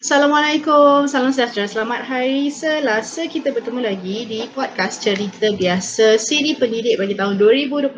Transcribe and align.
Assalamualaikum, 0.00 1.04
salam 1.12 1.28
sejahtera, 1.28 1.68
selamat 1.68 2.08
hari 2.08 2.48
Selasa. 2.48 3.28
Kita 3.28 3.52
bertemu 3.52 3.84
lagi 3.84 4.24
di 4.24 4.48
podcast 4.48 5.04
cerita 5.04 5.52
biasa 5.52 6.16
siri 6.16 6.56
pendidik 6.56 6.96
bagi 6.96 7.12
tahun 7.12 7.36
2021 7.36 7.92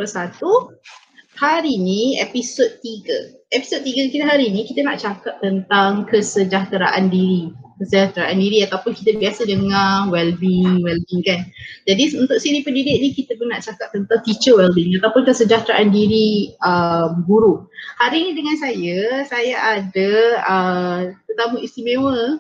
Hari 1.39 1.75
ni 1.79 2.19
episod 2.19 2.67
3 2.83 3.55
Episod 3.55 3.87
3 3.87 4.11
kita 4.11 4.27
hari 4.27 4.51
ni 4.51 4.67
kita 4.67 4.83
nak 4.83 4.99
cakap 4.99 5.39
tentang 5.47 6.03
kesejahteraan 6.11 7.07
diri 7.07 7.55
kesejahteraan 7.83 8.39
diri 8.39 8.63
ataupun 8.63 8.95
kita 8.95 9.19
biasa 9.19 9.43
dengar 9.45 10.07
well-being, 10.09 10.81
well-being 10.87 11.23
kan. 11.27 11.51
Jadi 11.85 12.15
untuk 12.15 12.39
sini 12.39 12.63
pendidik 12.63 12.97
ni 13.03 13.11
kita 13.11 13.35
pun 13.35 13.51
nak 13.51 13.67
cakap 13.67 13.91
tentang 13.91 14.23
teacher 14.23 14.55
well-being 14.55 14.95
ataupun 15.03 15.27
kesejahteraan 15.27 15.91
diri 15.91 16.55
uh, 16.63 17.11
guru. 17.27 17.67
Hari 17.99 18.31
ni 18.31 18.33
dengan 18.39 18.57
saya, 18.63 19.27
saya 19.27 19.57
ada 19.83 20.11
uh, 20.47 20.99
tetamu 21.27 21.59
istimewa 21.59 22.39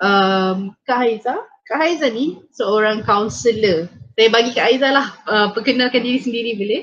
um, 0.00 0.72
Kak 0.88 0.98
Haiza. 1.04 1.36
Kak 1.68 1.78
Haiza 1.84 2.08
ni 2.08 2.40
seorang 2.56 3.04
kaunselor. 3.04 3.92
Saya 4.16 4.28
bagi 4.32 4.56
Kak 4.56 4.66
Haiza 4.72 4.88
lah 4.88 5.06
uh, 5.28 5.48
perkenalkan 5.52 6.00
diri 6.00 6.18
sendiri 6.18 6.56
boleh? 6.56 6.82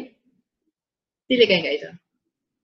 Silakan 1.26 1.60
Kak 1.66 1.72
Haiza. 1.74 1.90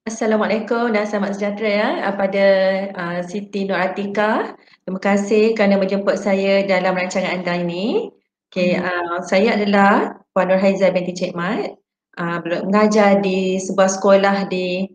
Assalamualaikum 0.02 0.98
dan 0.98 1.06
selamat 1.06 1.38
sejahtera 1.38 1.70
ya 1.70 2.10
pada 2.18 2.48
uh, 2.90 3.20
Siti 3.22 3.70
Nur 3.70 3.78
Atika. 3.78 4.58
Terima 4.82 4.98
kasih 4.98 5.54
kerana 5.54 5.78
menjemput 5.78 6.18
saya 6.18 6.66
dalam 6.66 6.98
rancangan 6.98 7.38
anda 7.38 7.62
ini. 7.62 8.10
Okay, 8.50 8.82
uh, 8.82 9.22
saya 9.22 9.54
adalah 9.54 10.18
Puan 10.34 10.50
Nur 10.50 10.58
Haiza 10.58 10.90
binti 10.90 11.14
Cik 11.14 11.38
Mat. 11.38 11.78
Uh, 12.18 12.42
mengajar 12.66 13.22
di 13.22 13.62
sebuah 13.62 14.02
sekolah 14.02 14.50
di 14.50 14.90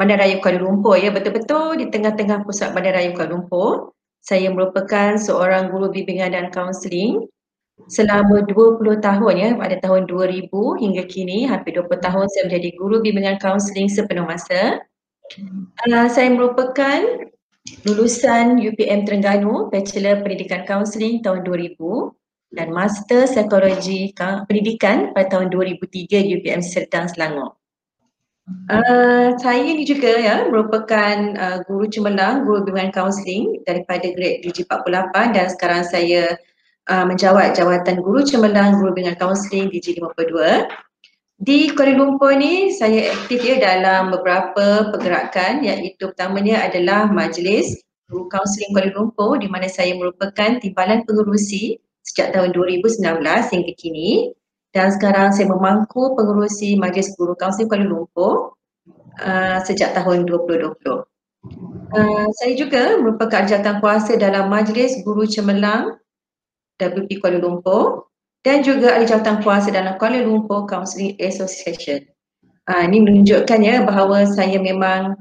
Bandaraya 0.00 0.40
Kuala 0.40 0.64
Lumpur 0.64 0.96
ya 0.96 1.12
betul-betul 1.12 1.76
di 1.76 1.92
tengah-tengah 1.92 2.48
pusat 2.48 2.72
Bandaraya 2.72 3.12
Kuala 3.12 3.36
Lumpur. 3.36 3.92
Saya 4.24 4.48
merupakan 4.48 5.20
seorang 5.20 5.68
guru 5.68 5.92
bimbingan 5.92 6.32
dan 6.32 6.48
kaunseling 6.48 7.28
selama 7.84 8.48
20 8.48 8.80
tahun 9.04 9.34
ya 9.36 9.50
pada 9.54 9.76
tahun 9.84 10.08
2000 10.08 10.48
hingga 10.80 11.04
kini 11.06 11.44
hampir 11.44 11.76
20 11.76 11.92
tahun 12.00 12.26
saya 12.32 12.42
menjadi 12.48 12.68
guru 12.80 13.04
bimbingan 13.04 13.36
kaunseling 13.36 13.92
sepenuh 13.92 14.24
masa. 14.24 14.80
Uh, 15.84 16.08
saya 16.08 16.32
merupakan 16.32 17.28
lulusan 17.84 18.62
UPM 18.62 19.04
Terengganu 19.04 19.68
Bachelor 19.68 20.22
Pendidikan 20.22 20.62
Kaunseling 20.64 21.20
tahun 21.20 21.42
2000 21.42 21.76
dan 22.54 22.70
Master 22.70 23.26
Psikologi 23.26 24.14
Pendidikan 24.16 25.10
pada 25.12 25.38
tahun 25.38 25.50
2003 25.50 26.26
di 26.26 26.30
UPM 26.40 26.62
Serdang 26.62 27.10
Selangor. 27.10 27.58
Uh, 28.70 29.34
saya 29.42 29.58
ni 29.58 29.82
juga 29.82 30.14
ya 30.22 30.46
merupakan 30.46 31.34
uh, 31.34 31.58
guru 31.66 31.90
cemerlang, 31.90 32.46
guru 32.46 32.62
bimbingan 32.62 32.94
kaunseling 32.94 33.58
daripada 33.66 34.06
grade 34.14 34.46
DG48 34.46 35.14
dan 35.34 35.46
sekarang 35.50 35.82
saya 35.82 36.38
uh, 36.90 37.04
menjawat 37.06 37.58
jawatan 37.58 38.02
guru 38.02 38.22
cemerlang 38.22 38.78
guru 38.78 38.94
dengan 38.94 39.14
kaunseling 39.18 39.70
di 39.70 39.78
G52. 39.82 40.34
Di 41.36 41.68
Kuala 41.76 41.92
Lumpur 42.00 42.32
ni 42.32 42.72
saya 42.72 43.12
aktif 43.12 43.44
ya 43.44 43.60
dalam 43.60 44.08
beberapa 44.08 44.88
pergerakan 44.88 45.60
iaitu 45.60 46.08
pertamanya 46.08 46.64
adalah 46.64 47.12
Majlis 47.12 47.76
Guru 48.08 48.24
Kaunseling 48.32 48.72
Kuala 48.72 48.88
Lumpur 48.96 49.36
di 49.36 49.44
mana 49.44 49.68
saya 49.68 49.92
merupakan 50.00 50.56
timbalan 50.64 51.04
pengurusi 51.04 51.76
sejak 52.08 52.32
tahun 52.32 52.56
2019 52.56 53.04
hingga 53.52 53.72
kini 53.76 54.32
dan 54.72 54.88
sekarang 54.96 55.28
saya 55.36 55.52
memangku 55.52 56.16
pengurusi 56.16 56.72
Majlis 56.80 57.12
Guru 57.20 57.36
Kaunseling 57.36 57.68
Kuala 57.68 57.84
Lumpur 57.84 58.56
uh, 59.20 59.60
sejak 59.60 59.92
tahun 59.92 60.24
2020. 60.24 61.04
Uh, 61.92 62.26
saya 62.40 62.52
juga 62.56 62.96
merupakan 62.96 63.44
jawatan 63.44 63.84
kuasa 63.84 64.16
dalam 64.16 64.48
Majlis 64.48 65.04
Guru 65.04 65.28
Cemerlang 65.28 66.00
WP 66.80 67.20
Kuala 67.20 67.40
Lumpur 67.40 68.12
dan 68.44 68.62
juga 68.62 68.94
ada 68.94 69.04
jawatan 69.08 69.42
kuasa 69.42 69.74
dalam 69.74 69.98
Kuala 69.98 70.22
Lumpur 70.22 70.68
Counselling 70.70 71.16
Association. 71.18 72.04
Uh, 72.66 72.82
ini 72.86 73.02
menunjukkan 73.02 73.60
ya 73.62 73.82
bahawa 73.86 74.26
saya 74.26 74.58
memang 74.58 75.14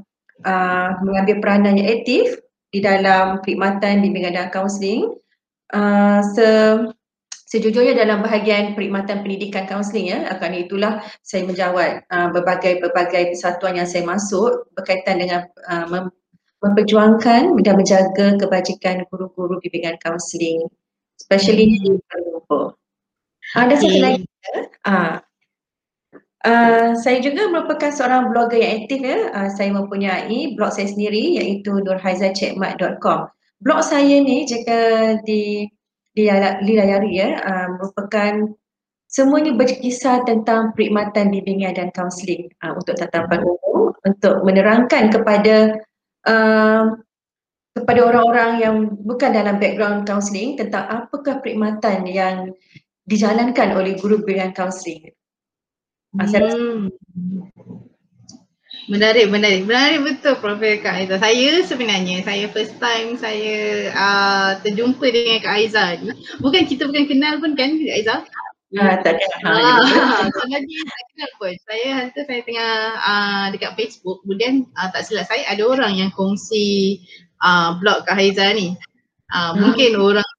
uh, 0.46 0.90
mengambil 1.02 1.42
peranan 1.42 1.78
yang 1.78 2.02
aktif 2.02 2.42
di 2.74 2.82
dalam 2.82 3.40
perkhidmatan 3.42 4.04
bimbingan 4.04 4.36
dan 4.36 4.50
kaunseling. 4.52 5.14
Uh, 5.74 6.22
se 6.38 6.48
sejujurnya 7.46 7.96
dalam 7.96 8.26
bahagian 8.26 8.74
perkhidmatan 8.74 9.22
pendidikan 9.22 9.70
kaunseling 9.70 10.10
ya, 10.10 10.26
akan 10.34 10.52
itulah 10.58 11.02
saya 11.22 11.46
menjawat 11.46 12.04
uh, 12.10 12.30
berbagai-berbagai 12.34 13.38
persatuan 13.38 13.78
yang 13.78 13.88
saya 13.88 14.04
masuk 14.04 14.70
berkaitan 14.74 15.22
dengan 15.22 15.48
uh, 15.70 15.86
mem 15.88 16.06
memperjuangkan 16.66 17.54
dan 17.62 17.74
menjaga 17.78 18.42
kebajikan 18.42 19.06
guru-guru 19.14 19.62
bimbingan 19.62 20.02
kaunseling 20.02 20.66
especially 21.26 21.82
di 21.82 21.98
Kuala 22.06 22.28
Lumpur. 22.30 22.66
Ada 23.58 23.74
okay. 23.74 23.82
satu 23.82 23.98
lagi. 23.98 24.24
Uh, 24.86 25.14
uh, 26.46 26.90
saya 27.02 27.18
juga 27.26 27.50
merupakan 27.50 27.90
seorang 27.90 28.30
blogger 28.30 28.62
yang 28.62 28.86
aktif 28.86 29.02
ya. 29.02 29.34
Uh, 29.34 29.50
saya 29.50 29.74
mempunyai 29.74 30.54
blog 30.54 30.70
saya 30.70 30.86
sendiri 30.86 31.42
iaitu 31.42 31.74
nurhaizachekmat.com. 31.82 33.34
Blog 33.66 33.82
saya 33.82 34.22
ni 34.22 34.46
jika 34.46 35.18
di 35.26 35.66
dilayari 36.16 37.12
ya 37.12 37.42
uh, 37.44 37.68
merupakan 37.76 38.56
semuanya 39.12 39.52
berkisah 39.52 40.24
tentang 40.24 40.72
perkhidmatan 40.72 41.28
bimbingan 41.28 41.76
dan 41.76 41.90
kaunseling 41.92 42.48
uh, 42.64 42.72
untuk 42.78 42.96
tatapan 42.96 43.44
umum 43.44 43.92
untuk 44.06 44.46
menerangkan 44.48 45.12
kepada 45.12 45.82
uh, 46.30 46.96
kepada 47.76 48.08
orang-orang 48.08 48.52
yang 48.64 48.76
bukan 49.04 49.36
dalam 49.36 49.60
background 49.60 50.08
counselling 50.08 50.56
tentang 50.56 50.88
apakah 50.88 51.44
perkhidmatan 51.44 52.08
yang 52.08 52.56
dijalankan 53.04 53.76
oleh 53.76 54.00
guru 54.00 54.24
bimbingan 54.24 54.56
counselling. 54.56 55.12
Ah, 56.16 56.24
hmm. 56.32 56.88
Menarik, 58.86 59.28
menarik. 59.28 59.68
Menarik 59.68 60.00
betul 60.06 60.40
Prof. 60.40 60.62
Kak 60.62 60.94
Aiza. 60.94 61.20
Saya 61.20 61.52
sebenarnya, 61.66 62.22
saya 62.24 62.46
first 62.54 62.80
time 62.80 63.20
saya 63.20 63.90
uh, 63.92 64.52
terjumpa 64.62 65.06
dengan 65.10 65.44
Kak 65.44 65.54
Aiza 65.58 65.84
ni. 66.00 66.16
Bukan 66.40 66.64
kita 66.70 66.88
bukan 66.88 67.06
kenal 67.10 67.44
pun 67.44 67.58
kan 67.58 67.76
Kak 67.76 67.96
Aiza? 67.98 68.16
Ah, 68.78 68.96
tak 69.02 69.18
kenal. 69.18 69.58
Ah, 69.58 70.30
sebenarnya 70.38 70.80
tak 70.86 71.04
kenal 71.12 71.30
pun. 71.42 71.54
Saya 71.66 71.88
hantar 71.98 72.24
saya 72.30 72.42
tengah 72.46 72.74
uh, 73.02 73.46
dekat 73.52 73.72
Facebook. 73.74 74.22
Kemudian 74.22 74.70
uh, 74.78 74.90
tak 74.94 75.02
silap 75.04 75.26
saya 75.28 75.44
ada 75.50 75.64
orang 75.66 75.94
yang 75.98 76.12
kongsi 76.14 77.02
uh, 77.42 77.76
blog 77.80 78.06
Kak 78.08 78.16
Haiza 78.16 78.54
ni. 78.56 78.78
Uh, 79.34 79.52
hmm. 79.52 79.56
Mungkin 79.60 79.92
orang 79.98 80.30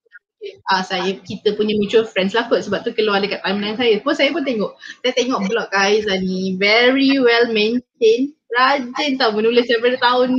uh, 0.70 0.82
saya 0.86 1.18
kita 1.26 1.58
punya 1.58 1.74
mutual 1.76 2.06
friends 2.06 2.32
lah 2.32 2.46
kot 2.46 2.62
sebab 2.62 2.86
tu 2.86 2.94
keluar 2.94 3.20
dekat 3.20 3.42
timeline 3.42 3.76
saya. 3.76 3.98
Pun 4.00 4.14
saya 4.14 4.30
pun 4.30 4.46
tengok. 4.46 4.78
Saya 5.02 5.12
tengok 5.16 5.40
blog 5.50 5.68
Kak 5.74 5.82
Haiza 5.90 6.14
ni 6.22 6.54
very 6.56 7.18
well 7.18 7.50
maintained. 7.50 8.32
Rajin 8.54 9.18
tau 9.18 9.34
menulis 9.34 9.66
daripada 9.66 9.98
tahun 9.98 10.30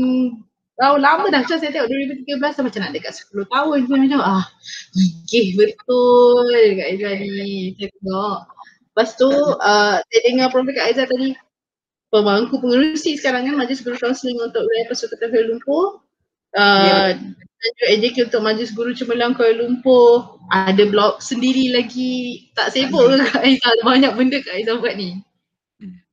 tahun 0.77 0.99
lama 1.03 1.25
dah. 1.29 1.41
Macam 1.43 1.57
saya 1.59 1.69
tengok 1.73 1.89
2013 2.25 2.65
macam 2.65 2.79
nak 2.81 2.93
dekat 2.95 3.13
10 3.13 3.45
tahun 3.51 3.77
je 3.83 3.95
macam 3.99 4.21
ah 4.23 4.45
gigih 4.95 5.59
betul 5.59 6.47
Kak 6.53 6.87
Haiza 6.87 7.09
ni. 7.19 7.75
Saya 7.75 7.87
tengok. 7.91 8.39
Lepas 8.97 9.13
tu 9.13 9.29
uh, 9.29 10.01
saya 10.01 10.21
dengar 10.25 10.49
Prof. 10.49 10.65
Kak 10.73 10.89
Aizah 10.89 11.05
tadi 11.05 11.37
pemangku 12.09 12.57
pengerusi 12.57 13.19
sekarang 13.19 13.45
kan 13.45 13.55
Majlis 13.59 13.83
Guru 13.83 13.99
Kaunseling 13.99 14.39
untuk 14.39 14.63
wilayah 14.63 14.87
Persekutuan 14.89 15.29
Kuala 15.29 15.47
Lumpur 15.51 15.85
Uh, 16.57 17.13
yeah. 17.13 17.37
AJK 17.89 18.29
untuk 18.29 18.41
Majlis 18.41 18.73
Guru 18.73 18.93
Cemerlang 18.93 19.33
Kuala 19.37 19.61
Lumpur. 19.61 20.39
Ada 20.53 20.87
blog 20.87 21.19
sendiri 21.19 21.73
lagi. 21.75 22.47
Tak 22.55 22.71
sibuk 22.71 23.03
ke 23.11 23.15
Kak 23.29 23.43
Aizah 23.43 23.73
banyak 23.83 24.13
benda 24.15 24.39
Kak 24.39 24.55
Aizah 24.55 24.79
buat 24.79 24.95
ni. 24.95 25.19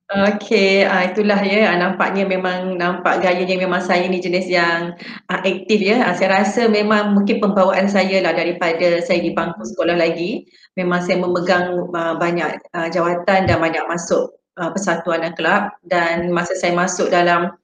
Okay, 0.05 0.85
uh, 0.85 1.11
itulah 1.11 1.41
ya. 1.41 1.73
Uh, 1.73 1.77
nampaknya 1.81 2.29
memang 2.29 2.77
nampak 2.77 3.25
gayanya 3.25 3.57
memang 3.57 3.81
saya 3.81 4.05
ni 4.05 4.21
jenis 4.21 4.47
yang 4.53 4.93
uh, 5.33 5.41
aktif 5.41 5.81
ya. 5.81 6.05
Uh, 6.05 6.15
saya 6.15 6.45
rasa 6.45 6.69
memang 6.69 7.17
mungkin 7.17 7.41
pembawaan 7.41 7.89
saya 7.89 8.21
lah 8.21 8.37
daripada 8.37 9.01
saya 9.01 9.25
di 9.25 9.33
bangku 9.33 9.65
sekolah 9.65 9.97
lagi. 9.97 10.45
Memang 10.77 11.03
saya 11.09 11.25
memegang 11.25 11.89
uh, 11.89 12.15
banyak 12.21 12.61
uh, 12.77 12.89
jawatan 12.93 13.49
dan 13.49 13.57
banyak 13.57 13.81
masuk 13.89 14.37
uh, 14.61 14.69
persatuan 14.77 15.25
dan 15.25 15.33
kelab. 15.41 15.73
Dan 15.89 16.29
masa 16.31 16.53
saya 16.59 16.77
masuk 16.77 17.09
dalam 17.09 17.57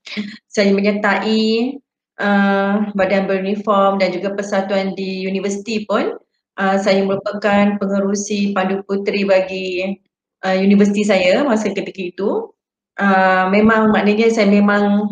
saya 0.49 0.73
menyertai 0.73 1.77
uh, 2.21 2.93
badan 2.93 3.25
beruniform 3.25 3.97
dan 3.97 4.13
juga 4.13 4.37
persatuan 4.37 4.93
di 4.93 5.25
universiti 5.25 5.83
pun 5.89 6.13
uh, 6.61 6.77
saya 6.77 7.01
merupakan 7.01 7.81
pengerusi 7.81 8.53
pandu 8.53 8.85
puteri 8.85 9.25
bagi 9.25 9.97
uh, 10.45 10.57
universiti 10.57 11.01
saya 11.01 11.41
masa 11.41 11.73
ketika 11.73 12.01
itu 12.01 12.53
uh, 13.01 13.49
memang 13.49 13.89
maknanya 13.89 14.29
saya 14.29 14.47
memang 14.47 15.09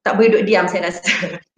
tak 0.00 0.16
boleh 0.16 0.32
duduk 0.32 0.48
diam 0.48 0.64
saya 0.64 0.88
rasa 0.88 1.04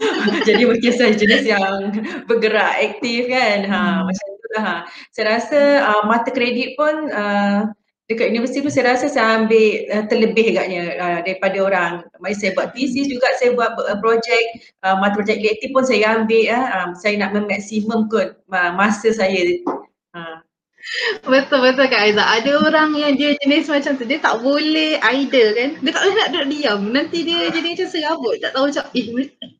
jadi 0.48 0.62
mungkin 0.66 0.92
saya 0.94 1.14
jenis 1.14 1.46
yang 1.46 1.94
bergerak 2.26 2.74
aktif 2.82 3.30
kan 3.30 3.58
ha, 3.70 3.78
hmm. 3.78 4.00
macam 4.10 4.26
itulah 4.34 4.64
ha. 4.66 4.76
saya 5.14 5.24
rasa 5.38 5.60
uh, 5.86 6.02
mata 6.10 6.30
kredit 6.34 6.74
pun 6.74 7.10
uh, 7.10 7.70
dekat 8.12 8.30
universiti 8.30 8.60
tu 8.60 8.70
saya 8.70 8.94
rasa 8.94 9.08
saya 9.08 9.40
ambil 9.42 9.88
uh, 9.90 10.04
terlebih 10.06 10.52
agaknya 10.52 10.82
uh, 11.00 11.18
daripada 11.24 11.58
orang. 11.64 11.92
Mari 12.20 12.36
saya 12.36 12.52
buat 12.52 12.76
thesis 12.76 13.08
juga, 13.08 13.26
saya 13.40 13.56
buat 13.56 13.74
uh, 13.74 13.98
projek, 13.98 14.44
uh, 14.84 15.00
mata 15.00 15.16
projek 15.16 15.40
elektif 15.40 15.72
pun 15.72 15.82
saya 15.82 16.20
ambil. 16.20 16.52
Uh, 16.52 16.66
um, 16.76 16.90
saya 16.92 17.16
nak 17.16 17.32
memaksimumkan 17.32 18.36
uh, 18.52 18.70
masa 18.76 19.10
saya. 19.10 19.40
Uh. 20.12 20.38
Betul 21.22 21.62
betul 21.62 21.86
Kak 21.86 22.10
Aizah. 22.10 22.26
Ada 22.42 22.58
orang 22.58 22.90
yang 22.98 23.14
dia 23.14 23.38
jenis 23.38 23.70
macam 23.70 23.94
tu, 23.94 24.02
dia 24.02 24.18
tak 24.18 24.42
boleh 24.42 24.98
idle 24.98 25.50
kan. 25.54 25.70
Dia 25.78 25.90
tak 25.94 26.02
boleh 26.02 26.16
nak 26.18 26.28
duduk 26.34 26.46
diam. 26.50 26.80
Nanti 26.90 27.18
dia 27.22 27.38
jadi 27.54 27.68
macam 27.70 27.88
serabut. 27.88 28.34
Tak 28.42 28.50
tahu 28.50 28.64
macam, 28.66 28.84
eh 28.92 29.06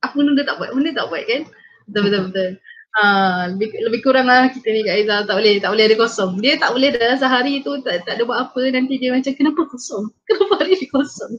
apa 0.02 0.16
benda 0.18 0.42
tak 0.42 0.56
buat, 0.58 0.70
benda 0.74 0.90
tak 0.90 1.06
buat 1.08 1.22
kan. 1.30 1.42
Betul 1.86 2.00
betul 2.10 2.22
betul. 2.30 2.50
Uh, 2.92 3.56
lebih, 3.56 3.72
lebih 3.88 4.00
kurang 4.04 4.28
lah 4.28 4.52
kita 4.52 4.68
ni 4.68 4.84
Kak 4.84 4.96
Aizah 5.00 5.24
tak 5.24 5.36
boleh, 5.40 5.56
tak 5.64 5.70
boleh 5.72 5.84
ada 5.88 5.96
kosong. 5.96 6.32
Dia 6.44 6.60
tak 6.60 6.76
boleh 6.76 6.92
dalam 6.92 7.16
sehari 7.16 7.64
tu 7.64 7.80
tak, 7.80 8.04
tak 8.04 8.20
ada 8.20 8.22
buat 8.28 8.38
apa 8.50 8.62
nanti 8.68 9.00
dia 9.00 9.16
macam 9.16 9.32
kenapa 9.32 9.64
kosong? 9.64 10.12
Kenapa 10.28 10.52
hari 10.60 10.76
ni 10.76 10.86
kosong? 10.92 11.32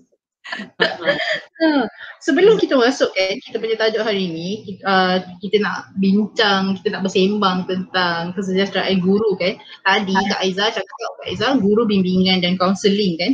sebelum 2.26 2.60
kita 2.60 2.76
masuk 2.76 3.14
kan 3.16 3.38
kita 3.40 3.62
punya 3.62 3.76
tajuk 3.80 4.04
hari 4.04 4.28
ni 4.28 4.50
kita, 4.66 4.82
uh, 4.84 5.16
kita 5.40 5.62
nak 5.62 5.94
bincang, 6.02 6.76
kita 6.82 6.98
nak 6.98 7.02
bersembang 7.06 7.70
tentang 7.70 8.34
kesejahteraan 8.34 8.98
guru 8.98 9.38
kan. 9.38 9.54
Tadi 9.86 10.16
Kak 10.16 10.42
Aizah 10.42 10.74
cakap 10.74 10.90
Kak 11.22 11.28
Aizah 11.30 11.54
guru 11.62 11.86
bimbingan 11.86 12.42
dan 12.42 12.58
kaunseling 12.58 13.14
kan. 13.22 13.32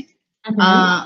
Uh, 0.60 1.00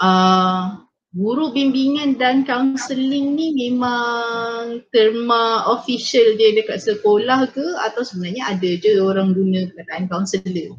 uh, 0.00 0.88
guru 1.10 1.50
bimbingan 1.50 2.14
dan 2.14 2.46
kaunseling 2.46 3.34
ni 3.34 3.50
memang 3.50 4.78
terma 4.94 5.66
official 5.66 6.38
dia 6.38 6.54
dekat 6.54 6.78
sekolah 6.78 7.50
ke 7.50 7.66
atau 7.82 8.06
sebenarnya 8.06 8.54
ada 8.54 8.70
je 8.78 9.02
orang 9.02 9.34
guna 9.34 9.66
perkataan 9.74 10.06
kaunselor 10.06 10.78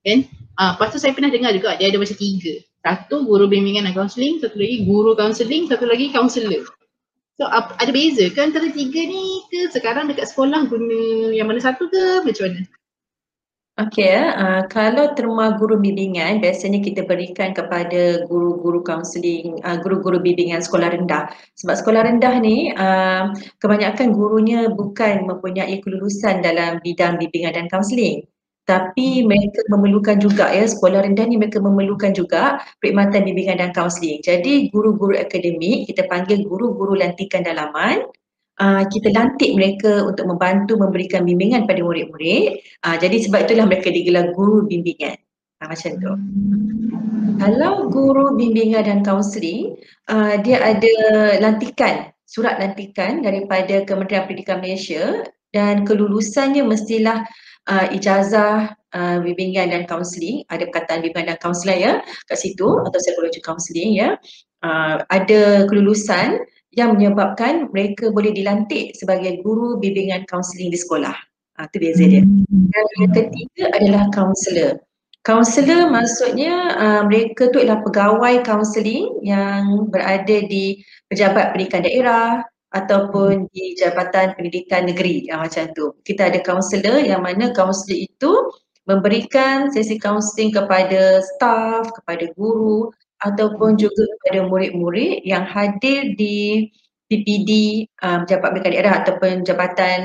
kan? 0.00 0.24
Ah, 0.56 0.62
uh, 0.62 0.70
lepas 0.80 0.96
tu 0.96 0.98
saya 1.02 1.12
pernah 1.12 1.28
dengar 1.28 1.52
juga 1.52 1.76
dia 1.76 1.92
ada 1.92 2.00
macam 2.00 2.16
tiga. 2.16 2.64
Satu 2.80 3.26
guru 3.28 3.50
bimbingan 3.50 3.84
dan 3.84 3.92
kaunseling, 3.92 4.40
satu 4.40 4.56
lagi 4.56 4.86
guru 4.88 5.12
kaunseling, 5.12 5.68
satu 5.68 5.84
lagi 5.84 6.08
kaunselor. 6.14 6.64
So 7.36 7.44
ap- 7.44 7.76
ada 7.76 7.92
beza 7.92 8.32
ke 8.32 8.40
antara 8.40 8.72
tiga 8.72 9.00
ni 9.04 9.44
ke 9.52 9.68
sekarang 9.68 10.08
dekat 10.08 10.32
sekolah 10.32 10.64
guna 10.72 11.34
yang 11.36 11.50
mana 11.50 11.60
satu 11.60 11.92
ke 11.92 12.24
macam 12.24 12.48
mana? 12.48 12.64
Okey, 13.76 14.08
uh, 14.08 14.64
kalau 14.72 15.12
terma 15.12 15.60
guru 15.60 15.76
bimbingan 15.76 16.40
biasanya 16.40 16.80
kita 16.80 17.04
berikan 17.04 17.52
kepada 17.52 18.24
guru-guru 18.24 18.80
kaunseling, 18.80 19.60
uh, 19.68 19.76
guru-guru 19.84 20.16
bimbingan 20.16 20.64
sekolah 20.64 20.96
rendah. 20.96 21.28
Sebab 21.60 21.84
sekolah 21.84 22.08
rendah 22.08 22.40
ni 22.40 22.72
uh, 22.72 23.36
kebanyakan 23.60 24.16
gurunya 24.16 24.72
bukan 24.72 25.28
mempunyai 25.28 25.84
kelulusan 25.84 26.40
dalam 26.40 26.80
bidang 26.80 27.20
bimbingan 27.20 27.52
dan 27.52 27.68
kaunseling 27.68 28.24
tapi 28.66 29.22
mereka 29.22 29.62
memerlukan 29.70 30.18
juga 30.18 30.50
ya 30.50 30.66
sekolah 30.66 31.06
rendah 31.06 31.24
ni 31.30 31.38
mereka 31.38 31.62
memerlukan 31.62 32.10
juga 32.10 32.58
perkhidmatan 32.82 33.22
bimbingan 33.22 33.62
dan 33.62 33.70
kaunseling. 33.70 34.18
Jadi 34.26 34.74
guru-guru 34.74 35.14
akademik 35.14 35.86
kita 35.86 36.10
panggil 36.10 36.42
guru-guru 36.42 36.98
lantikan 36.98 37.46
dalaman 37.46 38.02
uh, 38.60 38.82
kita 38.88 39.08
lantik 39.12 39.56
mereka 39.56 40.04
untuk 40.04 40.28
membantu 40.28 40.76
memberikan 40.80 41.24
bimbingan 41.24 41.64
pada 41.64 41.80
murid-murid. 41.80 42.60
Uh, 42.84 42.96
jadi 43.00 43.16
sebab 43.26 43.48
itulah 43.48 43.66
mereka 43.68 43.88
digelar 43.92 44.32
guru 44.32 44.64
bimbingan. 44.64 45.16
Uh, 45.64 45.68
macam 45.72 45.92
tu. 45.96 46.12
Kalau 47.36 47.92
guru 47.92 48.36
bimbingan 48.36 48.88
dan 48.88 49.00
kaunseling 49.04 49.76
uh, 50.08 50.40
dia 50.40 50.60
ada 50.62 50.94
lantikan 51.40 52.08
surat 52.26 52.58
lantikan 52.58 53.22
daripada 53.22 53.86
Kementerian 53.86 54.26
Pendidikan 54.26 54.58
Malaysia 54.58 55.24
dan 55.54 55.86
kelulusannya 55.86 56.66
mestilah 56.66 57.22
uh, 57.70 57.86
ijazah 57.94 58.74
uh, 58.92 59.16
bimbingan 59.22 59.72
dan 59.72 59.82
kaunseling, 59.86 60.42
ada 60.50 60.66
perkataan 60.68 61.06
bimbingan 61.06 61.32
dan 61.32 61.38
kaunseling 61.40 61.80
ya 61.80 61.92
kat 62.26 62.36
situ 62.36 62.66
atau 62.66 62.98
psikologi 62.98 63.40
kaunseling 63.40 63.94
ya. 63.96 64.18
Uh, 64.64 65.04
ada 65.12 65.68
kelulusan 65.70 66.42
yang 66.76 66.94
menyebabkan 66.94 67.72
mereka 67.72 68.12
boleh 68.12 68.30
dilantik 68.36 68.94
sebagai 68.94 69.40
guru 69.40 69.80
bimbingan 69.80 70.28
kaunseling 70.28 70.68
di 70.68 70.78
sekolah. 70.78 71.16
Ah 71.56 71.64
uh, 71.64 71.66
tu 71.72 71.80
beza 71.80 72.04
dia. 72.04 72.22
Dan 72.52 72.86
yang 73.00 73.12
ketiga 73.16 73.64
adalah 73.80 74.04
kaunselor. 74.12 74.76
Kaunselor 75.24 75.88
maksudnya 75.88 76.54
uh, 76.76 77.02
mereka 77.08 77.48
tu 77.48 77.58
adalah 77.64 77.80
pegawai 77.80 78.44
kaunseling 78.44 79.08
yang 79.24 79.88
berada 79.88 80.44
di 80.44 80.84
pejabat 81.08 81.56
pendidikan 81.56 81.82
daerah, 81.82 82.44
ataupun 82.76 83.48
di 83.56 83.72
Jabatan 83.80 84.36
Pendidikan 84.36 84.84
Negeri 84.84 85.24
yang 85.32 85.40
macam 85.40 85.70
tu. 85.72 85.96
Kita 86.04 86.28
ada 86.28 86.44
kaunselor 86.44 87.00
yang 87.00 87.24
mana 87.24 87.56
kaunselor 87.56 87.96
itu 87.96 88.32
memberikan 88.86 89.72
sesi 89.72 89.96
kaunseling 89.96 90.54
kepada 90.54 91.24
staf, 91.24 91.90
kepada 91.96 92.28
guru 92.36 92.92
ataupun 93.24 93.80
juga 93.80 94.04
kepada 94.20 94.44
murid-murid 94.48 95.24
yang 95.24 95.44
hadir 95.48 96.12
di 96.18 96.68
PPD 97.06 97.86
um, 98.02 98.26
Jabatan 98.26 98.50
Pendidikan 98.58 98.72
Daerah 98.74 98.94
ataupun 99.02 99.32
Jabatan 99.46 99.98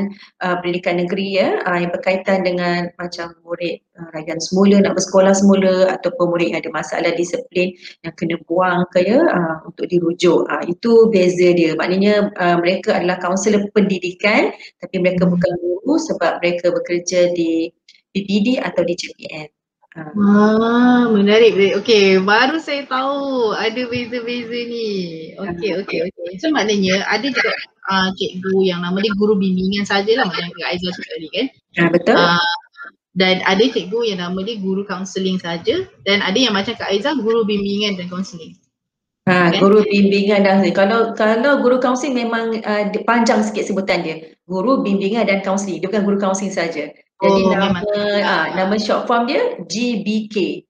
uh, 0.46 0.56
Pendidikan 0.62 1.02
Negeri 1.02 1.42
ya 1.42 1.58
uh, 1.66 1.78
yang 1.82 1.90
berkaitan 1.90 2.46
dengan 2.46 2.94
macam 3.02 3.34
murid 3.42 3.82
uh, 3.98 4.10
rayuan 4.14 4.38
semula 4.38 4.78
nak 4.86 4.94
bersekolah 4.94 5.34
semula 5.34 5.98
ataupun 5.98 6.30
murid 6.30 6.54
yang 6.54 6.62
ada 6.62 6.70
masalah 6.70 7.12
disiplin 7.18 7.74
yang 8.06 8.14
kena 8.14 8.38
buang 8.46 8.86
ke 8.94 9.02
ya 9.02 9.18
uh, 9.18 9.66
untuk 9.66 9.90
dirujuk. 9.90 10.46
Uh, 10.46 10.64
itu 10.70 11.10
beza 11.10 11.50
dia. 11.58 11.74
Maknanya 11.74 12.30
uh, 12.38 12.58
mereka 12.62 13.02
adalah 13.02 13.18
kaunselor 13.18 13.66
pendidikan 13.74 14.54
tapi 14.78 15.02
mereka 15.02 15.26
bukan 15.26 15.54
guru 15.58 15.98
sebab 15.98 16.38
mereka 16.38 16.70
bekerja 16.70 17.34
di 17.34 17.74
PPD 18.14 18.62
atau 18.62 18.86
di 18.86 18.94
JPN. 18.94 19.61
Ah, 19.92 21.04
menarik. 21.12 21.52
Okey, 21.84 22.24
baru 22.24 22.64
saya 22.64 22.88
tahu 22.88 23.52
ada 23.52 23.82
beza-beza 23.92 24.60
ni. 24.72 24.88
Okey, 25.36 25.84
okey, 25.84 26.00
okey. 26.08 26.30
So 26.40 26.48
maknanya 26.48 27.04
ada 27.12 27.28
juga 27.28 27.52
uh, 27.92 28.08
cikgu 28.16 28.72
yang 28.72 28.80
nama 28.80 28.96
dia 29.04 29.12
guru 29.20 29.36
bimbingan 29.36 29.84
sajalah 29.84 30.32
macam 30.32 30.48
Kak 30.48 30.68
Aizah 30.72 30.96
cakap 30.96 31.12
tadi 31.12 31.28
kan. 31.28 31.46
Ah, 31.76 31.90
betul. 31.92 32.16
Uh, 32.16 32.54
dan 33.12 33.44
ada 33.44 33.64
cikgu 33.68 34.16
yang 34.16 34.20
nama 34.24 34.40
dia 34.40 34.56
guru 34.64 34.88
kaunseling 34.88 35.36
saja 35.44 35.84
dan 36.08 36.24
ada 36.24 36.40
yang 36.40 36.56
macam 36.56 36.72
Kak 36.72 36.88
Aizah 36.88 37.12
guru 37.20 37.44
bimbingan 37.44 38.00
dan 38.00 38.08
kaunseling. 38.08 38.56
Ha, 39.28 39.52
kan? 39.52 39.60
guru 39.60 39.84
bimbingan 39.84 40.48
dan 40.48 40.64
kalau 40.72 41.12
kalau 41.20 41.60
guru 41.60 41.84
kaunseling 41.84 42.16
memang 42.16 42.64
uh, 42.64 42.88
panjang 43.04 43.44
sikit 43.44 43.68
sebutan 43.68 44.08
dia. 44.08 44.16
Guru 44.48 44.88
bimbingan 44.88 45.28
dan 45.28 45.44
kaunseling. 45.44 45.84
Dia 45.84 45.92
bukan 45.92 46.04
guru 46.08 46.16
kaunseling 46.16 46.56
saja. 46.56 46.96
Jadi 47.22 47.42
oh, 47.46 47.54
nama 47.54 47.80
ah, 48.26 48.46
nama 48.58 48.76
short 48.82 49.06
form 49.06 49.30
dia 49.30 49.62
GBK. 49.70 50.66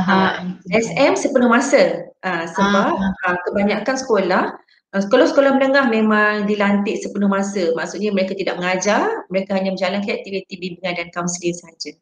Aha. 0.00 0.44
SM 0.68 1.16
sepenuh 1.16 1.48
masa. 1.48 2.12
Ah, 2.20 2.44
sebab 2.44 2.92
ah, 3.00 3.36
kebanyakan 3.48 3.96
sekolah 3.96 4.44
ah, 4.92 5.00
sekolah-sekolah 5.00 5.56
menengah 5.56 5.88
memang 5.88 6.44
dilantik 6.44 7.00
sepenuh 7.00 7.32
masa. 7.32 7.72
Maksudnya 7.72 8.12
mereka 8.12 8.36
tidak 8.36 8.60
mengajar, 8.60 9.24
mereka 9.32 9.56
hanya 9.56 9.72
menjalankan 9.72 10.12
aktiviti 10.12 10.54
bimbingan 10.60 10.94
dan 11.00 11.08
kaunseling 11.16 11.56
saja. 11.56 11.96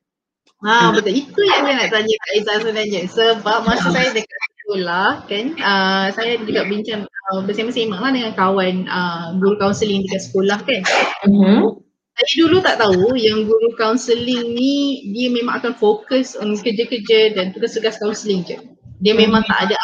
Ha, 0.62 0.94
betul. 0.94 1.26
Itu 1.26 1.40
yang 1.42 1.66
saya 1.66 1.74
nak 1.74 1.90
tanya 1.90 2.14
Kak 2.14 2.32
Izzah 2.38 2.56
sebenarnya. 2.62 3.00
Sebab 3.10 3.58
masa 3.66 3.88
saya 3.90 4.14
dekat 4.14 4.40
sekolah 4.62 5.08
kan, 5.26 5.46
uh, 5.58 6.06
saya 6.14 6.38
juga 6.38 6.62
bincang 6.70 7.02
uh, 7.02 7.42
bersama-sama 7.42 7.98
lah 7.98 8.10
dengan 8.14 8.32
kawan 8.38 8.86
uh, 8.86 9.34
guru 9.42 9.58
kaunseling 9.58 10.06
dekat 10.06 10.22
sekolah 10.30 10.58
kan. 10.62 10.82
Uh-huh 11.26 11.82
saya 12.22 12.38
dulu 12.46 12.56
tak 12.62 12.76
tahu 12.78 13.18
yang 13.18 13.44
guru 13.44 13.74
kaunseling 13.74 14.54
ni 14.54 15.06
dia 15.10 15.28
memang 15.32 15.58
akan 15.58 15.74
fokus 15.74 16.38
on 16.38 16.54
kerja-kerja 16.54 17.34
dan 17.34 17.50
tugas-tugas 17.50 17.98
kaunseling 17.98 18.46
je. 18.46 18.58
Dia 19.02 19.18
memang 19.18 19.42
tak 19.50 19.66
ada 19.66 19.74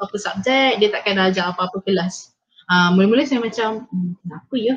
apa-apa 0.00 0.16
subjek, 0.16 0.80
dia 0.80 0.88
takkan 0.88 1.20
ajar 1.20 1.52
apa-apa 1.52 1.82
kelas. 1.84 2.32
Uh, 2.70 2.94
mula-mula 2.94 3.26
saya 3.26 3.42
macam, 3.42 3.90
hmm, 3.90 4.14
kenapa 4.22 4.54
ya? 4.54 4.74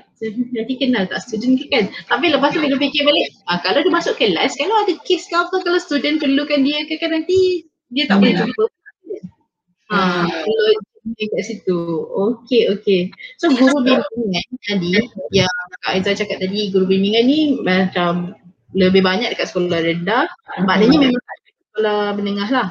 Nanti 0.49 0.73
kenal 0.81 1.05
tak 1.05 1.21
student 1.29 1.61
ke 1.61 1.69
kan? 1.69 1.85
Tapi 2.09 2.33
lepas 2.33 2.49
tu 2.49 2.59
bila 2.59 2.73
fikir 2.81 3.05
balik, 3.05 3.27
uh, 3.45 3.61
kalau 3.61 3.85
dia 3.85 3.93
masuk 3.93 4.17
kelas, 4.17 4.57
kalau 4.57 4.75
ada 4.81 4.97
case 5.05 5.29
ke 5.29 5.35
apa, 5.37 5.55
kalau 5.61 5.77
student 5.77 6.17
perlukan 6.17 6.65
dia 6.65 6.89
ke 6.89 6.97
kan 6.97 7.13
nanti 7.13 7.69
dia 7.93 8.09
tak 8.09 8.17
boleh 8.17 8.33
jumpa. 8.33 8.63
Ha, 9.93 10.25
di 10.25 10.92
kat 11.11 11.43
situ. 11.43 11.79
Okey, 12.07 12.71
okey. 12.79 13.11
So 13.39 13.51
guru 13.51 13.83
bimbingan 13.83 14.47
tadi 14.63 14.91
yang 15.35 15.51
Kak 15.83 15.99
Aizah 15.99 16.15
cakap 16.15 16.39
tadi, 16.39 16.71
guru 16.71 16.87
bimbingan 16.87 17.23
ni 17.27 17.39
macam 17.59 18.33
lebih 18.73 19.03
banyak 19.03 19.35
dekat 19.35 19.51
sekolah 19.51 19.83
rendah. 19.83 20.25
Maknanya 20.63 20.97
memang 21.09 21.23
tak 21.23 21.37
sekolah 21.43 21.99
menengah 22.17 22.49
lah. 22.49 22.69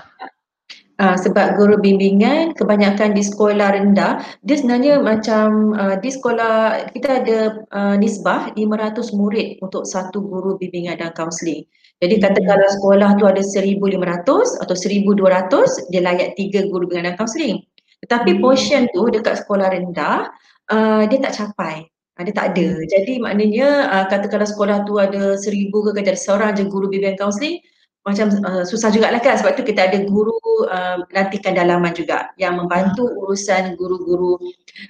Uh, 1.03 1.19
sebab 1.19 1.59
guru 1.59 1.81
bimbingan 1.83 2.55
kebanyakan 2.55 3.17
di 3.17 3.27
sekolah 3.27 3.75
rendah 3.75 4.23
dia 4.45 4.55
sebenarnya 4.61 5.03
macam 5.03 5.75
uh, 5.75 5.99
di 5.99 6.15
sekolah 6.15 6.85
kita 6.95 7.09
ada 7.25 7.39
uh, 7.75 7.97
nisbah 7.99 8.55
500 8.55 9.11
murid 9.17 9.59
untuk 9.65 9.83
satu 9.83 10.23
guru 10.23 10.61
bimbingan 10.63 11.01
dan 11.01 11.11
kaunseling. 11.17 11.67
Jadi 11.99 12.23
kata 12.23 12.39
hmm. 12.39 12.47
kalau 12.47 12.69
sekolah 12.79 13.11
tu 13.19 13.25
ada 13.27 13.43
1500 13.43 14.63
atau 14.63 14.75
1200 14.79 15.91
dia 15.91 16.01
layak 16.07 16.39
tiga 16.39 16.71
guru 16.71 16.87
bimbingan 16.87 17.11
dan 17.11 17.17
kaunseling. 17.19 17.67
Tetapi 18.03 18.37
hmm. 18.37 18.41
portion 18.43 18.83
tu 18.91 19.07
dekat 19.09 19.43
sekolah 19.47 19.71
rendah 19.71 20.29
uh, 20.75 21.03
dia 21.07 21.19
tak 21.23 21.35
capai. 21.39 21.87
Uh, 22.19 22.23
dia 22.27 22.35
tak 22.35 22.47
ada. 22.55 22.67
Hmm. 22.75 22.87
Jadi 22.91 23.13
maknanya 23.23 23.69
uh, 23.89 24.05
katakanlah 24.11 24.49
sekolah 24.51 24.77
tu 24.85 24.99
ada 24.99 25.39
seribu 25.39 25.87
ke 25.87 26.03
kata 26.03 26.19
seorang 26.19 26.59
je 26.59 26.67
guru 26.67 26.91
bimbingan 26.91 27.17
kaunseling 27.17 27.63
macam 28.03 28.35
uh, 28.43 28.67
susah 28.67 28.91
jugalah 28.91 29.23
kan 29.23 29.39
sebab 29.39 29.55
tu 29.55 29.63
kita 29.63 29.87
ada 29.87 30.03
guru 30.03 30.35
uh, 30.67 31.07
lantikan 31.15 31.55
dalaman 31.55 31.95
juga 31.95 32.35
yang 32.35 32.59
membantu 32.59 33.07
urusan 33.07 33.79
guru-guru 33.79 34.43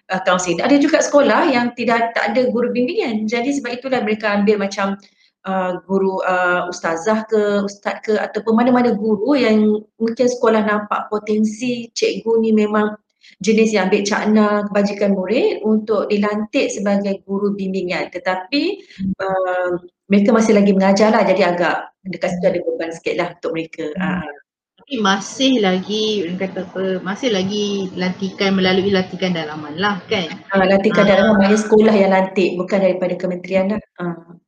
uh, 0.08 0.20
kaunseling. 0.24 0.64
Ada 0.64 0.80
juga 0.80 1.04
sekolah 1.04 1.52
yang 1.52 1.76
tidak 1.76 2.16
tak 2.16 2.32
ada 2.32 2.48
guru 2.48 2.72
bimbingan. 2.72 3.28
Jadi 3.28 3.60
sebab 3.60 3.76
itulah 3.76 4.00
mereka 4.00 4.32
ambil 4.32 4.64
macam 4.64 4.96
uh, 5.46 5.78
guru 5.86 6.22
uh, 6.22 6.68
ustazah 6.70 7.26
ke 7.26 7.66
ustaz 7.66 8.02
ke 8.02 8.14
ataupun 8.18 8.54
mana-mana 8.58 8.94
guru 8.94 9.38
yang 9.38 9.82
mungkin 9.98 10.26
sekolah 10.26 10.62
nampak 10.64 11.06
potensi 11.08 11.90
cikgu 11.94 12.32
ni 12.42 12.50
memang 12.54 12.94
jenis 13.38 13.74
yang 13.74 13.86
ambil 13.86 14.02
cakna 14.02 14.46
kebajikan 14.66 15.14
murid 15.14 15.62
untuk 15.62 16.10
dilantik 16.10 16.70
sebagai 16.74 17.22
guru 17.22 17.54
bimbingan 17.54 18.10
tetapi 18.10 18.82
uh, 19.22 19.78
mereka 20.10 20.30
masih 20.34 20.52
lagi 20.58 20.72
mengajar 20.74 21.08
lah 21.14 21.22
jadi 21.24 21.54
agak 21.54 21.92
dekat 22.06 22.34
situ 22.34 22.46
ada 22.50 22.60
beban 22.66 22.90
sikit 22.90 23.14
lah 23.18 23.28
untuk 23.38 23.50
mereka. 23.54 23.86
Hmm. 23.94 24.22
Uh. 24.22 24.32
Tapi 24.82 24.98
masih 24.98 25.52
lagi, 25.62 26.26
kata 26.34 26.66
apa, 26.66 26.98
masih 27.06 27.30
lagi 27.30 27.86
lantikan 27.94 28.58
melalui 28.58 28.90
lantikan 28.90 29.30
dalaman 29.30 29.78
lah 29.78 30.02
kan? 30.10 30.26
Uh, 30.50 30.66
lantikan 30.66 31.06
uh. 31.06 31.08
dalaman 31.08 31.34
banyak 31.38 31.60
sekolah 31.62 31.94
yang 31.94 32.10
lantik 32.10 32.58
bukan 32.58 32.78
daripada 32.82 33.14
kementerian 33.14 33.78
lah. 33.78 33.80
Uh. 34.02 34.41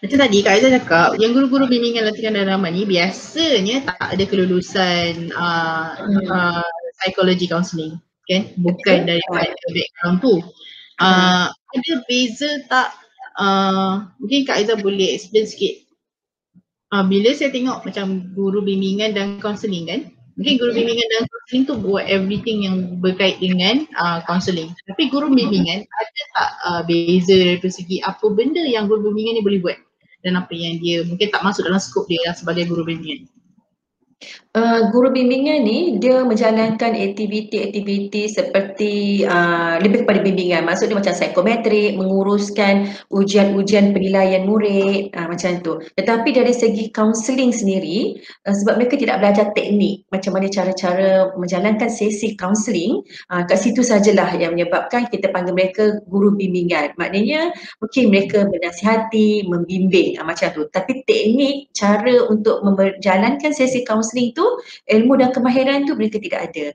Macam 0.00 0.16
tadi 0.16 0.40
Kak 0.40 0.52
Aizah 0.56 0.72
cakap, 0.80 1.10
yang 1.20 1.36
guru-guru 1.36 1.68
bimbingan 1.68 2.08
lantikan 2.08 2.32
dalaman 2.32 2.72
ni 2.72 2.88
biasanya 2.88 3.84
tak 3.84 4.16
ada 4.16 4.24
kelulusan 4.24 5.28
uh, 5.36 5.92
hmm. 5.92 6.24
uh, 6.24 6.64
psychology 6.96 7.44
counselling 7.44 8.00
kan? 8.24 8.48
Bukan 8.56 9.04
daripada 9.04 9.52
background 9.52 10.24
tu. 10.24 10.40
Uh, 10.96 11.52
ada 11.52 11.92
beza 12.08 12.48
tak? 12.72 12.96
Uh, 13.36 14.08
mungkin 14.16 14.48
Kak 14.48 14.64
Aizah 14.64 14.80
boleh 14.80 15.20
explain 15.20 15.44
sikit. 15.44 15.84
Uh, 16.96 17.04
bila 17.04 17.36
saya 17.36 17.52
tengok 17.52 17.84
macam 17.84 18.32
guru 18.32 18.64
bimbingan 18.64 19.12
dan 19.12 19.36
counselling 19.36 19.84
kan? 19.84 20.00
Mungkin 20.40 20.56
guru 20.56 20.80
bimbingan 20.80 21.08
dan 21.12 21.22
counselling 21.28 21.64
tu 21.68 21.76
buat 21.76 22.08
everything 22.08 22.64
yang 22.64 22.76
berkait 23.04 23.36
dengan 23.36 23.84
uh, 24.00 24.24
counselling. 24.24 24.72
Tapi 24.88 25.12
guru 25.12 25.28
bimbingan 25.28 25.84
ada 25.84 26.22
tak 26.32 26.50
uh, 26.64 26.82
beza 26.88 27.36
dari 27.36 27.68
segi 27.68 28.00
apa 28.00 28.32
benda 28.32 28.64
yang 28.64 28.88
guru 28.88 29.12
bimbingan 29.12 29.36
ni 29.36 29.44
boleh 29.44 29.60
buat 29.60 29.76
dan 30.20 30.36
apa 30.36 30.52
yang 30.52 30.76
dia 30.80 31.02
mungkin 31.04 31.32
tak 31.32 31.40
masuk 31.40 31.64
dalam 31.64 31.80
skop 31.80 32.04
dia 32.06 32.20
sebagai 32.36 32.68
guru 32.68 32.84
bimbingan 32.84 33.24
Uh, 34.50 34.90
guru 34.90 35.14
bimbingan 35.14 35.62
ni 35.62 36.02
dia 36.02 36.26
menjalankan 36.26 36.90
aktiviti-aktiviti 36.98 38.26
seperti 38.26 39.22
uh, 39.22 39.78
lebih 39.78 40.02
kepada 40.02 40.26
bimbingan. 40.26 40.66
Maksudnya 40.66 40.98
macam 40.98 41.14
psikometrik, 41.14 41.94
menguruskan 41.94 42.90
ujian-ujian 43.14 43.94
penilaian 43.94 44.42
murid 44.50 45.14
uh, 45.14 45.30
macam 45.30 45.62
tu. 45.62 45.78
Tetapi 45.94 46.34
dari 46.34 46.50
segi 46.50 46.90
kaunseling 46.90 47.54
sendiri 47.54 48.18
uh, 48.42 48.50
sebab 48.50 48.82
mereka 48.82 48.98
tidak 48.98 49.22
belajar 49.22 49.46
teknik 49.54 50.02
macam 50.10 50.34
mana 50.34 50.50
cara-cara 50.50 51.30
menjalankan 51.38 51.86
sesi 51.86 52.34
kaunseling 52.34 53.06
uh, 53.30 53.46
kat 53.46 53.54
situ 53.54 53.86
sajalah 53.86 54.34
yang 54.34 54.58
menyebabkan 54.58 55.06
kita 55.14 55.30
panggil 55.30 55.54
mereka 55.54 56.02
guru 56.10 56.34
bimbingan. 56.34 56.90
Maknanya 56.98 57.54
mungkin 57.78 58.10
mereka 58.10 58.50
menasihati, 58.50 59.46
membimbing 59.46 60.18
uh, 60.18 60.26
macam 60.26 60.50
tu. 60.50 60.66
Tapi 60.74 61.06
teknik 61.06 61.70
cara 61.70 62.26
untuk 62.26 62.66
menjalankan 62.66 63.54
sesi 63.54 63.86
kaunseling 63.86 64.09
tu 64.10 64.34
tu 64.34 64.46
ilmu 64.90 65.14
dan 65.18 65.30
kemahiran 65.30 65.86
tu 65.86 65.94
mereka 65.94 66.18
tidak 66.18 66.40
ada 66.50 66.66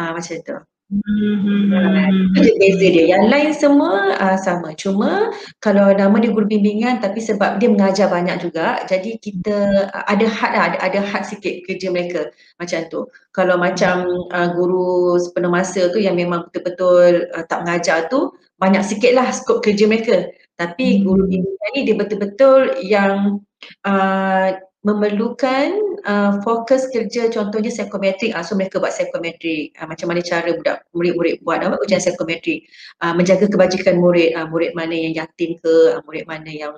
uh, 0.00 0.10
macam 0.16 0.36
tu 0.42 0.56
Hmm. 0.90 2.34
Itu 2.34 2.50
beza 2.58 2.86
dia. 2.90 3.14
Yang 3.14 3.24
lain 3.30 3.50
semua 3.54 4.18
uh, 4.18 4.34
sama. 4.34 4.74
Cuma 4.74 5.30
kalau 5.62 5.94
nama 5.94 6.18
dia 6.18 6.34
guru 6.34 6.50
bimbingan 6.50 6.98
tapi 6.98 7.22
sebab 7.22 7.62
dia 7.62 7.70
mengajar 7.70 8.10
banyak 8.10 8.42
juga 8.42 8.82
jadi 8.90 9.14
kita 9.22 9.86
uh, 9.86 10.04
ada 10.10 10.26
had 10.26 10.50
lah, 10.50 10.64
ada, 10.74 10.78
ada 10.82 10.98
had 10.98 11.22
sikit 11.22 11.62
kerja 11.62 11.94
mereka 11.94 12.34
macam 12.58 12.90
tu. 12.90 13.06
Kalau 13.30 13.54
macam 13.54 14.02
uh, 14.34 14.48
guru 14.50 15.14
sepenuh 15.22 15.54
masa 15.54 15.94
tu 15.94 16.02
yang 16.02 16.18
memang 16.18 16.50
betul-betul 16.50 17.30
uh, 17.38 17.44
tak 17.46 17.62
mengajar 17.62 18.10
tu 18.10 18.34
banyak 18.58 18.82
sikit 18.82 19.14
lah 19.14 19.30
skop 19.30 19.62
kerja 19.62 19.86
mereka. 19.86 20.26
Tapi 20.58 21.06
guru 21.06 21.22
bimbingan 21.30 21.70
ni 21.78 21.80
dia 21.86 21.94
betul-betul 21.94 22.82
yang 22.82 23.38
uh, 23.86 24.58
memerlukan 24.80 25.76
uh, 26.08 26.40
fokus 26.40 26.88
kerja 26.88 27.28
contohnya 27.28 27.68
psikometrik 27.68 28.32
uh, 28.32 28.40
so 28.40 28.56
mereka 28.56 28.80
buat 28.80 28.96
psikometrik 28.96 29.76
uh, 29.76 29.84
macam 29.84 30.08
mana 30.08 30.24
cara 30.24 30.56
budak 30.56 30.88
murid-murid 30.96 31.44
buat 31.44 31.60
apa 31.60 31.76
ujian 31.84 32.00
psikometrik 32.00 32.64
uh, 33.04 33.12
menjaga 33.12 33.44
kebajikan 33.44 34.00
murid. 34.00 34.32
Uh, 34.32 34.48
murid 34.48 34.72
mana 34.72 34.96
yang 34.96 35.12
yatim 35.12 35.60
ke? 35.60 35.74
Uh, 35.92 36.00
murid 36.08 36.24
mana 36.24 36.48
yang 36.48 36.74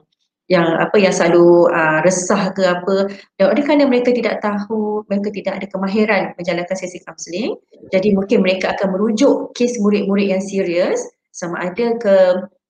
yang 0.50 0.66
apa 0.82 0.98
yang 0.98 1.14
selalu 1.14 1.70
uh, 1.70 2.02
resah 2.02 2.50
ke 2.50 2.66
apa? 2.66 3.08
Dan 3.38 3.54
oleh 3.54 3.62
kerana 3.62 3.86
mereka 3.86 4.10
tidak 4.10 4.42
tahu 4.42 5.06
mereka 5.06 5.30
tidak 5.30 5.62
ada 5.62 5.66
kemahiran 5.70 6.22
menjalankan 6.34 6.76
sesi 6.76 6.98
kaunseling 7.06 7.54
jadi 7.94 8.08
mungkin 8.14 8.42
mereka 8.42 8.74
akan 8.74 8.94
merujuk 8.94 9.54
kes 9.54 9.78
murid-murid 9.78 10.34
yang 10.34 10.42
serius 10.42 10.98
sama 11.32 11.70
ada 11.70 11.96
ke 11.96 12.16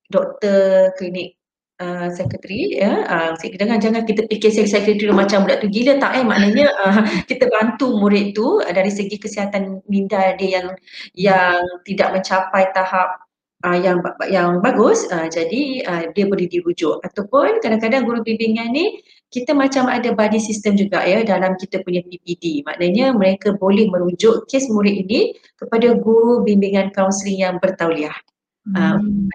doktor 0.08 0.92
klinik 0.96 1.36
uh, 1.82 2.06
secretary 2.14 2.78
ya. 2.78 3.02
Uh, 3.10 3.34
jangan 3.58 3.82
jangan 3.82 4.02
kita 4.06 4.22
fikir 4.30 4.50
secretary 4.54 5.10
macam 5.10 5.42
budak 5.42 5.66
tu 5.66 5.68
gila 5.68 5.98
tak 5.98 6.22
eh? 6.22 6.24
Maknanya 6.24 6.66
uh, 6.86 7.00
kita 7.26 7.50
bantu 7.50 7.98
murid 7.98 8.38
tu 8.38 8.62
uh, 8.62 8.72
dari 8.72 8.88
segi 8.88 9.18
kesihatan 9.18 9.82
minda 9.90 10.38
dia 10.38 10.62
yang 10.62 10.68
yang 11.18 11.58
tidak 11.82 12.14
mencapai 12.14 12.70
tahap 12.70 13.26
uh, 13.66 13.78
yang 13.78 13.98
yang 14.30 14.62
bagus 14.62 15.06
uh, 15.10 15.26
jadi 15.26 15.62
uh, 15.90 16.02
dia 16.14 16.24
boleh 16.30 16.46
dirujuk. 16.46 17.02
Ataupun 17.02 17.58
kadang-kadang 17.58 18.06
guru 18.06 18.22
bimbingan 18.22 18.70
ni 18.70 19.02
kita 19.32 19.56
macam 19.56 19.88
ada 19.88 20.12
body 20.12 20.36
system 20.36 20.76
juga 20.76 21.00
ya 21.08 21.24
dalam 21.24 21.56
kita 21.56 21.80
punya 21.80 22.04
PPD 22.04 22.68
maknanya 22.68 23.16
mereka 23.16 23.56
boleh 23.56 23.88
merujuk 23.88 24.44
kes 24.44 24.68
murid 24.68 25.08
ini 25.08 25.32
kepada 25.56 25.96
guru 25.96 26.44
bimbingan 26.44 26.92
kaunseling 26.94 27.40
yang 27.40 27.56
bertauliah. 27.58 28.14
Uh, 28.62 28.94
hmm. 29.02 29.26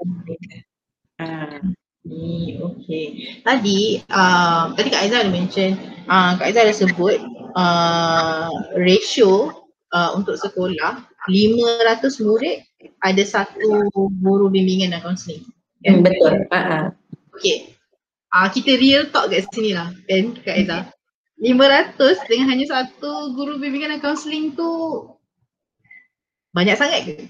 uh, 1.20 1.60
ni 2.08 2.56
okey. 2.58 3.06
Tadi 3.44 4.02
uh, 4.08 4.72
tadi 4.74 4.88
Kak 4.88 5.02
Aizah 5.04 5.20
ada 5.28 5.32
mention 5.32 5.76
uh, 6.08 6.40
Kak 6.40 6.48
Aizah 6.48 6.64
ada 6.64 6.76
sebut 6.76 7.20
uh, 7.54 8.50
ratio 8.80 9.52
uh, 9.92 10.16
untuk 10.16 10.40
sekolah 10.40 11.04
500 11.28 12.24
murid 12.24 12.64
ada 13.04 13.24
satu 13.28 13.92
guru 14.24 14.48
bimbingan 14.48 14.96
dan 14.96 15.04
kaunseling. 15.04 15.44
Kan? 15.84 16.00
Hmm, 16.00 16.04
betul. 16.08 16.34
Uh-huh. 16.48 16.86
Okey. 17.36 17.76
Uh, 18.32 18.48
kita 18.52 18.80
real 18.80 19.08
talk 19.12 19.32
kat 19.32 19.44
sini 19.52 19.76
lah 19.76 19.92
kan 20.08 20.34
Kak 20.42 20.56
Aizah. 20.56 20.84
500 21.38 22.26
dengan 22.26 22.50
hanya 22.50 22.66
satu 22.66 23.38
guru 23.38 23.62
bimbingan 23.62 23.94
dan 23.94 24.02
kaunseling 24.02 24.58
tu 24.58 25.06
banyak 26.58 26.74
sangat 26.74 27.06
ke? 27.06 27.30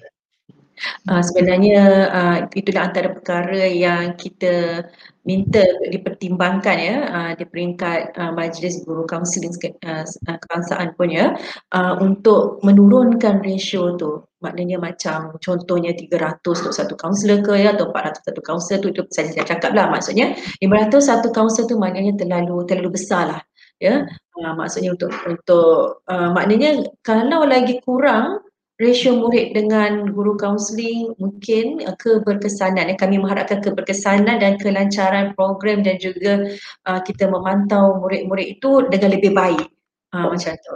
Uh, 1.10 1.22
sebenarnya 1.26 1.80
uh, 2.14 2.38
itulah 2.54 2.90
antara 2.90 3.10
perkara 3.10 3.66
yang 3.66 4.14
kita 4.14 4.86
minta 5.28 5.60
dipertimbangkan 5.92 6.78
ya 6.80 6.98
uh, 7.12 7.32
di 7.36 7.44
peringkat 7.44 8.16
uh, 8.16 8.32
Majlis 8.32 8.88
Guru 8.88 9.04
Kaunseling 9.04 9.52
uh, 9.84 10.06
Kebangsaan 10.24 10.96
pun 10.96 11.12
ya 11.12 11.36
uh, 11.76 12.00
untuk 12.00 12.64
menurunkan 12.64 13.44
ratio 13.44 14.00
tu. 14.00 14.24
Maknanya 14.38 14.78
macam 14.78 15.34
contohnya 15.42 15.98
300 15.98 16.46
untuk 16.46 16.76
satu 16.78 16.94
kaunselor 16.94 17.42
ke 17.42 17.58
ya 17.58 17.74
atau 17.74 17.90
400 17.90 18.22
satu 18.22 18.42
kaunselor 18.46 18.80
tu 18.86 18.88
itu 18.94 19.02
saya, 19.12 19.34
saya 19.34 19.46
cakap 19.50 19.76
lah. 19.76 19.92
Maksudnya 19.92 20.38
500 20.64 21.02
satu 21.04 21.28
kaunselor 21.34 21.68
tu 21.68 21.76
maknanya 21.76 22.16
terlalu 22.16 22.64
terlalu 22.70 22.96
besar 22.96 23.24
lah 23.28 23.42
ya. 23.84 24.08
Uh, 24.38 24.54
maksudnya 24.54 24.94
untuk 24.94 25.12
untuk 25.26 26.06
uh, 26.08 26.30
maknanya 26.32 26.86
kalau 27.04 27.44
lagi 27.44 27.82
kurang 27.84 28.47
ratio 28.78 29.18
murid 29.18 29.58
dengan 29.58 30.10
guru 30.14 30.38
kaunseling 30.38 31.14
mungkin 31.18 31.82
uh, 31.86 31.98
keberkesanan. 31.98 32.94
Eh, 32.94 32.98
kami 32.98 33.18
mengharapkan 33.18 33.62
keberkesanan 33.62 34.42
dan 34.42 34.58
kelancaran 34.62 35.34
program 35.34 35.82
dan 35.82 35.98
juga 35.98 36.54
uh, 36.86 37.02
kita 37.02 37.30
memantau 37.30 37.98
murid-murid 38.02 38.62
itu 38.62 38.86
dengan 38.90 39.18
lebih 39.18 39.34
baik. 39.34 39.68
Uh, 40.14 40.32
macam 40.32 40.56
tu. 40.56 40.76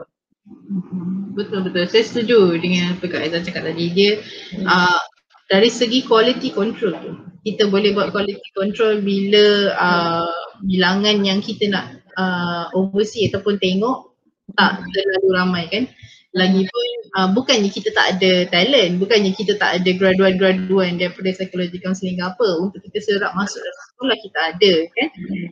Betul 1.38 1.70
betul. 1.70 1.88
Saya 1.88 2.04
setuju 2.04 2.60
dengan 2.60 2.98
apa 2.98 3.06
Kak 3.08 3.22
Aizah 3.24 3.46
cakap 3.46 3.64
tadi. 3.70 3.86
Dia 3.94 4.20
hmm. 4.58 4.66
uh, 4.68 5.02
dari 5.48 5.70
segi 5.72 6.04
quality 6.04 6.52
control 6.52 6.94
tu 7.00 7.14
kita 7.42 7.74
boleh 7.74 7.98
buat 7.98 8.14
quality 8.14 8.50
control 8.54 9.02
bila 9.02 9.74
uh, 9.74 10.42
bilangan 10.62 11.26
yang 11.26 11.42
kita 11.42 11.74
nak 11.74 11.86
uh, 12.18 12.70
oversee 12.78 13.30
ataupun 13.34 13.58
tengok 13.58 14.14
tak 14.54 14.84
terlalu 14.94 15.30
ramai 15.34 15.64
kan 15.72 15.84
Lagipun 16.32 16.90
uh, 17.20 17.28
bukannya 17.36 17.68
kita 17.68 17.92
tak 17.92 18.16
ada 18.16 18.48
talent, 18.48 19.04
bukannya 19.04 19.36
kita 19.36 19.60
tak 19.60 19.84
ada 19.84 19.90
graduan-graduan 19.92 20.96
daripada 20.96 21.36
psikologi 21.36 21.76
counseling 21.84 22.16
ke 22.16 22.24
apa 22.24 22.48
untuk 22.64 22.80
kita 22.88 23.04
serap 23.04 23.36
masuk 23.36 23.60
dalam 23.60 23.86
sekolah 23.92 24.18
kita 24.24 24.40
ada 24.56 24.74
kan. 24.96 25.08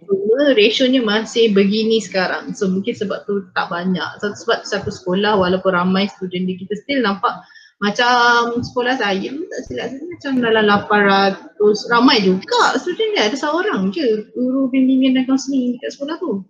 Cuma 0.08 0.56
ratio-nya 0.56 1.04
masih 1.04 1.52
begini 1.52 2.00
sekarang. 2.00 2.56
So 2.56 2.72
mungkin 2.72 2.96
sebab 2.96 3.28
tu 3.28 3.44
tak 3.52 3.68
banyak. 3.68 4.08
Satu 4.24 4.36
sebab 4.40 4.60
satu 4.64 4.88
sekolah 4.88 5.36
walaupun 5.36 5.76
ramai 5.76 6.08
student 6.08 6.48
dia 6.48 6.56
kita 6.56 6.80
still 6.80 7.04
nampak 7.04 7.36
macam 7.80 8.60
sekolah 8.60 9.00
saya 9.00 9.32
tak 9.32 9.62
silap 9.68 9.88
saya 9.88 10.04
macam 10.04 10.32
dalam 10.44 10.64
800 10.68 11.92
ramai 11.92 12.20
juga 12.20 12.76
student 12.76 13.12
dia 13.16 13.32
ada 13.32 13.36
seorang 13.40 13.88
je 13.92 14.28
guru 14.36 14.68
bimbingan 14.68 15.16
dan 15.16 15.24
counseling 15.28 15.76
dekat 15.76 15.92
sekolah 15.96 16.16
tu. 16.20 16.44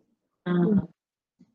Hmm. 0.45 0.85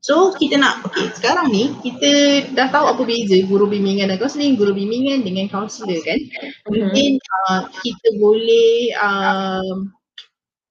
So 0.05 0.37
kita 0.37 0.61
nak, 0.61 0.85
okay 0.85 1.09
sekarang 1.17 1.49
ni 1.49 1.73
kita 1.81 2.45
dah 2.53 2.69
tahu 2.69 2.93
apa 2.93 3.03
beza 3.09 3.41
guru 3.49 3.65
bimbingan 3.65 4.13
dan 4.13 4.21
kaunseling, 4.21 4.53
guru 4.53 4.77
bimbingan 4.77 5.25
dengan 5.25 5.49
kaunselor 5.49 5.97
kan. 6.05 6.21
Mungkin 6.69 7.17
uh, 7.17 7.65
kita 7.81 8.21
boleh 8.21 8.93
uh, 9.01 9.81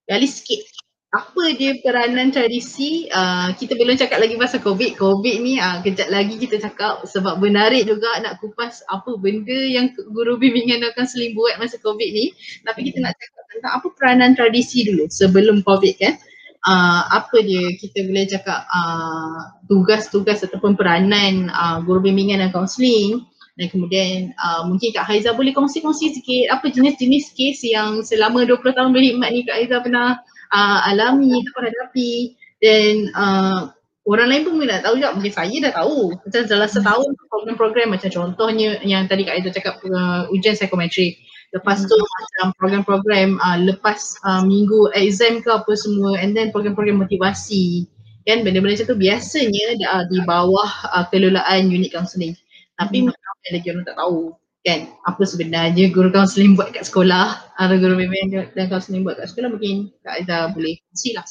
gali 0.05 0.29
sikit 0.29 0.61
apa 1.17 1.49
dia 1.57 1.81
peranan 1.81 2.29
tradisi, 2.29 3.09
uh, 3.09 3.49
kita 3.57 3.73
belum 3.73 3.97
cakap 3.97 4.21
lagi 4.21 4.37
pasal 4.37 4.61
COVID. 4.61 5.01
COVID 5.01 5.35
ni 5.41 5.57
uh, 5.57 5.81
kejap 5.81 6.13
lagi 6.13 6.37
kita 6.37 6.61
cakap 6.61 7.01
sebab 7.01 7.41
menarik 7.41 7.89
juga 7.89 8.21
nak 8.21 8.37
kupas 8.37 8.85
apa 8.85 9.17
benda 9.17 9.57
yang 9.57 9.97
guru 10.13 10.37
bimbingan 10.37 10.85
dan 10.85 10.93
kaunseling 10.93 11.33
buat 11.33 11.57
masa 11.57 11.81
COVID 11.81 12.09
ni. 12.13 12.37
Tapi 12.61 12.85
kita 12.85 13.01
nak 13.01 13.17
cakap 13.17 13.43
tentang 13.49 13.73
apa 13.81 13.87
peranan 13.97 14.37
tradisi 14.37 14.85
dulu 14.85 15.09
sebelum 15.09 15.65
COVID 15.65 15.95
kan 15.97 16.21
uh, 16.63 17.01
apa 17.11 17.37
dia 17.43 17.75
kita 17.75 18.07
boleh 18.07 18.25
cakap 18.27 18.65
uh, 18.67 19.53
tugas-tugas 19.67 20.43
ataupun 20.43 20.79
peranan 20.79 21.51
uh, 21.51 21.83
guru 21.83 22.03
bimbingan 22.09 22.39
dan 22.43 22.49
kaunseling. 22.51 23.23
Dan 23.53 23.69
kemudian 23.69 24.33
uh, 24.41 24.65
mungkin 24.65 24.89
Kak 24.97 25.05
Haiza 25.05 25.29
boleh 25.37 25.53
kongsi-kongsi 25.53 26.17
sikit 26.17 26.57
apa 26.57 26.73
jenis-jenis 26.73 27.37
kes 27.37 27.61
yang 27.61 28.01
selama 28.01 28.49
20 28.49 28.65
tahun 28.73 28.89
berkhidmat 28.89 29.29
ni 29.29 29.45
Kak 29.45 29.57
Haiza 29.61 29.77
pernah 29.85 30.17
uh, 30.49 30.79
alami 30.89 31.37
atau 31.37 31.61
hadapi. 31.61 32.33
Dan 32.57 33.13
uh, 33.13 33.69
orang 34.09 34.27
lain 34.33 34.41
pun 34.47 34.57
tak 34.65 34.81
tahu 34.81 34.97
juga, 34.97 35.13
mungkin 35.13 35.33
saya 35.35 35.57
dah 35.69 35.73
tahu. 35.85 36.17
Macam 36.17 36.41
dalam 36.49 36.69
setahun 36.71 37.07
program-program 37.29 37.87
macam 37.93 38.09
contohnya 38.09 38.81
yang 38.81 39.05
tadi 39.05 39.21
Kak 39.21 39.37
Haiza 39.37 39.53
cakap 39.53 39.75
uh, 39.85 40.25
ujian 40.33 40.57
psikometrik 40.57 41.21
Lepas 41.53 41.85
tu 41.85 41.93
macam 41.93 42.49
program-program 42.57 43.37
uh, 43.37 43.57
lepas 43.61 44.17
uh, 44.25 44.41
minggu 44.41 44.89
exam 44.97 45.37
ke 45.45 45.49
apa 45.53 45.73
semua 45.77 46.17
and 46.17 46.33
then 46.33 46.49
program-program 46.49 47.05
motivasi 47.05 47.85
kan 48.25 48.41
benda-benda 48.41 48.79
macam 48.79 48.89
tu 48.89 48.97
biasanya 48.97 49.67
uh, 49.93 50.03
di 50.09 50.17
bawah 50.25 50.69
uh, 50.89 51.05
kelolaan 51.13 51.69
unit 51.69 51.93
counselling. 51.93 52.33
Tapi 52.81 53.05
hmm. 53.05 53.13
lagi 53.53 53.67
orang 53.69 53.85
tak 53.85 53.97
tahu 53.99 54.33
kan 54.63 54.87
apa 55.03 55.23
sebenarnya 55.27 55.91
guru 55.91 56.07
counselling 56.07 56.55
buat 56.55 56.71
kat 56.71 56.87
sekolah 56.87 57.35
atau 57.59 57.75
guru 57.75 57.99
bimbingan 57.99 58.47
dan 58.55 58.71
counselling 58.71 59.03
buat 59.03 59.19
kat 59.19 59.27
sekolah 59.27 59.51
mungkin 59.51 59.91
Kak 60.07 60.23
Aizah 60.23 60.55
boleh 60.55 60.79
kongsi 60.87 61.19
lah. 61.19 61.27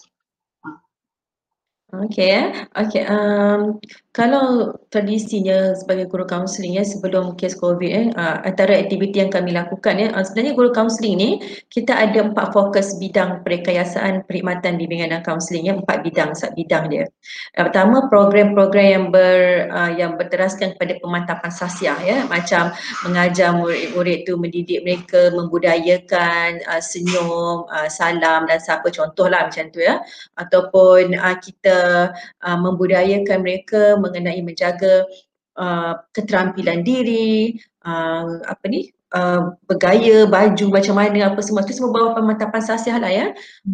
Okay, 1.93 2.49
okay. 2.73 3.05
Um, 3.05 3.77
kalau 4.13 4.77
tradisinya 4.93 5.73
sebagai 5.73 6.05
guru 6.05 6.29
kaunseling 6.29 6.77
ya 6.77 6.85
sebelum 6.85 7.33
kes 7.33 7.57
COVID 7.57 7.89
eh, 7.89 8.07
uh, 8.13 8.45
antara 8.45 8.77
aktiviti 8.77 9.25
yang 9.25 9.33
kami 9.33 9.57
lakukan 9.57 9.97
ya, 9.97 10.13
uh, 10.13 10.21
sebenarnya 10.21 10.53
guru 10.53 10.69
kaunseling 10.69 11.17
ni 11.17 11.31
kita 11.73 11.97
ada 11.97 12.29
empat 12.29 12.53
fokus 12.53 13.01
bidang 13.01 13.41
perkayasaan 13.41 14.29
perkhidmatan 14.29 14.77
bimbingan 14.77 15.17
dan 15.17 15.25
kaunseling 15.25 15.65
ya, 15.65 15.81
empat 15.81 16.05
bidang 16.05 16.37
sub 16.37 16.53
bidang 16.53 16.93
dia. 16.93 17.09
Uh, 17.57 17.65
pertama 17.65 18.13
program-program 18.13 18.85
yang 18.85 19.07
ber 19.09 19.73
uh, 19.73 19.97
yang 19.97 20.21
berteraskan 20.21 20.77
kepada 20.77 21.01
pemantapan 21.01 21.49
sasiah 21.49 21.97
ya, 22.05 22.29
macam 22.29 22.69
mengajar 23.09 23.57
murid-murid 23.57 24.29
tu 24.29 24.37
mendidik 24.37 24.85
mereka 24.85 25.33
membudayakan 25.33 26.61
senyum, 26.85 27.65
salam 27.89 28.45
dan 28.45 28.61
siapa 28.61 28.93
contohlah 28.93 29.49
macam 29.49 29.73
tu 29.73 29.81
ya, 29.81 30.05
ataupun 30.37 31.17
kita 31.41 32.13
membudayakan 32.45 33.41
mereka 33.41 34.02
mengenai 34.03 34.43
menjaga 34.43 35.07
uh, 35.57 35.95
keterampilan 36.11 36.83
diri, 36.83 37.57
uh, 37.87 38.43
apa 38.45 38.65
ni, 38.67 38.91
uh, 39.15 39.55
bergaya, 39.69 40.25
baju 40.27 40.65
macam 40.73 40.95
mana 40.99 41.33
apa 41.33 41.41
semua 41.45 41.63
itu 41.63 41.77
semua 41.77 41.93
bawah 41.95 42.13
pemantapan 42.19 42.63
sasiah 42.65 42.99
lah 42.99 43.13
ya. 43.13 43.27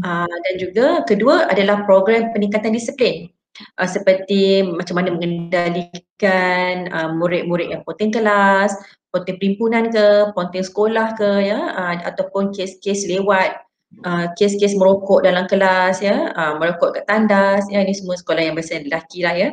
Uh, 0.04 0.28
dan 0.28 0.54
juga 0.60 0.86
kedua 1.06 1.48
adalah 1.48 1.86
program 1.88 2.30
peningkatan 2.34 2.74
disiplin. 2.74 3.30
Uh, 3.74 3.90
seperti 3.90 4.62
macam 4.62 5.02
mana 5.02 5.10
mengendalikan 5.10 6.86
uh, 6.94 7.10
murid-murid 7.10 7.74
yang 7.74 7.82
ponteng 7.82 8.14
kelas, 8.14 8.70
ponteng 9.10 9.34
perimpunan 9.40 9.90
ke, 9.90 10.30
ponteng 10.36 10.62
sekolah 10.62 11.18
ke 11.18 11.30
ya 11.42 11.58
uh, 11.74 11.94
ataupun 12.06 12.54
kes-kes 12.54 13.10
lewat 13.10 13.67
uh, 14.04 14.26
kes-kes 14.36 14.76
merokok 14.76 15.24
dalam 15.24 15.48
kelas 15.48 16.04
ya, 16.04 16.32
uh, 16.36 16.60
merokok 16.60 17.00
kat 17.00 17.04
tandas 17.08 17.64
ya 17.72 17.82
ini 17.82 17.94
semua 17.96 18.16
sekolah 18.18 18.42
yang 18.44 18.54
biasa 18.54 18.84
lelaki 18.84 19.24
lah 19.24 19.34
ya. 19.34 19.48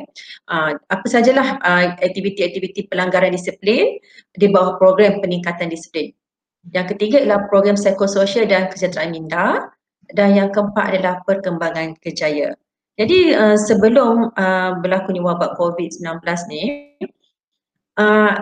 Uh, 0.46 0.76
apa 0.92 1.06
sajalah 1.08 1.58
uh, 1.62 1.96
aktiviti-aktiviti 2.00 2.86
pelanggaran 2.92 3.32
disiplin 3.32 3.98
di 4.36 4.46
bawah 4.50 4.76
program 4.76 5.18
peningkatan 5.24 5.72
disiplin. 5.72 6.12
Yang 6.74 6.96
ketiga 6.96 7.22
adalah 7.22 7.46
program 7.46 7.78
psikososial 7.78 8.50
dan 8.50 8.66
kesejahteraan 8.68 9.14
minda 9.14 9.70
dan 10.10 10.34
yang 10.34 10.50
keempat 10.50 10.94
adalah 10.94 11.22
perkembangan 11.26 11.98
kejaya. 12.02 12.54
Jadi 12.96 13.36
uh, 13.36 13.58
sebelum 13.60 14.32
uh, 14.32 14.70
berlakunya 14.80 15.20
wabak 15.20 15.54
COVID-19 15.60 16.16
ni 16.48 16.62
uh, 18.00 18.32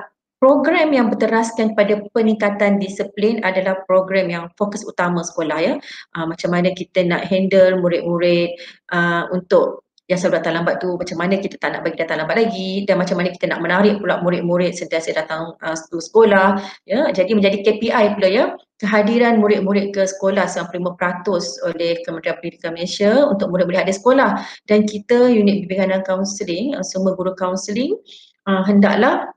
program 0.45 0.93
yang 0.93 1.09
berteraskan 1.09 1.73
pada 1.73 2.05
peningkatan 2.13 2.77
disiplin 2.77 3.41
adalah 3.41 3.81
program 3.89 4.29
yang 4.29 4.45
fokus 4.61 4.85
utama 4.85 5.25
sekolah 5.25 5.57
ya. 5.57 5.75
Uh, 6.13 6.29
macam 6.29 6.53
mana 6.53 6.69
kita 6.77 7.01
nak 7.01 7.25
handle 7.33 7.81
murid-murid 7.81 8.53
uh, 8.93 9.25
untuk 9.33 9.89
yang 10.05 10.21
selalu 10.21 10.37
datang 10.37 10.55
lambat 10.61 10.85
tu 10.85 11.01
macam 11.01 11.17
mana 11.17 11.41
kita 11.41 11.57
tak 11.57 11.73
nak 11.73 11.81
bagi 11.81 11.97
datang 11.97 12.21
lambat 12.21 12.37
lagi 12.37 12.85
dan 12.85 13.01
macam 13.01 13.17
mana 13.17 13.33
kita 13.33 13.49
nak 13.49 13.65
menarik 13.65 13.97
pula 14.05 14.21
murid-murid 14.21 14.77
sentiasa 14.77 15.17
datang 15.17 15.57
uh, 15.65 15.77
sekolah 15.81 16.61
ya. 16.85 17.09
Jadi 17.09 17.33
menjadi 17.33 17.65
KPI 17.65 18.21
pula 18.21 18.29
ya. 18.29 18.45
Kehadiran 18.77 19.41
murid-murid 19.41 19.97
ke 19.97 20.05
sekolah 20.05 20.45
95% 20.45 21.73
oleh 21.73 22.05
Kementerian 22.05 22.37
Pendidikan 22.37 22.77
Malaysia 22.77 23.13
untuk 23.33 23.49
murid 23.49 23.65
boleh 23.65 23.81
hadir 23.81 23.97
sekolah. 23.97 24.45
Dan 24.69 24.85
kita 24.85 25.33
unit 25.33 25.65
bimbingan 25.65 25.89
dan 25.89 26.03
kaunseling 26.05 26.77
uh, 26.77 26.85
semua 26.85 27.17
guru 27.17 27.33
kaunseling 27.33 27.97
uh, 28.45 28.61
hendaklah 28.69 29.33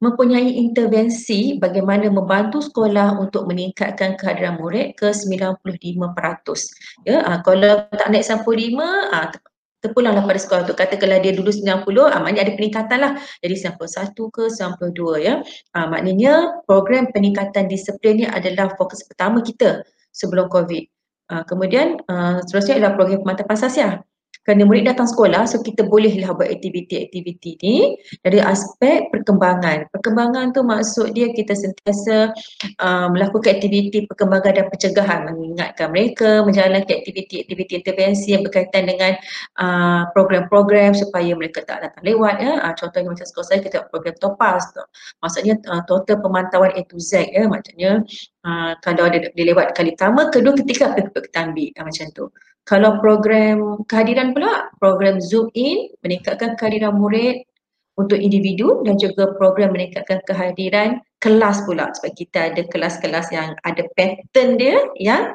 mempunyai 0.00 0.56
intervensi 0.56 1.60
bagaimana 1.60 2.08
membantu 2.08 2.64
sekolah 2.64 3.20
untuk 3.20 3.44
meningkatkan 3.44 4.16
kehadiran 4.16 4.56
murid 4.56 4.96
ke 4.96 5.12
95%. 5.12 5.68
Ya, 7.04 7.20
uh, 7.20 7.38
kalau 7.44 7.84
tak 7.92 8.08
naik 8.08 8.24
95, 8.24 8.80
uh, 9.12 9.28
terpulanglah 9.84 10.24
pada 10.24 10.40
sekolah 10.40 10.62
tu. 10.64 10.72
Katakanlah 10.72 11.20
dia 11.20 11.36
dulu 11.36 11.52
90, 11.52 12.08
uh, 12.08 12.20
maknanya 12.24 12.48
ada 12.48 12.52
peningkatan 12.56 12.98
lah. 13.04 13.12
Jadi 13.44 13.54
91 13.60 14.32
ke 14.32 14.44
92 14.48 15.20
ya. 15.20 15.34
Uh, 15.76 15.86
maknanya 15.92 16.64
program 16.64 17.12
peningkatan 17.12 17.68
disiplin 17.68 18.24
ni 18.24 18.26
adalah 18.26 18.72
fokus 18.80 19.04
pertama 19.04 19.44
kita 19.44 19.84
sebelum 20.10 20.48
COVID. 20.48 20.88
Kemudian 21.48 21.96
seterusnya 22.44 22.76
adalah 22.76 22.92
program 22.92 23.24
pemantapan 23.24 23.56
sasiah 23.56 23.92
kerana 24.42 24.66
murid 24.66 24.90
datang 24.90 25.06
sekolah 25.06 25.46
so 25.46 25.62
kita 25.62 25.86
bolehlah 25.86 26.34
buat 26.34 26.50
aktiviti-aktiviti 26.50 27.62
ni 27.62 27.94
dari 28.26 28.42
aspek 28.42 29.06
perkembangan. 29.14 29.86
Perkembangan 29.94 30.50
tu 30.50 30.66
maksud 30.66 31.14
dia 31.14 31.30
kita 31.30 31.54
sentiasa 31.54 32.34
uh, 32.82 33.06
melakukan 33.14 33.58
aktiviti 33.58 34.10
perkembangan 34.10 34.58
dan 34.58 34.66
pencegahan 34.66 35.20
mengingatkan 35.30 35.94
mereka 35.94 36.42
menjalankan 36.42 36.90
aktiviti-aktiviti 36.90 37.72
intervensi 37.78 38.34
yang 38.34 38.42
berkaitan 38.42 38.90
dengan 38.90 39.14
uh, 39.62 40.10
program-program 40.10 40.98
supaya 40.98 41.30
mereka 41.38 41.62
tak 41.62 41.86
datang 41.86 42.02
lewat 42.02 42.42
ya. 42.42 42.52
Uh, 42.66 42.74
contohnya 42.74 43.14
macam 43.14 43.26
sekolah 43.26 43.46
saya 43.46 43.60
kita 43.62 43.86
program 43.94 44.16
Topaz 44.18 44.66
tu. 44.74 44.82
Maksudnya 45.22 45.54
uh, 45.70 45.82
total 45.86 46.18
pemantauan 46.18 46.74
A 46.74 46.82
to 46.90 46.98
Z 46.98 47.30
ya 47.30 47.46
maksudnya 47.46 48.02
uh, 48.42 48.74
kalau 48.82 49.06
dia, 49.06 49.30
dia 49.32 49.44
lewat 49.54 49.74
kali 49.78 49.94
pertama, 49.94 50.28
kedua, 50.34 50.52
ketiga 50.58 50.90
apa 50.94 51.18
kita 51.22 51.38
ambil 51.46 51.68
uh, 51.78 51.84
macam 51.86 52.06
tu. 52.10 52.24
Kalau 52.62 53.02
program 53.02 53.82
kehadiran 53.90 54.30
pula, 54.30 54.70
program 54.78 55.18
Zoom 55.18 55.50
in 55.58 55.90
meningkatkan 56.06 56.54
kehadiran 56.54 56.94
murid 56.94 57.42
untuk 57.98 58.16
individu 58.16 58.80
dan 58.86 58.96
juga 58.96 59.34
program 59.36 59.74
meningkatkan 59.74 60.22
kehadiran 60.24 61.02
kelas 61.18 61.66
pula 61.68 61.90
sebab 61.92 62.12
kita 62.14 62.54
ada 62.54 62.62
kelas-kelas 62.70 63.28
yang 63.34 63.58
ada 63.66 63.82
pattern 63.98 64.56
dia 64.56 64.78
yang 64.96 65.34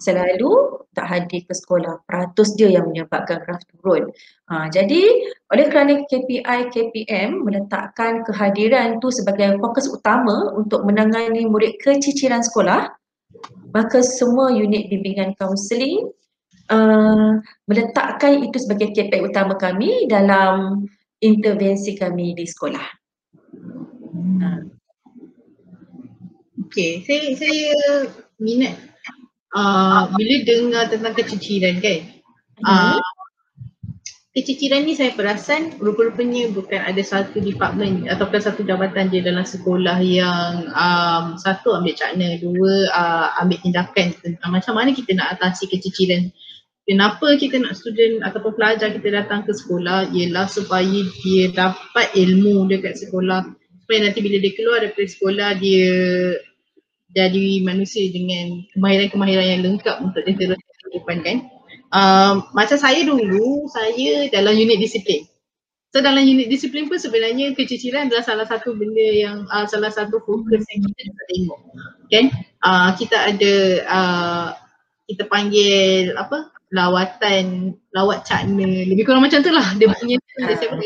selalu 0.00 0.84
tak 0.92 1.08
hadir 1.08 1.44
ke 1.48 1.54
sekolah. 1.56 2.04
Peratus 2.04 2.52
dia 2.56 2.68
yang 2.68 2.92
menyebabkan 2.92 3.40
graf 3.44 3.62
turun. 3.72 4.12
Ha, 4.52 4.68
jadi 4.68 5.00
oleh 5.48 5.66
kerana 5.72 6.04
KPI 6.04 6.58
KPM 6.68 7.40
meletakkan 7.44 8.20
kehadiran 8.28 9.00
tu 9.00 9.08
sebagai 9.08 9.56
fokus 9.60 9.88
utama 9.88 10.52
untuk 10.52 10.84
menangani 10.84 11.48
murid 11.48 11.80
keciciran 11.80 12.44
sekolah, 12.44 12.92
maka 13.72 14.04
semua 14.04 14.52
unit 14.52 14.92
bimbingan 14.92 15.32
kaunseling 15.40 16.12
uh, 16.70 17.40
meletakkan 17.66 18.44
itu 18.46 18.58
sebagai 18.60 18.94
KPI 18.94 19.22
utama 19.32 19.58
kami 19.58 20.06
dalam 20.06 20.86
intervensi 21.22 21.94
kami 21.96 22.34
di 22.36 22.44
sekolah. 22.46 22.86
Ha. 24.42 24.50
Okay, 26.68 27.04
saya, 27.04 27.36
saya 27.36 27.68
minat 28.40 28.74
uh, 29.52 30.08
bila 30.14 30.36
dengar 30.44 30.84
tentang 30.88 31.14
keciciran 31.16 31.78
kan. 31.80 32.00
Uh, 32.62 33.11
keciciran 34.32 34.88
ni 34.88 34.96
saya 34.96 35.12
perasan 35.12 35.76
rupa-rupanya 35.76 36.48
bukan 36.56 36.80
ada 36.80 37.02
satu 37.04 37.36
department 37.44 38.08
ataupun 38.08 38.40
satu 38.40 38.64
jabatan 38.64 39.12
je 39.12 39.20
dalam 39.20 39.44
sekolah 39.44 40.00
yang 40.00 40.72
um, 40.72 41.36
satu 41.36 41.76
ambil 41.76 41.92
cakna, 41.92 42.40
dua 42.40 42.88
uh, 42.96 43.28
ambil 43.44 43.60
tindakan. 43.60 44.16
Tentang 44.24 44.50
macam 44.50 44.72
mana 44.72 44.96
kita 44.96 45.12
nak 45.12 45.36
atasi 45.36 45.68
keciciran? 45.68 46.32
Kenapa 46.88 47.38
kita 47.38 47.60
nak 47.62 47.76
student 47.78 48.24
ataupun 48.26 48.58
pelajar 48.58 48.90
kita 48.90 49.08
datang 49.12 49.44
ke 49.46 49.52
sekolah 49.54 50.10
ialah 50.10 50.48
supaya 50.48 51.00
dia 51.22 51.52
dapat 51.52 52.10
ilmu 52.16 52.66
dekat 52.72 52.98
sekolah? 53.04 53.52
Supaya 53.84 53.98
nanti 54.08 54.18
bila 54.24 54.40
dia 54.40 54.52
keluar 54.56 54.80
daripada 54.80 55.08
sekolah 55.12 55.50
dia 55.60 55.92
jadi 57.12 57.60
manusia 57.60 58.08
dengan 58.08 58.64
kemahiran-kemahiran 58.72 59.46
yang 59.46 59.62
lengkap 59.62 59.96
untuk 60.00 60.24
dia 60.24 60.34
terus 60.34 60.58
kehidupan 60.58 61.20
kan. 61.20 61.36
Um, 61.92 62.48
macam 62.56 62.80
saya 62.80 63.04
dulu, 63.04 63.68
saya 63.68 64.32
dalam 64.32 64.56
unit 64.56 64.80
disiplin. 64.80 65.28
So 65.92 66.00
dalam 66.00 66.24
unit 66.24 66.48
disiplin 66.48 66.88
pun 66.88 66.96
sebenarnya 66.96 67.52
keciciran 67.52 68.08
adalah 68.08 68.24
salah 68.24 68.46
satu 68.48 68.72
benda 68.72 69.08
yang 69.12 69.44
uh, 69.52 69.68
salah 69.68 69.92
satu 69.92 70.24
fokus 70.24 70.64
yang 70.72 70.88
kita 70.88 71.00
dapat 71.04 71.26
tengok. 71.28 71.60
Kan? 72.08 72.24
Uh, 72.64 72.90
kita 72.96 73.16
ada 73.28 73.54
uh, 73.84 74.48
kita 75.04 75.28
panggil 75.28 76.16
apa 76.16 76.48
lawatan 76.72 77.76
lawat 77.92 78.24
cakna 78.24 78.88
lebih 78.88 79.04
kurang 79.04 79.20
macam 79.20 79.44
tu 79.44 79.52
lah 79.52 79.76
dia 79.76 79.92
punya 79.92 80.16
dia 80.16 80.56
saya 80.56 80.72
pun 80.72 80.80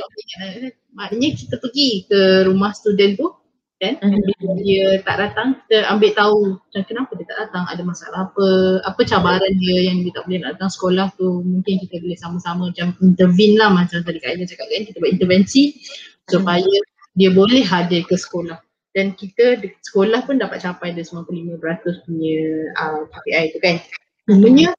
maknanya 0.99 1.31
kita 1.38 1.55
pergi 1.62 2.11
ke 2.11 2.42
rumah 2.51 2.75
student 2.75 3.14
tu 3.14 3.31
kan 3.77 4.01
mm-hmm. 4.01 4.21
bila 4.25 4.49
dia 4.65 4.87
tak 5.05 5.17
datang 5.21 5.49
kita 5.61 5.85
ambil 5.93 6.11
tahu 6.17 6.39
macam 6.57 6.83
kenapa 6.89 7.11
dia 7.12 7.27
tak 7.29 7.39
datang 7.45 7.65
ada 7.69 7.83
masalah 7.85 8.21
apa 8.33 8.47
apa 8.89 9.01
cabaran 9.05 9.55
dia 9.61 9.77
yang 9.93 10.01
dia 10.01 10.12
tak 10.17 10.25
boleh 10.25 10.41
datang 10.41 10.71
sekolah 10.73 11.07
tu 11.21 11.45
mungkin 11.45 11.75
kita 11.85 12.01
boleh 12.01 12.17
sama-sama 12.17 12.73
macam 12.73 12.97
intervene 13.05 13.61
lah 13.61 13.69
macam 13.69 14.01
tadi 14.01 14.17
Kak 14.17 14.33
Aida 14.33 14.49
cakap 14.49 14.67
kan 14.73 14.83
kita 14.89 14.97
buat 14.97 15.12
intervensi 15.12 15.77
supaya 16.25 16.65
mm-hmm. 16.65 17.17
dia 17.21 17.31
boleh 17.37 17.62
hadir 17.69 18.03
ke 18.09 18.17
sekolah 18.17 18.57
dan 18.97 19.12
kita 19.12 19.61
di 19.61 19.69
sekolah 19.85 20.25
pun 20.25 20.41
dapat 20.41 20.65
capai 20.65 20.97
dia 20.97 21.05
95% 21.05 21.61
punya 22.09 22.41
uh, 22.81 23.05
KPI 23.12 23.45
tu 23.53 23.59
kan 23.61 23.77
sebenarnya 24.25 24.73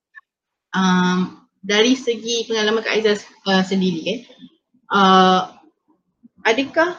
um, 0.74 1.46
dari 1.62 1.94
segi 1.94 2.50
pengalaman 2.50 2.82
Kak 2.82 2.98
Aizah 2.98 3.22
uh, 3.46 3.62
sendiri 3.62 4.02
kan 4.02 4.20
uh, 4.90 5.42
adakah 6.50 6.98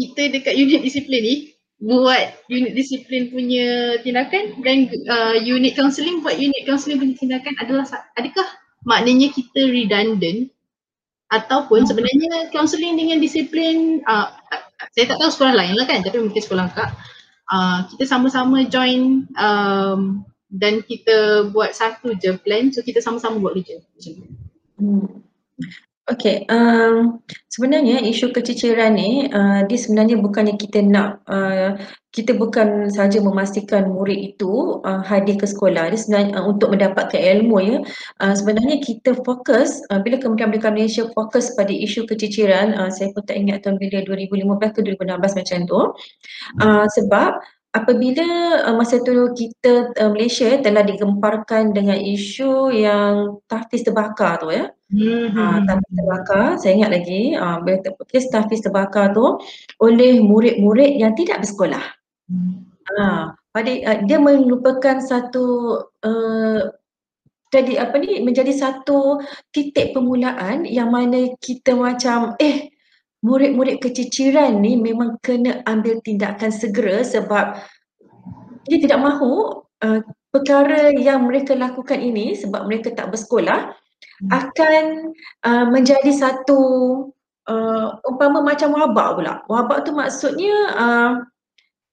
kita 0.00 0.32
dekat 0.32 0.54
unit 0.56 0.80
disiplin 0.80 1.20
ni 1.20 1.36
buat 1.80 2.44
unit 2.52 2.76
disiplin 2.76 3.32
punya 3.32 3.96
tindakan 4.04 4.60
dan 4.60 4.88
uh, 5.08 5.36
unit 5.40 5.72
counselling 5.76 6.20
buat 6.20 6.36
unit 6.36 6.64
counselling 6.68 7.00
punya 7.00 7.16
tindakan 7.16 7.54
adalah 7.60 7.84
adakah 8.20 8.48
maknanya 8.84 9.32
kita 9.32 9.68
redundant 9.68 10.52
ataupun 11.32 11.88
sebenarnya 11.88 12.52
counselling 12.52 13.00
dengan 13.00 13.16
disiplin 13.20 14.04
uh, 14.04 14.28
saya 14.92 15.08
tak 15.08 15.18
tahu 15.20 15.30
sekolah 15.32 15.54
lain 15.56 15.76
lah 15.76 15.86
kan 15.88 16.04
tapi 16.04 16.20
mungkin 16.20 16.42
sekolah 16.42 16.68
kak 16.72 16.90
uh, 17.48 17.88
kita 17.92 18.04
sama-sama 18.04 18.64
join 18.68 19.24
um, 19.40 20.24
dan 20.50 20.82
kita 20.82 21.48
buat 21.54 21.70
satu 21.72 22.18
je 22.18 22.34
plan 22.42 22.74
so 22.74 22.82
kita 22.82 22.98
sama-sama 22.98 23.38
buat 23.38 23.54
kerja 23.54 23.78
macam 23.78 24.12
tu. 24.18 24.26
Hmm. 24.80 25.08
Okay, 26.08 26.48
um, 26.48 27.20
sebenarnya 27.52 28.02
isu 28.02 28.32
keciciran 28.32 28.96
ni 28.96 29.30
uh, 29.30 29.62
dia 29.68 29.78
sebenarnya 29.78 30.18
bukannya 30.18 30.56
kita 30.56 30.82
nak 30.82 31.22
uh, 31.28 31.76
kita 32.10 32.34
bukan 32.34 32.90
saja 32.90 33.22
memastikan 33.22 33.86
murid 33.94 34.34
itu 34.34 34.82
uh, 34.82 35.04
hadir 35.06 35.38
ke 35.38 35.46
sekolah. 35.46 35.92
Dia 35.92 36.00
sebenarnya 36.00 36.30
uh, 36.40 36.44
untuk 36.50 36.74
mendapatkan 36.74 37.20
ilmu 37.20 37.56
ya. 37.62 37.76
Uh, 38.18 38.34
sebenarnya 38.34 38.82
kita 38.82 39.14
fokus 39.22 39.84
uh, 39.92 40.02
bila 40.02 40.18
Kementerian 40.18 40.50
Pendidikan 40.50 40.74
Malaysia 40.74 41.04
fokus 41.14 41.54
pada 41.54 41.70
isu 41.70 42.08
keciciran 42.10 42.74
uh, 42.74 42.90
saya 42.90 43.14
pun 43.14 43.22
tak 43.22 43.38
ingat 43.38 43.62
tahun 43.62 43.78
bila 43.78 44.02
2015 44.02 44.74
ke 44.74 44.80
2016 44.96 45.38
macam 45.38 45.58
tu. 45.68 45.80
Uh, 46.58 46.86
sebab 46.96 47.38
apabila 47.70 48.26
uh, 48.66 48.74
masa 48.74 48.98
tu 49.02 49.30
kita 49.34 49.94
uh, 49.94 50.10
Malaysia 50.10 50.58
telah 50.58 50.82
digemparkan 50.82 51.70
dengan 51.70 51.98
isu 51.98 52.74
yang 52.74 53.38
tahfiz 53.46 53.86
terbakar 53.86 54.42
tu 54.42 54.50
ya 54.50 54.70
Hmm. 54.90 55.30
Uh, 55.38 55.58
tahfiz 55.70 55.92
terbakar, 55.94 56.46
saya 56.58 56.72
ingat 56.74 56.90
lagi 56.90 57.38
uh, 57.38 57.62
kes 58.10 58.26
tahfiz 58.34 58.58
terbakar 58.58 59.14
tu 59.14 59.38
oleh 59.78 60.18
murid-murid 60.18 60.98
yang 60.98 61.14
tidak 61.14 61.46
bersekolah. 61.46 61.84
Hmm. 62.26 62.66
Uh, 62.98 63.30
pada, 63.54 63.70
uh, 63.70 63.98
dia 64.10 64.18
merupakan 64.18 64.98
satu 64.98 65.46
uh, 66.02 66.74
jadi 67.50 67.86
apa 67.86 67.98
ni 68.02 68.22
menjadi 68.22 68.50
satu 68.50 69.22
titik 69.54 69.94
permulaan 69.94 70.66
yang 70.66 70.90
mana 70.90 71.34
kita 71.38 71.74
macam 71.74 72.34
eh 72.38 72.69
murid-murid 73.20 73.84
keciciran 73.84 74.60
ni 74.60 74.80
memang 74.80 75.20
kena 75.20 75.60
ambil 75.68 76.00
tindakan 76.00 76.48
segera 76.48 77.04
sebab 77.04 77.60
dia 78.64 78.78
tidak 78.80 79.00
mahu 79.00 79.64
uh, 79.84 80.00
perkara 80.32 80.94
yang 80.94 81.28
mereka 81.28 81.52
lakukan 81.52 82.00
ini 82.00 82.32
sebab 82.38 82.64
mereka 82.64 82.94
tak 82.96 83.12
bersekolah 83.12 83.76
akan 84.32 84.84
uh, 85.44 85.66
menjadi 85.68 86.12
satu 86.12 86.60
uh, 87.48 87.86
umpama 88.08 88.44
macam 88.44 88.72
wabak 88.76 89.08
pula. 89.20 89.34
Wabak 89.48 89.88
tu 89.88 89.92
maksudnya 89.96 90.56
uh, 90.76 91.12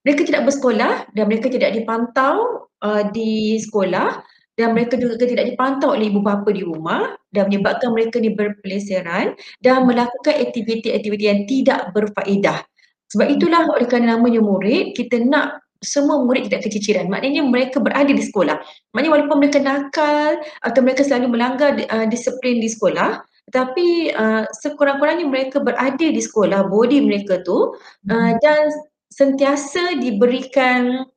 mereka 0.03 0.23
tidak 0.23 0.47
bersekolah 0.47 1.07
dan 1.11 1.23
mereka 1.27 1.51
tidak 1.51 1.75
dipantau 1.75 2.67
uh, 2.83 3.03
di 3.11 3.59
sekolah 3.59 4.23
dan 4.57 4.73
mereka 4.73 4.97
juga 4.97 5.21
tidak 5.21 5.53
dipantau 5.53 5.93
oleh 5.93 6.09
ibu 6.09 6.19
bapa 6.19 6.49
di 6.49 6.65
rumah 6.65 7.13
dan 7.29 7.47
menyebabkan 7.47 7.93
mereka 7.93 8.17
ni 8.17 8.33
berpeleseran 8.33 9.37
dan 9.61 9.85
melakukan 9.85 10.33
aktiviti-aktiviti 10.33 11.25
yang 11.29 11.45
tidak 11.45 11.93
berfaedah. 11.93 12.65
Sebab 13.13 13.27
itulah 13.31 13.69
oleh 13.69 13.87
kerana 13.87 14.17
namanya 14.17 14.41
murid, 14.43 14.97
kita 14.97 15.21
nak 15.23 15.63
semua 15.85 16.25
murid 16.25 16.49
tidak 16.49 16.67
keciciran. 16.67 17.07
Maknanya 17.07 17.45
mereka 17.45 17.77
berada 17.77 18.09
di 18.09 18.19
sekolah. 18.19 18.57
Maknanya 18.97 19.11
walaupun 19.13 19.37
mereka 19.37 19.59
nakal 19.61 20.41
atau 20.65 20.79
mereka 20.81 21.05
selalu 21.05 21.37
melanggar 21.37 21.77
uh, 21.77 22.09
disiplin 22.09 22.57
di 22.57 22.67
sekolah, 22.67 23.21
tetapi 23.47 24.11
uh, 24.11 24.43
sekurang-kurangnya 24.59 25.29
mereka 25.29 25.61
berada 25.61 26.07
di 26.09 26.19
sekolah, 26.19 26.67
body 26.67 26.99
mereka 26.99 27.39
tu 27.45 27.77
uh, 28.09 28.31
dan 28.41 28.63
sentiasa 29.13 30.01
diberikan 30.03 31.07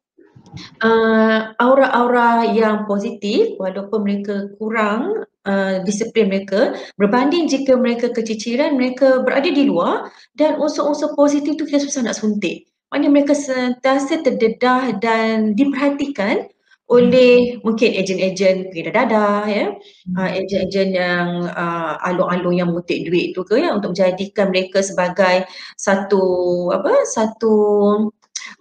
uh, 0.82 1.54
aura-aura 1.58 2.50
yang 2.50 2.84
positif 2.84 3.54
walaupun 3.58 4.00
mereka 4.02 4.34
kurang 4.58 5.26
uh, 5.46 5.80
disiplin 5.86 6.28
mereka 6.28 6.74
berbanding 6.98 7.46
jika 7.46 7.76
mereka 7.78 8.10
keciciran 8.10 8.76
mereka 8.76 9.22
berada 9.22 9.48
di 9.48 9.64
luar 9.66 10.10
dan 10.34 10.58
unsur-unsur 10.58 11.14
positif 11.14 11.56
tu 11.56 11.64
kita 11.66 11.80
susah 11.82 12.06
nak 12.06 12.18
suntik. 12.18 12.68
Maknanya 12.90 13.10
mereka 13.14 13.34
sentiasa 13.38 14.18
terdedah 14.26 14.98
dan 14.98 15.54
diperhatikan 15.54 16.50
oleh 16.90 17.62
mungkin 17.62 17.94
ejen-ejen 17.94 18.66
kira 18.74 18.90
dadah 18.90 19.46
ya. 19.46 19.66
Uh, 20.10 20.30
ejen-ejen 20.34 20.90
yang 20.90 21.46
uh, 21.46 21.94
alung-alung 22.02 22.58
yang 22.58 22.74
mutik 22.74 23.06
duit 23.06 23.30
tu 23.30 23.46
ke 23.46 23.62
ya 23.62 23.70
untuk 23.70 23.94
menjadikan 23.94 24.50
mereka 24.50 24.82
sebagai 24.82 25.46
satu 25.78 26.26
apa 26.74 27.06
satu 27.06 27.54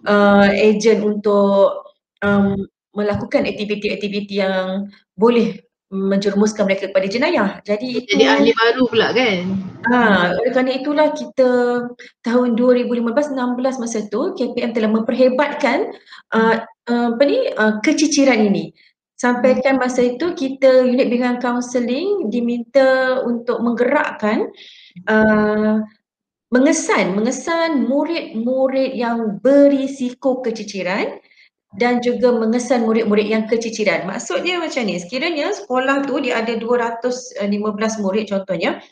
uh, 0.06 0.48
ejen 0.52 1.02
untuk 1.04 1.90
um, 2.24 2.56
melakukan 2.94 3.46
aktiviti-aktiviti 3.46 4.42
yang 4.42 4.90
boleh 5.14 5.60
menjerumuskan 5.90 6.70
mereka 6.70 6.86
kepada 6.86 7.06
jenayah. 7.10 7.58
Jadi 7.66 7.98
itu, 7.98 8.14
jadi 8.14 8.38
ahli 8.38 8.54
baru 8.54 8.86
pula 8.86 9.10
kan. 9.10 9.58
Ha, 9.90 9.98
oleh 10.38 10.50
kerana 10.54 10.70
itulah 10.78 11.10
kita 11.10 11.50
tahun 12.22 12.54
2015-16 12.54 13.34
masa 13.82 13.98
tu 14.06 14.30
KPM 14.38 14.70
telah 14.70 14.86
memperhebatkan 14.86 15.90
uh, 16.30 16.62
uh, 16.62 17.08
apa 17.10 17.22
ni 17.26 17.50
uh, 17.58 17.82
keciciran 17.82 18.38
ini. 18.38 18.70
Sampaikan 19.18 19.82
masa 19.82 20.06
itu 20.06 20.32
kita 20.32 20.86
unit 20.86 21.10
bimbingan 21.10 21.42
kaunseling 21.42 22.30
diminta 22.30 23.20
untuk 23.26 23.58
menggerakkan 23.60 24.48
uh, 25.10 25.82
mengesan 26.50 27.14
mengesan 27.14 27.86
murid-murid 27.86 28.98
yang 28.98 29.38
berisiko 29.38 30.42
keciciran 30.42 31.22
dan 31.78 32.02
juga 32.02 32.34
mengesan 32.34 32.82
murid-murid 32.82 33.30
yang 33.30 33.46
keciciran. 33.46 34.02
Maksudnya 34.10 34.58
macam 34.58 34.82
ni, 34.82 34.98
sekiranya 34.98 35.54
sekolah 35.54 36.02
tu 36.02 36.18
dia 36.18 36.42
ada 36.42 36.58
215 36.58 37.46
murid 38.02 38.26
contohnya, 38.26 38.82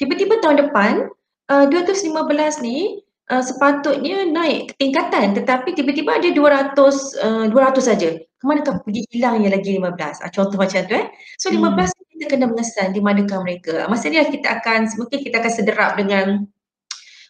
tiba-tiba 0.00 0.40
tahun 0.40 0.68
depan 0.68 1.12
uh, 1.52 1.68
215 1.68 2.64
ni 2.64 3.04
uh, 3.28 3.44
sepatutnya 3.44 4.24
naik 4.32 4.72
tingkatan 4.80 5.36
tetapi 5.36 5.76
tiba-tiba 5.76 6.16
ada 6.16 6.28
200 6.32 6.72
uh, 6.72 7.44
200 7.52 7.84
saja. 7.84 8.10
Kemanakah 8.40 8.82
pergi 8.82 9.06
hilang 9.12 9.44
yang 9.44 9.52
lagi 9.52 9.76
15? 9.76 9.84
Uh, 9.84 10.24
ah, 10.24 10.30
contoh 10.32 10.56
macam 10.56 10.80
tu 10.88 10.96
eh. 10.96 11.06
So 11.36 11.52
15 11.52 11.62
hmm. 11.62 11.88
kita 12.16 12.24
kena 12.32 12.46
mengesan 12.48 12.96
di 12.96 13.00
manakah 13.04 13.44
mereka. 13.44 13.86
Masa 13.92 14.08
ni 14.08 14.18
kita 14.18 14.58
akan 14.58 14.88
mungkin 14.96 15.18
kita 15.20 15.36
akan 15.44 15.52
sederap 15.52 16.00
dengan 16.00 16.48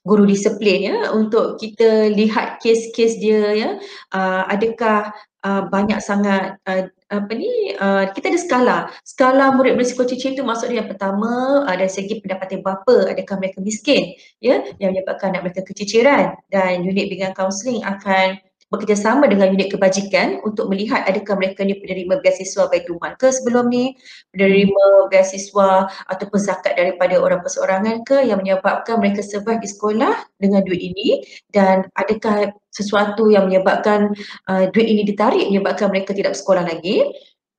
guru 0.03 0.27
disiplin 0.27 0.79
ya 0.83 0.99
untuk 1.15 1.59
kita 1.63 2.11
lihat 2.11 2.59
kes-kes 2.59 3.23
dia 3.23 3.55
ya. 3.55 3.71
Uh, 4.11 4.43
adakah 4.51 5.15
uh, 5.47 5.63
banyak 5.71 5.99
sangat 6.03 6.59
uh, 6.67 6.91
apa 7.13 7.33
ni 7.37 7.77
uh, 7.77 8.11
kita 8.11 8.33
ada 8.33 8.41
skala. 8.41 8.79
Skala 9.07 9.55
murid 9.55 9.79
berisiko 9.79 10.03
cici 10.03 10.35
itu 10.35 10.43
maksud 10.43 10.73
dia 10.73 10.83
yang 10.83 10.91
pertama 10.91 11.63
uh, 11.67 11.75
dari 11.77 11.91
segi 11.91 12.19
pendapatan 12.19 12.65
bapa 12.65 13.15
adakah 13.15 13.37
mereka 13.39 13.59
miskin 13.63 14.19
ya 14.43 14.63
yang 14.83 14.97
menyebabkan 14.97 15.35
anak 15.35 15.51
mereka 15.51 15.63
keciciran 15.67 16.35
dan 16.51 16.83
unit 16.83 17.07
bimbingan 17.11 17.35
kaunseling 17.37 17.85
akan 17.87 18.43
bekerjasama 18.73 19.29
dengan 19.29 19.53
unit 19.53 19.69
kebajikan 19.69 20.41
untuk 20.49 20.73
melihat 20.73 21.05
adakah 21.05 21.37
mereka 21.37 21.61
ni 21.61 21.77
penerima 21.77 22.25
beasiswa 22.25 22.73
Baitumal 22.73 23.13
ke 23.21 23.29
sebelum 23.29 23.69
ni, 23.69 23.93
penerima 24.33 25.13
beasiswa 25.13 25.93
ataupun 26.09 26.39
zakat 26.41 26.81
daripada 26.81 27.21
orang 27.21 27.45
perseorangan 27.45 28.01
ke 28.09 28.25
yang 28.25 28.41
menyebabkan 28.41 28.97
mereka 28.97 29.21
survive 29.21 29.61
di 29.61 29.69
sekolah 29.69 30.25
dengan 30.41 30.65
duit 30.65 30.81
ini 30.81 31.21
dan 31.53 31.85
adakah 32.01 32.57
sesuatu 32.73 33.29
yang 33.29 33.53
menyebabkan 33.53 34.17
uh, 34.49 34.65
duit 34.73 34.89
ini 34.89 35.05
ditarik 35.05 35.45
menyebabkan 35.53 35.93
mereka 35.93 36.17
tidak 36.17 36.33
bersekolah 36.33 36.65
lagi. 36.65 37.05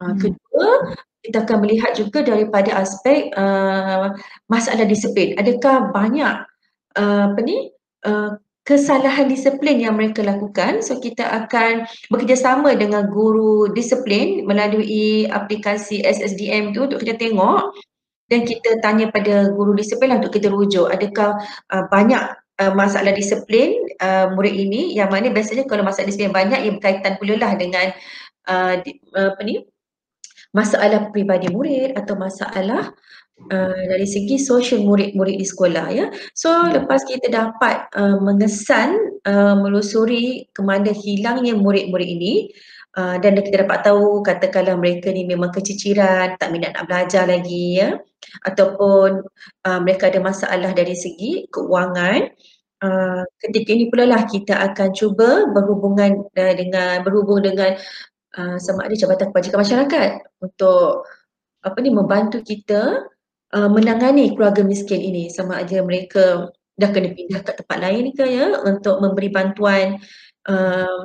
Uh, 0.02 0.18
kedua, 0.18 0.98
kita 1.22 1.46
akan 1.46 1.58
melihat 1.62 1.94
juga 1.94 2.26
daripada 2.26 2.74
aspek 2.82 3.30
uh, 3.38 4.18
masalah 4.50 4.90
disiplin. 4.90 5.38
Adakah 5.38 5.94
banyak 5.94 6.36
uh, 6.98 7.24
apa 7.30 7.40
ni 7.46 7.70
uh, 8.10 8.34
kesalahan 8.64 9.28
disiplin 9.28 9.80
yang 9.80 10.00
mereka 10.00 10.24
lakukan. 10.24 10.80
So 10.80 11.00
kita 11.00 11.24
akan 11.24 11.88
bekerjasama 12.08 12.76
dengan 12.80 13.12
guru 13.12 13.72
disiplin 13.76 14.48
melalui 14.48 15.28
aplikasi 15.28 16.04
SSDM 16.04 16.72
tu 16.72 16.88
untuk 16.88 17.04
kita 17.04 17.20
tengok 17.20 17.76
dan 18.32 18.48
kita 18.48 18.80
tanya 18.80 19.12
pada 19.12 19.52
guru 19.52 19.76
disiplin 19.76 20.16
lah 20.16 20.18
untuk 20.24 20.34
kita 20.40 20.48
rujuk. 20.48 20.88
Adakah 20.88 21.44
uh, 21.76 21.86
banyak 21.92 22.24
uh, 22.64 22.74
masalah 22.74 23.12
disiplin 23.12 23.84
uh, 24.00 24.32
murid 24.32 24.56
ini? 24.56 24.96
Yang 24.96 25.10
mana 25.12 25.28
biasanya 25.36 25.64
kalau 25.68 25.84
masalah 25.84 26.08
disiplin 26.08 26.32
banyak 26.32 26.60
yang 26.64 26.80
berkaitan 26.80 27.20
pula 27.20 27.36
lah 27.36 27.52
dengan 27.60 27.92
uh, 28.48 28.80
di, 28.80 28.96
uh, 29.12 29.36
apa 29.36 29.42
ni 29.44 29.60
masalah 30.54 31.10
peribadi 31.10 31.50
murid 31.50 31.98
atau 31.98 32.14
masalah 32.14 32.94
uh, 33.50 33.82
dari 33.90 34.06
segi 34.06 34.38
sosial 34.38 34.86
murid-murid 34.86 35.42
di 35.42 35.46
sekolah 35.46 35.86
ya. 35.90 36.06
So 36.38 36.54
lepas 36.70 37.04
kita 37.10 37.34
dapat 37.34 37.90
uh, 37.98 38.22
mengesan 38.22 39.20
uh, 39.26 39.58
melusuri 39.58 40.48
ke 40.54 40.62
mana 40.62 40.94
hilangnya 40.94 41.58
murid-murid 41.58 42.06
ini 42.06 42.54
uh, 42.96 43.18
dan 43.18 43.42
kita 43.42 43.66
dapat 43.66 43.82
tahu 43.82 44.22
katakanlah 44.22 44.78
mereka 44.78 45.10
ni 45.10 45.26
memang 45.26 45.50
keciciran, 45.50 46.38
tak 46.38 46.54
minat 46.54 46.78
nak 46.78 46.86
belajar 46.86 47.26
lagi 47.26 47.82
ya 47.82 47.98
ataupun 48.46 49.26
uh, 49.66 49.80
mereka 49.82 50.14
ada 50.14 50.22
masalah 50.22 50.72
dari 50.72 50.94
segi 50.94 51.50
keuangan 51.50 52.30
Uh, 52.84 53.24
ketika 53.40 53.72
ini 53.72 53.88
pula 53.88 54.04
lah 54.04 54.28
kita 54.28 54.60
akan 54.60 54.92
cuba 54.92 55.48
berhubungan 55.56 56.20
uh, 56.36 56.52
dengan 56.52 57.00
berhubung 57.00 57.40
dengan 57.40 57.80
uh, 58.38 58.58
sama 58.60 58.86
ada 58.86 58.96
Jabatan 58.98 59.30
Kebajikan 59.32 59.60
Masyarakat 59.62 60.12
untuk 60.42 61.08
apa 61.64 61.78
ni 61.80 61.90
membantu 61.94 62.44
kita 62.44 63.08
uh, 63.56 63.70
menangani 63.72 64.34
keluarga 64.36 64.66
miskin 64.66 65.00
ini. 65.00 65.30
Sama 65.32 65.62
ada 65.64 65.80
mereka 65.86 66.52
dah 66.74 66.90
kena 66.90 67.14
pindah 67.14 67.42
ke 67.46 67.52
tempat 67.54 67.78
lain 67.80 68.12
ke 68.18 68.26
ya 68.26 68.58
untuk 68.66 68.98
memberi 68.98 69.30
bantuan 69.30 70.02
uh, 70.50 71.02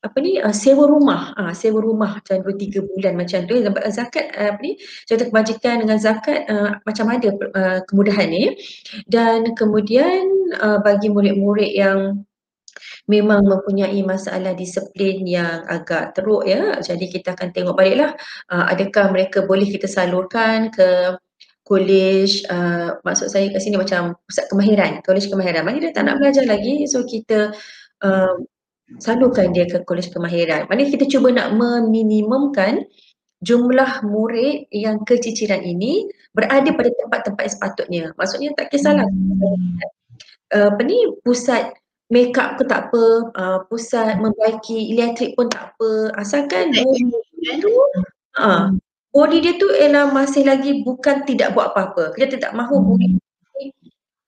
apa 0.00 0.16
ni 0.24 0.40
uh, 0.40 0.54
sewa 0.54 0.88
rumah. 0.88 1.36
Uh, 1.36 1.52
sewa 1.52 1.84
rumah 1.84 2.16
macam 2.16 2.40
2 2.40 2.56
3 2.56 2.88
bulan 2.88 3.14
macam 3.18 3.44
tu. 3.44 3.60
Zakat 3.92 4.32
uh, 4.32 4.56
apa 4.56 4.60
ni 4.64 4.80
jabatan 5.04 5.28
kebajikan 5.28 5.74
dengan 5.84 5.98
zakat 6.00 6.48
uh, 6.48 6.80
macam 6.88 7.06
ada 7.12 7.28
uh, 7.34 7.78
kemudahan 7.84 8.32
ni. 8.32 8.56
Dan 9.04 9.52
kemudian 9.52 10.24
uh, 10.56 10.80
bagi 10.80 11.12
murid-murid 11.12 11.72
yang 11.76 12.24
memang 13.10 13.42
mempunyai 13.42 13.98
masalah 14.06 14.54
disiplin 14.54 15.26
yang 15.26 15.66
agak 15.66 16.14
teruk 16.14 16.46
ya. 16.46 16.78
Jadi 16.78 17.10
kita 17.10 17.34
akan 17.34 17.50
tengok 17.50 17.74
baliklah 17.74 18.14
uh, 18.54 18.70
adakah 18.70 19.10
mereka 19.10 19.42
boleh 19.42 19.66
kita 19.66 19.90
salurkan 19.90 20.70
ke 20.70 21.18
college 21.66 22.42
uh, 22.50 22.98
maksud 23.06 23.30
saya 23.30 23.46
kat 23.50 23.62
sini 23.62 23.78
macam 23.78 24.14
pusat 24.30 24.46
kemahiran 24.46 25.02
college 25.02 25.26
kemahiran. 25.26 25.66
Mana 25.66 25.82
dia 25.82 25.90
tak 25.90 26.06
nak 26.06 26.22
belajar 26.22 26.46
lagi 26.46 26.86
so 26.86 27.02
kita 27.02 27.50
uh, 28.06 28.34
salurkan 29.02 29.50
dia 29.50 29.66
ke 29.66 29.82
college 29.82 30.14
kemahiran. 30.14 30.70
Mana 30.70 30.86
kita 30.86 31.10
cuba 31.10 31.34
nak 31.34 31.50
meminimumkan 31.58 32.86
jumlah 33.42 34.04
murid 34.06 34.70
yang 34.70 35.02
keciciran 35.02 35.64
ini 35.64 36.06
berada 36.30 36.70
pada 36.76 36.90
tempat-tempat 36.94 37.42
yang 37.42 37.54
sepatutnya. 37.54 38.04
Maksudnya 38.14 38.54
tak 38.54 38.70
kisahlah. 38.70 39.06
Uh, 40.50 40.74
apa 40.74 40.82
ni 40.82 40.98
pusat 41.22 41.70
make 42.10 42.34
up 42.36 42.58
ke 42.58 42.66
tak 42.66 42.90
apa 42.90 43.04
uh, 43.38 43.58
pusat 43.70 44.18
membaiki 44.18 44.94
elektrik 44.98 45.38
pun 45.38 45.46
tak 45.46 45.72
apa 45.74 46.10
asalkan 46.18 46.74
murid 46.74 47.14
itu 47.38 47.70
uh, 48.38 48.74
body 49.14 49.38
dia 49.42 49.54
tu 49.58 49.66
ialah 49.70 50.10
masih 50.10 50.46
lagi 50.46 50.82
bukan 50.86 51.26
tidak 51.26 51.54
buat 51.54 51.74
apa-apa. 51.74 52.14
Kita 52.14 52.38
tidak 52.38 52.52
mahu 52.54 52.76
hmm. 52.78 52.86
murid 52.86 53.12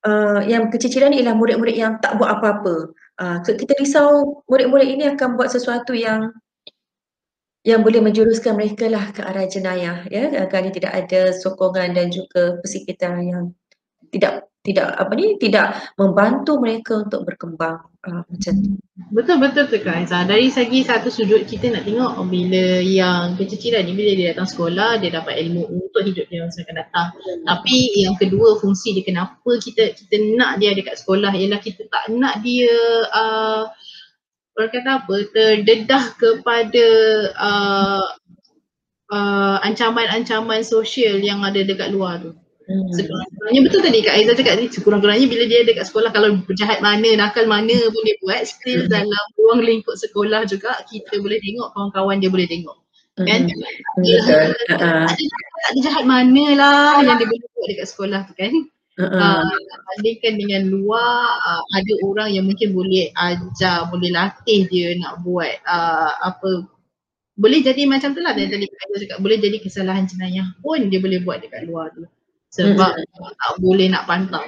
uh, 0.06 0.40
yang 0.46 0.70
keciciran 0.70 1.14
ialah 1.14 1.34
murid-murid 1.34 1.76
yang 1.78 1.98
tak 2.02 2.18
buat 2.18 2.38
apa-apa. 2.38 2.90
Uh, 3.20 3.38
kita 3.44 3.74
risau 3.78 4.42
murid-murid 4.50 4.88
ini 4.98 5.04
akan 5.14 5.38
buat 5.38 5.50
sesuatu 5.50 5.94
yang 5.94 6.34
yang 7.62 7.86
boleh 7.86 8.02
menjuruskan 8.02 8.58
mereka 8.58 8.90
lah 8.90 9.14
ke 9.14 9.22
arah 9.22 9.46
jenayah 9.46 10.02
ya 10.10 10.34
kerana 10.50 10.74
tidak 10.74 10.98
ada 10.98 11.30
sokongan 11.30 11.94
dan 11.94 12.10
juga 12.10 12.58
persekitaran 12.58 13.22
yang 13.22 13.44
tidak 14.10 14.50
tidak 14.62 14.94
apa 14.94 15.12
ni 15.18 15.34
tidak 15.42 15.74
membantu 15.98 16.62
mereka 16.62 17.02
untuk 17.02 17.26
berkembang 17.26 17.82
uh, 18.06 18.22
macam 18.30 18.54
tu. 18.62 18.78
Betul 19.10 19.42
betul 19.42 19.66
tu 19.66 19.82
Kak 19.82 20.06
Aizah. 20.06 20.22
Dari 20.22 20.54
segi 20.54 20.86
satu 20.86 21.10
sudut 21.10 21.42
kita 21.50 21.74
nak 21.74 21.82
tengok 21.82 22.22
oh, 22.22 22.26
bila 22.26 22.78
yang 22.78 23.34
keciciran 23.34 23.82
ni 23.82 23.98
bila 23.98 24.14
dia 24.14 24.30
datang 24.30 24.46
sekolah 24.46 25.02
dia 25.02 25.10
dapat 25.10 25.42
ilmu 25.42 25.66
untuk 25.66 26.06
hidup 26.06 26.30
dia 26.30 26.46
masa 26.46 26.62
akan 26.62 26.76
datang. 26.78 27.08
Hmm. 27.10 27.42
Tapi 27.42 28.06
yang 28.06 28.14
kedua 28.14 28.62
fungsi 28.62 28.94
dia 28.94 29.02
kenapa 29.02 29.50
kita 29.58 29.98
kita 29.98 30.16
nak 30.38 30.62
dia 30.62 30.78
dekat 30.78 30.94
sekolah 30.94 31.34
ialah 31.34 31.58
kita 31.58 31.82
tak 31.90 32.04
nak 32.14 32.38
dia 32.46 32.70
uh, 33.10 33.66
orang 34.54 34.70
kata 34.70 34.90
apa 35.02 35.14
terdedah 35.34 36.04
kepada 36.14 36.86
uh, 37.34 38.06
uh, 39.10 39.56
ancaman-ancaman 39.66 40.62
sosial 40.62 41.18
yang 41.18 41.42
ada 41.42 41.66
dekat 41.66 41.90
luar 41.90 42.22
tu. 42.22 42.32
Hmm. 42.72 42.88
Sekurang-kurangnya 42.88 43.60
betul 43.68 43.80
tadi 43.84 43.98
Kak 44.00 44.14
Aizah 44.16 44.34
cakap 44.38 44.54
ni 44.56 44.64
sekurang-kurangnya 44.72 45.26
bila 45.28 45.44
dia 45.44 45.60
dekat 45.60 45.84
sekolah 45.92 46.08
kalau 46.08 46.40
berjahat 46.48 46.80
mana, 46.80 47.08
nakal 47.20 47.44
mana 47.44 47.76
pun 47.92 48.02
dia 48.08 48.16
buat 48.24 48.40
still 48.48 48.88
hmm. 48.88 48.90
dalam 48.90 49.24
ruang 49.36 49.60
lingkup 49.60 49.96
sekolah 50.00 50.48
juga 50.48 50.80
kita 50.88 51.20
boleh 51.20 51.36
tengok 51.36 51.68
kawan-kawan 51.76 52.16
dia 52.24 52.30
boleh 52.32 52.48
tengok. 52.48 52.76
Kan? 53.20 53.44
Hmm. 53.44 54.02
Ya, 54.08 54.18
uh-huh. 54.24 55.04
ada 55.04 55.78
jahat 55.84 56.04
mana 56.08 56.44
lah 56.56 57.04
yang 57.04 57.20
dia 57.20 57.28
boleh 57.28 57.44
buat 57.52 57.68
dekat 57.68 57.86
sekolah 57.92 58.20
tu 58.24 58.34
kan. 58.40 58.54
Uh, 59.00 59.48
bandingkan 59.88 60.36
dengan 60.36 60.68
luar 60.68 61.40
uh, 61.40 61.64
ada 61.72 61.92
orang 62.04 62.28
yang 62.28 62.44
mungkin 62.44 62.76
boleh 62.76 63.08
ajar, 63.16 63.88
boleh 63.88 64.12
latih 64.12 64.68
dia 64.68 64.92
nak 65.00 65.24
buat 65.24 65.48
uh, 65.64 66.12
apa 66.20 66.68
boleh 67.32 67.64
jadi 67.64 67.88
macam 67.88 68.12
tu 68.12 68.20
lah 68.20 68.36
tadi 68.36 68.68
Kak 68.68 68.92
cakap 69.00 69.18
boleh 69.24 69.40
jadi 69.40 69.56
kesalahan 69.64 70.04
jenayah 70.04 70.52
pun 70.60 70.92
dia 70.92 71.00
boleh 71.00 71.24
buat 71.24 71.40
dekat 71.40 71.64
luar 71.64 71.88
tu 71.96 72.04
sebab 72.52 72.92
hmm. 72.92 73.32
tak 73.40 73.52
boleh 73.64 73.88
nak 73.88 74.04
pantau. 74.04 74.44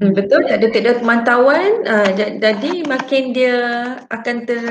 Hmm, 0.00 0.16
betul, 0.16 0.48
tak 0.48 0.64
ada 0.64 0.68
tidak 0.72 1.04
pemantauan 1.04 1.84
uh, 1.84 2.08
jadi 2.16 2.72
makin 2.88 3.36
dia 3.36 3.56
akan 4.08 4.36
ter, 4.48 4.64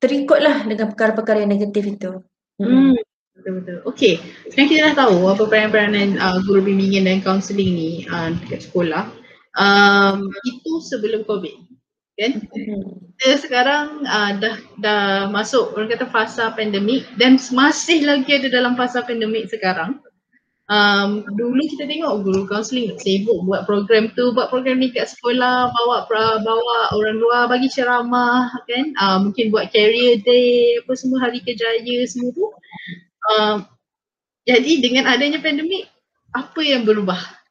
terikutlah 0.00 0.64
dengan 0.64 0.92
perkara-perkara 0.92 1.44
yang 1.44 1.52
negatif 1.52 1.84
itu. 1.88 2.12
Hmm. 2.56 2.96
Betul-betul. 3.36 3.84
Okey, 3.88 4.20
sekarang 4.48 4.68
kita 4.68 4.80
dah 4.92 4.96
tahu 5.08 5.16
apa 5.28 5.44
peranan-peranan 5.48 6.20
uh, 6.20 6.38
guru 6.44 6.64
bimbingan 6.64 7.08
dan 7.08 7.18
kaunseling 7.24 7.72
ni 7.72 7.90
uh, 8.08 8.32
dekat 8.44 8.68
sekolah. 8.68 9.08
Um, 9.56 10.32
itu 10.48 10.80
sebelum 10.88 11.28
COVID 11.28 11.72
kan? 12.16 12.32
Hmm. 12.52 13.12
Kita 13.16 13.40
sekarang 13.40 14.04
uh, 14.04 14.32
dah 14.40 14.56
dah 14.80 15.04
masuk 15.32 15.76
orang 15.76 15.96
kata 15.96 16.08
fasa 16.08 16.52
pandemik 16.52 17.08
dan 17.16 17.40
masih 17.52 18.04
lagi 18.04 18.36
ada 18.36 18.48
dalam 18.52 18.76
fasa 18.76 19.04
pandemik 19.04 19.48
sekarang 19.48 20.00
um, 20.72 21.20
dulu 21.36 21.60
kita 21.76 21.84
tengok 21.84 22.24
guru 22.24 22.42
kaunseling 22.48 22.96
sibuk 22.96 23.44
buat 23.44 23.68
program 23.68 24.08
tu, 24.16 24.32
buat 24.32 24.48
program 24.48 24.80
ni 24.80 24.88
kat 24.88 25.12
sekolah, 25.12 25.68
bawa 25.68 26.08
bawa 26.40 26.78
orang 26.96 27.20
luar 27.20 27.42
bagi 27.52 27.68
ceramah 27.68 28.48
kan, 28.64 28.96
uh, 28.96 29.20
mungkin 29.20 29.52
buat 29.52 29.68
career 29.68 30.24
day, 30.24 30.80
apa 30.80 30.92
semua 30.96 31.28
hari 31.28 31.44
kejaya 31.44 32.08
semua 32.08 32.32
tu. 32.32 32.48
Um, 33.36 33.68
jadi 34.48 34.80
dengan 34.80 35.06
adanya 35.06 35.38
pandemik, 35.38 35.86
apa 36.32 36.60
yang 36.64 36.88
berubah? 36.88 37.41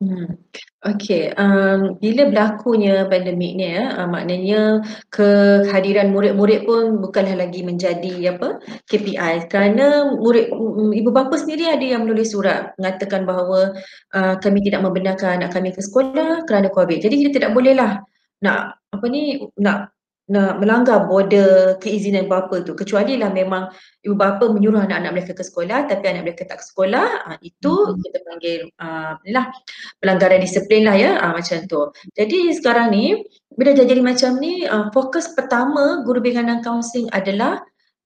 Hmm. 0.00 0.32
Okey, 0.80 1.28
um, 1.36 2.00
bila 2.00 2.32
berlakunya 2.32 3.04
pandemik 3.04 3.52
ni 3.52 3.76
ya, 3.76 4.00
uh, 4.00 4.08
maknanya 4.08 4.80
kehadiran 5.12 6.08
murid-murid 6.08 6.64
pun 6.64 7.04
bukanlah 7.04 7.36
lagi 7.36 7.60
menjadi 7.60 8.32
apa 8.32 8.64
KPI 8.88 9.52
kerana 9.52 10.08
murid 10.16 10.48
um, 10.56 10.96
ibu 10.96 11.12
bapa 11.12 11.36
sendiri 11.36 11.68
ada 11.68 11.84
yang 11.84 12.08
menulis 12.08 12.32
surat 12.32 12.72
mengatakan 12.80 13.28
bahawa 13.28 13.76
uh, 14.16 14.40
kami 14.40 14.64
tidak 14.64 14.80
membenarkan 14.88 15.44
anak 15.44 15.52
kami 15.52 15.68
ke 15.68 15.84
sekolah 15.84 16.48
kerana 16.48 16.72
COVID. 16.72 17.04
Jadi 17.04 17.14
kita 17.20 17.30
tidak 17.36 17.52
bolehlah 17.52 18.00
nak 18.40 18.80
apa 18.96 19.04
ni 19.04 19.36
nak 19.60 19.92
melanggar 20.30 21.10
border 21.10 21.74
keizinan 21.82 22.30
ibu 22.30 22.30
bapa 22.30 22.62
tu 22.62 22.78
kecuali 22.78 23.18
lah 23.18 23.34
memang 23.34 23.66
ibu 24.06 24.14
bapa 24.14 24.46
menyuruh 24.46 24.86
anak-anak 24.86 25.10
mereka 25.18 25.32
ke 25.34 25.42
sekolah 25.42 25.90
tapi 25.90 26.06
anak 26.06 26.22
mereka 26.30 26.46
tak 26.46 26.62
ke 26.62 26.64
sekolah 26.70 27.08
uh, 27.26 27.38
itu 27.42 27.74
hmm. 27.74 27.98
kita 27.98 28.18
panggil 28.22 28.60
uh, 28.78 29.18
lah 29.34 29.50
pelanggaran 29.98 30.38
disiplin 30.38 30.86
lah 30.86 30.94
ya 30.94 31.18
uh, 31.18 31.34
macam 31.34 31.66
tu. 31.66 31.90
Jadi 32.14 32.54
sekarang 32.54 32.94
ni 32.94 33.18
bila 33.58 33.74
dah 33.74 33.82
jadi 33.82 33.98
macam 33.98 34.38
ni 34.38 34.62
uh, 34.70 34.86
fokus 34.94 35.34
pertama 35.34 36.06
guru 36.06 36.22
bimbingan 36.22 36.62
kaunseling 36.62 37.10
adalah 37.10 37.58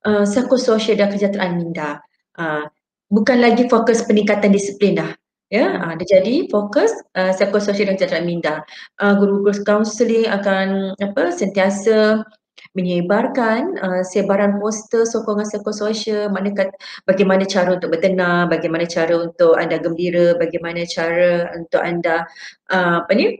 uh, 0.09 0.25
psikososial 0.25 0.97
dan 0.97 1.13
kesejahteraan 1.13 1.61
minda. 1.61 2.01
Uh, 2.41 2.65
bukan 3.13 3.37
lagi 3.37 3.69
fokus 3.69 4.01
peningkatan 4.09 4.49
disiplin 4.49 4.97
dah 4.97 5.13
ya 5.55 5.79
uh, 5.79 5.95
dia 5.95 6.19
jadi 6.19 6.51
fokus 6.51 6.91
uh, 7.15 7.31
psikososial 7.31 7.87
dan 7.87 7.95
kesejahteraan 7.95 8.27
minda. 8.27 8.67
Uh, 8.99 9.15
guru-guru 9.15 9.55
kaunseling 9.63 10.27
akan 10.27 10.99
apa 10.99 11.31
sentiasa 11.31 12.27
menyebarkan 12.75 13.79
uh, 13.79 14.03
sebaran 14.03 14.59
poster 14.59 15.07
sokongan 15.07 15.47
psikososial 15.47 16.27
maknanya 16.35 16.75
bagaimana 17.07 17.47
cara 17.47 17.79
untuk 17.79 17.95
bertenang 17.95 18.51
bagaimana 18.51 18.83
cara 18.91 19.15
untuk 19.15 19.55
anda 19.55 19.79
gembira 19.79 20.35
bagaimana 20.35 20.83
cara 20.83 21.55
untuk 21.55 21.79
anda 21.79 22.27
uh, 22.75 23.07
apa 23.07 23.13
ni 23.15 23.39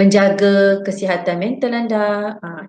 menjaga 0.00 0.80
kesihatan 0.88 1.36
mental 1.36 1.76
anda 1.76 2.04
uh, 2.40 2.64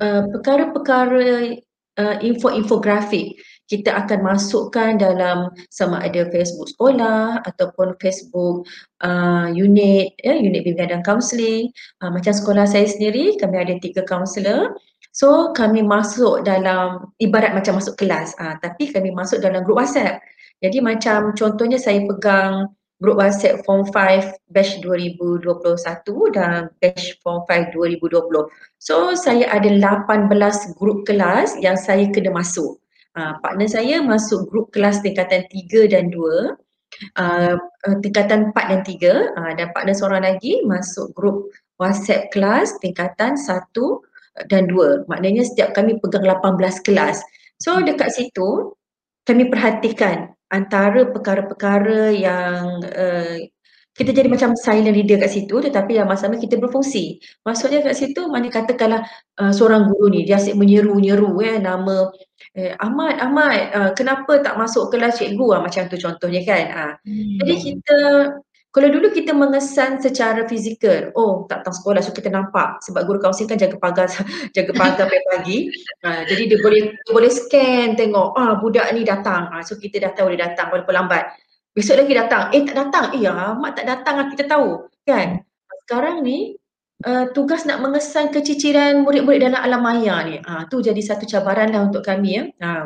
uh, 0.00 0.22
perkara-perkara 0.32 1.60
uh, 2.00 2.16
info-infografik 2.24 3.36
kita 3.70 3.94
akan 3.94 4.26
masukkan 4.26 4.98
dalam 4.98 5.54
sama 5.70 6.02
ada 6.02 6.26
Facebook 6.34 6.74
sekolah 6.74 7.38
ataupun 7.46 7.94
Facebook 8.02 8.66
uh, 9.06 9.46
unit 9.54 10.10
ya 10.20 10.34
unit 10.34 10.66
bimbingan 10.66 10.98
dan 10.98 11.02
kaunseling 11.06 11.70
uh, 12.02 12.10
macam 12.10 12.34
sekolah 12.34 12.66
saya 12.66 12.90
sendiri 12.90 13.38
kami 13.38 13.62
ada 13.62 13.78
tiga 13.78 14.02
kaunselor 14.02 14.74
so 15.14 15.54
kami 15.54 15.86
masuk 15.86 16.42
dalam 16.42 17.14
ibarat 17.22 17.54
macam 17.54 17.78
masuk 17.78 17.94
kelas. 17.94 18.34
Uh, 18.42 18.58
tapi 18.58 18.90
kami 18.90 19.14
masuk 19.14 19.38
dalam 19.38 19.62
grup 19.62 19.78
WhatsApp. 19.78 20.18
Jadi 20.60 20.82
macam 20.82 21.32
contohnya 21.38 21.80
saya 21.80 22.04
pegang 22.04 22.68
grup 23.00 23.16
WhatsApp 23.16 23.64
Form 23.64 23.88
5 23.88 24.52
batch 24.52 24.84
2021 24.84 25.56
dan 26.36 26.68
batch 26.84 27.16
Form 27.24 27.42
5 27.48 27.72
2020 27.72 28.44
so 28.76 29.16
saya 29.16 29.48
ada 29.48 29.72
18 29.72 30.28
grup 30.76 31.08
kelas 31.08 31.56
yang 31.64 31.80
saya 31.80 32.04
kena 32.12 32.28
masuk 32.28 32.76
uh, 33.16 33.34
partner 33.42 33.68
saya 33.70 34.02
masuk 34.04 34.46
grup 34.50 34.70
kelas 34.74 35.02
tingkatan 35.02 35.46
3 35.48 35.92
dan 35.92 36.12
2 36.12 36.54
uh, 37.18 37.54
tingkatan 38.04 38.52
4 38.52 38.70
dan 38.70 38.80
3 38.84 39.38
uh, 39.38 39.52
dan 39.56 39.68
partner 39.72 39.94
seorang 39.96 40.24
lagi 40.26 40.60
masuk 40.66 41.14
grup 41.16 41.48
WhatsApp 41.80 42.28
kelas 42.34 42.76
tingkatan 42.84 43.34
1 43.38 43.72
dan 44.46 44.68
2 44.68 45.10
maknanya 45.10 45.42
setiap 45.42 45.74
kami 45.74 45.98
pegang 45.98 46.24
18 46.26 46.86
kelas. 46.86 47.20
So 47.60 47.80
dekat 47.82 48.14
situ 48.14 48.76
kami 49.26 49.52
perhatikan 49.52 50.32
antara 50.50 51.06
perkara-perkara 51.06 52.10
yang 52.10 52.82
uh, 52.82 53.36
kita 53.90 54.14
jadi 54.14 54.28
macam 54.30 54.54
silent 54.54 54.94
reader 54.94 55.18
kat 55.18 55.30
situ 55.34 55.58
tetapi 55.58 55.98
yang 55.98 56.06
masa-masa 56.06 56.40
kita 56.40 56.56
berfungsi. 56.62 57.18
Maksudnya 57.42 57.82
kat 57.82 57.98
situ 57.98 58.30
mana 58.30 58.46
katakanlah 58.46 59.02
uh, 59.42 59.52
seorang 59.52 59.90
guru 59.90 60.14
ni 60.14 60.22
dia 60.22 60.38
asyik 60.38 60.54
menyeru-nyeru 60.54 61.34
eh 61.42 61.58
nama 61.58 62.08
eh, 62.54 62.72
Ahmad, 62.78 63.18
Ahmad 63.18 63.58
uh, 63.74 63.90
kenapa 63.98 64.38
tak 64.40 64.54
masuk 64.56 64.94
kelas 64.94 65.18
cikgu 65.18 65.46
ah 65.58 65.60
macam 65.60 65.90
tu 65.90 65.98
contohnya 65.98 66.40
kan. 66.46 66.64
Uh. 66.70 66.92
Hmm. 67.02 67.36
Jadi 67.42 67.54
kita 67.58 67.98
kalau 68.70 68.86
dulu 68.86 69.10
kita 69.10 69.34
mengesan 69.34 69.98
secara 69.98 70.46
fizikal, 70.46 71.10
oh 71.18 71.42
tak 71.50 71.66
datang 71.66 71.74
sekolah 71.74 71.98
so 72.06 72.14
kita 72.14 72.30
nampak 72.30 72.78
sebab 72.86 73.02
guru 73.02 73.18
kaunseling 73.18 73.50
kan 73.50 73.58
jaga 73.58 73.74
pagar 73.82 74.06
jaga 74.56 74.72
pagar 74.78 75.10
pagi. 75.10 75.66
Uh, 76.06 76.22
jadi 76.30 76.54
dia 76.54 76.58
boleh 76.62 76.94
dia 76.94 77.10
boleh 77.10 77.30
scan 77.34 77.98
tengok 77.98 78.38
ah 78.38 78.54
budak 78.62 78.86
ni 78.94 79.02
datang. 79.02 79.50
Uh, 79.50 79.66
so 79.66 79.74
kita 79.74 79.98
dah 79.98 80.14
tahu 80.14 80.30
dia 80.30 80.46
datang 80.46 80.70
walaupun 80.70 80.94
lambat. 80.94 81.26
Besok 81.70 82.02
lagi 82.02 82.12
datang, 82.18 82.50
eh 82.50 82.62
tak 82.66 82.76
datang, 82.76 83.04
eh 83.14 83.22
mak 83.30 83.78
tak 83.78 83.86
datang. 83.86 84.14
Lah 84.18 84.26
kita 84.26 84.44
tahu. 84.50 84.90
Kan. 85.06 85.46
Sekarang 85.86 86.22
ni 86.22 86.54
uh, 87.06 87.30
tugas 87.34 87.66
nak 87.66 87.82
mengesan 87.82 88.30
keciciran 88.30 89.02
murid-murid 89.02 89.42
dalam 89.42 89.60
alam 89.62 89.80
maya 89.82 90.22
ni, 90.26 90.38
uh, 90.38 90.66
tu 90.70 90.82
jadi 90.82 90.98
satu 90.98 91.26
cabaran 91.26 91.70
lah 91.74 91.86
untuk 91.86 92.02
kami 92.06 92.30
ya. 92.38 92.44
Uh, 92.62 92.84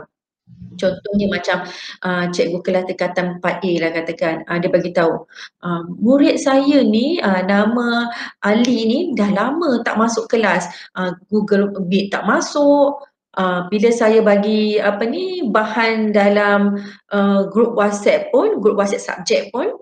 contohnya 0.77 1.27
macam 1.31 1.65
uh, 2.05 2.29
cikgu 2.29 2.59
kelas 2.61 2.85
tingkatan 2.89 3.41
4A 3.41 3.73
lah 3.81 3.91
katakan, 3.93 4.35
uh, 4.49 4.59
dia 4.61 4.71
bagi 4.73 4.91
tahu 4.93 5.25
uh, 5.65 5.83
murid 6.01 6.37
saya 6.37 6.85
ni 6.85 7.21
uh, 7.21 7.41
nama 7.45 8.13
Ali 8.45 8.85
ni 8.85 8.99
dah 9.17 9.31
lama 9.33 9.81
tak 9.85 9.97
masuk 9.97 10.29
kelas, 10.29 10.69
uh, 10.97 11.17
Google 11.33 11.73
Meet 11.89 12.13
tak 12.13 12.25
masuk, 12.29 13.01
uh, 13.37 13.67
bila 13.69 13.91
saya 13.95 14.23
bagi 14.23 14.79
apa 14.79 15.05
ni 15.07 15.47
bahan 15.51 16.11
dalam 16.15 16.79
uh, 17.15 17.47
grup 17.51 17.79
WhatsApp 17.79 18.31
pun, 18.35 18.59
grup 18.63 18.79
WhatsApp 18.79 19.05
subjek 19.05 19.51
pun 19.55 19.75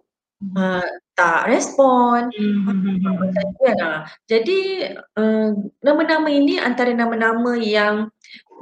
uh, 0.57 0.87
tak 1.13 1.41
respon. 1.49 2.33
Mm-hmm. 2.33 4.09
Jadi 4.27 4.61
uh, 5.17 5.49
nama-nama 5.85 6.29
ini 6.33 6.59
antara 6.59 6.91
nama-nama 6.97 7.55
yang 7.61 8.09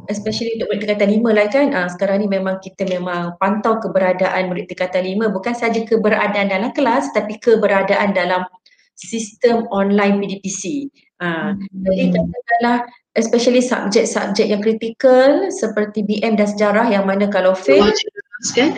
especially 0.08 0.56
untuk 0.56 0.72
murid 0.72 0.80
tingkatan 0.80 1.10
lima 1.12 1.30
lah 1.36 1.46
kan 1.52 1.66
uh, 1.76 1.88
sekarang 1.92 2.24
ni 2.24 2.28
memang 2.30 2.56
kita 2.64 2.88
memang 2.88 3.36
pantau 3.36 3.76
keberadaan 3.84 4.48
murid 4.48 4.64
tingkatan 4.64 5.04
lima 5.04 5.28
bukan 5.28 5.52
saja 5.52 5.84
keberadaan 5.84 6.48
dalam 6.48 6.72
kelas 6.72 7.12
tapi 7.12 7.36
keberadaan 7.36 8.16
dalam 8.16 8.48
sistem 8.96 9.68
online 9.72 10.20
PDPC. 10.20 10.88
Uh, 11.20 11.52
hmm. 11.52 11.84
Jadi 11.84 12.04
katakanlah 12.16 12.78
especially 13.18 13.58
subjek-subjek 13.58 14.46
yang 14.46 14.62
kritikal 14.62 15.50
seperti 15.50 16.06
BM 16.06 16.38
dan 16.38 16.46
sejarah 16.46 16.86
yang 16.86 17.04
mana 17.06 17.26
kalau 17.26 17.58
fail 17.58 17.82
wajib 17.82 18.10
kan? 18.54 18.70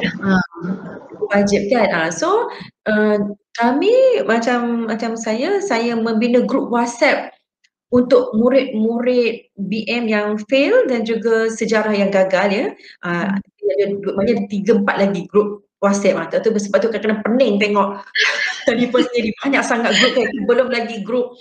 Wajib 1.32 1.62
kan? 1.68 1.88
Uh, 1.92 2.10
so 2.10 2.48
uh, 2.88 3.20
kami 3.60 3.92
macam 4.24 4.88
macam 4.88 5.12
saya 5.20 5.60
saya 5.60 5.92
membina 5.92 6.40
grup 6.48 6.72
WhatsApp 6.72 7.36
untuk 7.92 8.32
murid-murid 8.32 9.52
BM 9.60 10.08
yang 10.08 10.40
fail 10.48 10.88
dan 10.88 11.04
juga 11.04 11.52
sejarah 11.52 11.92
yang 11.92 12.08
gagal 12.08 12.48
ya. 12.48 12.66
Uh, 13.04 13.36
ada 13.36 13.84
banyak 14.16 14.48
tiga 14.48 14.80
empat 14.80 14.96
lagi 14.96 15.28
grup 15.28 15.68
WhatsApp. 15.84 16.16
Ah 16.16 16.26
tu 16.40 16.48
sebab 16.48 16.78
tu 16.80 16.88
kadang-kadang 16.88 17.20
pening 17.20 17.54
tengok. 17.60 18.00
Telefon 18.66 19.02
sendiri 19.12 19.30
banyak 19.44 19.62
sangat 19.66 19.92
grup 20.00 20.12
kan? 20.16 20.28
Belum 20.48 20.68
lagi 20.72 20.96
grup 21.04 21.36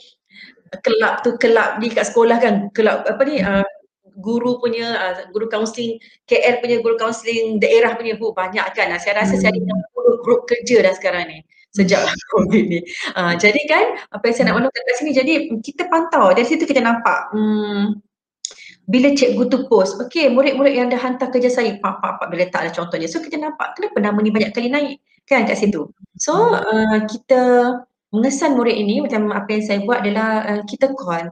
kelab 0.80 1.20
tu 1.28 1.36
kelab 1.36 1.84
di 1.84 1.92
kat 1.92 2.08
sekolah 2.08 2.38
kan? 2.40 2.56
Kelab 2.72 3.04
apa 3.04 3.22
ni? 3.28 3.44
Uh, 3.44 3.68
guru 4.20 4.60
punya 4.60 4.92
uh, 4.96 5.14
guru 5.32 5.48
kaunseling 5.48 5.96
KL 6.28 6.60
punya 6.60 6.84
guru 6.84 7.00
kaunseling 7.00 7.64
daerah 7.64 7.96
punya 7.96 8.16
bu 8.16 8.32
banyak 8.32 8.64
kan? 8.72 8.92
Uh, 8.96 9.00
saya 9.00 9.24
rasa 9.24 9.36
hmm. 9.36 9.42
saya 9.44 9.52
ada 9.52 9.62
60 10.20 10.26
grup 10.26 10.42
kerja 10.48 10.84
dah 10.84 10.94
sekarang 10.96 11.24
ni 11.28 11.40
sejak 11.72 12.04
covid 12.36 12.64
ni. 12.68 12.80
Uh, 13.16 13.34
jadi 13.36 13.62
kan 13.68 13.86
apa 14.12 14.24
yang 14.28 14.36
saya 14.36 14.46
nak 14.52 14.56
maklumkan 14.60 14.84
kat 14.84 14.96
sini 15.00 15.12
jadi 15.16 15.34
kita 15.60 15.84
pantau. 15.88 16.32
Dari 16.36 16.48
situ 16.48 16.64
kita 16.68 16.84
nampak 16.84 17.32
hmm, 17.32 18.00
bila 18.92 19.08
cikgu 19.16 19.44
tu 19.48 19.58
post, 19.72 19.96
okey 20.04 20.28
murid-murid 20.28 20.74
yang 20.76 20.88
dah 20.92 21.00
hantar 21.00 21.32
kerja 21.32 21.48
saya, 21.48 21.80
pak 21.80 22.04
pak 22.04 22.20
pak 22.20 22.28
bila 22.28 22.44
letak 22.44 22.62
lah 22.68 22.74
contohnya. 22.76 23.08
So 23.08 23.24
kita 23.24 23.40
nampak 23.40 23.80
kenapa 23.80 23.98
nama 24.04 24.20
ni 24.20 24.32
banyak 24.32 24.52
kali 24.52 24.68
naik 24.68 25.00
kan 25.24 25.48
kat 25.48 25.56
situ. 25.56 25.88
So 26.20 26.52
uh, 26.52 26.98
kita 27.08 27.42
mengesan 28.12 28.60
murid 28.60 28.76
ini 28.76 29.02
macam 29.02 29.32
apa 29.32 29.50
yang 29.56 29.64
saya 29.64 29.80
buat 29.88 30.04
adalah 30.04 30.30
uh, 30.46 30.62
kita 30.68 30.92
call 30.94 31.32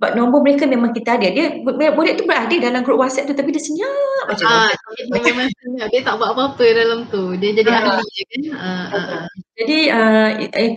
sebab 0.00 0.16
nombor 0.16 0.40
mereka 0.40 0.64
memang 0.64 0.96
kita 0.96 1.20
ada. 1.20 1.28
Dia 1.28 1.60
murid 1.92 2.16
tu 2.16 2.24
berada 2.24 2.56
dalam 2.56 2.80
grup 2.80 3.04
WhatsApp 3.04 3.28
tu 3.28 3.36
tapi 3.36 3.52
dia 3.52 3.60
senyap 3.60 4.24
macam 4.32 4.48
ah, 4.48 4.72
tu. 4.72 5.12
Memang 5.12 5.52
senyap. 5.52 5.92
Dia 5.92 6.00
tak 6.00 6.16
buat 6.16 6.32
apa-apa 6.32 6.66
dalam 6.72 7.04
tu. 7.12 7.36
Dia 7.36 7.52
jadi 7.52 7.68
ah. 7.68 8.00
ahli 8.00 8.08
je 8.08 8.24
kan. 8.24 8.42
Ah, 8.56 8.84
ah, 8.96 8.96
ah. 8.96 9.24
Jadi 9.60 9.78
uh, 9.92 10.28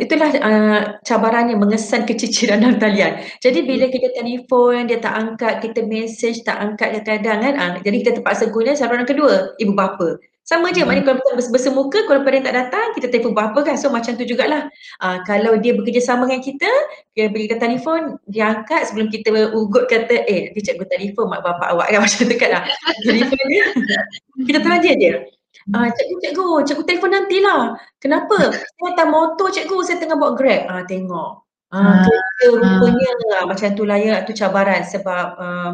itulah 0.03 0.27
uh, 0.27 0.79
cabarannya 1.07 1.55
mengesan 1.55 2.03
keciciran 2.03 2.67
dalam 2.67 2.83
talian. 2.83 3.23
Jadi 3.39 3.63
bila 3.63 3.87
kita 3.87 4.11
telefon 4.11 4.91
dia 4.91 4.99
tak 4.99 5.15
angkat, 5.15 5.53
kita 5.71 5.87
message 5.87 6.43
tak 6.43 6.59
angkat 6.59 6.99
kadang-kadang 6.99 7.39
kan. 7.47 7.53
Uh, 7.55 7.73
jadi 7.79 7.95
kita 8.03 8.11
terpaksa 8.19 8.51
guna 8.51 8.75
saluran 8.75 9.07
kedua, 9.07 9.55
ibu 9.55 9.71
bapa. 9.71 10.19
Sama 10.43 10.75
je, 10.75 10.83
hmm. 10.83 10.91
maknanya 10.91 11.07
kalau 11.07 11.39
kita 11.39 11.51
bersemuka, 11.55 11.99
kalau 12.03 12.19
parent 12.27 12.43
tak 12.43 12.55
datang, 12.59 12.91
kita 12.91 13.07
telefon 13.07 13.31
berapa 13.31 13.55
kan. 13.63 13.79
So 13.79 13.87
macam 13.87 14.19
tu 14.19 14.27
jugalah. 14.27 14.67
Uh, 14.99 15.23
kalau 15.23 15.55
dia 15.55 15.71
bekerjasama 15.71 16.27
dengan 16.27 16.43
kita, 16.43 16.71
dia 17.15 17.31
pergi 17.31 17.47
ke 17.47 17.57
telefon, 17.63 18.19
dia 18.27 18.51
angkat 18.51 18.91
sebelum 18.91 19.07
kita 19.07 19.55
ugut 19.55 19.87
kata, 19.87 20.27
eh, 20.27 20.51
dia 20.51 20.61
cikgu 20.67 20.83
telefon 20.91 21.31
mak 21.31 21.47
bapak 21.47 21.71
awak 21.71 21.87
kan 21.95 21.99
macam 22.05 22.21
tu 22.27 22.35
kan 22.35 22.49
lah. 22.59 22.63
telefon 23.07 23.43
dia, 23.47 23.65
kita 24.43 24.59
tanya 24.59 24.91
dia. 24.99 25.15
Uh, 25.71 25.87
cikgu, 25.95 26.15
cikgu, 26.27 26.47
cikgu 26.67 26.83
telefon 26.91 27.11
nantilah. 27.15 27.61
Kenapa? 28.03 28.51
Saya 28.51 28.83
hantar 28.83 29.07
motor 29.07 29.47
cikgu, 29.47 29.77
saya 29.87 29.97
tengah 30.03 30.19
buat 30.19 30.35
grab. 30.35 30.67
Ah 30.67 30.75
uh, 30.75 30.83
tengok. 30.83 31.31
Ah 31.71 32.03
uh, 32.03 32.51
rupanya 32.51 33.09
uh. 33.39 33.43
macam 33.47 33.71
tu 33.79 33.87
lah 33.87 33.95
ya, 33.95 34.27
tu 34.27 34.35
cabaran 34.35 34.83
sebab 34.83 35.25
uh, 35.39 35.71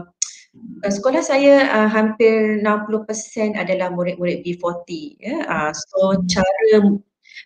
Uh, 0.58 0.90
sekolah 0.90 1.22
saya 1.22 1.70
uh, 1.70 1.90
hampir 1.90 2.64
60% 2.66 3.54
adalah 3.54 3.94
murid-murid 3.94 4.42
B40 4.42 4.90
ya. 5.22 5.36
Uh, 5.46 5.72
so 5.76 6.18
cara 6.26 6.98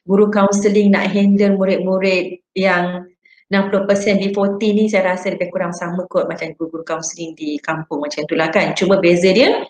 guru 0.07 0.31
kaunseling 0.31 0.95
nak 0.95 1.11
handle 1.11 1.59
murid-murid 1.59 2.39
yang 2.55 3.03
60% 3.51 3.85
B40 4.23 4.61
ni 4.73 4.85
saya 4.89 5.13
rasa 5.13 5.35
lebih 5.35 5.51
kurang 5.53 5.75
sama 5.75 6.07
kot 6.09 6.25
macam 6.25 6.55
guru-guru 6.57 6.81
kaunseling 6.87 7.35
di 7.35 7.59
kampung 7.59 8.01
macam 8.01 8.23
itulah 8.23 8.49
kan. 8.49 8.71
Cuma 8.73 8.97
beza 9.03 9.29
dia 9.29 9.67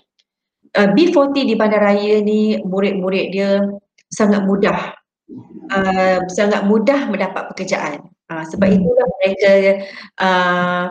uh, 0.78 0.90
B40 0.94 1.36
di 1.50 1.56
bandaraya 1.58 2.22
ni 2.22 2.62
murid-murid 2.62 3.26
dia 3.34 3.66
sangat 4.14 4.46
mudah 4.46 4.94
uh, 5.74 6.20
sangat 6.30 6.62
mudah 6.70 7.10
mendapat 7.10 7.50
pekerjaan. 7.54 8.08
Uh, 8.32 8.46
sebab 8.48 8.72
hmm. 8.72 8.78
itulah 8.80 9.08
mereka 9.20 9.52
uh, 10.22 10.86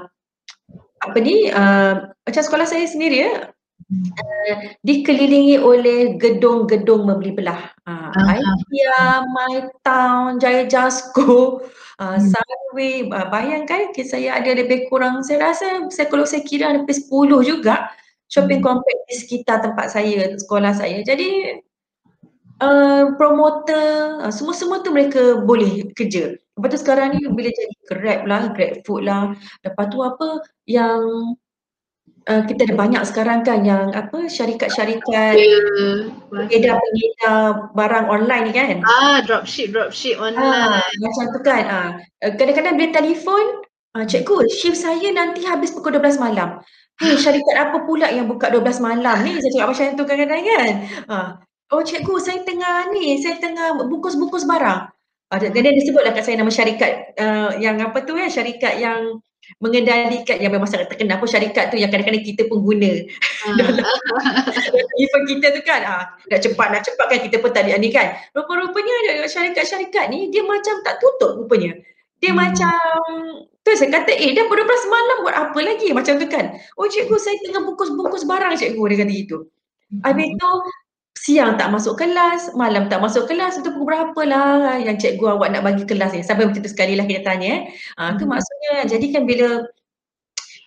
apa 1.03 1.18
ni 1.18 1.50
uh, 1.50 2.14
macam 2.22 2.42
sekolah 2.42 2.66
saya 2.66 2.86
sendiri 2.86 3.26
ya 3.26 3.32
uh, 3.92 4.57
dikelilingi 4.86 5.59
oleh 5.61 6.16
gedung-gedung 6.16 7.07
membeli 7.07 7.34
belah. 7.34 7.72
Uh, 7.84 8.11
uh-huh. 8.11 8.38
IKEA, 8.38 9.05
My 9.30 9.55
Town, 9.82 10.38
Jaya 10.38 10.64
Jasko, 10.66 11.62
uh, 11.98 12.16
hmm. 12.16 12.22
Sunway. 12.22 13.11
Uh, 13.11 13.26
bayangkan 13.28 13.92
saya 14.07 14.38
ada 14.38 14.50
lebih 14.55 14.88
kurang 14.88 15.20
saya 15.26 15.53
rasa 15.53 15.90
saya 15.92 16.07
kalau 16.09 16.24
saya 16.24 16.42
kira 16.46 16.72
ada 16.72 16.84
lebih 16.84 16.96
10 16.96 17.42
juga 17.44 17.90
shopping 18.32 18.64
hmm. 18.64 18.68
complex 18.68 18.96
di 19.09 19.14
sekitar 19.20 19.61
tempat 19.61 19.92
saya, 19.92 20.32
sekolah 20.40 20.72
saya. 20.72 21.05
Jadi 21.05 21.61
uh, 22.64 23.12
promoter, 23.20 24.24
uh, 24.24 24.32
semua-semua 24.32 24.80
tu 24.80 24.90
mereka 24.94 25.44
boleh 25.44 25.92
kerja. 25.92 26.40
Lepas 26.53 26.68
tu 26.76 26.78
sekarang 26.84 27.16
ni 27.16 27.24
bila 27.32 27.48
jadi 27.48 27.74
Grab 27.88 28.20
lah, 28.28 28.42
Grab 28.53 28.84
Food 28.84 29.09
lah. 29.09 29.32
Lepas 29.64 29.86
tu 29.88 29.98
apa 30.05 30.28
yang 30.68 31.00
uh, 32.28 32.42
kita 32.44 32.68
ada 32.68 32.74
banyak 32.76 33.03
sekarang 33.09 33.40
kan 33.42 33.64
yang 33.64 33.90
apa 33.96 34.28
syarikat-syarikat 34.28 35.34
pengedar-pengedar 36.28 37.72
barang 37.72 38.07
online 38.07 38.44
ni 38.50 38.53
kan. 38.53 38.76
Ah, 38.84 39.24
dropship, 39.24 39.72
dropship 39.72 40.20
ah, 40.20 40.28
online. 40.30 40.82
Ah, 40.82 40.86
macam 41.00 41.24
tu 41.32 41.40
kan. 41.40 41.64
Ah, 41.66 41.88
kadang-kadang 42.20 42.74
dia 42.78 42.88
telefon, 42.92 43.44
ah, 43.96 44.05
cikgu 44.05 44.46
shift 44.53 44.78
saya 44.78 45.09
nanti 45.11 45.42
habis 45.48 45.72
pukul 45.72 45.96
12 45.96 46.20
malam. 46.20 46.61
Hei, 47.00 47.16
syarikat 47.16 47.57
apa 47.57 47.88
pula 47.88 48.12
yang 48.12 48.28
buka 48.28 48.53
12 48.53 48.78
malam 48.78 49.24
ni? 49.24 49.40
Saya 49.40 49.50
cakap 49.57 49.68
macam 49.72 49.84
tu 49.96 50.05
kadang-kadang 50.05 50.44
kan. 50.44 50.72
Ah, 51.09 51.28
oh 51.72 51.80
cikgu 51.80 52.14
saya 52.20 52.44
tengah 52.44 52.92
ni, 52.92 53.18
saya 53.24 53.40
tengah 53.40 53.80
bungkus-bungkus 53.88 54.44
barang. 54.44 54.92
Ada 55.33 55.49
uh, 55.49 55.62
dia 55.64 55.72
disebutlah 55.72 56.12
kat 56.12 56.28
saya 56.28 56.37
nama 56.37 56.53
syarikat 56.53 57.16
uh, 57.16 57.57
yang 57.57 57.80
apa 57.80 58.05
tu 58.05 58.20
ya, 58.20 58.28
syarikat 58.28 58.76
yang 58.76 59.18
mengendalikan 59.59 60.39
yang 60.39 60.55
memang 60.55 60.70
sangat 60.70 60.87
terkenal 60.93 61.18
pun 61.18 61.26
syarikat 61.26 61.74
tu 61.74 61.76
yang 61.80 61.91
kadang-kadang 61.91 62.22
kita 62.22 62.47
pun 62.47 62.62
guna. 62.62 62.93
Uh. 63.43 63.59
Event 65.03 65.24
kita 65.26 65.51
tu 65.51 65.66
kan, 65.66 65.83
ah, 65.83 66.14
nak 66.30 66.41
cepat 66.47 66.70
nak 66.70 66.87
cepat 66.87 67.11
kan 67.11 67.18
kita 67.26 67.43
pun 67.43 67.51
tadi 67.51 67.74
ni 67.74 67.91
kan. 67.91 68.14
Rupa-rupanya 68.39 69.26
syarikat-syarikat 69.26 70.14
ni 70.14 70.30
dia 70.30 70.47
macam 70.47 70.78
tak 70.87 71.03
tutup 71.03 71.43
rupanya. 71.43 71.74
Dia 72.22 72.30
hmm. 72.30 72.39
macam 72.39 72.78
tu 73.66 73.74
saya 73.74 73.91
kata 73.99 74.14
eh 74.14 74.30
dah 74.30 74.47
pada 74.47 74.62
malam 74.62 75.16
buat 75.26 75.35
apa 75.35 75.59
lagi 75.59 75.91
macam 75.91 76.22
tu 76.22 76.26
kan. 76.30 76.55
Oh 76.78 76.87
cikgu 76.87 77.18
saya 77.18 77.35
tengah 77.43 77.66
bungkus-bungkus 77.66 78.22
barang 78.30 78.55
cikgu 78.62 78.83
dia 78.95 78.97
kata 79.03 79.11
gitu. 79.11 79.39
Habis 80.07 80.28
tu 80.39 80.51
siang 81.22 81.54
tak 81.54 81.70
masuk 81.70 81.94
kelas, 81.94 82.50
malam 82.58 82.90
tak 82.90 82.98
masuk 82.98 83.30
kelas, 83.30 83.62
itu 83.62 83.70
pukul 83.70 83.94
berapa 83.94 84.20
lah 84.26 84.82
yang 84.82 84.98
cikgu 84.98 85.38
awak 85.38 85.54
nak 85.54 85.62
bagi 85.62 85.86
kelas 85.86 86.18
ni? 86.18 86.26
Sampai 86.26 86.50
macam 86.50 86.66
tu 86.66 86.70
sekali 86.70 86.98
lah 86.98 87.06
kita 87.06 87.22
tanya. 87.22 87.48
Eh. 87.48 87.60
Ha, 87.94 88.18
tu 88.18 88.26
hmm. 88.26 88.30
maksudnya, 88.34 88.74
jadi 88.90 89.06
kan 89.14 89.22
bila 89.22 89.62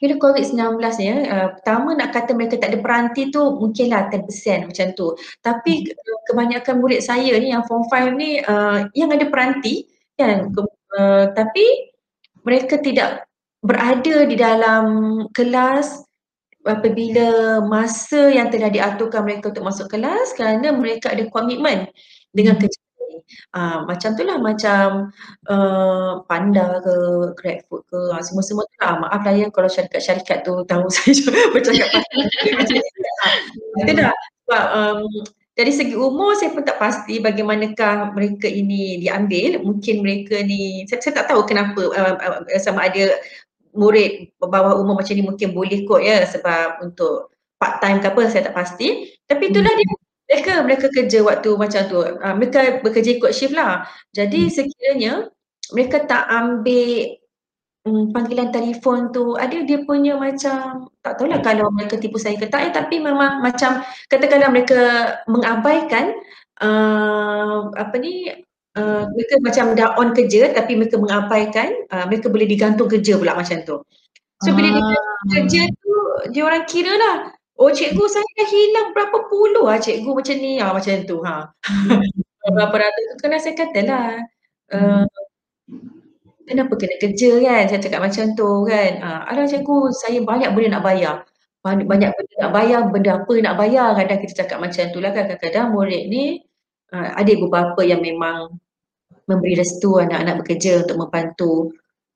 bila 0.03 0.19
COVID-19 0.19 0.79
ni, 0.99 1.07
uh, 1.27 1.55
pertama 1.55 1.95
nak 1.95 2.11
kata 2.11 2.35
mereka 2.35 2.59
tak 2.59 2.75
ada 2.75 2.79
peranti 2.83 3.31
tu 3.31 3.41
mungkinlah 3.59 4.11
10% 4.11 4.67
macam 4.71 4.87
tu. 4.95 5.07
Tapi 5.39 5.73
uh, 5.91 6.19
kebanyakan 6.31 6.75
murid 6.83 6.99
saya 6.99 7.35
ni 7.39 7.51
yang 7.51 7.63
form 7.63 7.87
5 7.87 8.15
ni 8.15 8.43
uh, 8.43 8.91
yang 8.91 9.11
ada 9.11 9.27
peranti 9.27 9.87
kan. 10.19 10.51
Uh, 10.95 11.31
tapi 11.31 11.91
mereka 12.43 12.79
tidak 12.79 13.27
berada 13.63 14.27
di 14.27 14.35
dalam 14.37 14.85
kelas 15.31 16.05
apabila 16.65 17.61
masa 17.61 18.33
yang 18.33 18.49
telah 18.49 18.73
diaturkan 18.73 19.21
mereka 19.21 19.53
untuk 19.53 19.65
masuk 19.65 19.87
kelas 19.93 20.33
kerana 20.33 20.73
mereka 20.73 21.13
ada 21.13 21.29
komitmen 21.29 21.85
dengan 22.33 22.57
kerja 22.57 22.75
ini. 22.75 23.21
Uh, 23.53 23.85
macam 23.85 24.17
tu 24.17 24.25
lah 24.25 24.41
macam 24.41 25.13
uh, 25.47 26.25
Panda 26.25 26.81
ke, 26.81 26.95
Grab 27.37 27.59
Food 27.69 27.85
ke, 27.87 27.99
uh, 28.11 28.21
semua-semua 28.25 28.65
tu 28.65 28.75
lah. 28.81 28.97
Maaf 28.97 29.21
lah 29.23 29.33
ya 29.37 29.47
kalau 29.53 29.69
syarikat-syarikat 29.69 30.41
tu 30.41 30.65
tahu 30.65 30.89
saya 30.93 31.13
bercakap 31.53 31.89
pasal 31.93 32.81
Itu 33.85 33.91
dah. 33.93 34.13
Sebab 34.45 34.65
um, 34.73 34.99
dari 35.55 35.71
segi 35.71 35.95
umur 35.95 36.35
saya 36.35 36.51
pun 36.51 36.67
tak 36.67 36.75
pasti 36.75 37.23
bagaimanakah 37.23 38.11
mereka 38.11 38.49
ini 38.49 38.99
diambil. 38.99 39.63
Mungkin 39.63 40.03
mereka 40.03 40.43
ni, 40.43 40.83
saya, 40.89 40.99
saya 40.99 41.23
tak 41.23 41.31
tahu 41.31 41.47
kenapa 41.47 41.81
uh, 41.95 42.15
uh, 42.19 42.59
sama 42.59 42.91
ada 42.91 43.15
murid 43.75 44.31
bawah 44.39 44.79
umur 44.79 44.97
macam 44.99 45.13
ni 45.13 45.23
mungkin 45.23 45.51
boleh 45.51 45.83
kot 45.83 46.01
ya 46.01 46.23
sebab 46.23 46.81
untuk 46.81 47.35
part 47.59 47.79
time 47.79 47.99
ke 47.99 48.07
apa 48.11 48.21
saya 48.27 48.47
tak 48.51 48.55
pasti 48.55 49.15
tapi 49.27 49.51
itulah 49.51 49.71
dia 49.71 49.87
mereka 50.25 50.53
mereka 50.65 50.87
kerja 50.89 51.19
waktu 51.21 51.49
macam 51.53 51.81
tu 51.85 51.97
uh, 52.01 52.33
mereka 52.35 52.81
bekerja 52.81 53.21
ikut 53.21 53.31
shift 53.31 53.53
lah 53.53 53.85
jadi 54.11 54.49
hmm. 54.49 54.51
sekiranya 54.51 55.13
mereka 55.73 56.05
tak 56.05 56.25
ambil 56.29 57.15
um, 57.85 58.09
panggilan 58.11 58.49
telefon 58.49 59.13
tu 59.13 59.37
ada 59.37 59.61
dia 59.63 59.85
punya 59.85 60.17
macam 60.17 60.89
tak 61.05 61.13
tahulah 61.21 61.39
hmm. 61.39 61.47
kalau 61.47 61.67
mereka 61.71 61.95
tipu 62.01 62.17
saya 62.17 62.35
ke 62.35 62.49
tak 62.49 62.61
ya 62.65 62.69
tapi 62.73 62.99
memang 62.99 63.39
macam 63.39 63.85
katakanlah 64.09 64.49
mereka 64.49 64.81
mengabaikan 65.29 66.17
uh, 66.59 67.69
apa 67.77 67.95
ni 68.01 68.33
Uh, 68.75 69.07
mereka 69.15 69.39
macam 69.39 69.65
dah 69.71 69.95
on 69.95 70.11
kerja 70.11 70.51
tapi 70.51 70.75
mereka 70.75 70.99
mengabaikan 70.99 71.71
uh, 71.95 72.03
mereka 72.11 72.27
boleh 72.27 72.43
digantung 72.43 72.91
kerja 72.91 73.15
pula 73.15 73.31
macam 73.31 73.63
tu. 73.63 73.79
So 74.43 74.51
bila 74.51 74.67
dia 74.67 74.83
ah. 74.83 75.15
kerja 75.31 75.61
tu 75.79 75.95
dia 76.35 76.43
orang 76.43 76.67
kira 76.67 76.91
lah 76.91 77.31
oh 77.55 77.71
cikgu 77.71 78.03
saya 78.03 78.27
dah 78.35 78.47
hilang 78.51 78.87
berapa 78.91 79.31
puluh 79.31 79.63
lah 79.63 79.79
cikgu 79.79 80.11
macam 80.11 80.35
ni 80.43 80.59
ah 80.59 80.75
macam 80.75 81.07
tu 81.07 81.23
ha. 81.23 81.47
Berapa 82.55 82.75
ratus 82.77 83.03
tu 83.09 83.15
kena 83.23 83.37
saya 83.39 83.55
kata 83.55 83.79
lah 83.87 84.07
uh, 84.75 85.07
kenapa 86.45 86.73
kena 86.75 86.95
kerja 87.01 87.31
kan 87.41 87.63
saya 87.71 87.79
cakap 87.79 88.01
macam 88.03 88.25
tu 88.37 88.49
kan. 88.67 88.91
Uh, 89.01 89.21
ada 89.31 89.47
cikgu 89.49 89.77
saya 90.03 90.19
banyak 90.19 90.49
benda 90.53 90.77
nak 90.77 90.83
bayar. 90.85 91.15
Banyak, 91.65 91.87
banyak 91.89 92.11
benda 92.13 92.33
nak 92.45 92.51
bayar, 92.53 92.79
benda 92.93 93.11
apa 93.23 93.33
nak 93.41 93.55
bayar 93.57 93.87
kadang 93.97 94.19
kita 94.21 94.33
cakap 94.45 94.57
macam 94.61 94.83
tu 94.93 94.99
lah 95.01 95.11
kan 95.15 95.25
kadang-kadang 95.25 95.73
murid 95.73 96.03
ni 96.11 96.43
uh, 96.93 97.09
ada 97.17 97.31
beberapa 97.33 97.81
yang 97.81 98.03
memang 98.05 98.61
memberi 99.25 99.57
restu 99.57 99.97
anak-anak 99.97 100.45
bekerja 100.45 100.85
untuk 100.85 100.97
membantu 101.01 101.53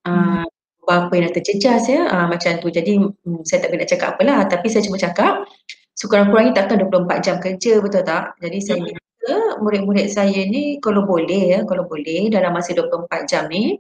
uh, 0.06 0.46
apa 0.90 1.14
yang 1.14 1.30
dah 1.30 1.34
terjejas 1.38 1.86
ya. 1.86 2.10
Uh, 2.10 2.26
macam 2.30 2.58
tu. 2.58 2.74
Jadi 2.74 2.98
um, 2.98 3.42
saya 3.46 3.66
tak 3.66 3.78
nak 3.78 3.90
cakap 3.90 4.10
apalah. 4.18 4.46
Tapi 4.50 4.68
saya 4.70 4.82
cuma 4.86 4.98
cakap 4.98 5.46
sekurang-kurangnya 5.94 6.54
takkan 6.56 6.82
24 6.88 7.26
jam 7.26 7.36
kerja 7.38 7.74
betul 7.84 8.04
tak? 8.06 8.34
Jadi 8.42 8.58
saya 8.64 8.78
hmm. 8.80 8.86
minta 8.88 9.36
murid-murid 9.60 10.08
saya 10.10 10.40
ni 10.48 10.80
kalau 10.80 11.04
boleh 11.04 11.58
ya 11.58 11.60
kalau 11.68 11.86
boleh 11.86 12.32
dalam 12.32 12.56
masa 12.56 12.72
24 12.72 13.30
jam 13.30 13.46
ni 13.52 13.76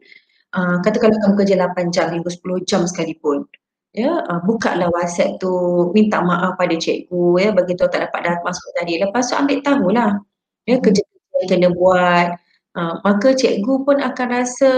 uh, 0.54 0.78
katakanlah 0.84 1.18
kamu 1.24 1.36
kerja 1.40 1.56
8 1.56 1.96
jam 1.96 2.08
hingga 2.12 2.30
10 2.30 2.70
jam 2.70 2.82
sekalipun 2.86 3.48
ya. 3.96 4.22
Uh, 4.30 4.42
bukalah 4.46 4.92
WhatsApp 4.94 5.40
tu 5.42 5.50
minta 5.96 6.22
maaf 6.22 6.60
pada 6.60 6.76
cikgu 6.78 7.26
ya. 7.42 7.50
Bagi 7.56 7.74
tahu 7.74 7.90
tak 7.90 8.10
dapat 8.10 8.20
dah 8.26 8.36
masuk 8.46 8.70
tadi. 8.78 9.02
Lepas 9.02 9.32
tu 9.32 9.36
ambil 9.40 9.60
tahulah 9.66 10.12
ya 10.70 10.78
kerja 10.78 11.02
yang 11.40 11.48
kena 11.50 11.68
buat 11.72 12.36
Uh, 12.78 13.02
maka 13.02 13.34
cikgu 13.34 13.82
pun 13.82 13.98
akan 13.98 14.28
rasa 14.30 14.72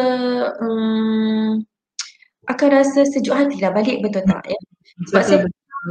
um, 0.63 1.59
akan 2.47 2.69
rasa 2.71 3.03
sejuk 3.03 3.35
hati 3.35 3.59
lah 3.59 3.75
balik 3.75 3.99
betul 3.99 4.23
tak 4.23 4.47
ya? 4.47 4.59
Sebab 5.11 5.23
saya 5.27 5.39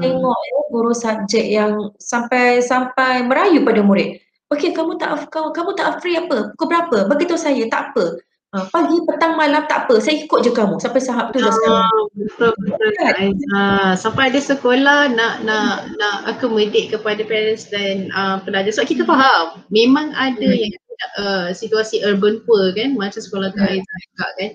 tengok 0.00 0.38
ya 0.38 0.58
guru 0.72 0.92
subjek 0.96 1.46
yang 1.50 1.92
sampai 2.00 2.64
sampai 2.64 3.26
merayu 3.26 3.60
pada 3.66 3.84
murid. 3.84 4.16
Okey 4.50 4.72
kamu 4.74 4.98
tak 4.98 5.28
kamu, 5.30 5.52
kamu 5.52 5.70
tak 5.76 6.00
free 6.00 6.16
apa? 6.16 6.56
Pukul 6.56 6.66
berapa? 6.72 6.98
Bagi 7.06 7.28
tahu 7.28 7.38
saya 7.38 7.62
tak 7.68 7.92
apa. 7.92 8.18
Uh, 8.50 8.66
pagi 8.74 8.98
petang 9.06 9.38
malam 9.38 9.62
tak 9.70 9.86
apa. 9.86 10.02
Saya 10.02 10.26
ikut 10.26 10.42
je 10.42 10.50
kamu 10.50 10.82
sampai 10.82 10.98
sahab 10.98 11.30
tu 11.30 11.38
dah 11.38 11.54
oh, 11.54 12.10
betul 12.18 12.50
betul 12.66 12.90
kan? 12.98 13.30
uh, 13.54 13.92
sampai 13.94 14.26
ada 14.32 14.42
sekolah 14.42 15.14
nak 15.14 15.46
nak 15.46 15.86
nak 16.00 16.16
accommodate 16.26 16.90
kepada 16.90 17.22
parents 17.22 17.70
dan 17.70 18.10
uh, 18.10 18.42
pelajar. 18.42 18.74
Sebab 18.74 18.90
kita 18.90 19.02
faham 19.06 19.62
memang 19.70 20.10
ada 20.18 20.48
hmm. 20.50 20.60
yang 20.66 20.79
uh, 21.18 21.48
situasi 21.54 22.04
urban 22.04 22.42
poor 22.44 22.72
kan 22.76 22.96
macam 22.96 23.20
sekolah 23.20 23.52
tu 23.52 23.60
Aizah 23.60 23.98
cakap 24.12 24.30
kan. 24.38 24.50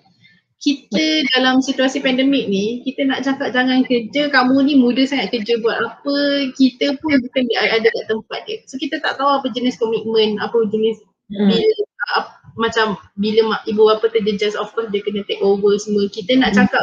Kita 0.56 1.06
dalam 1.38 1.62
situasi 1.62 2.02
pandemik 2.02 2.50
ni 2.50 2.82
kita 2.82 3.06
nak 3.06 3.22
cakap 3.22 3.54
jangan 3.54 3.86
kerja 3.86 4.34
kamu 4.34 4.66
ni 4.66 4.74
muda 4.80 5.06
sangat 5.06 5.30
kerja 5.30 5.62
buat 5.62 5.78
apa 5.78 6.16
kita 6.58 6.98
pun 6.98 7.22
bukan 7.22 7.44
ada 7.60 7.86
kat 7.86 8.06
tempat 8.10 8.40
dia. 8.50 8.58
So 8.66 8.82
kita 8.82 8.98
tak 9.04 9.22
tahu 9.22 9.30
apa 9.30 9.48
jenis 9.54 9.78
komitmen 9.78 10.42
apa 10.42 10.58
jenis 10.74 10.98
hmm. 11.30 11.54
bila 11.54 11.70
uh, 12.18 12.26
macam 12.56 12.96
bila 13.20 13.52
mak 13.52 13.62
ibu 13.68 13.84
bapa 13.84 14.08
terjejas 14.10 14.56
of 14.56 14.72
course 14.74 14.90
dia 14.90 15.04
kena 15.06 15.22
take 15.28 15.44
over 15.44 15.76
semua. 15.78 16.10
Kita 16.10 16.34
nak 16.40 16.56
hmm. 16.56 16.66
cakap 16.66 16.82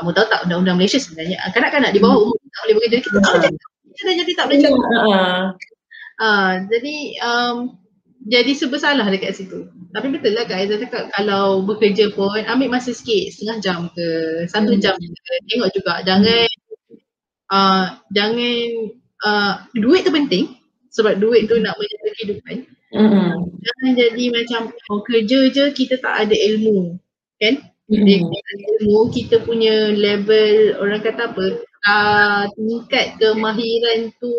kamu 0.00 0.10
tahu 0.16 0.26
tak 0.26 0.40
undang-undang 0.48 0.76
Malaysia 0.80 0.98
sebenarnya? 0.98 1.36
Kanak-kanak 1.52 1.92
di 1.94 2.00
bawah 2.00 2.26
umur 2.26 2.36
tak 2.40 2.62
boleh 2.64 2.74
bekerja 2.80 2.98
kita 3.06 3.18
tak 3.22 3.32
boleh 3.38 3.50
kita 3.92 4.00
dah 4.08 4.14
jadi 4.24 4.32
tak 4.34 4.44
boleh 4.48 4.58
cakap. 4.58 4.82
Uh, 6.22 6.52
jadi 6.70 6.96
um, 7.22 7.56
jadi 8.22 8.52
sebersalah 8.54 9.10
dekat 9.10 9.34
situ. 9.34 9.66
Tapi 9.90 10.06
betul 10.14 10.38
lah 10.38 10.46
Kak 10.46 10.58
Aizah 10.62 10.78
cakap 10.78 11.10
kalau 11.10 11.66
bekerja 11.66 12.14
pun 12.14 12.38
ambil 12.46 12.78
masa 12.78 12.94
sikit, 12.94 13.34
setengah 13.34 13.58
jam 13.58 13.78
ke, 13.90 14.06
satu 14.46 14.78
hmm. 14.78 14.82
jam 14.82 14.94
ke, 14.94 15.32
tengok 15.50 15.70
juga. 15.74 15.94
Jangan, 16.06 16.46
uh, 17.50 17.84
jangan, 18.14 18.58
uh, 19.26 19.54
duit 19.74 20.06
tu 20.06 20.12
penting 20.14 20.54
sebab 20.94 21.18
duit 21.18 21.50
tu 21.50 21.58
nak 21.58 21.74
menjaga 21.74 22.10
kehidupan. 22.14 22.56
Hmm. 22.92 23.32
Jangan 23.64 23.90
jadi 23.96 24.24
macam 24.30 24.60
oh, 24.92 25.00
kerja 25.02 25.38
je 25.50 25.64
kita 25.74 25.98
tak 25.98 26.28
ada 26.28 26.36
ilmu. 26.36 27.00
Kan? 27.42 27.58
Hmm. 27.90 28.06
ilmu 28.06 29.10
kita 29.10 29.42
punya 29.42 29.90
level 29.90 30.78
orang 30.78 31.02
kata 31.02 31.34
apa, 31.34 31.46
uh, 31.90 32.42
tingkat 32.54 33.18
kemahiran 33.18 34.14
tu 34.22 34.32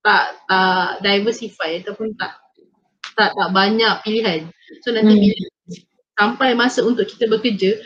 tak 0.00 0.38
tak 0.46 1.02
diversify 1.02 1.82
ataupun 1.82 2.14
tak 2.14 2.45
tak 3.16 3.32
tak 3.34 3.50
banyak 3.50 3.94
pilihan. 4.04 4.52
So 4.84 4.92
nanti 4.92 5.16
hmm. 5.16 5.22
bila 5.24 5.46
sampai 6.16 6.50
masa 6.56 6.80
untuk 6.84 7.08
kita 7.08 7.28
bekerja, 7.28 7.80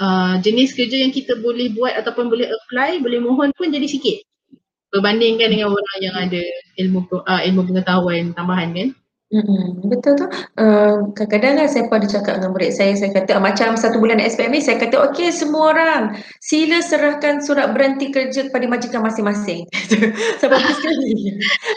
uh, 0.00 0.34
jenis 0.40 0.72
kerja 0.72 1.02
yang 1.02 1.12
kita 1.12 1.40
boleh 1.40 1.72
buat 1.72 1.96
ataupun 1.96 2.28
boleh 2.32 2.48
apply, 2.48 3.00
boleh 3.00 3.20
mohon 3.20 3.50
pun 3.56 3.72
jadi 3.72 3.88
sikit. 3.88 4.24
Berbandingkan 4.92 5.48
dengan 5.56 5.72
orang 5.72 5.98
yang 6.04 6.16
ada 6.16 6.42
ilmu 6.76 7.08
uh, 7.24 7.40
ilmu 7.48 7.64
pengetahuan 7.64 8.36
tambahan 8.36 8.70
kan. 8.76 8.88
Mm-hmm. 9.32 9.88
Betul 9.88 10.12
tu. 10.20 10.26
Uh, 10.60 11.08
kadang-kadang 11.16 11.64
kan 11.64 11.68
saya 11.72 11.88
ada 11.88 12.04
cakap 12.04 12.32
dengan 12.36 12.52
murid 12.52 12.68
saya, 12.76 12.92
saya 13.00 13.16
kata 13.16 13.40
macam 13.40 13.80
satu 13.80 13.96
bulan 13.96 14.20
SPM 14.20 14.52
ni, 14.52 14.60
saya 14.60 14.76
kata 14.76 15.08
okey 15.08 15.32
semua 15.32 15.72
orang 15.72 16.20
sila 16.44 16.84
serahkan 16.84 17.40
surat 17.40 17.72
berhenti 17.72 18.12
kerja 18.12 18.52
kepada 18.52 18.68
majikan 18.68 19.00
masing-masing. 19.00 19.64
Sampai 20.40 20.60
sekali. 20.60 21.12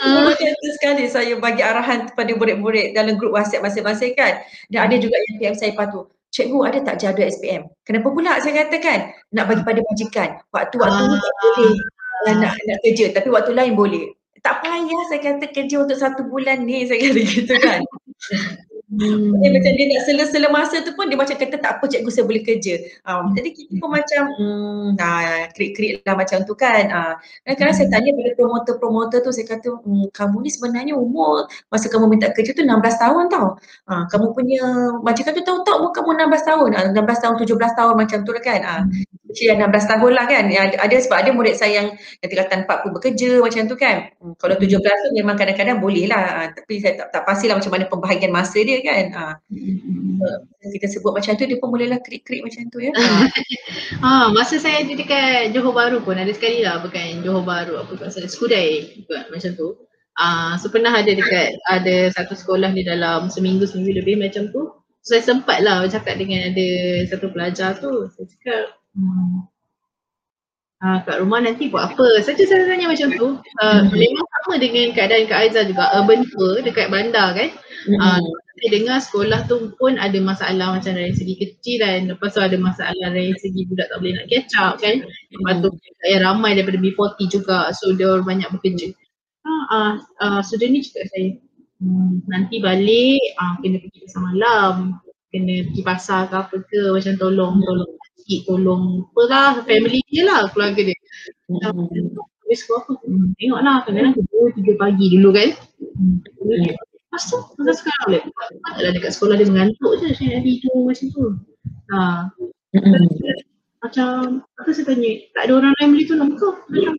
Tu 0.36 0.70
sekali 0.76 1.08
saya 1.08 1.40
bagi 1.40 1.64
arahan 1.64 2.12
kepada 2.12 2.36
murid-murid 2.36 2.92
dalam 2.92 3.16
grup 3.16 3.32
WhatsApp 3.40 3.64
masing-masing 3.64 4.12
kan. 4.20 4.44
Dan 4.68 4.92
ada 4.92 4.96
juga 5.00 5.16
yang 5.16 5.36
PM 5.40 5.56
saya 5.56 5.72
tu, 5.88 6.12
cikgu 6.36 6.60
ada 6.68 6.80
tak 6.84 6.96
jadual 7.00 7.32
SPM? 7.32 7.72
Kenapa 7.88 8.12
pula 8.12 8.36
saya 8.44 8.68
katakan 8.68 9.16
nak 9.32 9.48
bagi 9.48 9.64
pada 9.64 9.80
majikan? 9.80 10.30
Waktu-waktu 10.52 11.02
ni 11.08 11.18
tak 11.24 11.34
boleh 11.40 11.74
nak, 12.44 12.54
nak 12.68 12.78
kerja 12.84 13.06
tapi 13.16 13.28
waktu 13.32 13.52
lain 13.56 13.74
boleh 13.80 14.12
tak 14.46 14.62
payah 14.62 15.02
saya 15.10 15.20
kata 15.26 15.46
kerja 15.50 15.76
untuk 15.82 15.98
satu 15.98 16.22
bulan 16.30 16.62
ni 16.70 16.86
saya 16.86 17.02
kata 17.02 17.22
gitu 17.34 17.54
kan. 17.58 17.82
Hmm. 18.86 19.42
Dia 19.42 19.50
macam 19.50 19.72
dia 19.74 19.86
nak 19.90 20.02
sela-sela 20.06 20.48
masa 20.54 20.78
tu 20.86 20.94
pun 20.94 21.10
dia 21.10 21.18
macam 21.18 21.34
kata 21.34 21.58
tak 21.58 21.82
apa 21.82 21.86
cikgu 21.90 22.12
saya 22.14 22.26
boleh 22.30 22.46
kerja. 22.46 22.78
Um, 23.10 23.34
jadi 23.34 23.50
kita 23.52 23.82
pun 23.82 23.90
macam 23.90 24.24
hmm, 24.38 24.86
nah, 24.94 25.50
krik-krik 25.58 26.06
lah 26.06 26.14
macam 26.14 26.46
tu 26.46 26.54
kan. 26.54 26.86
Uh, 26.94 27.14
kadang-kadang 27.44 27.76
saya 27.76 27.88
tanya 27.90 28.14
pada 28.14 28.32
promoter-promoter 28.38 29.20
tu 29.26 29.34
saya 29.34 29.50
kata 29.50 29.82
hmm, 29.82 30.14
kamu 30.14 30.38
ni 30.46 30.50
sebenarnya 30.54 30.94
umur 30.94 31.50
masa 31.74 31.90
kamu 31.90 32.14
minta 32.14 32.30
kerja 32.30 32.54
tu 32.54 32.62
16 32.62 32.78
tahun 32.78 33.24
tau. 33.34 33.48
Uh, 33.90 34.04
kamu 34.14 34.26
punya 34.38 34.62
macam 35.02 35.24
tu 35.34 35.42
tahu 35.42 35.58
tak 35.66 35.76
umur 35.82 35.92
kamu 35.92 36.10
16 36.22 36.46
tahun. 36.46 36.70
Uh, 36.78 36.84
16 36.94 37.24
tahun, 37.26 37.36
17 37.42 37.80
tahun 37.82 37.94
macam 37.98 38.20
tu 38.22 38.32
lah 38.38 38.44
kan. 38.46 38.62
Uh, 38.62 38.84
kecil 39.36 39.52
yang 39.52 39.60
16 39.68 39.92
tahun 39.92 40.12
lah 40.16 40.26
kan. 40.30 40.46
Yang 40.48 40.66
ada 40.80 40.96
sebab 40.96 41.18
ada 41.20 41.30
murid 41.36 41.56
saya 41.60 41.84
yang 41.84 41.88
yang 42.24 42.30
tingkatan 42.32 42.64
40 42.64 42.96
bekerja 42.96 43.30
macam 43.44 43.62
tu 43.68 43.76
kan. 43.76 43.98
Hmm, 44.24 44.35
kalau 44.38 44.56
17 44.58 44.82
tu 44.82 45.10
memang 45.16 45.36
kadang-kadang 45.40 45.80
boleh 45.80 46.10
lah. 46.10 46.24
Uh, 46.44 46.48
tapi 46.54 46.82
saya 46.84 46.94
tak, 47.00 47.08
tak 47.16 47.24
pastilah 47.24 47.56
macam 47.58 47.72
mana 47.72 47.86
pembahagian 47.88 48.32
masa 48.34 48.60
dia 48.62 48.80
kan. 48.84 49.06
Uh, 49.14 49.36
kita 50.72 50.88
sebut 50.90 51.14
macam 51.14 51.38
tu 51.38 51.46
dia 51.46 51.58
pun 51.62 51.70
mulalah 51.70 52.00
krik-krik 52.02 52.42
macam 52.42 52.66
tu 52.74 52.82
ya. 52.82 52.92
ha, 54.02 54.30
masa 54.38 54.58
saya 54.58 54.82
di 54.84 54.98
dekat 54.98 55.54
Johor 55.54 55.76
Bahru 55.76 56.02
pun 56.02 56.18
ada 56.18 56.32
sekali 56.34 56.66
lah 56.66 56.82
bukan 56.82 57.22
Johor 57.22 57.46
Bahru 57.46 57.78
apa 57.78 57.94
kat 57.96 58.12
sana. 58.12 58.28
Skudai 58.28 58.96
juga 58.98 59.28
macam 59.30 59.52
tu. 59.54 59.76
Ah, 60.16 60.26
uh, 60.26 60.52
so 60.56 60.72
pernah 60.72 60.96
ada 60.96 61.12
dekat 61.12 61.60
ada 61.68 62.08
satu 62.16 62.40
sekolah 62.40 62.72
di 62.72 62.88
dalam 62.88 63.28
seminggu 63.28 63.68
seminggu 63.68 64.00
lebih 64.00 64.16
macam 64.16 64.48
tu. 64.50 64.72
So, 65.06 65.14
saya 65.14 65.22
sempat 65.22 65.62
lah 65.62 65.86
cakap 65.86 66.18
dengan 66.18 66.50
ada 66.50 66.68
satu 67.06 67.30
pelajar 67.30 67.78
tu. 67.78 68.10
Saya 68.16 68.26
cakap 68.26 68.74
Hmm. 68.96 69.44
Uh, 70.84 71.00
kat 71.08 71.24
rumah 71.24 71.40
nanti 71.40 71.72
buat 71.72 71.96
apa? 71.96 72.20
Saja 72.20 72.44
saya 72.44 72.68
tanya 72.68 72.92
macam 72.92 73.10
tu. 73.16 73.28
Uh. 73.64 73.82
Memang 73.96 74.28
sama 74.28 74.60
dengan 74.60 74.92
keadaan 74.92 75.26
Kak 75.32 75.40
Aizah 75.48 75.64
juga. 75.64 75.88
Urban 75.96 76.28
tour 76.28 76.60
dekat 76.60 76.92
bandar 76.92 77.32
kan. 77.32 77.50
Uh, 77.96 78.20
saya 78.56 78.70
dengar 78.72 78.98
sekolah 79.00 79.40
tu 79.48 79.72
pun 79.80 79.96
ada 79.96 80.16
masalah 80.20 80.76
macam 80.76 80.96
dari 80.96 81.16
segi 81.16 81.36
kecil 81.40 81.80
dan 81.80 82.12
lepas 82.12 82.36
tu 82.36 82.44
ada 82.44 82.56
masalah 82.60 83.08
dari 83.12 83.36
segi 83.40 83.68
budak 83.72 83.88
tak 83.92 83.98
boleh 84.04 84.14
nak 84.20 84.28
catch 84.28 84.54
up 84.60 84.74
kan. 84.84 84.96
Lepas 85.06 85.56
tu 85.64 85.70
hmm. 85.72 86.12
yang 86.12 86.22
ramai 86.28 86.52
daripada 86.60 86.80
B40 86.80 87.20
juga. 87.32 87.60
So 87.72 87.96
dia 87.96 88.20
banyak 88.20 88.52
bekerja. 88.60 88.92
Uh, 89.48 89.66
uh, 89.72 89.92
uh, 90.24 90.40
so 90.44 90.60
dia 90.60 90.68
ni 90.68 90.84
cakap 90.84 91.08
saya. 91.16 91.40
Hmm, 91.80 92.24
nanti 92.32 92.60
balik 92.64 93.20
uh, 93.40 93.60
kena 93.64 93.80
pergi 93.80 94.00
pasar 94.08 94.22
malam. 94.28 94.76
Kena 95.32 95.56
pergi 95.72 95.82
pasar 95.84 96.20
ke 96.28 96.36
apa 96.36 96.56
ke 96.68 96.82
macam 96.92 97.14
tolong 97.16 97.56
tolong 97.64 97.92
sikit 98.26 98.50
tolong 98.50 99.06
apa 99.06 99.22
lah 99.30 99.50
family 99.70 100.02
dia 100.10 100.26
lah 100.26 100.50
keluarga 100.50 100.82
dia. 100.82 100.98
Hmm. 101.46 101.86
Habis 102.42 102.66
aku 102.66 102.98
hmm, 103.06 103.38
tengok 103.38 103.62
lah 103.62 103.86
kadang-kadang 103.86 104.26
dua 104.34 104.50
tiga 104.58 104.74
pagi 104.82 105.06
dulu 105.14 105.30
kan. 105.30 105.50
Hmm. 105.78 106.18
Lepas 106.42 107.24
tu 107.30 107.38
masa 107.62 107.72
sekarang 107.78 108.04
boleh. 108.10 108.24
Adalah 108.74 108.92
dekat 108.98 109.12
sekolah 109.14 109.36
dia 109.38 109.46
mengantuk 109.46 109.94
je 110.02 110.18
saya 110.18 110.42
nak 110.42 110.42
tidur 110.42 110.78
macam 110.90 111.06
tu. 111.14 111.26
Ha. 111.94 112.00
Hmm. 112.74 113.06
Macam 113.86 114.10
apa 114.42 114.70
saya 114.74 114.86
tanya 114.90 115.12
tak 115.38 115.44
ada 115.46 115.54
orang 115.62 115.74
lain 115.78 115.90
boleh 115.94 116.06
tolong 116.10 116.32
kau? 116.34 116.54
Hmm. 116.74 116.98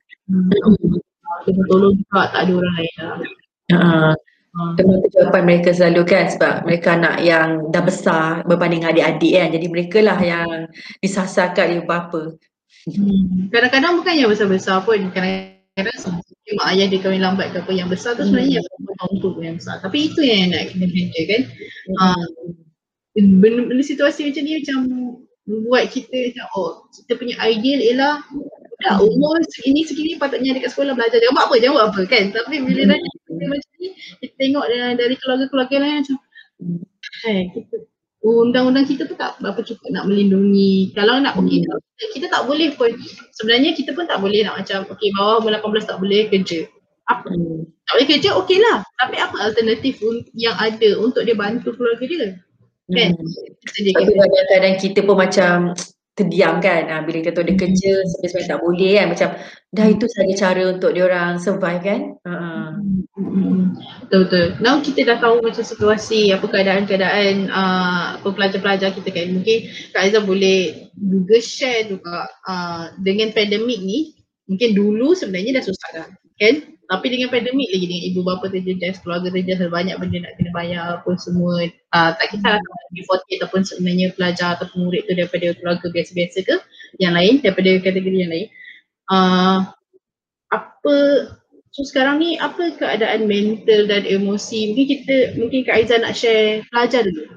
Dia 1.42 1.62
tolong 1.66 1.94
juga 1.98 2.22
tak 2.30 2.40
ada 2.46 2.52
orang 2.54 2.74
lain 2.78 2.94
lah. 3.02 3.18
Uh, 3.74 4.14
Memang 4.56 5.04
tu 5.04 5.08
jawapan 5.12 5.42
mereka 5.44 5.70
selalu 5.76 6.02
kan 6.08 6.32
sebab 6.32 6.64
mereka 6.64 6.96
anak 6.96 7.20
yang 7.20 7.68
dah 7.68 7.84
besar 7.84 8.40
berbanding 8.48 8.88
adik-adik 8.88 9.32
kan. 9.36 9.48
Jadi 9.52 9.66
mereka 9.68 9.98
lah 10.00 10.16
yang 10.16 10.48
disasarkan 11.04 11.76
ibu 11.76 11.84
bapa. 11.84 12.32
Hmm. 12.88 13.52
Kadang-kadang 13.52 14.00
bukan 14.00 14.14
yang 14.16 14.30
besar-besar 14.32 14.80
pun. 14.88 15.12
Kadang-kadang 15.12 16.24
mak 16.56 16.66
ayah 16.72 16.86
dia 16.88 17.02
kahwin 17.04 17.20
lambat 17.20 17.52
ke 17.52 17.60
apa 17.60 17.72
yang 17.74 17.92
besar 17.92 18.16
tu 18.16 18.24
sebenarnya 18.24 18.64
hmm. 18.64 18.68
yang 18.88 19.08
untuk 19.12 19.32
yang 19.44 19.56
besar. 19.60 19.76
Tapi 19.84 20.08
itu 20.08 20.20
yang 20.24 20.48
nak 20.48 20.72
kena 20.72 20.86
benda 20.88 21.20
kan. 21.28 21.42
Hmm. 21.44 21.96
Uh, 22.00 22.26
benda-benda 23.16 23.84
situasi 23.84 24.32
macam 24.32 24.42
ni 24.44 24.52
macam 24.64 24.78
buat 25.46 25.84
kita 25.92 26.32
macam 26.32 26.46
oh 26.58 26.70
kita 26.90 27.12
punya 27.20 27.36
ideal 27.44 27.78
ialah 27.78 28.14
dah 28.86 29.02
umur 29.02 29.42
segini 29.50 29.82
segini 29.82 30.14
patutnya 30.14 30.54
dekat 30.54 30.70
sekolah 30.70 30.94
belajar. 30.94 31.18
Buat 31.34 31.50
apa 31.50 31.54
jangan 31.58 31.74
buat 31.74 31.86
apa 31.90 32.00
kan? 32.06 32.24
Tapi 32.30 32.54
bila 32.62 32.82
hmm. 32.86 32.90
dah 32.94 32.98
kita 33.02 33.44
macam 33.50 33.72
ni 33.82 33.88
kita 34.22 34.34
tengok 34.38 34.64
dari, 34.70 34.94
dari 34.94 35.14
keluarga-keluarga 35.18 35.76
lain 35.82 35.94
macam 36.06 36.16
eh. 37.26 37.42
kita 37.50 37.76
undang-undang 38.26 38.86
kita 38.86 39.06
tu 39.06 39.14
tak 39.14 39.38
berapa 39.42 39.60
cukup 39.62 39.88
nak 39.90 40.06
melindungi. 40.06 40.94
Kalau 40.94 41.18
nak 41.18 41.34
okey 41.42 41.66
hmm. 41.66 42.10
kita 42.14 42.26
tak 42.30 42.46
boleh 42.46 42.70
pun. 42.78 42.90
Sebenarnya 43.34 43.74
kita 43.74 43.90
pun 43.92 44.06
tak 44.06 44.22
boleh 44.22 44.46
nak 44.46 44.62
macam 44.62 44.86
okey 44.94 45.08
bawah 45.18 45.42
umur 45.42 45.58
18 45.58 45.90
tak 45.90 45.98
boleh 45.98 46.30
kerja. 46.30 46.60
Apa? 47.06 47.26
Hmm. 47.30 47.66
tak 47.86 47.92
boleh 47.98 48.08
kerja 48.14 48.30
okey 48.42 48.58
lah. 48.62 48.86
Tapi 49.02 49.16
apa 49.18 49.36
alternatif 49.50 49.98
yang 50.34 50.54
ada 50.58 50.90
untuk 51.02 51.26
dia 51.26 51.34
bantu 51.34 51.74
keluarga 51.74 52.06
dia? 52.06 52.18
Kan? 52.22 52.30
Hmm. 52.86 53.34
tapi 53.66 53.90
kadang-kadang 54.14 54.76
kita 54.78 55.02
pun 55.02 55.18
macam 55.18 55.74
terdiam 56.16 56.58
kan. 56.64 56.88
Ha, 56.88 57.04
bila 57.04 57.20
kita 57.20 57.36
tahu 57.36 57.46
dia 57.52 57.56
kerja 57.60 57.92
sebenarnya 58.16 58.50
tak 58.56 58.60
boleh 58.64 58.92
kan. 58.96 59.06
Macam 59.12 59.28
dah 59.76 59.86
itu 59.92 60.06
saja 60.08 60.34
cara 60.48 60.62
untuk 60.72 60.90
dia 60.96 61.04
orang 61.04 61.36
survive 61.36 61.82
kan. 61.84 62.00
Uh-huh. 62.24 62.68
betul 64.06 64.28
betul 64.28 64.46
now 64.62 64.78
kita 64.78 65.02
dah 65.02 65.18
tahu 65.18 65.42
macam 65.42 65.64
situasi 65.66 66.30
apa 66.30 66.46
keadaan-keadaan 66.46 67.52
uh, 67.52 68.06
pelajar-pelajar 68.24 68.96
kita 68.96 69.08
kan. 69.12 69.26
Mungkin 69.36 69.58
Kak 69.92 70.00
Aizah 70.08 70.24
boleh 70.24 70.90
juga 70.96 71.36
share 71.38 71.92
juga 71.92 72.26
uh, 72.48 72.96
dengan 73.04 73.30
pandemik 73.36 73.80
ni 73.84 74.16
mungkin 74.46 74.78
dulu 74.78 75.12
sebenarnya 75.12 75.58
dah 75.60 75.64
susah 75.66 75.88
dah 75.92 76.08
kan 76.38 76.75
tapi 76.86 77.10
dengan 77.10 77.34
pandemik 77.34 77.66
lagi 77.66 77.86
dengan 77.90 78.04
ibu 78.14 78.20
bapa 78.22 78.46
terjejas, 78.46 79.02
keluarga 79.02 79.34
terjejas 79.34 79.66
banyak 79.66 79.98
benda 79.98 80.22
nak 80.22 80.38
kena 80.38 80.50
bayar 80.54 80.82
apa 81.02 81.10
semua. 81.18 81.66
Uh, 81.90 82.10
tak 82.14 82.26
kisah 82.30 82.54
lah 82.54 82.62
B40 82.94 83.42
ataupun 83.42 83.60
sebenarnya 83.66 84.06
pelajar 84.14 84.54
ataupun 84.54 84.86
murid 84.86 85.02
tu 85.10 85.18
daripada 85.18 85.50
keluarga 85.58 85.86
biasa-biasa 85.90 86.38
ke 86.46 86.56
yang 87.02 87.18
lain 87.18 87.42
daripada 87.42 87.82
kategori 87.82 88.18
yang 88.22 88.30
lain. 88.30 88.48
Uh, 89.10 89.66
apa 90.54 90.96
so 91.74 91.82
sekarang 91.82 92.22
ni 92.22 92.38
apa 92.38 92.78
keadaan 92.78 93.26
mental 93.26 93.90
dan 93.90 94.06
emosi 94.06 94.70
mungkin 94.70 94.86
kita 94.86 95.16
mungkin 95.42 95.66
Kak 95.66 95.76
Aizah 95.82 95.98
nak 95.98 96.14
share 96.14 96.62
pelajar 96.70 97.02
dulu. 97.02 97.34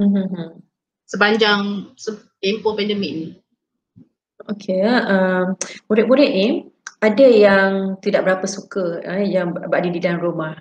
Mm-hmm. 0.00 0.60
Sepanjang 1.08 1.92
tempoh 2.44 2.76
pandemik 2.76 3.12
ni. 3.16 3.28
Okay, 4.48 4.84
uh, 4.84 5.52
murid-murid 5.88 6.30
ni 6.32 6.48
ada 7.00 7.26
yang 7.26 7.96
tidak 8.04 8.28
berapa 8.28 8.46
suka 8.46 9.00
eh, 9.04 9.24
yang 9.28 9.56
berada 9.56 9.88
di 9.88 10.00
dalam 10.00 10.20
rumah. 10.20 10.54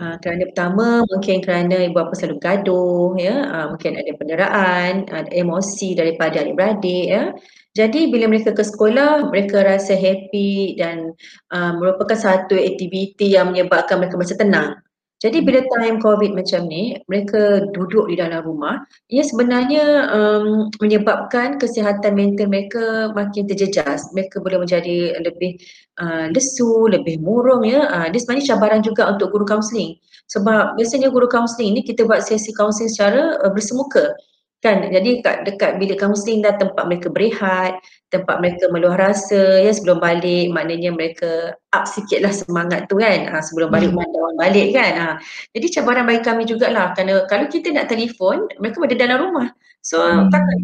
Uh, 0.00 0.16
kerana 0.20 0.48
pertama 0.48 1.04
mungkin 1.08 1.40
kerana 1.40 1.88
ibu 1.88 1.96
bapa 1.96 2.12
selalu 2.12 2.36
gaduh 2.40 3.16
ya 3.16 3.36
uh, 3.48 3.66
mungkin 3.72 3.96
ada 3.96 4.12
penderaan 4.16 4.92
ada 5.08 5.28
emosi 5.32 5.96
daripada 5.96 6.40
adik-beradik 6.40 7.04
ya 7.08 7.32
jadi 7.76 8.12
bila 8.12 8.28
mereka 8.28 8.52
ke 8.52 8.64
sekolah 8.64 9.28
mereka 9.32 9.60
rasa 9.64 9.96
happy 9.96 10.76
dan 10.76 11.16
uh, 11.52 11.72
merupakan 11.76 12.16
satu 12.16 12.60
aktiviti 12.60 13.36
yang 13.36 13.52
menyebabkan 13.52 14.00
mereka 14.00 14.20
merasa 14.20 14.36
tenang 14.36 14.80
Jadi 15.20 15.44
bila 15.44 15.60
time 15.68 16.00
COVID 16.00 16.32
macam 16.32 16.64
ni, 16.64 16.96
mereka 17.04 17.68
duduk 17.76 18.08
di 18.08 18.16
dalam 18.16 18.40
rumah, 18.40 18.80
ia 19.12 19.20
sebenarnya 19.20 20.08
um, 20.16 20.72
menyebabkan 20.80 21.60
kesihatan 21.60 22.16
mental 22.16 22.48
mereka 22.48 23.12
makin 23.12 23.44
terjejas. 23.44 24.08
Mereka 24.16 24.40
boleh 24.40 24.64
menjadi 24.64 25.20
lebih 25.20 25.60
uh, 26.00 26.32
lesu, 26.32 26.88
lebih 26.88 27.20
murung 27.20 27.68
ya. 27.68 27.84
Uh, 27.92 28.06
dia 28.08 28.16
sebenarnya 28.16 28.56
cabaran 28.56 28.80
juga 28.80 29.12
untuk 29.12 29.28
guru 29.28 29.44
kaunseling. 29.44 30.00
Sebab 30.32 30.80
biasanya 30.80 31.12
guru 31.12 31.28
kaunseling 31.28 31.76
ni 31.76 31.84
kita 31.84 32.08
buat 32.08 32.24
sesi 32.24 32.56
kaunseling 32.56 32.88
secara 32.88 33.44
uh, 33.44 33.52
bersemuka 33.52 34.16
kan 34.60 34.92
jadi 34.92 35.24
kat 35.24 35.36
dekat 35.48 35.80
bilik 35.80 35.96
kaunseling 35.96 36.44
dah 36.44 36.52
tempat 36.60 36.84
mereka 36.84 37.08
berehat 37.08 37.80
tempat 38.12 38.44
mereka 38.44 38.68
meluah 38.68 38.92
rasa 38.98 39.64
ya 39.64 39.72
sebelum 39.72 40.04
balik 40.04 40.52
maknanya 40.52 40.92
mereka 40.92 41.56
up 41.72 41.88
sikit 41.88 42.20
lah 42.20 42.28
semangat 42.28 42.84
tu 42.92 43.00
kan 43.00 43.24
ha, 43.32 43.40
sebelum 43.40 43.72
balik 43.72 43.96
hmm. 43.96 44.36
balik 44.36 44.76
kan 44.76 44.92
ha. 45.00 45.08
jadi 45.56 45.80
cabaran 45.80 46.04
bagi 46.04 46.20
kami 46.20 46.44
jugalah 46.44 46.92
kerana 46.92 47.24
kalau 47.32 47.48
kita 47.48 47.72
nak 47.72 47.88
telefon 47.88 48.52
mereka 48.60 48.84
berada 48.84 48.96
dalam 49.00 49.18
rumah 49.32 49.48
so 49.80 49.96
hmm. 49.96 50.28
takkan 50.28 50.58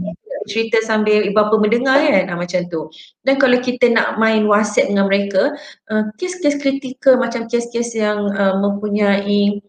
cerita 0.46 0.78
sambil 0.84 1.24
ibu 1.24 1.32
bapa 1.32 1.56
mendengar 1.56 1.96
kan 1.96 2.28
ha, 2.28 2.36
macam 2.36 2.68
tu 2.68 2.92
dan 3.24 3.40
kalau 3.40 3.56
kita 3.64 3.88
nak 3.88 4.20
main 4.20 4.44
whatsapp 4.44 4.92
dengan 4.92 5.08
mereka 5.08 5.56
uh, 5.88 6.04
kes-kes 6.20 6.60
kritikal 6.60 7.16
macam 7.16 7.48
kes-kes 7.48 7.96
yang 7.96 8.28
uh, 8.36 8.60
mempunyai 8.60 9.64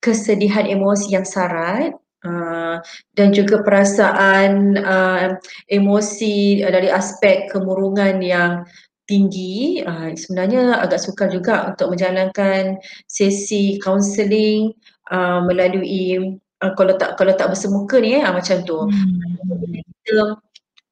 kesedihan 0.00 0.64
emosi 0.64 1.12
yang 1.12 1.28
sarat 1.28 1.92
Uh, 2.26 2.82
dan 3.14 3.30
juga 3.30 3.62
perasaan 3.62 4.74
uh, 4.82 5.38
emosi 5.70 6.66
uh, 6.66 6.72
dari 6.74 6.90
aspek 6.90 7.46
kemurungan 7.54 8.18
yang 8.18 8.66
tinggi 9.06 9.86
uh, 9.86 10.10
sebenarnya 10.18 10.82
agak 10.82 10.98
sukar 10.98 11.30
juga 11.30 11.70
untuk 11.70 11.94
menjalankan 11.94 12.82
sesi 13.06 13.78
kaunseling 13.78 14.74
uh, 15.14 15.46
melalui 15.46 16.34
uh, 16.60 16.72
kalau 16.74 16.98
tak 16.98 17.14
kalau 17.14 17.32
tak 17.38 17.54
bersemuka 17.54 18.02
ni 18.02 18.18
eh 18.18 18.22
uh, 18.26 18.34
macam 18.34 18.66
tu 18.66 18.90
hmm. 18.90 19.86
kita 20.02 20.42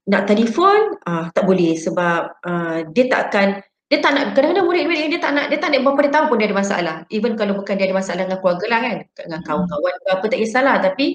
nak 0.06 0.22
telefon 0.30 0.94
uh, 1.10 1.26
tak 1.34 1.44
boleh 1.44 1.74
sebab 1.74 2.20
uh, 2.46 2.78
dia 2.94 3.04
tak 3.10 3.20
akan 3.34 3.48
dia 3.92 3.98
tak 4.00 4.12
nak 4.16 4.24
kadang-kadang 4.32 4.64
murid-murid 4.64 5.12
dia 5.12 5.20
tak 5.20 5.32
nak 5.36 5.46
dia 5.52 5.58
tak 5.60 5.68
nak 5.70 5.80
berapa 5.84 6.00
dia 6.08 6.12
tahu 6.16 6.24
pun 6.32 6.36
dia 6.40 6.46
ada 6.48 6.56
masalah. 6.56 6.96
Even 7.12 7.32
kalau 7.36 7.52
bukan 7.60 7.74
dia 7.76 7.84
ada 7.84 7.96
masalah 7.96 8.22
dengan 8.24 8.38
keluarga 8.40 8.66
lah 8.72 8.80
kan 8.80 8.96
dengan 9.12 9.40
hmm. 9.40 9.46
kawan-kawan 9.46 9.92
apa 10.08 10.24
tak 10.24 10.38
kisahlah. 10.40 10.76
Tapi 10.80 11.06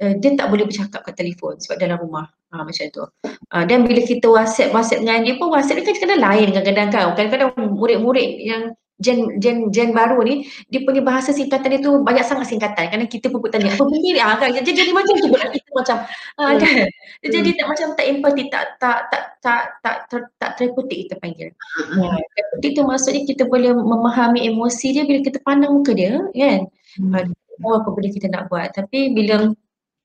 uh, 0.00 0.12
dia 0.22 0.30
tak 0.38 0.46
boleh 0.48 0.64
bercakap 0.64 1.00
kat 1.02 1.14
telefon 1.18 1.58
sebab 1.58 1.76
dalam 1.82 1.98
rumah. 1.98 2.26
Ha, 2.52 2.62
macam 2.62 2.84
tu. 2.92 3.04
Uh, 3.48 3.64
dan 3.64 3.88
bila 3.88 4.00
kita 4.04 4.28
whatsapp 4.28 4.70
whatsapp 4.76 5.00
dengan 5.00 5.24
dia 5.24 5.34
pun 5.40 5.48
whatsapp 5.50 5.80
dia 5.80 5.84
kan 5.88 5.96
kadang 5.98 6.20
lain 6.22 6.48
kadang-kadang. 6.54 7.08
Kan 7.18 7.26
kadang-kadang 7.26 7.50
murid-murid 7.74 8.30
yang 8.38 8.62
gen 9.00 9.40
gen 9.40 9.72
gen 9.72 9.90
baru 9.96 10.20
ni 10.20 10.44
dia 10.68 10.84
punya 10.84 11.00
bahasa 11.00 11.32
singkatan 11.32 11.68
dia 11.72 11.80
tu 11.80 12.02
banyak 12.04 12.24
sangat 12.26 12.50
singkatan. 12.50 12.92
Kerana 12.92 13.06
kita 13.08 13.32
pun 13.32 13.40
tanya 13.48 13.72
apa 13.72 13.82
benda 13.88 14.08
ni? 14.12 14.20
Ah 14.20 14.36
kan? 14.36 14.50
Jadi, 14.52 14.70
jadi 14.74 14.90
macam 14.92 15.14
tu. 15.16 15.28
Pula 15.32 15.46
kita 15.48 15.70
macam 15.72 15.96
ah, 16.38 16.52
kan? 16.58 16.74
Hmm. 16.86 17.30
jadi 17.32 17.50
tak 17.56 17.66
macam 17.66 17.88
tak 17.96 18.06
empathy 18.06 18.44
tak 18.52 18.64
tak 18.76 18.98
tak 19.08 19.24
tak 19.40 19.62
tak 19.80 19.96
tak, 20.10 20.22
tak 20.36 20.50
terapeutik 20.60 21.08
kita 21.08 21.14
panggil. 21.22 21.48
Hmm. 21.94 22.18
terapeutik 22.36 22.70
tu 22.76 22.82
maksudnya 22.84 23.22
kita 23.24 23.42
boleh 23.48 23.72
memahami 23.72 24.44
emosi 24.46 24.86
dia 24.92 25.02
bila 25.08 25.20
kita 25.24 25.38
pandang 25.40 25.72
muka 25.72 25.92
dia 25.96 26.20
kan? 26.32 26.60
Hmm. 27.00 27.32
apa 27.62 27.88
benda 27.94 28.08
kita 28.10 28.26
nak 28.28 28.50
buat. 28.50 28.74
Tapi 28.74 29.14
bila 29.16 29.54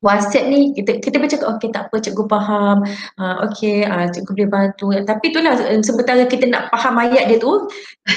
WhatsApp 0.05 0.45
ni 0.45 0.77
kita 0.77 1.01
kita 1.01 1.17
baca 1.17 1.37
okey 1.57 1.69
tak 1.73 1.89
apa 1.89 1.95
cikgu 1.97 2.23
faham. 2.29 2.85
Uh, 3.17 3.49
okey 3.49 3.81
uh, 3.81 4.05
cikgu 4.13 4.31
boleh 4.37 4.49
bantu. 4.49 4.87
Tapi 4.93 5.25
itulah 5.33 5.57
eh, 5.57 5.81
sementara 5.81 6.21
kita 6.29 6.45
nak 6.45 6.69
faham 6.69 7.01
ayat 7.01 7.25
dia 7.33 7.41
tu 7.41 7.65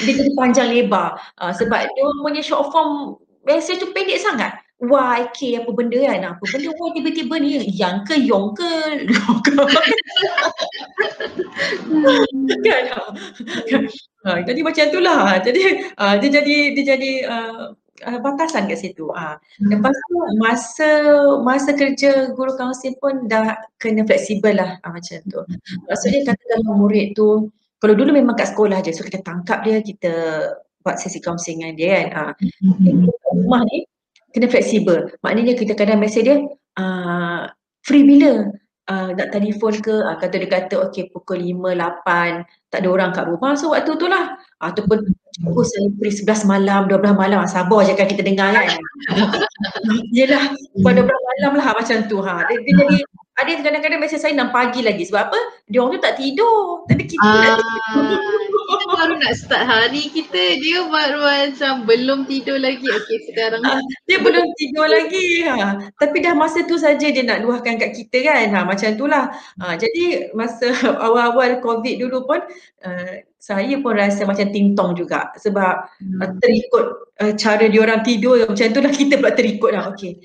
dia 0.05 0.13
jadi 0.13 0.31
panjang 0.37 0.69
lebar. 0.69 1.17
Uh, 1.41 1.49
sebab 1.49 1.89
dia 1.89 2.05
punya 2.21 2.41
short 2.45 2.69
form 2.69 3.17
message 3.49 3.81
tu 3.81 3.89
pendek 3.97 4.21
sangat. 4.21 4.53
YK 4.81 5.61
apa 5.61 5.69
benda 5.77 5.99
kan? 6.09 6.21
Apa 6.33 6.41
benda? 6.41 6.73
Y 6.73 6.89
tiba-tiba 6.97 7.35
ni 7.37 7.61
yang 7.69 8.01
ke 8.01 8.17
yong 8.17 8.57
ke 8.57 9.05
long 9.05 9.37
ke? 9.45 9.53
Kan? 12.65 12.85
Ha, 14.25 14.41
jadi 14.45 14.59
macam 14.61 14.83
itulah 14.85 15.37
jadi 15.41 15.63
uh, 15.97 16.17
dia 16.17 16.29
jadi 16.41 16.57
dia 16.77 16.83
jadi 16.97 17.11
uh, 17.25 17.73
uh, 18.05 18.19
batasan 18.21 18.67
kat 18.67 18.79
situ. 18.81 19.09
Uh. 19.11 19.35
Lepas 19.61 19.95
tu 19.95 20.15
masa 20.37 20.89
masa 21.41 21.71
kerja 21.73 22.33
guru 22.33 22.53
kaunseling 22.57 22.97
pun 22.97 23.25
dah 23.25 23.57
kena 23.77 24.05
fleksibel 24.05 24.57
lah 24.57 24.77
uh, 24.83 24.91
macam 24.91 25.19
tu. 25.29 25.41
Maksudnya 25.89 26.33
kata 26.33 26.43
kalau 26.57 26.73
murid 26.77 27.13
tu 27.17 27.49
kalau 27.81 27.93
dulu 27.97 28.13
memang 28.13 28.37
kat 28.37 28.53
sekolah 28.53 28.81
je 28.85 28.93
so 28.93 29.01
kita 29.01 29.25
tangkap 29.25 29.65
dia 29.65 29.81
kita 29.81 30.13
buat 30.81 30.97
sesi 30.97 31.21
kaunseling 31.21 31.65
dengan 31.65 31.73
dia 31.77 31.91
kan. 32.09 32.33
Uh. 32.33 32.33
Rumah 33.31 33.61
ni 33.69 33.85
kena 34.31 34.47
fleksibel. 34.47 35.11
Maknanya 35.21 35.53
kita 35.57 35.73
kadang 35.77 36.01
mesej 36.01 36.23
dia 36.25 36.37
uh, 36.77 37.49
free 37.85 38.05
bila 38.05 38.49
uh, 38.91 39.09
nak 39.15 39.29
telefon 39.31 39.73
ke 39.79 39.93
uh, 39.93 40.15
kata 40.17 40.35
dia 40.41 40.49
kata 40.49 40.75
okey 40.89 41.11
pukul 41.11 41.39
5 41.39 41.77
8 41.77 42.71
tak 42.71 42.79
ada 42.83 42.89
orang 42.89 43.11
kat 43.11 43.25
rumah 43.27 43.53
so 43.55 43.71
waktu 43.73 43.91
tu 43.99 44.07
lah 44.07 44.35
ataupun 44.59 45.11
oh 45.47 45.63
saya 45.63 45.87
free 45.95 46.13
11 46.13 46.43
malam 46.47 46.91
12 46.91 47.15
malam. 47.15 47.43
Sabar 47.47 47.87
je 47.87 47.93
kan 47.95 48.07
kita 48.07 48.21
dengar 48.25 48.51
kan. 48.51 48.67
Yelah 50.11 50.51
pada 50.83 50.99
12 51.03 51.07
malam 51.07 51.51
lah 51.57 51.67
macam 51.75 51.97
tu 52.11 52.19
ha. 52.19 52.43
Dia, 52.47 52.57
dia 52.59 52.73
jadi 53.41 53.57
ada 53.57 53.63
kadang-kadang 53.65 53.99
mesej 54.05 54.21
saya 54.21 54.37
6 54.37 54.53
pagi 54.53 54.81
lagi. 54.85 55.03
Sebab 55.07 55.21
apa? 55.31 55.39
Dia 55.65 55.81
orang 55.81 55.97
tu 55.97 56.01
tak 56.03 56.15
tidur. 56.19 56.85
Tapi 56.85 57.03
kita 57.09 57.25
uh, 57.25 57.41
nak 57.41 57.57
tidur 57.95 58.61
kita 58.71 58.85
baru 58.87 59.13
nak 59.17 59.33
start 59.33 59.63
hari 59.65 60.03
kita. 60.13 60.43
Dia 60.61 60.85
baru 60.85 61.19
macam 61.25 61.73
belum 61.89 62.19
tidur 62.29 62.57
lagi. 62.61 62.85
Okey 62.85 63.17
sekarang. 63.31 63.61
Uh, 63.65 63.81
dia 64.05 64.17
belum 64.21 64.45
tidur 64.55 64.87
lagi 64.87 65.27
ha. 65.47 65.79
Tapi 65.97 66.17
dah 66.21 66.33
masa 66.37 66.63
tu 66.69 66.77
saja 66.77 67.07
dia 67.09 67.23
nak 67.25 67.41
luahkan 67.41 67.81
kat 67.81 67.91
kita 67.97 68.17
kan. 68.21 68.45
Ha 68.53 68.59
macam 68.67 68.87
itulah 68.93 69.33
ha 69.33 69.73
jadi 69.75 70.33
masa 70.37 70.69
awal-awal 71.05 71.59
covid 71.59 71.97
dulu 71.97 72.29
pun 72.29 72.39
uh, 72.85 73.13
saya 73.41 73.73
pun 73.81 73.97
rasa 73.97 74.21
macam 74.29 74.53
tingtong 74.53 74.93
juga 74.93 75.33
sebab 75.33 75.89
hmm. 75.97 76.21
uh, 76.21 76.31
terikut 76.37 76.85
uh, 77.25 77.33
cara 77.33 77.65
dia 77.65 77.81
orang 77.81 78.05
tidur 78.05 78.37
macam 78.45 78.69
tu 78.69 78.79
lah 78.85 78.93
kita 78.93 79.17
pula 79.17 79.33
terikut 79.33 79.73
lah 79.73 79.89
okey 79.89 80.21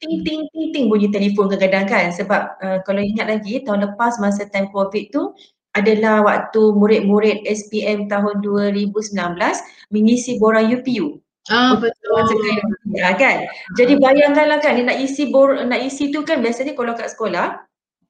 ting 0.00 0.24
ting 0.24 0.40
ting 0.48 0.66
ting 0.72 0.84
bunyi 0.88 1.12
telefon 1.12 1.52
kadang-kadang 1.52 1.84
kan 1.84 2.06
sebab 2.16 2.56
uh, 2.64 2.78
kalau 2.88 3.04
ingat 3.04 3.28
lagi 3.28 3.60
tahun 3.60 3.92
lepas 3.92 4.16
masa 4.24 4.48
time 4.48 4.72
covid 4.72 5.12
tu 5.12 5.36
adalah 5.76 6.24
waktu 6.24 6.72
murid-murid 6.72 7.44
SPM 7.44 8.08
tahun 8.08 8.40
2019 8.40 9.12
mengisi 9.92 10.40
borang 10.40 10.72
UPU. 10.72 11.20
Ah 11.52 11.76
betul. 11.76 12.40
Ya, 12.96 13.12
kan. 13.14 13.44
Jadi 13.76 14.00
bayangkanlah 14.00 14.64
kan 14.64 14.80
nak 14.82 14.98
isi 14.98 15.28
bor 15.28 15.52
nak 15.52 15.78
isi 15.84 16.08
tu 16.10 16.24
kan 16.24 16.40
biasanya 16.40 16.72
kalau 16.72 16.96
kat 16.96 17.12
sekolah 17.12 17.60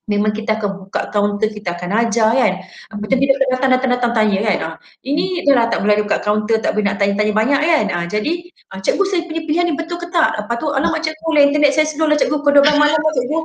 memang 0.06 0.30
kita 0.30 0.54
akan 0.56 0.86
buka 0.86 1.10
kaunter 1.10 1.50
kita 1.50 1.74
akan 1.74 1.90
ajar 2.06 2.30
kan. 2.30 2.52
Macam 2.94 3.16
bila 3.18 3.32
datang 3.50 3.70
datang 3.74 3.90
datang 3.98 4.12
tanya 4.14 4.38
kan. 4.46 4.56
Ah, 4.62 4.74
ini 5.02 5.42
dah 5.42 5.54
lah 5.58 5.66
tak 5.66 5.82
boleh 5.82 6.06
buka 6.06 6.22
kaunter 6.22 6.62
tak 6.62 6.72
boleh 6.74 6.86
nak 6.86 6.96
tanya-tanya 7.02 7.32
banyak 7.34 7.60
kan. 7.60 7.84
Ah, 7.90 8.04
jadi 8.06 8.32
ah, 8.70 8.78
cikgu 8.78 9.04
saya 9.06 9.20
punya 9.26 9.42
pilihan 9.44 9.66
ni 9.70 9.74
betul 9.74 9.98
ke 9.98 10.06
tak? 10.14 10.38
Lepas 10.38 10.56
tu 10.62 10.66
alamak 10.70 11.02
cikgu 11.02 11.28
lah 11.34 11.42
internet 11.42 11.70
saya 11.74 11.86
slow 11.90 12.06
lah 12.06 12.16
cikgu 12.16 12.38
12 12.38 12.62
malam 12.78 12.98
lah 12.98 13.12
cikgu. 13.18 13.38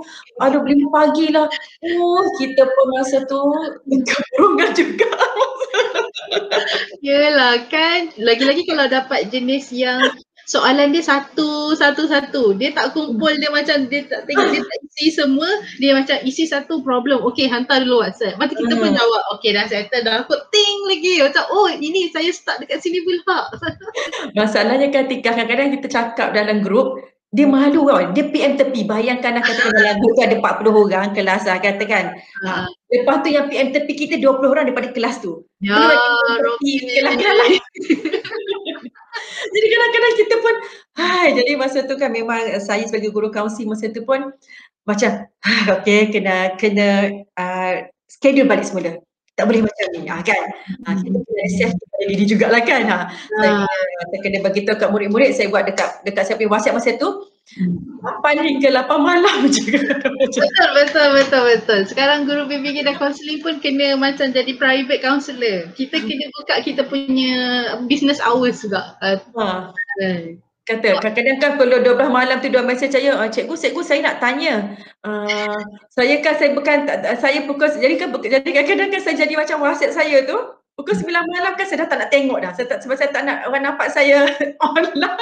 Aduh 0.46 0.62
beli 0.62 0.86
pagi 0.94 1.26
lah. 1.34 1.50
Oh 1.82 2.24
kita 2.38 2.64
pun 2.64 2.86
masa 2.94 3.18
tu 3.26 3.42
keburungan 3.90 4.70
juga. 4.78 5.10
Yelah 7.06 7.66
kan 7.74 8.14
lagi-lagi 8.22 8.64
kalau 8.70 8.86
dapat 8.86 9.34
jenis 9.34 9.74
yang 9.74 10.00
soalan 10.46 10.94
dia 10.94 11.04
satu 11.04 11.76
satu 11.78 12.08
satu. 12.10 12.44
Dia 12.58 12.74
tak 12.74 12.94
kumpul 12.98 13.36
dia 13.38 13.50
macam 13.52 13.86
dia 13.88 14.06
tak 14.08 14.26
tengok 14.26 14.48
dia 14.54 14.62
tak 14.62 14.80
isi 14.92 15.08
semua. 15.14 15.50
Dia 15.78 15.92
macam 15.98 16.18
isi 16.26 16.46
satu 16.48 16.82
problem. 16.82 17.22
Okey 17.28 17.50
hantar 17.50 17.84
dulu 17.86 18.02
WhatsApp. 18.02 18.38
Macam 18.42 18.56
kita 18.58 18.74
pun 18.78 18.90
hmm. 18.94 18.98
jawab 18.98 19.22
okey 19.38 19.52
dah 19.54 19.66
settle 19.68 20.04
dah. 20.06 20.16
Aku 20.26 20.36
ting 20.54 20.78
lagi. 20.90 21.22
Macam 21.22 21.44
oh 21.52 21.70
ini 21.70 22.10
saya 22.10 22.32
start 22.34 22.64
dekat 22.64 22.82
sini 22.82 23.02
pula. 23.04 23.50
Masalahnya 24.40 24.90
kan 24.90 25.10
kadang-kadang 25.10 25.78
kita 25.80 25.88
cakap 25.92 26.34
dalam 26.34 26.64
grup 26.64 27.00
dia 27.32 27.48
malu 27.48 27.88
kan 27.88 28.12
dia 28.12 28.28
PM 28.28 28.60
tepi. 28.60 28.84
Bayangkan 28.84 29.40
lah 29.40 29.44
kata 29.44 29.72
dalam 29.72 29.96
grup 30.04 30.20
tu 30.20 30.24
ada 30.28 30.36
40 30.36 30.68
orang 30.68 31.16
kelas 31.16 31.48
lah 31.48 31.58
katakan. 31.64 32.20
Ha. 32.44 32.68
lepas 32.92 33.24
tu 33.24 33.32
yang 33.32 33.48
PM 33.48 33.72
tepi 33.72 33.94
kita 33.96 34.20
20 34.20 34.52
orang 34.52 34.68
daripada 34.68 34.92
kelas 34.92 35.24
tu. 35.24 35.48
Ya 35.64 35.96
Robi 36.44 36.74
kelas-kelas. 36.84 37.38
lain 37.40 37.62
jadi 39.54 39.66
kadang-kadang 39.72 40.14
kita 40.20 40.36
pun 40.40 40.56
hai. 41.02 41.28
Jadi 41.34 41.52
masa 41.58 41.84
tu 41.86 41.96
kan 41.98 42.12
memang 42.14 42.42
saya 42.62 42.86
sebagai 42.86 43.10
guru 43.10 43.34
kaunseling 43.34 43.70
masa 43.70 43.90
tu 43.90 44.04
pun 44.06 44.34
macam 44.86 45.30
okey 45.78 46.10
kena 46.10 46.58
kena 46.58 47.22
uh, 47.38 47.86
schedule 48.10 48.50
balik 48.50 48.66
semula 48.66 48.98
tak 49.42 49.50
boleh 49.50 49.66
macam 49.66 49.86
ni. 49.98 50.02
Ha, 50.06 50.22
kan? 50.22 50.44
Ha, 50.86 50.90
kita 51.02 51.18
kena 51.18 51.42
assess 51.50 51.74
kepada 51.74 52.04
diri 52.06 52.26
jugalah 52.30 52.62
kan? 52.62 52.82
Ha. 52.86 52.98
saya, 53.42 53.66
saya 54.06 54.20
kena 54.22 54.38
beritahu 54.46 54.78
kat 54.78 54.90
murid-murid 54.94 55.34
saya 55.34 55.50
buat 55.50 55.66
dekat 55.66 56.06
dekat 56.06 56.30
siapa 56.30 56.46
whatsapp 56.46 56.78
masa 56.78 56.94
tu 57.02 57.10
8 57.58 58.22
hingga 58.38 58.70
8 58.86 59.02
malam 59.02 59.38
je. 59.54 59.74
Betul 60.30 60.70
betul 60.78 61.08
betul 61.18 61.42
betul. 61.50 61.80
Sekarang 61.90 62.30
guru 62.30 62.46
BBG 62.46 62.86
dan 62.86 63.02
counselling 63.02 63.42
pun 63.42 63.58
kena 63.58 63.98
macam 63.98 64.30
jadi 64.30 64.54
private 64.62 65.02
counselor 65.02 65.74
kita 65.74 65.98
kena 65.98 66.26
buka 66.38 66.62
kita 66.62 66.86
punya 66.86 67.34
business 67.90 68.22
hours 68.22 68.62
juga. 68.62 68.94
Uh, 69.02 69.18
ha. 69.42 69.74
Kata 70.62 71.02
kadang-kadang 71.02 71.38
kan 71.42 71.52
kalau 71.58 71.82
12 71.82 72.06
malam 72.14 72.38
tu 72.38 72.54
dia 72.54 72.62
mesej 72.62 72.94
saya, 72.94 73.18
ah, 73.18 73.26
cikgu, 73.26 73.58
cikgu 73.58 73.82
saya 73.82 74.00
nak 74.06 74.22
tanya. 74.22 74.78
Uh, 75.02 75.58
saya 75.90 76.22
kan 76.22 76.38
saya 76.38 76.54
bukan 76.54 76.86
saya 77.18 77.50
pukul 77.50 77.66
jadi 77.66 77.98
kan 77.98 78.14
jadi 78.22 78.46
kadang-kadang 78.46 78.90
kan 78.94 79.02
saya 79.02 79.16
jadi 79.26 79.34
macam 79.42 79.58
WhatsApp 79.66 79.98
saya 79.98 80.22
tu 80.22 80.38
pukul 80.78 80.94
9 80.94 81.10
malam 81.10 81.58
kan 81.58 81.66
saya 81.66 81.82
dah 81.82 81.90
tak 81.90 81.98
nak 82.06 82.10
tengok 82.14 82.40
dah. 82.46 82.52
Saya 82.54 82.66
tak 82.70 82.86
sebab 82.86 82.94
saya 82.94 83.10
tak 83.10 83.26
nak 83.26 83.50
orang 83.50 83.74
nampak 83.74 83.90
saya 83.90 84.30
online. 84.70 85.18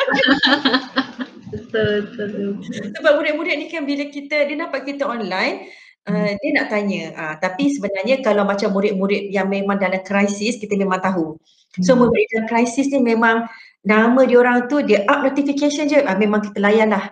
betul, 1.56 2.12
betul. 2.12 2.60
Sebab 3.00 3.12
murid-murid 3.16 3.56
ni 3.64 3.72
kan 3.72 3.88
bila 3.88 4.12
kita 4.12 4.44
dia 4.44 4.56
nampak 4.60 4.84
kita 4.84 5.08
online 5.08 5.72
Uh, 6.10 6.34
dia 6.42 6.50
nak 6.58 6.74
tanya, 6.74 7.14
uh, 7.14 7.36
tapi 7.38 7.70
sebenarnya 7.70 8.26
kalau 8.26 8.42
macam 8.42 8.74
murid-murid 8.74 9.30
yang 9.30 9.46
memang 9.46 9.78
dalam 9.78 10.02
krisis, 10.02 10.58
kita 10.58 10.74
memang 10.74 10.98
tahu. 11.06 11.38
So 11.86 11.94
hmm. 11.94 12.02
murid 12.02 12.26
dalam 12.34 12.46
krisis 12.50 12.90
ni 12.90 12.98
memang 12.98 13.46
nama 13.90 14.22
dia 14.30 14.38
orang 14.38 14.70
tu 14.70 14.86
dia 14.86 15.02
up 15.10 15.26
notification 15.26 15.90
je. 15.90 16.00
Ah, 16.06 16.14
memang 16.14 16.46
kita 16.46 16.62
layan 16.62 16.94
lah. 16.94 17.10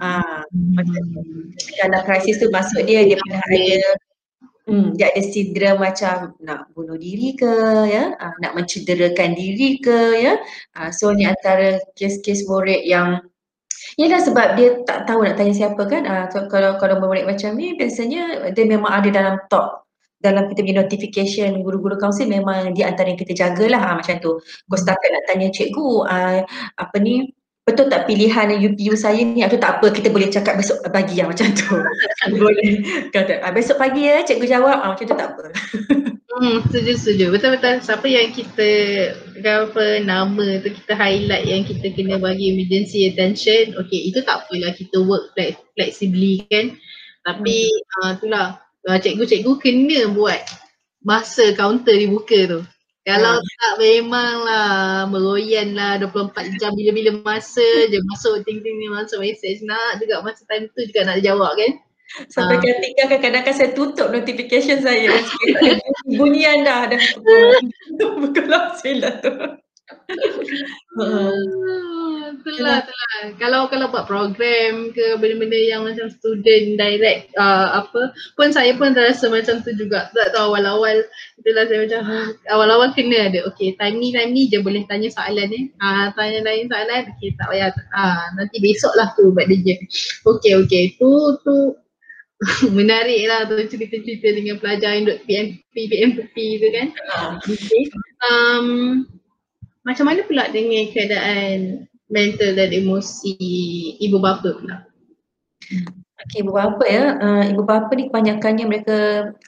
Ah 0.00 0.40
hmm. 0.48 1.52
kalau 1.84 2.00
krisis 2.08 2.40
tu 2.40 2.48
masuk 2.48 2.80
dia 2.88 3.04
dia 3.04 3.20
pernah 3.20 3.44
ada 3.44 3.60
hmm, 4.70 4.86
dia 4.96 5.12
ada 5.12 5.20
sindrom 5.20 5.76
macam 5.84 6.32
nak 6.40 6.72
bunuh 6.72 6.96
diri 6.96 7.36
ke 7.36 7.52
ya? 7.90 8.14
Ah, 8.16 8.32
nak 8.40 8.54
mencederakan 8.56 9.34
diri 9.36 9.82
ke 9.82 9.98
ya? 10.22 10.38
Ah, 10.78 10.94
so 10.94 11.10
ni 11.12 11.26
antara 11.26 11.82
kes-kes 11.98 12.46
murid 12.46 12.86
yang 12.86 13.20
Yalah 14.00 14.24
sebab 14.24 14.56
dia 14.56 14.80
tak 14.88 15.04
tahu 15.04 15.26
nak 15.26 15.36
tanya 15.36 15.52
siapa 15.52 15.82
kan. 15.84 16.06
So, 16.32 16.48
kalau 16.48 16.80
kalau 16.80 17.02
murid 17.02 17.28
macam 17.28 17.58
ni 17.60 17.76
biasanya 17.76 18.54
dia 18.54 18.64
memang 18.64 18.88
ada 18.88 19.08
dalam 19.12 19.36
top 19.52 19.84
dalam 20.22 20.46
kita 20.48 20.62
punya 20.62 20.86
notification 20.86 21.60
guru-guru 21.66 21.98
kaunsil 21.98 22.30
memang 22.30 22.72
di 22.72 22.86
antara 22.86 23.10
yang 23.10 23.18
kita 23.18 23.34
jagalah. 23.34 23.82
Ha, 23.82 23.98
macam 23.98 24.16
tu. 24.22 24.38
Kau 24.40 24.78
setakat 24.78 25.08
nak 25.10 25.24
tanya 25.26 25.48
cikgu 25.50 25.88
uh, 26.06 26.40
apa 26.78 26.96
ni? 27.02 27.34
Betul 27.62 27.94
tak 27.94 28.10
pilihan 28.10 28.58
UPU 28.58 28.94
saya 28.98 29.22
ni? 29.22 29.42
Atau 29.42 29.58
tak 29.58 29.78
apa 29.78 29.90
kita 29.90 30.10
boleh 30.10 30.30
cakap 30.30 30.58
besok 30.58 30.82
pagi. 30.94 31.18
Ya 31.18 31.26
macam 31.26 31.50
tu. 31.50 31.74
boleh. 32.42 32.70
Kata 33.10 33.42
ah, 33.42 33.50
besok 33.50 33.82
pagi 33.82 34.06
ya 34.06 34.22
cikgu 34.22 34.46
jawab. 34.46 34.78
Ah, 34.78 34.94
macam 34.94 35.06
tu 35.10 35.14
tak 35.18 35.30
apa. 35.34 35.44
hmm 36.32 36.56
setuju 36.70 36.92
setuju. 36.98 37.24
Betul 37.34 37.58
betul 37.58 37.74
siapa 37.82 38.06
yang 38.06 38.30
kita 38.30 38.70
apa 39.42 39.84
nama 40.02 40.62
tu 40.62 40.70
kita 40.70 40.94
highlight 40.94 41.44
yang 41.46 41.62
kita 41.66 41.92
kena 41.94 42.18
bagi 42.22 42.54
emergency 42.54 43.10
attention 43.10 43.74
okey 43.78 44.10
itu 44.10 44.22
tak 44.22 44.46
apalah. 44.46 44.70
Kita 44.74 45.02
work 45.02 45.34
flexibly 45.74 46.46
kan? 46.50 46.78
Tapi 47.22 47.70
hmm. 47.70 48.02
uh, 48.02 48.10
itulah 48.18 48.46
cikgu-cikgu 48.86 49.52
kena 49.62 50.10
buat 50.10 50.42
masa 51.02 51.54
kaunter 51.54 51.98
dibuka 51.98 52.38
tu. 52.46 52.60
Kalau 53.02 53.34
hmm. 53.34 53.50
tak 53.58 53.74
memanglah 53.82 54.70
meroyan 55.10 55.74
lah 55.74 55.98
24 55.98 56.62
jam 56.62 56.70
bila-bila 56.70 57.18
masa 57.26 57.66
je 57.90 57.98
masuk 57.98 58.46
ting-ting 58.46 58.78
ni 58.78 58.86
masuk 58.86 59.18
message 59.18 59.58
nak 59.66 59.98
juga 59.98 60.22
masa 60.22 60.46
time 60.46 60.70
tu 60.70 60.86
juga 60.86 61.10
nak 61.10 61.18
jawab 61.18 61.58
kan. 61.58 61.72
Sampai 62.30 62.58
uh. 62.58 62.62
ketika 62.62 63.18
kadang-kadang 63.18 63.56
saya 63.58 63.70
tutup 63.74 64.14
notification 64.14 64.78
saya. 64.86 65.18
Bunyian 66.18 66.62
dah 66.62 66.86
dah 66.86 67.02
buka 68.22 68.42
langsung 68.46 69.02
lah 69.02 69.18
tu. 70.96 71.32
Itulah, 72.32 72.82
itulah. 72.82 73.20
Kalau 73.38 73.60
kalau 73.70 73.86
buat 73.92 74.08
program 74.08 74.90
ke 74.90 75.20
benda-benda 75.20 75.58
yang 75.58 75.84
macam 75.84 76.10
student 76.10 76.80
direct 76.80 77.30
uh, 77.36 77.84
apa 77.84 78.10
pun 78.34 78.48
saya 78.50 78.74
pun 78.74 78.96
rasa 78.96 79.28
macam 79.28 79.60
tu 79.62 79.70
juga. 79.76 80.08
Tak 80.10 80.34
tahu 80.34 80.54
awal-awal 80.54 81.06
itulah 81.38 81.64
saya 81.68 81.78
macam 81.86 82.00
awal-awal 82.50 82.88
kena 82.96 83.30
ada. 83.30 83.46
Okay 83.52 83.76
time 83.76 84.00
ni 84.00 84.10
time 84.10 84.32
ni 84.32 84.48
je 84.48 84.58
boleh 84.58 84.82
tanya 84.88 85.12
soalan 85.12 85.48
ni. 85.52 85.70
Ah 85.78 86.10
uh, 86.10 86.18
tanya 86.18 86.40
lain 86.42 86.66
soalan. 86.72 87.02
Okay 87.18 87.30
tak 87.36 87.46
payah. 87.52 87.70
Ah 87.94 88.00
uh, 88.00 88.24
nanti 88.40 88.56
besok 88.58 88.92
lah 88.98 89.12
tu 89.14 89.30
buat 89.30 89.46
dia. 89.46 89.76
Okay 90.24 90.58
okay 90.58 90.96
tu 90.96 91.10
tu 91.46 91.76
menarik 92.76 93.22
lah 93.30 93.46
tu 93.46 93.54
cerita-cerita 93.54 94.34
dengan 94.34 94.58
pelajar 94.58 94.98
yang 94.98 95.06
duduk 95.06 95.20
PMP, 95.30 95.74
PMP 95.78 96.36
tu 96.58 96.68
kan. 96.74 96.86
Okay. 97.46 97.82
Um, 98.26 98.66
macam 99.82 100.04
mana 100.06 100.22
pula 100.26 100.46
dengan 100.50 100.86
keadaan 100.90 101.86
mental 102.12 102.54
dan 102.54 102.70
emosi 102.70 103.34
ibu 103.98 104.18
bapa 104.22 104.54
pula? 104.58 104.76
Okey, 106.22 106.46
ibu 106.46 106.54
bapa 106.54 106.84
ya. 106.86 107.18
Uh, 107.18 107.42
ibu 107.50 107.66
bapa 107.66 107.90
ni 107.98 108.06
kebanyakannya 108.06 108.64
mereka 108.70 108.98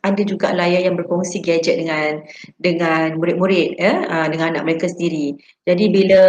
ada 0.02 0.22
juga 0.26 0.50
layar 0.50 0.82
yang 0.82 0.98
berfungsi 0.98 1.38
gadget 1.38 1.78
dengan 1.78 2.26
dengan 2.58 3.14
murid-murid 3.14 3.78
ya, 3.78 4.02
uh, 4.10 4.26
dengan 4.26 4.58
anak 4.58 4.66
mereka 4.66 4.90
sendiri. 4.90 5.38
Jadi 5.70 5.84
bila 5.94 6.22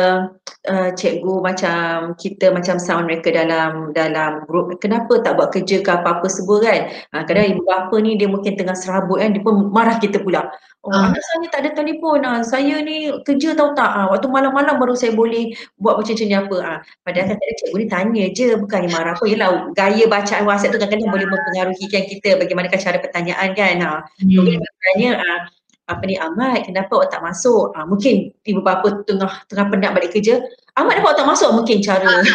uh, 0.69 0.89
cikgu 0.93 1.41
macam 1.41 2.13
kita 2.21 2.53
macam 2.53 2.77
sound 2.77 3.09
mereka 3.09 3.33
dalam 3.33 3.89
dalam 3.97 4.45
grup 4.45 4.69
kenapa 4.77 5.17
tak 5.25 5.33
buat 5.33 5.49
kerja 5.49 5.81
ke 5.81 5.89
apa-apa 5.89 6.29
semua 6.29 6.61
kan. 6.61 6.93
Uh, 7.09 7.23
kadang 7.25 7.57
ibu 7.57 7.65
bapa 7.65 7.95
ni 7.97 8.13
dia 8.13 8.29
mungkin 8.29 8.53
tengah 8.53 8.77
serabut 8.77 9.17
kan 9.17 9.33
dia 9.33 9.41
pun 9.41 9.73
marah 9.73 9.97
kita 9.97 10.21
pula. 10.21 10.45
Oh, 10.85 10.93
uh. 10.93 11.09
anak 11.09 11.17
saya 11.17 11.47
tak 11.49 11.61
ada 11.65 11.71
telefon. 11.73 12.21
Uh, 12.21 12.45
saya 12.45 12.77
ni 12.85 13.09
kerja 13.25 13.57
tahu 13.57 13.73
tak. 13.73 13.89
Uh, 13.89 14.13
waktu 14.13 14.29
malam-malam 14.29 14.77
baru 14.77 14.93
saya 14.93 15.17
boleh 15.17 15.57
buat 15.81 15.97
macam-macam 15.97 16.27
ni 16.29 16.37
apa. 16.37 16.57
Uh, 16.61 16.79
padahal 17.01 17.27
kata 17.33 17.43
cikgu 17.57 17.77
ni 17.81 17.85
tanya 17.89 18.23
je 18.29 18.47
bukan 18.53 18.79
dia 18.85 18.91
marah 18.93 19.13
apa. 19.17 19.25
Yelah 19.25 19.49
gaya 19.73 20.05
bacaan 20.05 20.45
WhatsApp 20.45 20.77
tu 20.77 20.79
kadang-kadang 20.79 21.09
boleh 21.09 21.27
mempengaruhi 21.27 21.85
kan 21.89 22.03
kita 22.05 22.29
bagaimanakah 22.37 22.77
cara 22.77 22.97
pertanyaan 23.01 23.49
kan. 23.57 23.75
Ha. 23.81 23.91
Hmm. 24.21 24.61
Tanya 24.61 25.09
uh, 25.17 25.39
apa 25.85 26.03
ni 26.09 26.17
Ahmad 26.17 26.65
kenapa 26.65 26.97
awak 26.97 27.13
tak 27.13 27.21
masuk? 27.21 27.69
Uh, 27.77 27.85
mungkin 27.85 28.33
ibu 28.41 28.61
bapa 28.65 29.05
tengah 29.05 29.45
tengah 29.45 29.65
penat 29.69 29.91
balik 29.93 30.17
kerja. 30.17 30.41
Ahmad 30.75 30.99
dapat 30.99 31.15
tak 31.15 31.29
masuk 31.29 31.55
mungkin 31.55 31.79
cara 31.79 32.09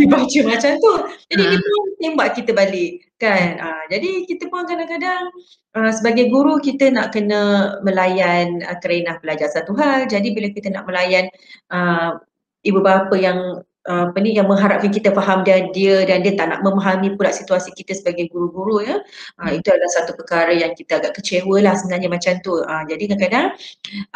dibaca 0.00 0.40
macam 0.42 0.72
tu. 0.82 0.92
Jadi 1.30 1.42
dia 1.46 1.58
pun 1.62 1.86
tembak 2.02 2.28
kita 2.34 2.50
balik 2.56 3.06
kan. 3.22 3.60
Uh, 3.60 3.84
jadi 3.92 4.10
kita 4.26 4.50
pun 4.50 4.66
kadang-kadang 4.66 5.30
uh, 5.78 5.92
sebagai 5.94 6.32
guru 6.32 6.58
kita 6.58 6.90
nak 6.90 7.14
kena 7.14 7.76
melayan 7.86 8.64
uh, 8.66 8.76
kerenah 8.82 9.20
pelajar 9.22 9.46
satu 9.52 9.76
hal. 9.78 10.10
Jadi 10.10 10.34
bila 10.34 10.50
kita 10.50 10.72
nak 10.74 10.88
melayan 10.90 11.30
uh, 11.70 12.18
ibu 12.64 12.80
bapa 12.82 13.14
yang 13.14 13.62
apa 13.84 14.16
ni 14.20 14.32
yang 14.32 14.48
mengharapkan 14.48 14.88
kita 14.88 15.12
faham 15.12 15.44
dia 15.44 15.68
dia 15.76 16.08
dan 16.08 16.24
dia 16.24 16.32
tak 16.32 16.48
nak 16.48 16.60
memahami 16.64 17.20
pula 17.20 17.28
situasi 17.28 17.68
kita 17.76 17.92
sebagai 17.92 18.32
guru-guru 18.32 18.80
ya. 18.80 18.96
Uh, 19.36 19.52
itu 19.52 19.68
adalah 19.68 19.92
satu 19.92 20.16
perkara 20.16 20.56
yang 20.56 20.72
kita 20.72 21.00
agak 21.00 21.20
kecewa 21.20 21.60
lah 21.60 21.76
sebenarnya 21.76 22.08
macam 22.08 22.34
tu. 22.40 22.64
Uh, 22.64 22.82
jadi 22.88 23.04
kadang-kadang 23.12 23.46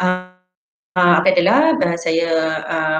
uh, 0.01 0.33
uh, 0.97 1.17
adalah 1.21 1.77
uh, 1.77 1.97
saya 1.97 2.29
uh, 2.65 2.99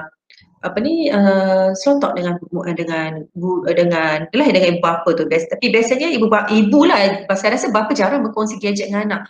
apa 0.60 0.78
ni 0.84 1.08
uh, 1.08 1.72
selontok 1.72 2.20
dengan 2.20 2.36
dengan 2.76 3.24
dengan 3.64 4.28
lah 4.28 4.48
dengan 4.52 4.70
ibu 4.76 4.84
bapa 4.84 5.08
tu 5.16 5.24
biasa 5.24 5.56
tapi 5.56 5.72
biasanya 5.72 6.12
ibu 6.12 6.28
bapa 6.28 6.52
ibu 6.52 6.84
lah 6.84 7.00
saya 7.32 7.56
rasa 7.56 7.72
bapa 7.72 7.96
jarang 7.96 8.28
berkongsi 8.28 8.60
gadget 8.60 8.92
dengan 8.92 9.08
anak 9.08 9.22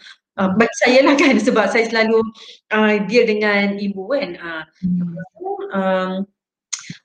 uh, 0.41 0.49
bagi 0.57 0.75
saya 0.81 1.05
lah 1.05 1.13
kan 1.13 1.37
sebab 1.45 1.69
saya 1.69 1.85
selalu 1.85 2.17
uh, 2.73 2.97
deal 3.05 3.29
dengan 3.29 3.77
ibu 3.77 4.09
kan 4.09 4.29
uh, 4.41 4.63
um, 5.69 6.11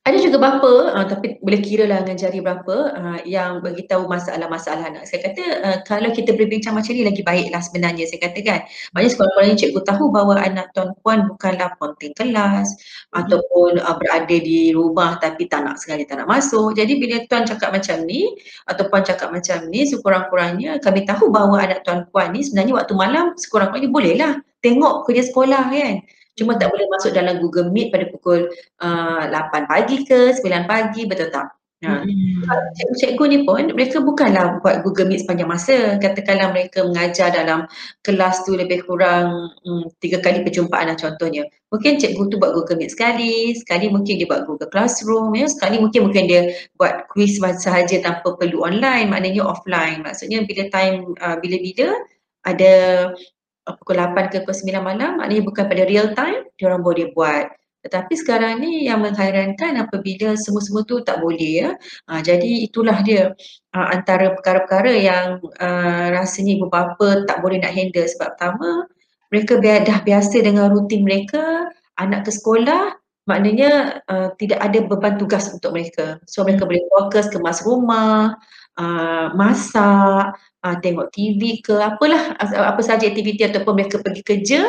ada 0.04 0.20
juga 0.20 0.36
bapa 0.36 0.92
uh, 0.92 1.06
tapi 1.08 1.40
boleh 1.40 1.64
kira 1.64 1.88
lah 1.88 2.04
dengan 2.04 2.20
jari 2.20 2.44
berapa 2.44 2.76
uh, 2.92 3.18
yang 3.24 3.64
beritahu 3.64 4.04
masalah-masalah 4.04 4.92
anak. 4.92 5.08
Saya 5.08 5.32
kata 5.32 5.44
uh, 5.64 5.76
kalau 5.88 6.12
kita 6.12 6.36
berbincang 6.36 6.76
macam 6.76 6.92
ni 6.92 7.08
lagi 7.08 7.24
baiklah 7.24 7.64
sebenarnya 7.64 8.04
saya 8.04 8.20
kata 8.28 8.38
kan. 8.44 8.60
Maknanya 8.92 9.10
sekurang-kurangnya 9.16 9.56
cikgu 9.56 9.80
tahu 9.80 10.04
bahawa 10.12 10.44
anak 10.44 10.68
tuan 10.76 10.92
puan 11.00 11.24
bukanlah 11.24 11.72
ponting 11.80 12.12
kelas 12.12 12.68
hmm. 12.68 13.16
ataupun 13.24 13.80
uh, 13.80 13.96
berada 13.96 14.36
di 14.36 14.76
rumah 14.76 15.16
tapi 15.24 15.48
tak 15.48 15.64
nak 15.64 15.80
sengaja 15.80 16.04
tak 16.04 16.16
nak 16.20 16.28
masuk. 16.28 16.76
Jadi 16.76 17.00
bila 17.00 17.24
tuan 17.24 17.48
cakap 17.48 17.72
macam 17.72 17.96
ni 18.04 18.28
atau 18.68 18.84
puan 18.92 19.08
cakap 19.08 19.32
macam 19.32 19.56
ni 19.72 19.88
sekurang-kurangnya 19.88 20.84
kami 20.84 21.08
tahu 21.08 21.32
bahawa 21.32 21.64
anak 21.64 21.80
tuan 21.80 22.04
puan 22.12 22.36
ni 22.36 22.44
sebenarnya 22.44 22.76
waktu 22.76 22.92
malam 22.92 23.32
sekurang-kurangnya 23.40 23.88
bolehlah 23.88 24.32
tengok 24.60 25.08
kerja 25.08 25.32
sekolah 25.32 25.64
kan. 25.72 26.04
Cuma 26.34 26.58
tak 26.58 26.74
boleh 26.74 26.86
masuk 26.90 27.14
dalam 27.14 27.38
Google 27.38 27.70
Meet 27.70 27.94
pada 27.94 28.10
pukul 28.10 28.50
uh, 28.82 29.22
8 29.30 29.70
pagi 29.70 30.02
ke 30.02 30.34
9 30.34 30.42
pagi 30.66 31.06
betul 31.06 31.30
tak? 31.30 31.54
Ha. 31.84 32.00
Cikgu-cikgu 32.80 33.24
ni 33.28 33.38
pun 33.44 33.68
mereka 33.76 34.00
bukanlah 34.00 34.60
buat 34.64 34.80
Google 34.80 35.12
Meet 35.12 35.28
sepanjang 35.28 35.50
masa. 35.50 35.76
Katakanlah 36.00 36.56
mereka 36.56 36.80
mengajar 36.80 37.28
dalam 37.28 37.68
kelas 38.00 38.48
tu 38.48 38.56
lebih 38.56 38.88
kurang 38.88 39.52
hmm, 39.64 39.92
tiga 40.00 40.24
kali 40.24 40.40
perjumpaan 40.40 40.88
lah 40.88 40.96
contohnya. 40.96 41.44
Mungkin 41.68 42.00
cikgu 42.00 42.32
tu 42.32 42.40
buat 42.40 42.56
Google 42.56 42.80
Meet 42.80 42.96
sekali, 42.96 43.52
sekali 43.52 43.92
mungkin 43.92 44.16
dia 44.16 44.28
buat 44.28 44.48
Google 44.48 44.70
Classroom, 44.72 45.36
ya. 45.36 45.44
sekali 45.50 45.76
mungkin 45.76 46.08
mungkin 46.08 46.24
dia 46.24 46.42
buat 46.80 47.10
quiz 47.12 47.36
sahaja 47.38 48.00
tanpa 48.00 48.32
perlu 48.38 48.64
online, 48.64 49.12
maknanya 49.12 49.44
offline. 49.44 50.00
Maksudnya 50.00 50.46
bila 50.48 50.70
time, 50.72 51.12
uh, 51.20 51.36
bila-bila 51.36 51.92
ada 52.44 52.72
pukul 53.64 53.96
8 53.96 54.28
ke 54.32 54.36
pukul 54.44 54.56
9 54.56 54.84
malam 54.84 55.10
maknanya 55.20 55.42
bukan 55.44 55.64
pada 55.64 55.82
real 55.88 56.12
time 56.12 56.44
dia 56.56 56.64
orang 56.68 56.84
boleh 56.84 57.10
buat. 57.16 57.48
Tetapi 57.84 58.16
sekarang 58.16 58.64
ni 58.64 58.88
yang 58.88 59.04
menghairankan 59.04 59.76
apabila 59.76 60.32
semua-semua 60.40 60.88
tu 60.88 61.04
tak 61.04 61.20
boleh 61.20 61.68
ya. 61.68 61.70
Ha, 62.08 62.24
jadi 62.24 62.64
itulah 62.64 63.04
dia 63.04 63.36
ha, 63.76 63.92
antara 63.92 64.32
perkara-perkara 64.32 64.88
yang 64.96 65.36
uh, 65.60 66.06
rasanya 66.16 66.56
ibu 66.56 66.72
bapa 66.72 67.28
tak 67.28 67.44
boleh 67.44 67.60
nak 67.60 67.76
handle. 67.76 68.08
Sebab 68.08 68.40
pertama 68.40 68.88
mereka 69.28 69.60
dah 69.60 70.00
biasa 70.00 70.40
dengan 70.40 70.72
rutin 70.72 71.04
mereka 71.04 71.68
anak 72.00 72.24
ke 72.24 72.32
sekolah 72.32 72.96
maknanya 73.24 74.04
uh, 74.08 74.28
tidak 74.36 74.60
ada 74.60 74.78
beban 74.84 75.16
tugas 75.20 75.48
untuk 75.52 75.76
mereka. 75.76 76.20
So 76.28 76.44
mereka 76.44 76.68
boleh 76.68 76.84
fokus 76.92 77.28
kemas 77.32 77.64
rumah, 77.64 78.36
uh, 78.78 79.32
masak, 79.34 80.34
uh, 80.64 80.76
tengok 80.82 81.10
TV 81.14 81.62
ke 81.62 81.74
apalah 81.78 82.34
apa 82.40 82.80
saja 82.82 83.06
aktiviti 83.06 83.42
ataupun 83.46 83.74
mereka 83.74 84.00
pergi 84.00 84.22
kerja 84.22 84.60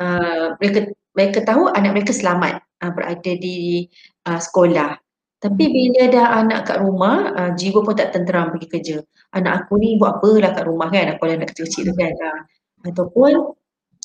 uh, 0.00 0.46
mereka 0.58 0.90
mereka 1.14 1.38
tahu 1.46 1.70
anak 1.70 1.92
mereka 1.94 2.12
selamat 2.14 2.62
uh, 2.82 2.90
berada 2.90 3.32
di 3.38 3.86
uh, 4.26 4.40
sekolah. 4.40 4.98
Tapi 5.38 5.64
bila 5.68 6.08
dah 6.08 6.26
anak 6.40 6.72
kat 6.72 6.78
rumah, 6.80 7.16
uh, 7.36 7.50
jiwa 7.52 7.84
pun 7.84 7.92
tak 7.92 8.16
tenteram 8.16 8.48
pergi 8.56 8.68
kerja. 8.72 8.96
Anak 9.36 9.68
aku 9.68 9.76
ni 9.76 10.00
buat 10.00 10.18
apalah 10.18 10.56
kat 10.56 10.64
rumah 10.64 10.88
kan, 10.88 11.12
aku 11.12 11.22
ada 11.28 11.34
anak 11.44 11.48
kecil-kecil 11.52 11.92
tu 11.92 11.94
kan. 12.00 12.12
Uh, 12.16 12.40
ataupun 12.88 13.32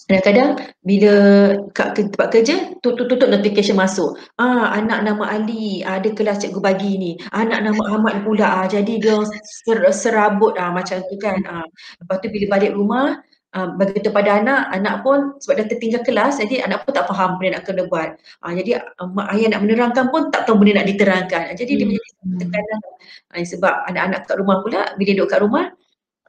kadang-kadang 0.09 0.73
bila 0.81 1.13
kat 1.69 1.93
tempat 1.93 2.33
kerja 2.33 2.73
tutup-tutup 2.81 3.29
notification 3.29 3.77
masuk 3.77 4.17
ah 4.41 4.73
anak 4.73 5.05
nama 5.05 5.37
Ali 5.37 5.85
ada 5.85 6.09
kelas 6.09 6.41
cikgu 6.41 6.57
bagi 6.57 6.97
ni 6.97 7.11
anak 7.29 7.61
nama 7.61 7.77
Ahmad 7.93 8.25
pula 8.25 8.65
ah 8.65 8.65
jadi 8.65 8.97
dia 8.97 9.21
ser, 9.45 9.77
serabut 9.93 10.57
ah 10.57 10.73
macam 10.73 10.97
tu 11.05 11.15
kan 11.21 11.37
ah 11.45 11.61
lepas 12.01 12.17
tu 12.25 12.33
bila 12.33 12.57
balik 12.57 12.73
rumah 12.73 13.21
uh, 13.53 13.69
bagi 13.77 14.01
pada 14.09 14.41
anak, 14.41 14.61
anak 14.73 14.95
pun 15.05 15.37
sebab 15.41 15.61
dah 15.61 15.67
tertinggal 15.69 16.01
kelas 16.01 16.41
jadi 16.41 16.65
anak 16.65 16.89
pun 16.89 16.91
tak 16.97 17.05
faham 17.09 17.37
benda 17.37 17.61
nak 17.61 17.63
kena 17.69 17.85
buat. 17.85 18.17
Uh, 18.41 18.53
jadi 18.57 18.81
uh, 18.81 19.07
mak 19.13 19.29
ayah 19.37 19.57
nak 19.57 19.61
menerangkan 19.65 20.05
pun 20.09 20.33
tak 20.33 20.45
tahu 20.45 20.61
benda 20.61 20.81
nak 20.81 20.87
diterangkan. 20.89 21.53
Uh, 21.53 21.55
jadi 21.57 21.71
hmm. 21.73 21.79
dia 21.79 21.85
menjadi 21.85 22.09
tekanan 22.41 22.81
uh, 23.37 23.45
sebab 23.45 23.73
anak-anak 23.93 24.19
kat 24.25 24.35
rumah 24.37 24.57
pula 24.61 24.81
bila 24.97 25.11
duduk 25.13 25.29
kat 25.29 25.39
rumah 25.41 25.65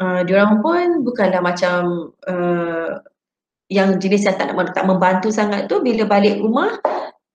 uh, 0.00 0.20
diorang 0.24 0.64
pun 0.64 0.86
bukanlah 1.04 1.40
macam 1.44 2.12
uh, 2.28 2.88
yang 3.70 4.02
jenis 4.02 4.26
yang 4.26 4.36
tak 4.36 4.50
nak 4.50 4.74
tak 4.74 4.84
membantu 4.84 5.30
sangat 5.30 5.70
tu 5.70 5.78
bila 5.78 6.02
balik 6.04 6.42
rumah 6.42 6.74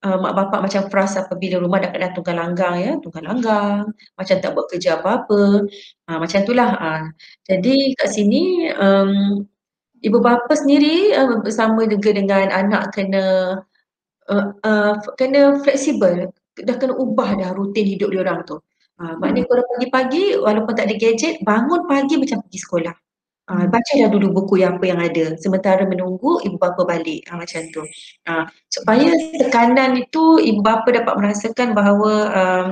uh, 0.05 0.17
mak 0.21 0.33
bapak 0.37 0.59
macam 0.69 0.81
frust 0.91 1.17
apabila 1.17 1.57
rumah 1.57 1.81
dah 1.81 1.89
kena 1.89 2.13
tunggal 2.13 2.35
langgang 2.37 2.75
ya, 2.77 2.91
tunggal 3.01 3.23
langgang, 3.25 3.83
macam 4.13 4.35
tak 4.37 4.51
buat 4.53 4.65
kerja 4.69 5.01
apa-apa. 5.01 5.65
Uh, 6.05 6.17
macam 6.21 6.39
itulah. 6.45 6.69
Uh. 6.77 7.03
Jadi 7.49 7.97
kat 7.97 8.09
sini 8.13 8.69
um, 8.77 9.41
ibu 10.05 10.17
bapa 10.21 10.53
sendiri 10.53 11.17
uh, 11.17 11.41
bersama 11.41 11.89
juga 11.89 12.13
dengan 12.13 12.53
anak 12.53 12.93
kena 12.93 13.25
uh, 14.29 14.47
uh, 14.61 14.93
kena 15.17 15.57
fleksibel 15.65 16.29
dah 16.55 16.75
kena 16.79 16.95
ubah 16.95 17.35
dah 17.35 17.49
rutin 17.57 17.83
hidup 17.83 18.13
dia 18.13 18.21
orang 18.21 18.45
tu. 18.45 18.61
Uh, 18.95 19.19
maknanya 19.19 19.43
kalau 19.51 19.63
pagi-pagi 19.75 20.39
walaupun 20.39 20.71
tak 20.71 20.87
ada 20.87 20.95
gadget 20.95 21.43
bangun 21.43 21.83
pagi 21.83 22.15
macam 22.15 22.39
pergi 22.47 22.59
sekolah. 22.63 22.95
Uh, 23.45 23.69
baca 23.69 23.93
dah 23.93 24.09
dulu 24.09 24.41
buku 24.41 24.65
yang 24.65 24.81
apa 24.81 24.89
yang 24.89 24.97
ada. 24.97 25.37
Sementara 25.37 25.85
menunggu 25.85 26.41
ibu 26.41 26.57
bapa 26.57 26.81
balik. 26.81 27.29
Uh, 27.29 27.37
macam 27.37 27.61
tu. 27.69 27.85
Uh, 28.25 28.49
supaya 28.73 29.13
tekanan 29.37 30.01
itu 30.01 30.41
ibu 30.41 30.65
bapa 30.65 30.89
dapat 30.89 31.13
merasakan 31.21 31.77
bahawa 31.77 32.11
uh, 32.33 32.65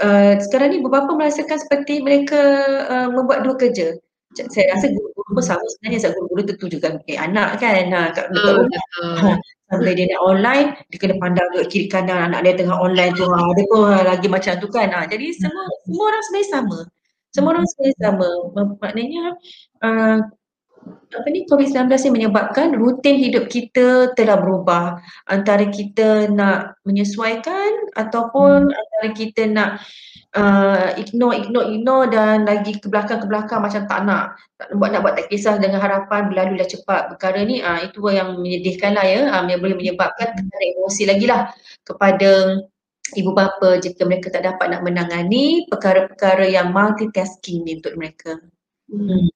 uh, 0.00 0.32
sekarang 0.40 0.72
ni 0.72 0.76
ibu 0.80 0.88
bapa 0.88 1.12
merasakan 1.12 1.60
seperti 1.60 2.00
mereka 2.00 2.40
uh, 2.88 3.08
membuat 3.12 3.44
dua 3.44 3.60
kerja. 3.60 3.92
Saya 4.34 4.66
rasa 4.74 4.90
guru-guru 4.90 5.30
pun 5.38 5.44
sama 5.44 5.62
sebenarnya. 5.76 6.00
Sebab 6.02 6.14
guru-guru 6.16 6.42
tentu 6.48 6.66
juga 6.66 6.88
eh, 7.06 7.20
anak 7.20 7.62
kan. 7.62 7.86
Ha, 7.92 8.10
kat 8.10 8.34
uh, 8.34 8.66
rumah 8.66 8.84
ha, 9.22 9.38
sampai 9.70 9.94
dia 9.94 10.10
nak 10.10 10.22
online 10.26 10.68
dia 10.90 10.98
kena 10.98 11.14
pandang 11.22 11.46
ke 11.54 11.60
kiri 11.70 11.86
kanan. 11.86 12.34
Anak 12.34 12.42
dia 12.42 12.58
tengah 12.58 12.74
online 12.74 13.14
tu. 13.14 13.28
Ha, 13.28 13.38
dia 13.54 13.64
pun 13.70 13.84
lagi 13.84 14.26
macam 14.26 14.58
tu 14.58 14.66
kan. 14.72 14.90
Ha, 14.90 15.06
jadi 15.06 15.28
semua 15.38 15.68
semua 15.86 16.04
orang 16.10 16.22
sebenarnya 16.26 16.50
sama. 16.50 16.78
Semua 17.30 17.50
orang 17.54 17.66
sebenarnya 17.70 17.98
sama. 18.02 18.28
Maknanya 18.82 19.22
uh, 19.84 20.18
apa 21.14 21.26
ni 21.30 21.46
COVID-19 21.46 21.88
ni 21.88 22.10
menyebabkan 22.22 22.74
rutin 22.76 23.16
hidup 23.16 23.48
kita 23.48 24.12
telah 24.18 24.36
berubah. 24.36 24.98
Antara 25.30 25.64
kita 25.70 26.28
nak 26.28 26.76
menyesuaikan 26.84 27.94
ataupun 27.94 28.68
hmm. 28.68 28.74
antara 28.74 29.08
kita 29.14 29.42
nak 29.48 29.70
uh, 30.34 30.92
ignore, 30.98 31.38
ignore, 31.38 31.70
ignore 31.70 32.06
dan 32.10 32.44
lagi 32.44 32.76
ke 32.76 32.90
belakang 32.90 33.22
ke 33.22 33.26
belakang 33.30 33.62
macam 33.62 33.86
tak 33.86 34.00
nak. 34.04 34.24
Tak 34.58 34.74
buat 34.76 34.90
nak 34.92 35.00
buat 35.06 35.14
tak 35.16 35.26
kisah 35.30 35.56
dengan 35.62 35.80
harapan 35.80 36.28
berlalu 36.28 36.60
dah 36.60 36.68
cepat. 36.68 37.02
Perkara 37.14 37.40
ni 37.46 37.62
uh, 37.62 37.80
itu 37.86 37.98
yang 38.10 38.36
menyedihkan 38.42 38.98
lah 38.98 39.06
ya. 39.06 39.20
Uh, 39.30 39.46
yang 39.46 39.62
boleh 39.62 39.78
menyebabkan 39.78 40.34
tekanan 40.34 40.68
emosi 40.76 41.02
lagi 41.08 41.26
lah 41.30 41.48
kepada 41.86 42.60
ibu 43.14 43.30
bapa 43.30 43.78
jika 43.78 44.02
mereka 44.02 44.32
tak 44.34 44.42
dapat 44.42 44.74
nak 44.74 44.82
menangani 44.82 45.68
perkara-perkara 45.70 46.50
yang 46.50 46.74
multitasking 46.74 47.62
ni 47.62 47.78
untuk 47.78 47.94
mereka. 47.94 48.42
Hmm 48.90 49.30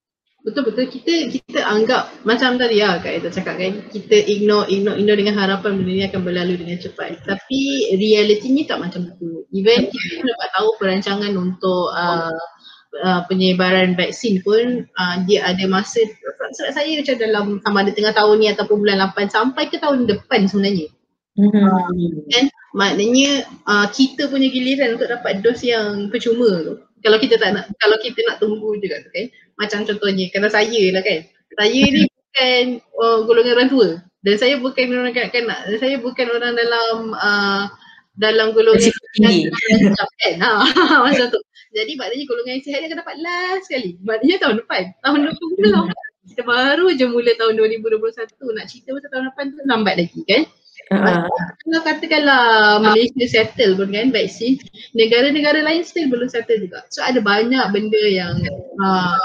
betul-betul 0.49 0.88
kita 0.88 1.28
kita 1.28 1.61
anggap 1.68 2.09
macam 2.24 2.57
tadi 2.57 2.80
lah 2.80 2.96
Kak 3.05 3.12
Aita 3.12 3.28
cakap 3.28 3.61
kan 3.61 3.84
kita 3.92 4.16
ignore 4.24 4.64
ignore 4.72 4.96
ignore 4.96 5.20
dengan 5.20 5.36
harapan 5.36 5.76
benda 5.76 5.92
ni 5.92 6.05
akan 6.09 6.22
berlalu 6.24 6.55
dengan 6.57 6.80
cepat. 6.80 7.20
Tapi 7.28 7.92
realitinya 8.01 8.64
tak 8.64 8.78
macam 8.80 9.12
tu 9.20 9.44
even 9.53 9.92
kita 9.92 10.24
dapat 10.24 10.49
tahu 10.57 10.68
perancangan 10.80 11.32
untuk 11.36 11.92
uh, 11.92 12.40
uh, 13.05 13.20
penyebaran 13.28 13.92
vaksin 13.92 14.40
pun 14.40 14.88
uh, 14.96 15.16
dia 15.28 15.44
ada 15.44 15.68
masa 15.68 16.01
sebab 16.09 16.72
saya 16.72 16.96
macam 16.96 17.16
dalam 17.20 17.44
sama 17.61 17.84
ada 17.84 17.92
tengah 17.92 18.14
tahun 18.16 18.36
ni 18.40 18.49
ataupun 18.49 18.80
bulan 18.80 19.12
8 19.12 19.28
sampai 19.28 19.68
ke 19.68 19.76
tahun 19.76 20.09
depan 20.09 20.49
sebenarnya. 20.49 20.88
Hmm. 21.38 21.55
kan? 22.26 22.44
Maknanya 22.74 23.46
uh, 23.68 23.86
kita 23.94 24.26
punya 24.26 24.51
giliran 24.51 24.99
untuk 24.99 25.12
dapat 25.12 25.44
dos 25.44 25.62
yang 25.62 26.11
percuma 26.11 26.51
tu. 26.64 26.74
Kalau 26.99 27.18
kita 27.22 27.38
tak 27.38 27.55
nak 27.55 27.64
kalau 27.78 27.94
kita 28.03 28.26
nak 28.26 28.42
tunggu 28.42 28.74
juga 28.82 28.99
tu 29.07 29.11
kan 29.14 29.30
macam 29.59 29.84
contohnya 29.84 30.26
kalau 30.30 30.48
saya 30.48 30.82
lah 30.94 31.02
kan. 31.02 31.20
Saya 31.59 31.82
ni 31.90 32.02
bukan 32.06 32.64
uh, 33.02 33.18
golongan 33.26 33.54
orang 33.59 33.70
tua. 33.70 33.88
Dan 34.18 34.34
saya 34.34 34.59
bukan 34.59 34.90
orang 34.94 35.14
kanak-kanak 35.14 35.59
dan 35.70 35.76
saya 35.78 35.96
bukan 36.02 36.26
orang 36.26 36.54
dalam 36.59 37.14
uh, 37.14 37.70
dalam 38.18 38.50
golongan 38.54 38.90
yang 39.18 39.50
kan. 39.50 40.34
Ha 40.42 40.52
macam 41.06 41.26
tu. 41.30 41.40
Jadi 41.74 41.92
maknanya 42.00 42.24
golongan 42.26 42.52
yang 42.59 42.64
sihat 42.64 42.78
dia 42.82 42.88
akan 42.90 43.00
dapat 43.02 43.16
last 43.20 43.70
sekali. 43.70 43.98
Maknanya 44.02 44.36
tahun 44.42 44.56
depan. 44.62 44.82
Tahun 45.02 45.18
depan 45.26 45.48
belum 45.59 45.86
kita 46.28 46.42
baru 46.44 46.92
je 46.92 47.06
mula 47.09 47.32
tahun 47.40 47.56
2021 47.56 48.04
nak 48.52 48.66
cerita 48.68 48.92
pasal 48.92 49.11
tahun 49.11 49.26
depan 49.32 49.44
tu 49.50 49.59
lambat 49.64 49.94
lagi 49.96 50.22
kan. 50.28 50.42
Uh, 50.88 51.28
kalau 51.68 51.80
katakanlah 51.84 52.44
Malaysia 52.80 53.26
settle 53.28 53.76
pun 53.76 53.92
kan 53.92 54.09
vaksin, 54.09 54.56
negara-negara 54.96 55.61
lain 55.61 55.84
still 55.84 56.09
belum 56.09 56.32
settle 56.32 56.56
juga. 56.61 56.84
So 56.88 57.04
ada 57.04 57.20
banyak 57.20 57.61
benda 57.74 58.02
yang 58.09 58.40
uh, 58.80 59.20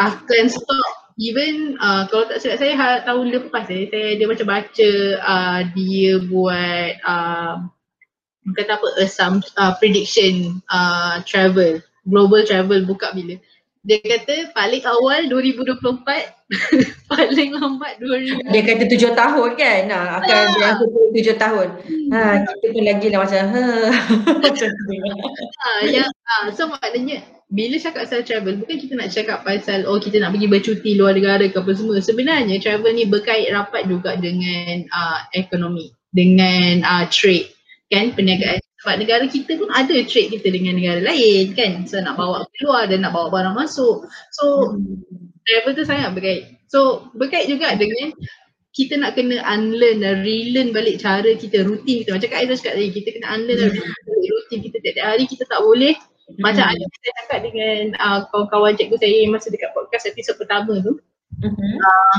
akan 0.00 0.44
stop 0.48 0.92
even 1.20 1.76
uh, 1.76 2.08
kalau 2.08 2.24
tak 2.24 2.40
silap 2.40 2.58
saya 2.60 2.72
ha, 2.78 2.88
tahun 3.04 3.32
lepas 3.36 3.68
eh, 3.68 3.88
saya 3.92 4.16
dia 4.16 4.26
macam 4.26 4.48
baca 4.48 4.90
uh, 5.20 5.60
dia 5.76 6.12
buat 6.24 6.92
uh, 7.04 7.54
kata 8.56 8.72
apa 8.80 8.88
some 9.06 9.44
uh, 9.60 9.76
prediction 9.76 10.64
uh, 10.72 11.20
travel 11.28 11.78
global 12.08 12.42
travel 12.42 12.80
buka 12.88 13.12
bila 13.12 13.36
dia 13.82 13.98
kata 13.98 14.54
paling 14.54 14.82
awal 14.86 15.26
2024 15.26 16.06
paling 17.10 17.50
lambat 17.50 17.98
2000 17.98 18.54
dia 18.54 18.62
kata 18.62 18.82
tujuh 18.86 19.10
tahun 19.18 19.50
kan? 19.58 19.80
Nah, 19.90 20.22
akan 20.22 20.38
ha. 20.38 20.54
dia 20.54 20.70
tujuh 21.18 21.36
tahun. 21.36 21.68
Ha, 22.14 22.20
kita 22.46 22.66
pun 22.70 22.82
lagi 22.86 23.06
lah 23.10 23.18
macam 23.26 23.42
ha. 23.50 23.64
macam 24.46 24.68
tu. 24.70 24.92
Ha, 25.34 25.68
yang, 25.90 26.06
ha, 26.06 26.54
so 26.54 26.70
maknanya 26.70 27.26
bila 27.52 27.76
cakap 27.76 28.06
pasal 28.08 28.22
travel 28.22 28.54
bukan 28.62 28.76
kita 28.80 28.92
nak 28.96 29.10
cakap 29.12 29.38
pasal 29.44 29.84
oh 29.84 30.00
kita 30.00 30.22
nak 30.22 30.32
pergi 30.32 30.48
bercuti 30.48 30.90
luar 30.94 31.18
negara 31.18 31.44
ke 31.50 31.58
apa 31.58 31.72
semua. 31.74 31.98
Sebenarnya 31.98 32.62
travel 32.62 32.94
ni 32.94 33.10
berkait 33.10 33.50
rapat 33.50 33.90
juga 33.90 34.14
dengan 34.14 34.86
uh, 34.94 35.26
ekonomi 35.34 35.90
dengan 36.14 36.86
uh, 36.86 37.04
trade 37.10 37.50
kan? 37.90 38.14
Perniagaan 38.14 38.62
sebab 38.82 38.98
negara 38.98 39.24
kita 39.30 39.54
pun 39.62 39.70
ada 39.70 39.94
trade 40.10 40.34
kita 40.34 40.50
dengan 40.50 40.74
negara 40.74 40.98
lain 40.98 41.54
kan. 41.54 41.86
So 41.86 42.02
nak 42.02 42.18
bawa 42.18 42.42
keluar 42.58 42.90
dan 42.90 43.06
nak 43.06 43.14
bawa 43.14 43.30
barang 43.30 43.54
masuk. 43.54 44.10
So 44.34 44.74
travel 45.46 45.78
tu 45.78 45.86
sangat 45.86 46.10
berkait. 46.18 46.58
So 46.66 47.06
berkait 47.14 47.46
juga 47.46 47.78
dengan 47.78 48.10
kita 48.74 48.98
nak 48.98 49.14
kena 49.14 49.38
unlearn 49.46 50.02
dan 50.02 50.26
relearn 50.26 50.74
balik 50.74 50.98
cara 50.98 51.30
kita 51.38 51.62
rutin 51.62 52.02
kita. 52.02 52.18
Macam 52.18 52.28
Kak 52.32 52.40
Aizah 52.42 52.58
cakap 52.58 52.74
tadi, 52.74 52.90
kita 52.90 53.08
kena 53.14 53.28
unlearn 53.38 53.58
dan 53.60 53.70
relearn 53.70 54.30
rutin 54.34 54.58
kita 54.66 54.76
tiap-tiap 54.82 55.06
hari 55.06 55.24
kita 55.30 55.44
tak 55.46 55.60
boleh 55.62 55.94
macam 56.40 56.64
ada 56.64 56.80
saya 56.80 57.12
cakap 57.22 57.38
dengan 57.44 57.92
uh, 57.98 58.24
kawan-kawan 58.32 58.74
cikgu 58.78 58.96
saya 58.96 59.28
masa 59.28 59.52
dekat 59.52 59.70
podcast 59.76 60.08
episod 60.08 60.34
pertama 60.40 60.80
tu. 60.80 60.96
Uh, 61.42 62.16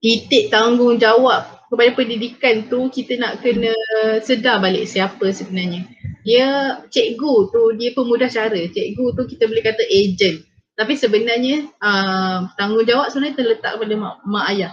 titik 0.00 0.48
tanggungjawab 0.50 1.55
kepada 1.66 1.90
pendidikan 1.98 2.70
tu 2.70 2.86
kita 2.88 3.18
nak 3.18 3.42
kena 3.42 3.74
sedar 4.22 4.62
balik 4.62 4.86
siapa 4.86 5.26
sebenarnya. 5.34 5.86
Dia 6.22 6.78
cikgu 6.90 7.34
tu 7.50 7.62
dia 7.78 7.90
pemudah 7.94 8.30
cara. 8.30 8.58
Cikgu 8.70 9.06
tu 9.14 9.22
kita 9.26 9.46
boleh 9.50 9.62
kata 9.62 9.82
agent. 9.86 10.46
Tapi 10.76 10.92
sebenarnya 10.94 11.72
uh, 11.80 12.52
tanggungjawab 12.54 13.08
sebenarnya 13.10 13.36
terletak 13.38 13.72
pada 13.80 13.94
mak, 13.96 14.14
mak 14.28 14.46
ayah. 14.54 14.72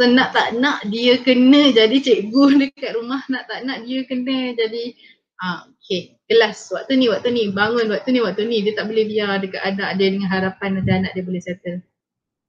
So 0.00 0.08
nak 0.08 0.32
tak 0.32 0.56
nak 0.56 0.88
dia 0.88 1.20
kena 1.20 1.76
jadi 1.76 1.96
cikgu 2.00 2.42
dekat 2.64 2.96
rumah. 2.96 3.20
Nak 3.28 3.44
tak 3.44 3.68
nak 3.68 3.84
dia 3.84 4.00
kena 4.08 4.56
jadi 4.56 4.96
uh, 5.44 5.68
okay, 5.68 6.16
kelas 6.24 6.72
waktu 6.72 6.96
ni, 6.96 7.12
waktu 7.12 7.28
ni, 7.28 7.42
bangun 7.52 7.92
waktu 7.92 8.08
ni, 8.16 8.20
waktu 8.24 8.48
ni. 8.48 8.64
Dia 8.64 8.72
tak 8.72 8.88
boleh 8.88 9.04
biar 9.04 9.44
dekat 9.44 9.60
anak 9.60 10.00
dia 10.00 10.08
dengan 10.08 10.32
harapan 10.32 10.80
ada 10.80 10.92
anak 11.04 11.12
dia 11.12 11.24
boleh 11.28 11.42
settle. 11.44 11.84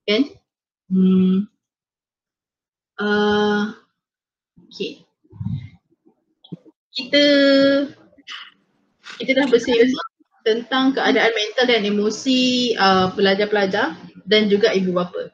Kan? 0.08 0.32
Hmm. 0.88 1.51
Uh, 3.02 3.74
okay. 4.70 5.02
kita 6.93 7.24
kita 9.18 9.32
dah 9.41 9.47
berserius 9.49 9.89
tentang 10.45 10.93
keadaan 10.93 11.34
mental 11.34 11.66
dan 11.66 11.82
emosi 11.82 12.74
uh, 12.78 13.10
pelajar-pelajar 13.18 13.97
dan 14.30 14.49
juga 14.54 14.70
ibu 14.74 14.93
bapa. 14.93 15.34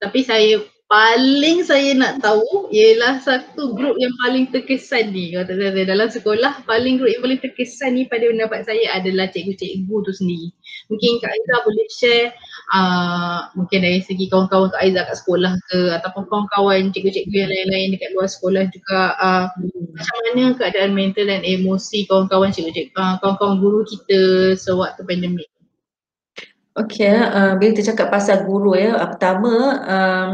Tapi 0.00 0.24
saya 0.24 0.64
paling 0.92 1.64
saya 1.64 1.96
nak 1.96 2.20
tahu 2.20 2.68
ialah 2.68 3.16
satu 3.24 3.72
grup 3.72 3.96
yang 3.96 4.12
paling 4.20 4.44
terkesan 4.52 5.08
ni 5.16 5.32
kata 5.32 5.56
saya 5.56 5.88
dalam 5.88 6.04
sekolah 6.12 6.68
paling 6.68 7.00
grup 7.00 7.08
yang 7.08 7.24
paling 7.24 7.40
terkesan 7.40 7.96
ni 7.96 8.04
pada 8.04 8.28
pendapat 8.28 8.68
saya 8.68 9.00
adalah 9.00 9.32
cikgu-cikgu 9.32 9.96
tu 10.04 10.12
sendiri. 10.12 10.52
Mungkin 10.92 11.24
Kak 11.24 11.32
Aiza 11.32 11.56
boleh 11.64 11.88
share 11.88 12.28
uh, 12.72 13.52
mungkin 13.54 13.84
dari 13.84 14.00
segi 14.00 14.26
kawan-kawan 14.32 14.72
Kak 14.72 14.80
Aiza 14.82 15.04
kat 15.04 15.16
sekolah 15.20 15.52
ke 15.68 15.78
ataupun 16.00 16.24
kawan-kawan 16.26 16.90
cikgu-cikgu 16.90 17.36
yang 17.36 17.50
lain-lain 17.52 17.88
dekat 17.94 18.10
luar 18.16 18.28
sekolah 18.28 18.64
juga 18.72 19.00
uh, 19.20 19.46
hmm. 19.52 19.92
macam 19.92 20.16
mana 20.26 20.44
keadaan 20.56 20.92
mental 20.96 21.28
dan 21.28 21.44
emosi 21.44 22.08
kawan-kawan 22.08 22.50
cikgu-cikgu 22.50 22.96
uh, 22.96 23.20
kawan-kawan 23.20 23.60
guru 23.60 23.84
kita 23.84 24.20
sewaktu 24.56 25.04
pandemik. 25.04 25.52
Okey, 26.72 27.04
uh, 27.04 27.52
bila 27.60 27.76
kita 27.76 27.92
cakap 27.92 28.08
pasal 28.08 28.48
guru 28.48 28.72
ya, 28.72 28.96
uh, 28.96 29.04
pertama 29.12 29.52
um, 29.84 30.28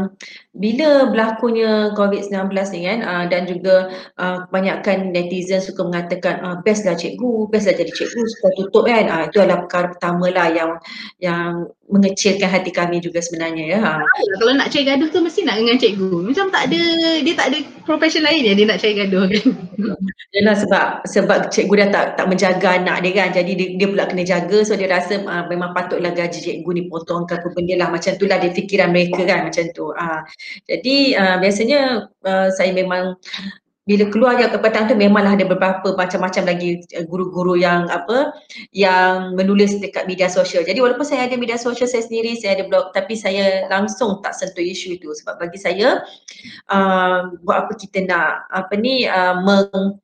bila 0.55 1.11
berlakunya 1.11 1.91
COVID-19 1.99 2.55
ni 2.71 2.79
kan 2.87 2.99
uh, 3.03 3.25
dan 3.27 3.43
juga 3.43 3.91
uh, 4.15 4.47
kebanyakan 4.47 5.11
netizen 5.11 5.59
suka 5.59 5.83
mengatakan 5.83 6.39
uh, 6.39 6.55
best 6.63 6.87
lah 6.87 6.95
cikgu, 6.95 7.51
best 7.51 7.67
lah 7.67 7.75
jadi 7.75 7.91
cikgu 7.91 8.23
supaya 8.23 8.53
tutup 8.55 8.83
kan. 8.87 9.05
Uh, 9.11 9.23
itu 9.27 9.37
adalah 9.43 9.67
perkara 9.67 9.87
pertama 9.91 10.25
lah 10.31 10.47
yang 10.47 10.71
yang 11.19 11.67
mengecilkan 11.89 12.45
hati 12.45 12.69
kami 12.69 13.01
juga 13.01 13.17
sebenarnya 13.17 13.63
ya. 13.65 13.79
Ha. 13.81 13.91
Kalau 14.37 14.53
nak 14.53 14.69
cari 14.69 14.85
gaduh 14.85 15.09
tu 15.09 15.19
mesti 15.25 15.41
nak 15.41 15.57
dengan 15.57 15.75
cikgu. 15.81 16.21
Macam 16.21 16.45
tak 16.53 16.69
ada, 16.69 16.81
dia 17.25 17.33
tak 17.33 17.47
ada 17.49 17.57
profession 17.81 18.21
lain 18.21 18.45
ya 18.45 18.53
dia 18.53 18.65
nak 18.69 18.77
cari 18.77 18.93
gaduh 18.93 19.25
kan. 19.25 19.43
Yalah 20.37 20.55
sebab 20.61 20.85
sebab 21.09 21.39
cikgu 21.49 21.73
dah 21.81 21.89
tak 21.89 22.05
tak 22.21 22.25
menjaga 22.29 22.77
anak 22.77 23.01
dia 23.01 23.11
kan. 23.17 23.29
Jadi 23.33 23.51
dia, 23.57 23.67
dia 23.81 23.87
pula 23.89 24.05
kena 24.05 24.21
jaga 24.21 24.61
so 24.61 24.77
dia 24.77 24.85
rasa 24.85 25.17
uh, 25.25 25.49
memang 25.49 25.73
patutlah 25.73 26.13
gaji 26.13 26.37
cikgu 26.37 26.69
ni 26.77 26.85
potong 26.85 27.25
ke 27.25 27.41
apa 27.41 27.49
benda 27.49 27.73
lah. 27.81 27.89
Macam 27.89 28.13
tu 28.21 28.29
lah 28.29 28.37
dia 28.37 28.53
fikiran 28.53 28.93
mereka 28.93 29.25
kan 29.25 29.49
macam 29.49 29.65
tu. 29.73 29.89
Uh, 29.89 30.21
jadi 30.69 30.97
uh, 31.17 31.35
biasanya 31.41 31.81
uh, 32.21 32.47
saya 32.53 32.69
memang 32.77 33.17
bila 33.89 34.05
keluar 34.13 34.37
je 34.37 34.45
petang 34.61 34.85
tu 34.85 34.93
memanglah 34.93 35.33
ada 35.33 35.49
beberapa 35.49 35.97
macam-macam 35.97 36.45
lagi 36.45 36.77
eh, 36.93 37.09
guru-guru 37.09 37.57
yang 37.57 37.89
apa 37.89 38.37
yang 38.69 39.33
menulis 39.33 39.81
dekat 39.81 40.05
media 40.05 40.29
sosial. 40.29 40.61
Jadi 40.61 40.77
walaupun 40.77 41.01
saya 41.01 41.25
ada 41.25 41.33
media 41.33 41.57
sosial 41.57 41.89
saya 41.89 42.05
sendiri, 42.05 42.37
saya 42.37 42.61
ada 42.61 42.69
blog 42.69 42.93
tapi 42.93 43.17
saya 43.17 43.65
langsung 43.65 44.21
tak 44.21 44.37
sentuh 44.37 44.61
isu 44.61 45.01
itu. 45.01 45.09
Sebab 45.09 45.41
bagi 45.41 45.57
saya 45.57 46.05
uh, 46.69 47.33
buat 47.41 47.65
apa 47.65 47.73
kita 47.73 48.05
nak 48.05 48.45
apa 48.53 48.77
ni 48.77 49.09
uh, 49.09 49.41
meng 49.41 49.97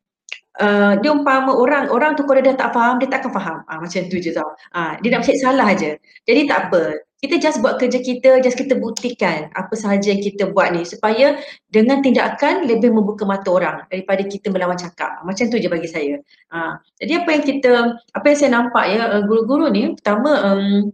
Uh, 0.56 0.96
dia 1.04 1.12
umpama 1.12 1.52
orang 1.52 1.92
orang 1.92 2.16
tu 2.16 2.24
kalau 2.24 2.40
dia 2.40 2.56
tak 2.56 2.72
faham 2.72 2.96
dia 2.96 3.12
tak 3.12 3.28
akan 3.28 3.32
faham. 3.36 3.58
Uh, 3.68 3.76
macam 3.84 4.08
tu 4.08 4.24
je 4.24 4.32
tau. 4.32 4.56
Uh, 4.72 4.96
dia 5.04 5.12
nak 5.12 5.28
cari 5.28 5.36
salah 5.36 5.70
je. 5.76 6.00
Jadi 6.24 6.48
tak 6.48 6.72
apa 6.72 6.96
kita 7.26 7.42
just 7.42 7.58
buat 7.66 7.82
kerja 7.82 7.98
kita, 7.98 8.38
just 8.46 8.54
kita 8.54 8.78
buktikan 8.78 9.50
apa 9.58 9.74
sahaja 9.74 10.14
yang 10.14 10.22
kita 10.22 10.54
buat 10.54 10.78
ni 10.78 10.86
supaya 10.86 11.42
dengan 11.74 12.06
tindakan 12.06 12.70
lebih 12.70 12.94
membuka 12.94 13.26
mata 13.26 13.50
orang 13.50 13.90
daripada 13.90 14.22
kita 14.22 14.54
melawan 14.54 14.78
cakap. 14.78 15.26
Macam 15.26 15.50
tu 15.50 15.58
je 15.58 15.66
bagi 15.66 15.90
saya. 15.90 16.22
Ha. 16.54 16.78
Jadi 17.02 17.14
apa 17.18 17.30
yang 17.34 17.44
kita, 17.44 17.72
apa 18.14 18.26
yang 18.30 18.38
saya 18.38 18.52
nampak 18.54 18.86
ya, 18.94 19.02
uh, 19.10 19.24
guru-guru 19.26 19.74
ni 19.74 19.98
pertama 19.98 20.54
um, 20.54 20.94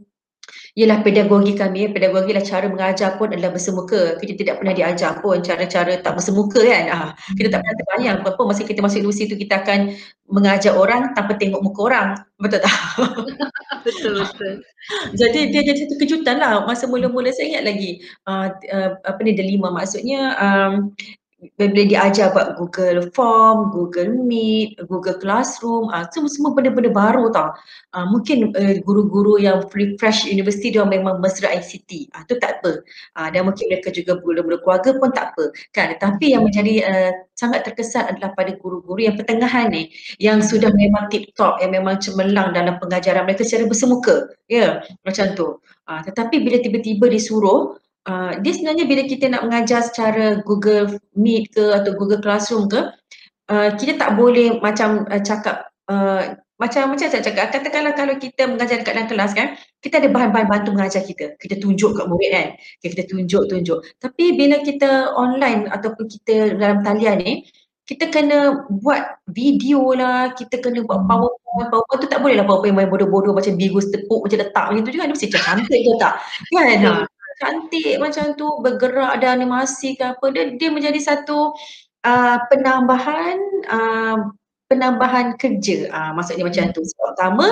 ialah 0.72 1.04
pedagogi 1.04 1.52
kami, 1.52 1.92
pedagogi 1.92 2.32
lah 2.32 2.44
cara 2.44 2.72
mengajar 2.72 3.20
pun 3.20 3.36
adalah 3.36 3.52
bersemuka. 3.52 4.16
Kita 4.24 4.34
tidak 4.40 4.56
pernah 4.64 4.72
diajar 4.72 5.20
pun 5.20 5.44
cara-cara 5.44 6.00
tak 6.00 6.14
bersemuka 6.16 6.64
kan. 6.64 6.86
Ah, 6.88 7.10
kita 7.36 7.52
tak 7.52 7.60
pernah 7.60 7.76
terbayang 7.76 8.18
apa 8.24 8.42
masa 8.48 8.64
kita 8.64 8.80
masuk 8.80 9.04
universiti 9.04 9.36
tu 9.36 9.38
kita 9.40 9.60
akan 9.68 9.80
mengajar 10.32 10.72
orang 10.80 11.12
tanpa 11.12 11.36
tengok 11.36 11.60
muka 11.60 11.80
orang. 11.92 12.10
Betul 12.40 12.64
tak? 12.64 12.76
betul 13.86 14.14
betul. 14.24 14.54
Jadi 15.22 15.54
dia 15.54 15.62
jadi 15.62 15.86
satu 15.86 15.96
kejutan 16.02 16.42
lah 16.42 16.66
masa 16.66 16.90
mula-mula 16.90 17.30
saya 17.30 17.54
ingat 17.54 17.64
lagi 17.70 18.02
uh, 18.26 18.50
uh, 18.50 18.98
apa 19.06 19.20
ni 19.22 19.38
delima 19.38 19.70
maksudnya 19.70 20.34
um, 20.42 20.90
bila 21.58 21.84
diajar 21.90 22.30
buat 22.38 22.54
Google 22.54 23.10
Form, 23.18 23.74
Google 23.74 24.14
Meet, 24.14 24.78
Google 24.86 25.18
Classroom, 25.18 25.90
uh, 25.90 26.06
semua 26.14 26.30
semua 26.30 26.52
benda-benda 26.54 26.94
baru 26.94 27.34
tau. 27.34 27.50
Uh, 27.98 28.06
mungkin 28.14 28.54
uh, 28.54 28.78
guru-guru 28.86 29.42
yang 29.42 29.66
fresh 29.98 30.30
university 30.30 30.70
dia 30.70 30.86
memang 30.86 31.18
mesra 31.18 31.50
ICT. 31.50 32.14
Ah 32.14 32.22
uh, 32.22 32.24
tu 32.30 32.38
tak 32.38 32.62
apa. 32.62 32.86
Uh, 33.18 33.28
dan 33.34 33.50
mungkin 33.50 33.66
mereka 33.74 33.90
juga 33.90 34.22
guru-guru 34.22 34.62
keluarga 34.62 34.90
pun 35.02 35.10
tak 35.10 35.34
apa. 35.34 35.46
Kan? 35.74 35.98
Tapi 35.98 36.38
yang 36.38 36.46
menjadi 36.46 36.74
uh, 36.86 37.12
sangat 37.34 37.66
terkesan 37.66 38.14
adalah 38.14 38.38
pada 38.38 38.54
guru-guru 38.62 39.02
yang 39.02 39.18
pertengahan 39.18 39.74
ni 39.74 39.90
yang 40.22 40.46
sudah 40.46 40.70
memang 40.70 41.10
tip 41.10 41.34
top, 41.34 41.58
yang 41.58 41.74
memang 41.74 41.98
cemerlang 41.98 42.54
dalam 42.54 42.78
pengajaran 42.78 43.26
mereka 43.26 43.42
secara 43.42 43.66
bersemuka. 43.66 44.30
Ya, 44.46 44.58
yeah, 44.58 44.72
macam 45.02 45.34
tu. 45.34 45.58
Uh, 45.90 46.02
tetapi 46.06 46.38
bila 46.46 46.62
tiba-tiba 46.62 47.10
disuruh 47.10 47.82
uh, 48.08 48.32
dia 48.40 48.52
sebenarnya 48.56 48.86
bila 48.88 49.02
kita 49.06 49.26
nak 49.30 49.44
mengajar 49.50 49.82
secara 49.86 50.40
Google 50.42 50.98
Meet 51.14 51.54
ke 51.54 51.76
atau 51.76 51.92
Google 51.98 52.24
Classroom 52.24 52.72
ke 52.72 52.82
uh, 53.52 53.70
kita 53.76 54.00
tak 54.00 54.16
boleh 54.16 54.58
macam 54.64 55.06
uh, 55.10 55.22
cakap 55.22 55.70
uh, 55.92 56.38
macam 56.62 56.94
macam 56.94 57.10
saya 57.10 57.26
cakap 57.26 57.50
katakanlah 57.50 57.98
kalau 57.98 58.14
kita 58.22 58.46
mengajar 58.46 58.86
dekat 58.86 58.94
dalam 58.94 59.10
kelas 59.10 59.34
kan 59.34 59.58
kita 59.82 59.98
ada 59.98 60.14
bahan-bahan 60.14 60.46
bantu 60.46 60.78
mengajar 60.78 61.02
kita. 61.02 61.34
Kita 61.42 61.58
tunjuk 61.58 61.98
kat 61.98 62.06
murid 62.06 62.30
kan. 62.30 62.48
Okay, 62.54 62.94
kita 62.94 63.10
tunjuk 63.10 63.50
tunjuk. 63.50 63.82
Tapi 63.98 64.38
bila 64.38 64.62
kita 64.62 65.10
online 65.18 65.66
ataupun 65.74 66.06
kita 66.06 66.62
dalam 66.62 66.86
talian 66.86 67.18
ni 67.18 67.34
kita 67.90 68.14
kena 68.14 68.70
buat 68.70 69.26
video 69.34 69.98
lah, 69.98 70.38
kita 70.38 70.62
kena 70.62 70.86
buat 70.86 71.02
powerpoint, 71.10 71.68
powerpoint 71.74 72.00
tu 72.00 72.08
tak 72.08 72.22
boleh 72.22 72.38
lah 72.38 72.46
powerpoint 72.46 72.78
main 72.78 72.88
bodoh-bodoh 72.88 73.34
macam 73.34 73.58
bigus 73.58 73.90
tepuk 73.90 74.22
macam 74.22 74.38
letak 74.46 74.66
macam 74.70 74.84
tu 74.86 74.94
juga, 74.94 75.10
dia 75.10 75.16
mesti 75.18 75.28
cantik 75.34 75.80
ke 75.82 75.92
tak? 75.98 76.14
Kan? 76.54 77.10
Cantik 77.42 77.98
macam 77.98 78.38
tu 78.38 78.46
bergerak 78.62 79.18
ada 79.18 79.34
animasi 79.34 79.98
ke 79.98 80.14
apa 80.14 80.30
dia 80.30 80.54
dia 80.62 80.70
menjadi 80.70 81.02
satu 81.02 81.58
uh, 82.06 82.38
penambahan 82.54 83.38
uh, 83.66 84.30
penambahan 84.70 85.36
kerja. 85.42 85.90
Uh, 85.90 86.12
maksudnya 86.14 86.46
macam 86.46 86.70
tu. 86.72 86.86
Sebab 86.86 87.06
pertama 87.18 87.48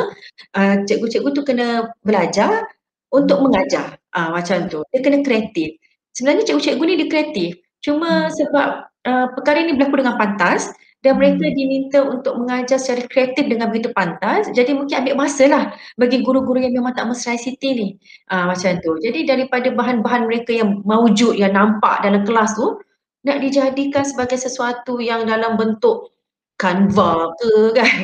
uh, 0.55 0.75
cikgu-cikgu 0.85 1.29
tu 1.33 1.41
kena 1.41 1.89
belajar 2.05 2.69
untuk 3.09 3.41
mengajar. 3.41 3.97
Uh, 4.13 4.29
macam 4.29 4.69
tu. 4.69 4.85
Dia 4.93 5.01
kena 5.01 5.25
kreatif. 5.25 5.75
Sebenarnya 6.13 6.45
cikgu-cikgu 6.45 6.83
ni 6.85 6.95
dia 7.01 7.09
kreatif. 7.09 7.49
Cuma 7.81 8.29
sebab 8.29 8.87
uh, 9.09 9.27
perkara 9.33 9.65
ni 9.65 9.73
berlaku 9.73 10.05
dengan 10.05 10.15
pantas 10.15 10.69
dan 10.99 11.15
mereka 11.15 11.47
hmm. 11.47 11.55
diminta 11.55 11.99
untuk 12.03 12.35
mengajar 12.35 12.75
secara 12.75 13.07
kreatif 13.07 13.47
dengan 13.47 13.71
begitu 13.71 13.95
pantas. 13.95 14.51
Jadi 14.51 14.75
mungkin 14.75 14.99
ambil 15.03 15.15
masa 15.15 15.47
lah 15.47 15.63
bagi 15.95 16.19
guru-guru 16.19 16.59
yang 16.59 16.75
memang 16.75 16.91
tak 16.91 17.07
mesra 17.07 17.39
ICT 17.39 17.63
ni. 17.71 17.87
Uh, 18.27 18.51
macam 18.51 18.75
tu. 18.83 18.99
Jadi 18.99 19.23
daripada 19.23 19.71
bahan-bahan 19.71 20.27
mereka 20.27 20.51
yang 20.51 20.83
mewujud 20.83 21.39
yang 21.39 21.55
nampak 21.55 22.03
dalam 22.03 22.27
kelas 22.27 22.51
tu 22.59 22.83
nak 23.23 23.39
dijadikan 23.39 24.03
sebagai 24.03 24.35
sesuatu 24.35 24.99
yang 24.99 25.23
dalam 25.23 25.55
bentuk 25.55 26.11
Canva 26.59 27.31
ke 27.39 27.71
kan? 27.71 27.95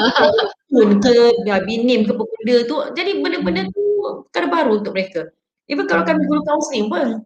Pun 0.72 1.04
ke 1.04 1.36
ya, 1.44 1.60
binim 1.60 2.08
ke 2.08 2.16
benda 2.16 2.56
tu. 2.64 2.76
Jadi 2.96 3.20
benda-benda 3.20 3.68
tu 3.68 3.84
perkara 4.32 4.46
baru 4.48 4.80
untuk 4.80 4.96
mereka. 4.96 5.28
Even 5.68 5.84
kalau 5.84 6.00
kami 6.08 6.24
guru 6.24 6.40
counseling 6.48 6.88
pun 6.88 7.22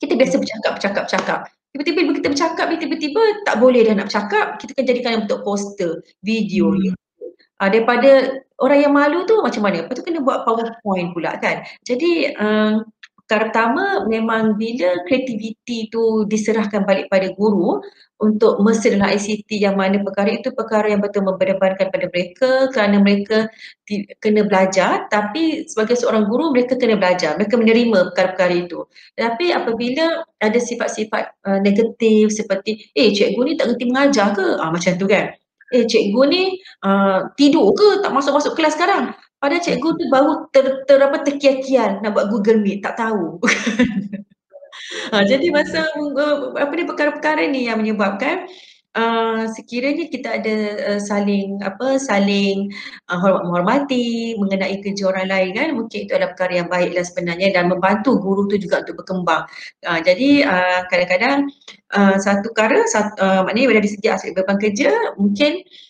kita 0.00 0.16
biasa 0.16 0.40
bercakap-cakap-cakap 0.40 1.52
Tiba-tiba 1.70 1.98
bila 2.02 2.14
kita 2.18 2.28
bercakap 2.34 2.66
ni 2.66 2.76
tiba-tiba 2.82 3.22
tak 3.46 3.56
boleh 3.62 3.86
dah 3.86 3.94
nak 3.94 4.06
bercakap, 4.10 4.46
kita 4.58 4.70
akan 4.74 4.86
jadikan 4.90 5.10
yang 5.14 5.22
bentuk 5.26 5.40
poster, 5.46 5.92
video. 6.20 6.74
Hmm. 6.74 6.98
Uh, 7.60 7.68
daripada 7.68 8.10
orang 8.58 8.78
yang 8.82 8.92
malu 8.96 9.28
tu 9.28 9.38
macam 9.44 9.62
mana? 9.68 9.84
Lepas 9.84 9.94
tu 10.00 10.02
kena 10.02 10.24
buat 10.24 10.42
powerpoint 10.48 11.12
pula 11.14 11.36
kan. 11.38 11.62
Jadi 11.84 12.32
uh, 12.34 12.82
pertama 13.30 14.10
memang 14.10 14.58
bila 14.58 15.06
kreativiti 15.06 15.86
tu 15.86 16.26
diserahkan 16.26 16.82
balik 16.82 17.06
pada 17.06 17.30
guru 17.30 17.78
untuk 18.18 18.58
mesra 18.58 18.98
dalam 18.98 19.06
ICT 19.06 19.46
yang 19.62 19.78
mana 19.78 20.02
perkara 20.02 20.34
itu 20.34 20.50
perkara 20.50 20.90
yang 20.90 20.98
betul 20.98 21.22
membebankan 21.22 21.94
pada 21.94 22.06
mereka 22.10 22.66
kerana 22.74 22.98
mereka 22.98 23.46
kena 24.18 24.42
belajar. 24.50 25.06
Tapi 25.06 25.70
sebagai 25.70 25.94
seorang 25.94 26.26
guru 26.26 26.50
mereka 26.50 26.74
kena 26.74 26.98
belajar 26.98 27.38
mereka 27.38 27.54
menerima 27.54 28.10
perkara-perkara 28.10 28.54
itu. 28.66 28.82
Tapi 29.14 29.54
apabila 29.54 30.26
ada 30.42 30.58
sifat-sifat 30.58 31.24
uh, 31.46 31.62
negatif 31.62 32.34
seperti 32.34 32.90
eh 32.98 33.14
cikgu 33.14 33.40
ni 33.46 33.52
tak 33.54 33.70
reti 33.72 33.86
mengajar 33.86 34.34
ke? 34.34 34.58
Ah, 34.58 34.74
macam 34.74 34.98
tu 34.98 35.06
kan. 35.06 35.30
Eh 35.70 35.86
cikgu 35.86 36.22
ni 36.26 36.42
uh, 36.82 37.30
tidur 37.38 37.70
ke? 37.78 38.02
Tak 38.02 38.10
masuk-masuk 38.10 38.58
kelas 38.58 38.74
sekarang 38.74 39.14
Padahal 39.40 39.64
cikgu 39.64 39.88
tu 39.96 40.04
baru 40.12 40.32
ter, 40.52 40.84
ter 40.84 41.00
apa 41.00 41.24
terkial-kial 41.24 42.04
nak 42.04 42.12
buat 42.12 42.28
Google 42.28 42.60
Meet, 42.60 42.84
tak 42.84 43.00
tahu. 43.00 43.40
ha, 45.12 45.24
jadi 45.24 45.48
masa 45.48 45.88
apa 46.60 46.72
ni 46.76 46.84
perkara-perkara 46.84 47.48
ni 47.48 47.72
yang 47.72 47.80
menyebabkan 47.80 48.44
uh, 48.96 49.46
sekiranya 49.54 50.10
kita 50.10 50.28
ada 50.40 50.56
uh, 50.92 51.00
saling 51.00 51.62
apa 51.62 51.98
saling 52.00 52.70
uh, 53.10 53.18
hormat 53.18 53.42
menghormati 53.46 54.34
mengenai 54.38 54.82
kerja 54.82 55.10
orang 55.10 55.30
lain 55.30 55.50
kan 55.54 55.68
mungkin 55.72 55.98
itu 56.06 56.12
adalah 56.14 56.32
perkara 56.34 56.52
yang 56.64 56.68
baiklah 56.68 57.04
sebenarnya 57.06 57.48
dan 57.54 57.64
membantu 57.70 58.18
guru 58.18 58.44
tu 58.50 58.56
juga 58.58 58.82
untuk 58.82 59.04
berkembang. 59.04 59.42
Uh, 59.86 60.00
jadi 60.02 60.30
uh, 60.46 60.80
kadang-kadang 60.90 61.38
uh, 61.94 62.16
satu 62.18 62.50
perkara 62.52 62.78
satu, 62.90 63.14
uh, 63.22 63.40
maknanya 63.46 63.78
dari 63.78 63.88
segi 63.90 64.08
aspek 64.10 64.34
beban 64.34 64.58
kerja 64.58 64.90
mungkin 65.16 65.62
uh, 65.62 65.89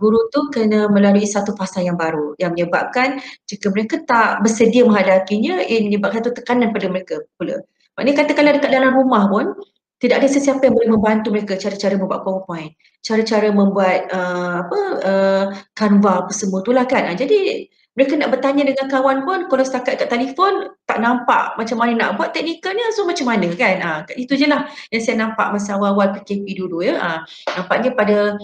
guru 0.00 0.18
tu 0.34 0.50
kena 0.50 0.90
melalui 0.90 1.24
satu 1.30 1.54
fasa 1.54 1.78
yang 1.78 1.94
baru 1.94 2.34
yang 2.42 2.52
menyebabkan 2.58 3.22
jika 3.46 3.70
mereka 3.70 4.02
tak 4.02 4.42
bersedia 4.42 4.82
menghadapinya 4.82 5.62
ia 5.62 5.78
menyebabkan 5.82 6.26
satu 6.26 6.34
tekanan 6.42 6.74
pada 6.74 6.86
mereka 6.90 7.22
pula. 7.38 7.62
Maknanya 7.94 8.26
katakanlah 8.26 8.52
dekat 8.58 8.70
dalam 8.74 8.92
rumah 8.98 9.30
pun 9.30 9.54
tidak 10.02 10.20
ada 10.20 10.28
sesiapa 10.28 10.60
yang 10.66 10.74
boleh 10.74 10.90
membantu 10.90 11.28
mereka 11.32 11.54
cara-cara 11.56 11.94
membuat 11.96 12.26
powerpoint, 12.26 12.74
cara-cara 13.00 13.48
membuat 13.54 14.10
uh, 14.10 14.66
apa 14.66 14.80
uh, 15.00 15.44
Canva 15.72 16.26
apa 16.26 16.32
semua 16.34 16.60
tu 16.66 16.74
lah 16.74 16.84
kan. 16.84 17.08
Uh, 17.08 17.16
jadi 17.16 17.70
mereka 17.94 18.18
nak 18.18 18.34
bertanya 18.34 18.66
dengan 18.66 18.90
kawan 18.90 19.22
pun 19.22 19.46
kalau 19.46 19.62
setakat 19.62 20.02
kat 20.02 20.10
telefon 20.10 20.74
tak 20.82 20.98
nampak 20.98 21.54
macam 21.54 21.78
mana 21.78 21.92
nak 21.94 22.10
buat 22.18 22.34
teknikalnya 22.34 22.90
so 22.90 23.06
macam 23.06 23.30
mana 23.30 23.48
kan. 23.54 23.76
Uh, 23.80 23.98
itu 24.18 24.34
je 24.34 24.50
lah 24.50 24.66
yang 24.90 25.00
saya 25.00 25.16
nampak 25.24 25.46
masa 25.54 25.78
awal-awal 25.78 26.10
PKP 26.18 26.58
dulu 26.58 26.82
ya. 26.82 26.98
Uh, 26.98 27.18
nampaknya 27.54 27.94
pada 27.94 28.34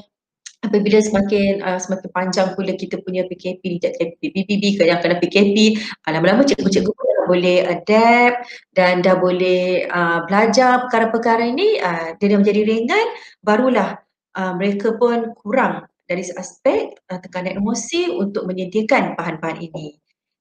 apabila 0.60 1.00
semakin 1.00 1.64
uh, 1.64 1.80
semakin 1.80 2.08
panjang 2.12 2.48
pula 2.52 2.76
kita 2.76 3.00
punya 3.00 3.24
PKP 3.24 3.62
di 3.64 3.78
PPP 3.80 4.62
ke 4.76 4.84
yang 4.84 5.00
kena 5.00 5.16
PKP 5.16 5.80
uh, 6.04 6.10
lama-lama 6.12 6.44
cikgu-cikgu 6.44 6.92
pun 6.92 7.04
dah 7.08 7.26
boleh 7.26 7.58
adapt 7.64 8.36
dan 8.76 9.00
dah 9.00 9.16
boleh 9.16 9.88
uh, 9.88 10.24
belajar 10.28 10.84
perkara-perkara 10.86 11.48
ini 11.48 11.80
uh, 11.80 12.12
dia 12.20 12.36
dah 12.36 12.38
menjadi 12.44 12.60
ringan 12.68 13.06
barulah 13.40 13.96
uh, 14.36 14.52
mereka 14.52 14.94
pun 15.00 15.32
kurang 15.40 15.88
dari 16.04 16.26
aspek 16.36 16.92
uh, 17.08 17.18
tekanan 17.18 17.56
emosi 17.56 18.12
untuk 18.12 18.44
menyediakan 18.44 19.16
bahan-bahan 19.16 19.64
ini 19.64 19.96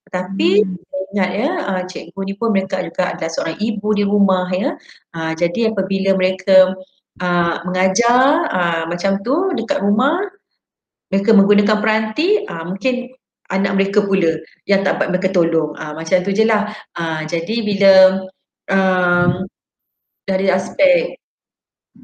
tetapi 0.10 0.50
hmm. 0.66 1.10
ingat 1.16 1.30
ya 1.32 1.50
uh, 1.64 1.84
cikgu 1.88 2.20
ni 2.28 2.34
pun 2.36 2.52
mereka 2.52 2.84
juga 2.84 3.16
adalah 3.16 3.32
seorang 3.32 3.58
ibu 3.62 3.88
di 3.96 4.04
rumah 4.04 4.52
ya 4.52 4.76
uh, 5.16 5.32
jadi 5.32 5.72
apabila 5.72 6.18
mereka 6.20 6.76
uh, 6.76 6.99
mengajar 7.68 8.48
uh, 8.48 8.84
macam 8.88 9.20
tu 9.22 9.52
dekat 9.56 9.84
rumah 9.84 10.24
mereka 11.12 11.36
menggunakan 11.36 11.78
peranti 11.82 12.48
uh, 12.48 12.64
mungkin 12.70 13.12
anak 13.50 13.72
mereka 13.76 14.06
pula 14.06 14.38
yang 14.70 14.86
tak 14.86 15.02
dapat 15.02 15.08
mereka 15.10 15.30
tolong. 15.34 15.74
Uh, 15.76 15.94
macam 15.98 16.22
tu 16.22 16.32
je 16.32 16.46
lah. 16.46 16.70
Uh, 16.94 17.26
jadi 17.26 17.56
bila 17.66 17.94
um, 18.70 19.44
dari 20.30 20.48
aspek 20.54 21.18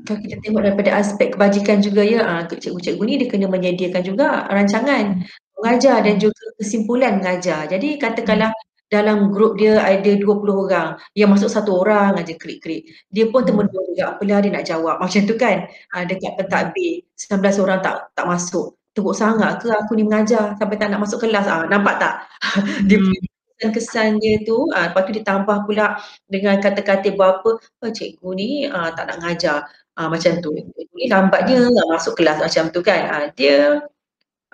kalau 0.03 0.20
kita 0.20 0.41
tengok 0.43 0.61
daripada 0.66 0.91
aspek 0.99 1.38
kebajikan 1.38 1.80
juga 1.80 2.01
ya 2.03 2.20
uh, 2.26 2.41
cikgu-cikgu 2.49 3.03
ni 3.05 3.13
dia 3.22 3.28
kena 3.32 3.47
menyediakan 3.47 4.03
juga 4.03 4.43
rancangan 4.51 5.24
mengajar 5.61 6.03
dan 6.03 6.20
juga 6.20 6.43
kesimpulan 6.59 7.22
mengajar. 7.22 7.70
Jadi 7.70 8.01
katakanlah 8.01 8.51
dalam 8.89 9.33
grup 9.33 9.57
dia 9.57 9.81
ada 9.81 10.11
20 10.13 10.45
orang. 10.45 10.97
Yang 11.17 11.29
masuk 11.38 11.49
satu 11.49 11.71
orang 11.81 12.17
aja 12.21 12.33
klik-klik. 12.38 12.86
Dia 13.09 13.29
pun 13.29 13.41
hmm. 13.41 13.49
temenung 13.49 13.86
juga 13.91 14.03
apalah 14.15 14.39
dia 14.41 14.51
nak 14.53 14.65
jawab. 14.65 14.95
Macam 15.01 15.21
tu 15.25 15.36
kan? 15.36 15.57
Ha, 15.93 16.05
dekat 16.05 16.31
pentadbir 16.38 17.01
19 17.17 17.63
orang 17.65 17.79
tak 17.81 17.95
tak 18.13 18.25
masuk. 18.29 18.77
Teruk 18.95 19.15
sangat 19.17 19.59
ke? 19.59 19.67
Aku 19.73 19.91
ni 19.97 20.07
mengajar 20.07 20.55
sampai 20.55 20.77
tak 20.79 20.88
nak 20.93 21.01
masuk 21.03 21.19
kelas. 21.25 21.45
Ah 21.49 21.65
ha, 21.65 21.67
nampak 21.67 21.95
tak? 21.99 22.15
Dia 22.88 22.97
hmm. 23.01 23.11
kesan-kesan 23.55 24.19
dia 24.19 24.43
tu 24.43 24.67
ha, 24.75 24.91
lepas 24.91 25.07
tu 25.07 25.15
ditambah 25.15 25.63
pula 25.63 25.95
dengan 26.27 26.59
kata-kata 26.59 27.07
berapa 27.15 27.55
oh, 27.55 27.91
cikgu 27.91 28.29
ni 28.36 28.67
ha, 28.67 28.91
tak 28.91 29.07
nak 29.11 29.17
ngajar 29.23 29.63
ha, 29.95 30.07
macam 30.11 30.39
tu. 30.43 30.51
Ni 30.95 31.05
lambatnya 31.07 31.67
tak 31.67 31.88
masuk 31.91 32.13
kelas 32.19 32.38
macam 32.39 32.63
tu 32.71 32.79
kan? 32.83 33.01
Ha, 33.09 33.17
dia 33.36 33.83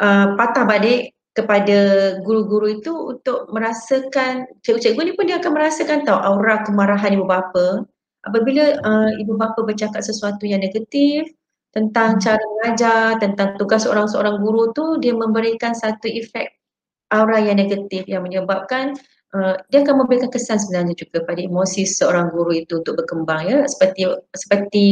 uh, 0.01 0.25
patah 0.37 0.65
balik 0.65 1.13
kepada 1.31 1.79
guru-guru 2.27 2.81
itu 2.81 2.91
untuk 2.91 3.47
merasakan 3.55 4.51
cikgu-cikgu 4.67 4.99
ni 4.99 5.13
pun 5.15 5.25
dia 5.31 5.39
akan 5.39 5.51
merasakan 5.55 6.03
tahu 6.03 6.19
aura 6.19 6.59
kemarahan 6.67 7.15
ibu 7.15 7.23
bapa 7.23 7.87
apabila 8.27 8.75
uh, 8.83 9.11
ibu 9.15 9.39
bapa 9.39 9.63
bercakap 9.63 10.03
sesuatu 10.03 10.43
yang 10.43 10.59
negatif 10.59 11.31
tentang 11.71 12.19
hmm. 12.19 12.21
cara 12.21 12.43
mengajar 12.43 13.05
tentang 13.23 13.55
tugas 13.55 13.87
seorang-seorang 13.87 14.43
guru 14.43 14.75
tu 14.75 14.99
dia 14.99 15.15
memberikan 15.15 15.71
satu 15.71 16.11
efek 16.11 16.51
aura 17.15 17.39
yang 17.39 17.63
negatif 17.63 18.03
yang 18.11 18.27
menyebabkan 18.27 18.99
uh, 19.31 19.55
dia 19.71 19.87
akan 19.87 20.03
memberikan 20.03 20.27
kesan 20.27 20.59
sebenarnya 20.59 20.99
juga 20.99 21.23
pada 21.23 21.39
emosi 21.39 21.87
seorang 21.87 22.27
guru 22.35 22.59
itu 22.59 22.83
untuk 22.83 22.99
berkembang 22.99 23.47
ya 23.47 23.63
seperti 23.71 24.03
seperti 24.35 24.83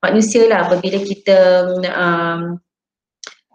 manusia 0.00 0.48
lah 0.48 0.72
apabila 0.72 0.98
kita 1.04 1.68
um, 1.92 2.56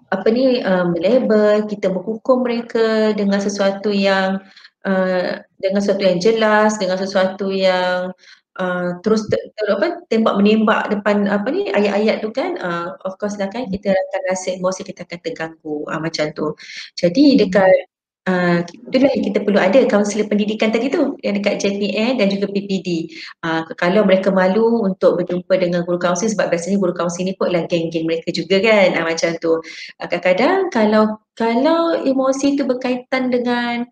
apa 0.07 0.27
ni 0.31 0.63
um, 0.63 0.95
label 0.95 1.67
kita 1.67 1.91
menghukum 1.91 2.47
mereka 2.47 3.11
dengan 3.11 3.43
sesuatu 3.43 3.91
yang 3.91 4.39
uh, 4.87 5.43
dengan 5.59 5.79
sesuatu 5.83 6.03
yang 6.07 6.19
jelas 6.23 6.79
dengan 6.79 6.95
sesuatu 6.95 7.51
yang 7.51 8.15
uh, 8.55 8.89
terus 9.03 9.27
ter, 9.27 9.39
ter, 9.51 9.67
apa 9.67 10.01
tembak 10.07 10.35
menembak 10.39 10.87
depan 10.87 11.27
apa 11.27 11.47
ni 11.51 11.67
ayat-ayat 11.71 12.23
tu 12.23 12.29
kan 12.31 12.55
uh, 12.59 12.95
of 13.03 13.19
course 13.19 13.35
lah 13.35 13.51
kan 13.51 13.67
kita 13.67 13.91
akan 13.91 14.21
rasa 14.31 14.47
emosi 14.55 14.81
kita 14.87 15.03
akan 15.03 15.19
terganggu 15.23 15.83
uh, 15.91 15.99
macam 15.99 16.31
tu. 16.31 16.55
Jadi 16.95 17.35
dekat 17.43 17.96
Uh, 18.27 18.59
itulah 18.91 19.07
yang 19.15 19.23
kita 19.31 19.39
perlu 19.39 19.55
ada 19.55 19.79
kaunselor 19.87 20.27
pendidikan 20.27 20.67
tadi 20.67 20.91
tu 20.91 21.15
yang 21.23 21.39
dekat 21.39 21.63
JPN 21.63 22.19
dan 22.19 22.27
juga 22.27 22.51
PPD. 22.51 23.07
Uh, 23.39 23.63
kalau 23.79 24.03
mereka 24.03 24.35
malu 24.35 24.83
untuk 24.83 25.23
berjumpa 25.23 25.55
dengan 25.55 25.87
guru 25.87 25.95
kaunseling 25.95 26.35
sebab 26.35 26.51
biasanya 26.51 26.75
guru 26.75 26.91
kaunseling 26.91 27.31
ni 27.31 27.33
pun 27.39 27.47
adalah 27.47 27.71
geng-geng 27.71 28.03
mereka 28.03 28.27
juga 28.35 28.59
kan 28.59 28.99
uh, 28.99 29.05
macam 29.07 29.31
tu. 29.39 29.63
Uh, 30.03 30.07
kadang-kadang 30.11 30.67
kalau 30.75 31.03
kalau 31.39 31.95
emosi 32.03 32.59
tu 32.59 32.67
berkaitan 32.67 33.31
dengan 33.31 33.87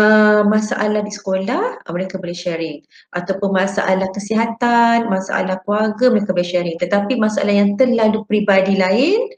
uh, 0.00 0.48
masalah 0.48 1.04
di 1.04 1.12
sekolah 1.12 1.84
uh, 1.84 1.92
mereka 1.92 2.16
boleh 2.16 2.32
sharing 2.32 2.80
ataupun 3.12 3.52
masalah 3.52 4.08
kesihatan, 4.16 5.12
masalah 5.12 5.60
keluarga 5.68 6.08
mereka 6.08 6.32
boleh 6.32 6.48
sharing 6.48 6.76
tetapi 6.80 7.20
masalah 7.20 7.52
yang 7.52 7.76
terlalu 7.76 8.24
peribadi 8.24 8.80
lain 8.80 9.28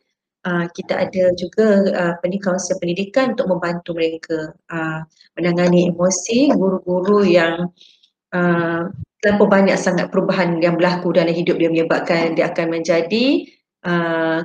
uh, 0.47 0.67
kita 0.73 1.09
ada 1.09 1.25
juga 1.37 1.67
uh, 1.93 2.15
kaunselor 2.21 2.79
pendidikan 2.81 3.37
untuk 3.37 3.49
membantu 3.51 3.91
mereka 3.97 4.55
uh, 4.73 5.01
menangani 5.37 5.93
emosi 5.93 6.53
guru-guru 6.55 7.27
yang 7.27 7.69
uh, 8.33 8.89
terlalu 9.21 9.47
banyak 9.53 9.77
sangat 9.77 10.09
perubahan 10.09 10.61
yang 10.65 10.81
berlaku 10.81 11.13
dalam 11.13 11.33
hidup 11.33 11.61
dia 11.61 11.69
menyebabkan 11.69 12.33
dia 12.33 12.49
akan 12.49 12.67
menjadi 12.73 13.45
uh, 13.85 14.41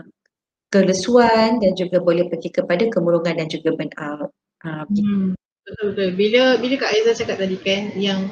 kelesuan 0.73 1.63
dan 1.63 1.71
juga 1.79 2.03
boleh 2.03 2.27
pergi 2.27 2.51
kepada 2.51 2.83
kemurungan 2.91 3.39
dan 3.39 3.47
juga 3.47 3.71
burn 3.79 3.91
out. 3.95 4.29
Uh, 4.65 4.83
hmm, 4.91 5.31
betul 5.63 5.85
betul. 5.95 6.09
Bila 6.19 6.41
bila 6.59 6.75
Kak 6.75 6.91
Aiza 6.91 7.11
cakap 7.15 7.37
tadi 7.39 7.55
kan 7.63 7.95
yang 7.95 8.27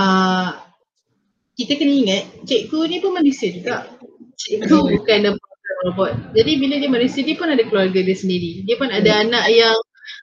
uh, 0.00 0.56
kita 1.60 1.76
kena 1.76 1.92
ingat 1.92 2.24
cikgu 2.48 2.80
ni 2.88 2.96
pun 3.04 3.12
manusia 3.12 3.52
juga. 3.52 3.84
Cikgu 4.40 4.76
bukan 4.96 5.36
robot. 5.86 6.12
Jadi 6.36 6.52
bila 6.60 6.74
dia 6.76 6.90
Malaysia 6.90 7.20
dia 7.24 7.36
pun 7.36 7.48
ada 7.48 7.62
keluarga 7.64 8.00
dia 8.00 8.16
sendiri. 8.16 8.64
Dia 8.68 8.76
pun 8.76 8.88
ada 8.92 9.10
hmm. 9.10 9.22
anak 9.28 9.44
yang 9.52 9.76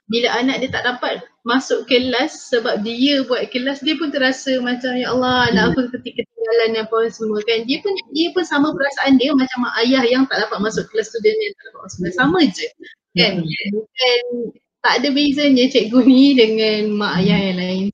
bila 0.08 0.28
anak 0.36 0.56
dia 0.64 0.70
tak 0.72 0.84
dapat 0.84 1.24
masuk 1.44 1.88
kelas 1.88 2.52
sebab 2.52 2.84
dia 2.84 3.24
buat 3.24 3.48
kelas 3.48 3.80
dia 3.80 3.96
pun 3.96 4.12
terasa 4.12 4.60
macam 4.60 4.92
ya 4.96 5.12
Allah 5.12 5.52
anak 5.52 5.62
hmm. 5.64 5.70
aku 5.72 5.80
ketika 6.00 6.20
ketinggalan 6.24 6.70
apa 6.84 6.98
semua 7.10 7.40
kan. 7.44 7.58
Dia 7.66 7.78
pun 7.82 7.92
dia 8.14 8.28
pun 8.32 8.44
sama 8.46 8.72
perasaan 8.72 9.18
dia 9.18 9.30
macam 9.34 9.58
mak 9.66 9.74
ayah 9.84 10.04
yang 10.06 10.24
tak 10.28 10.44
dapat 10.46 10.58
masuk 10.62 10.84
kelas 10.92 11.10
student 11.10 11.36
yang 11.36 11.52
tak 11.56 11.64
dapat 11.72 11.80
masuk 11.84 11.98
kelas. 12.02 12.14
Hmm. 12.14 12.20
Sama 12.22 12.38
je. 12.46 12.68
Kan? 13.18 13.32
Hmm. 13.42 13.68
Bukan 13.74 14.22
tak 14.78 14.92
ada 15.02 15.08
bezanya 15.10 15.64
cikgu 15.66 16.00
ni 16.06 16.26
dengan 16.38 16.80
mak 16.94 17.12
ayah 17.24 17.38
yang 17.50 17.58
lain. 17.58 17.86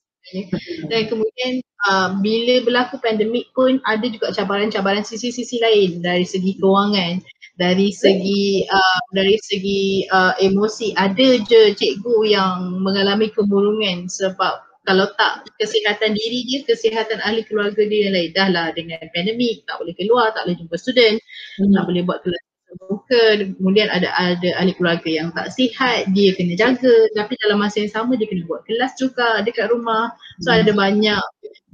Dan 0.90 1.06
kemudian 1.06 1.62
uh, 1.86 2.16
bila 2.18 2.64
berlaku 2.64 2.96
pandemik 2.98 3.52
pun 3.54 3.78
ada 3.86 4.02
juga 4.08 4.32
cabaran-cabaran 4.34 5.04
sisi-sisi 5.06 5.62
lain 5.62 6.00
dari 6.00 6.26
segi 6.26 6.58
kewangan 6.58 7.22
dari 7.54 7.94
segi 7.94 8.66
uh, 8.66 9.00
dari 9.14 9.38
segi 9.38 10.06
uh, 10.10 10.34
emosi 10.42 10.94
ada 10.98 11.38
je 11.46 11.74
cikgu 11.74 12.16
yang 12.26 12.82
mengalami 12.82 13.30
kemurungan 13.30 14.10
sebab 14.10 14.64
kalau 14.84 15.08
tak 15.16 15.48
kesihatan 15.56 16.12
diri 16.12 16.44
dia, 16.44 16.60
kesihatan 16.68 17.16
ahli 17.24 17.40
keluarga 17.48 17.88
dia 17.88 18.08
yang 18.08 18.14
lain 18.20 18.30
dah 18.36 18.48
lah 18.52 18.68
dengan 18.76 19.00
pandemik, 19.16 19.64
tak 19.64 19.80
boleh 19.80 19.96
keluar, 19.96 20.28
tak 20.36 20.44
boleh 20.44 20.60
jumpa 20.60 20.76
student, 20.76 21.16
hmm. 21.56 21.72
tak 21.72 21.84
boleh 21.88 22.02
buat 22.04 22.20
kelas 22.20 22.44
muka, 22.90 23.22
kemudian 23.58 23.88
ada 23.90 24.10
ada 24.16 24.48
ahli 24.58 24.72
keluarga 24.74 25.08
yang 25.10 25.28
tak 25.32 25.50
sihat, 25.54 26.10
dia 26.12 26.34
kena 26.34 26.54
jaga 26.58 26.94
tapi 27.14 27.38
dalam 27.40 27.62
masa 27.62 27.82
yang 27.82 27.92
sama 27.92 28.18
dia 28.18 28.26
kena 28.26 28.44
buat 28.44 28.66
kelas 28.66 28.98
juga 28.98 29.42
dekat 29.42 29.70
rumah. 29.70 30.12
So 30.42 30.50
hmm. 30.50 30.60
ada 30.64 30.72
banyak 30.74 31.24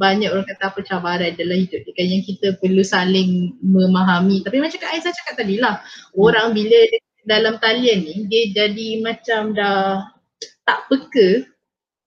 banyak 0.00 0.28
orang 0.32 0.48
kata 0.48 0.72
apa 0.72 0.80
cabaran 0.80 1.32
dalam 1.36 1.56
hidup 1.60 1.80
dia 1.84 1.92
kan 1.92 2.06
yang 2.08 2.22
kita 2.24 2.46
perlu 2.60 2.82
saling 2.84 3.56
memahami. 3.60 4.40
Tapi 4.44 4.56
macam 4.60 4.78
Kak 4.80 4.92
Aisyah 4.96 5.12
cakap 5.12 5.34
tadi 5.40 5.56
lah, 5.60 5.80
hmm. 5.80 6.20
orang 6.20 6.52
bila 6.52 6.80
dalam 7.24 7.60
talian 7.60 8.04
ni 8.04 8.16
dia 8.26 8.48
jadi 8.52 9.04
macam 9.04 9.52
dah 9.52 10.08
tak 10.64 10.88
peka 10.88 11.28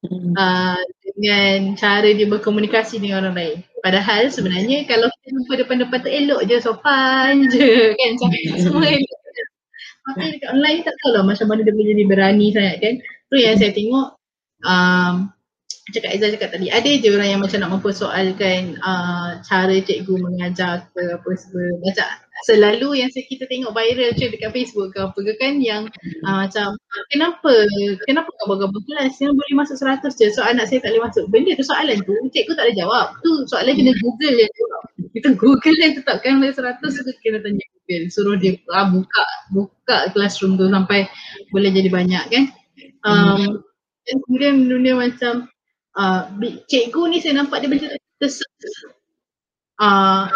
hmm. 0.09 0.33
uh, 0.33 0.81
dengan 1.13 1.77
cara 1.77 2.09
dia 2.09 2.25
berkomunikasi 2.25 2.97
dengan 2.97 3.27
orang 3.27 3.37
lain. 3.37 3.59
Padahal 3.83 4.31
sebenarnya 4.31 4.87
kalau 4.87 5.11
kita 5.19 5.35
jumpa 5.35 5.53
depan-depan 5.59 5.99
tu 5.99 6.09
elok 6.09 6.41
je, 6.47 6.57
sopan 6.63 7.51
je 7.51 7.91
kan. 7.91 8.11
Semua 8.55 8.87
elok. 8.87 9.19
Tapi 10.03 10.35
dekat 10.35 10.49
online 10.51 10.83
tak 10.83 10.95
tahu 10.99 11.11
lah 11.15 11.23
macam 11.23 11.47
mana 11.47 11.63
dia 11.63 11.71
boleh 11.75 11.87
jadi 11.95 12.03
berani 12.07 12.47
sangat 12.55 12.75
kan. 12.79 12.93
Tu 13.31 13.35
yang 13.39 13.55
saya 13.59 13.71
tengok 13.75 14.07
um, 14.67 15.13
cakap 15.91 16.09
Aizah 16.15 16.31
cakap 16.31 16.49
tadi, 16.55 16.67
ada 16.71 16.87
je 16.87 17.07
orang 17.11 17.29
yang 17.35 17.41
macam 17.43 17.59
nak 17.59 17.71
mempersoalkan 17.75 18.79
uh, 18.79 19.39
cara 19.43 19.75
cikgu 19.83 20.15
mengajar 20.15 20.87
ke 20.95 21.03
apa 21.19 21.29
semua. 21.35 21.67
Macam 21.83 22.07
selalu 22.43 22.99
yang 22.99 23.09
kita 23.11 23.47
tengok 23.47 23.71
viral 23.71 24.11
je 24.19 24.27
dekat 24.27 24.51
Facebook 24.51 24.91
ke 24.91 24.99
apa 24.99 25.15
ke 25.15 25.33
kan 25.39 25.63
yang 25.63 25.87
uh, 26.27 26.43
macam 26.43 26.75
kenapa 27.09 27.51
kenapa 28.03 28.29
gambar-gambar 28.43 28.81
kelas 28.83 29.15
yang 29.23 29.33
boleh 29.33 29.55
masuk 29.55 29.79
100 29.79 30.03
je 30.19 30.27
so 30.35 30.43
anak 30.43 30.67
saya 30.67 30.83
tak 30.83 30.91
boleh 30.95 31.03
masuk. 31.07 31.23
Benda 31.31 31.51
tu 31.55 31.65
soalan 31.65 31.97
tu 32.03 32.13
cikgu 32.35 32.53
tak 32.55 32.65
ada 32.67 32.73
jawab. 32.75 33.07
Tu 33.23 33.31
soalan 33.47 33.73
kena 33.73 33.93
Google 34.03 34.35
je. 34.35 34.47
Kita 35.13 35.29
Google 35.39 35.77
yang 35.79 35.93
tetapkan 35.95 36.39
boleh 36.43 36.53
100 36.53 36.83
tu 36.83 37.11
kena 37.23 37.39
tanya 37.39 37.63
Google. 37.63 38.03
Suruh 38.11 38.35
dia 38.35 38.59
uh, 38.75 38.87
buka 38.91 39.23
buka 39.55 39.97
classroom 40.11 40.59
tu 40.59 40.67
sampai 40.67 41.07
boleh 41.55 41.69
jadi 41.71 41.89
banyak 41.89 42.25
kan. 42.27 42.45
Um, 43.03 43.63
dan 44.03 44.15
kemudian 44.27 44.67
dunia 44.67 44.95
macam 44.95 45.47
uh, 45.95 46.27
cikgu 46.67 47.01
ni 47.07 47.17
saya 47.23 47.39
nampak 47.39 47.63
dia 47.63 47.71
macam 47.71 47.89
terses. 48.19 48.45
Uh, 49.81 50.27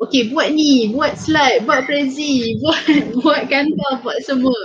okay 0.00 0.28
buat 0.32 0.48
ni, 0.52 0.92
buat 0.92 1.16
slide, 1.18 1.64
buat 1.68 1.84
prezi, 1.84 2.54
buat 2.62 2.82
buat 3.20 3.42
kantor, 3.52 3.92
buat 4.00 4.18
semua. 4.24 4.56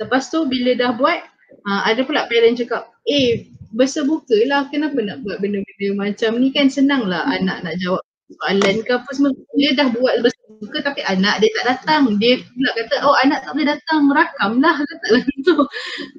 Lepas 0.00 0.32
tu 0.32 0.44
bila 0.48 0.72
dah 0.76 0.92
buat, 0.96 1.20
uh, 1.68 1.82
ada 1.84 2.00
pula 2.04 2.26
parent 2.28 2.56
cakap, 2.56 2.88
eh 3.08 3.48
bersebuka 3.74 4.38
lah 4.46 4.70
kenapa 4.70 5.02
nak 5.02 5.26
buat 5.26 5.42
benda-benda 5.42 5.98
macam 5.98 6.38
ni 6.38 6.54
kan 6.54 6.70
senang 6.70 7.10
lah 7.10 7.26
anak 7.26 7.66
nak 7.66 7.74
jawab 7.82 7.98
soalan 8.30 8.76
ke 8.86 8.92
apa 8.94 9.10
semua. 9.12 9.30
Dia 9.58 9.70
dah 9.76 9.88
buat 9.92 10.14
bersebuka 10.24 10.78
tapi 10.80 11.00
anak 11.04 11.42
dia 11.42 11.50
tak 11.60 11.66
datang. 11.76 12.16
Dia 12.22 12.40
pula 12.40 12.70
kata, 12.78 12.94
oh 13.04 13.16
anak 13.22 13.44
tak 13.44 13.52
boleh 13.52 13.68
datang, 13.68 14.00
rakam 14.10 14.52
lah 14.62 14.76
letaklah 14.78 15.22
tu. 15.46 15.56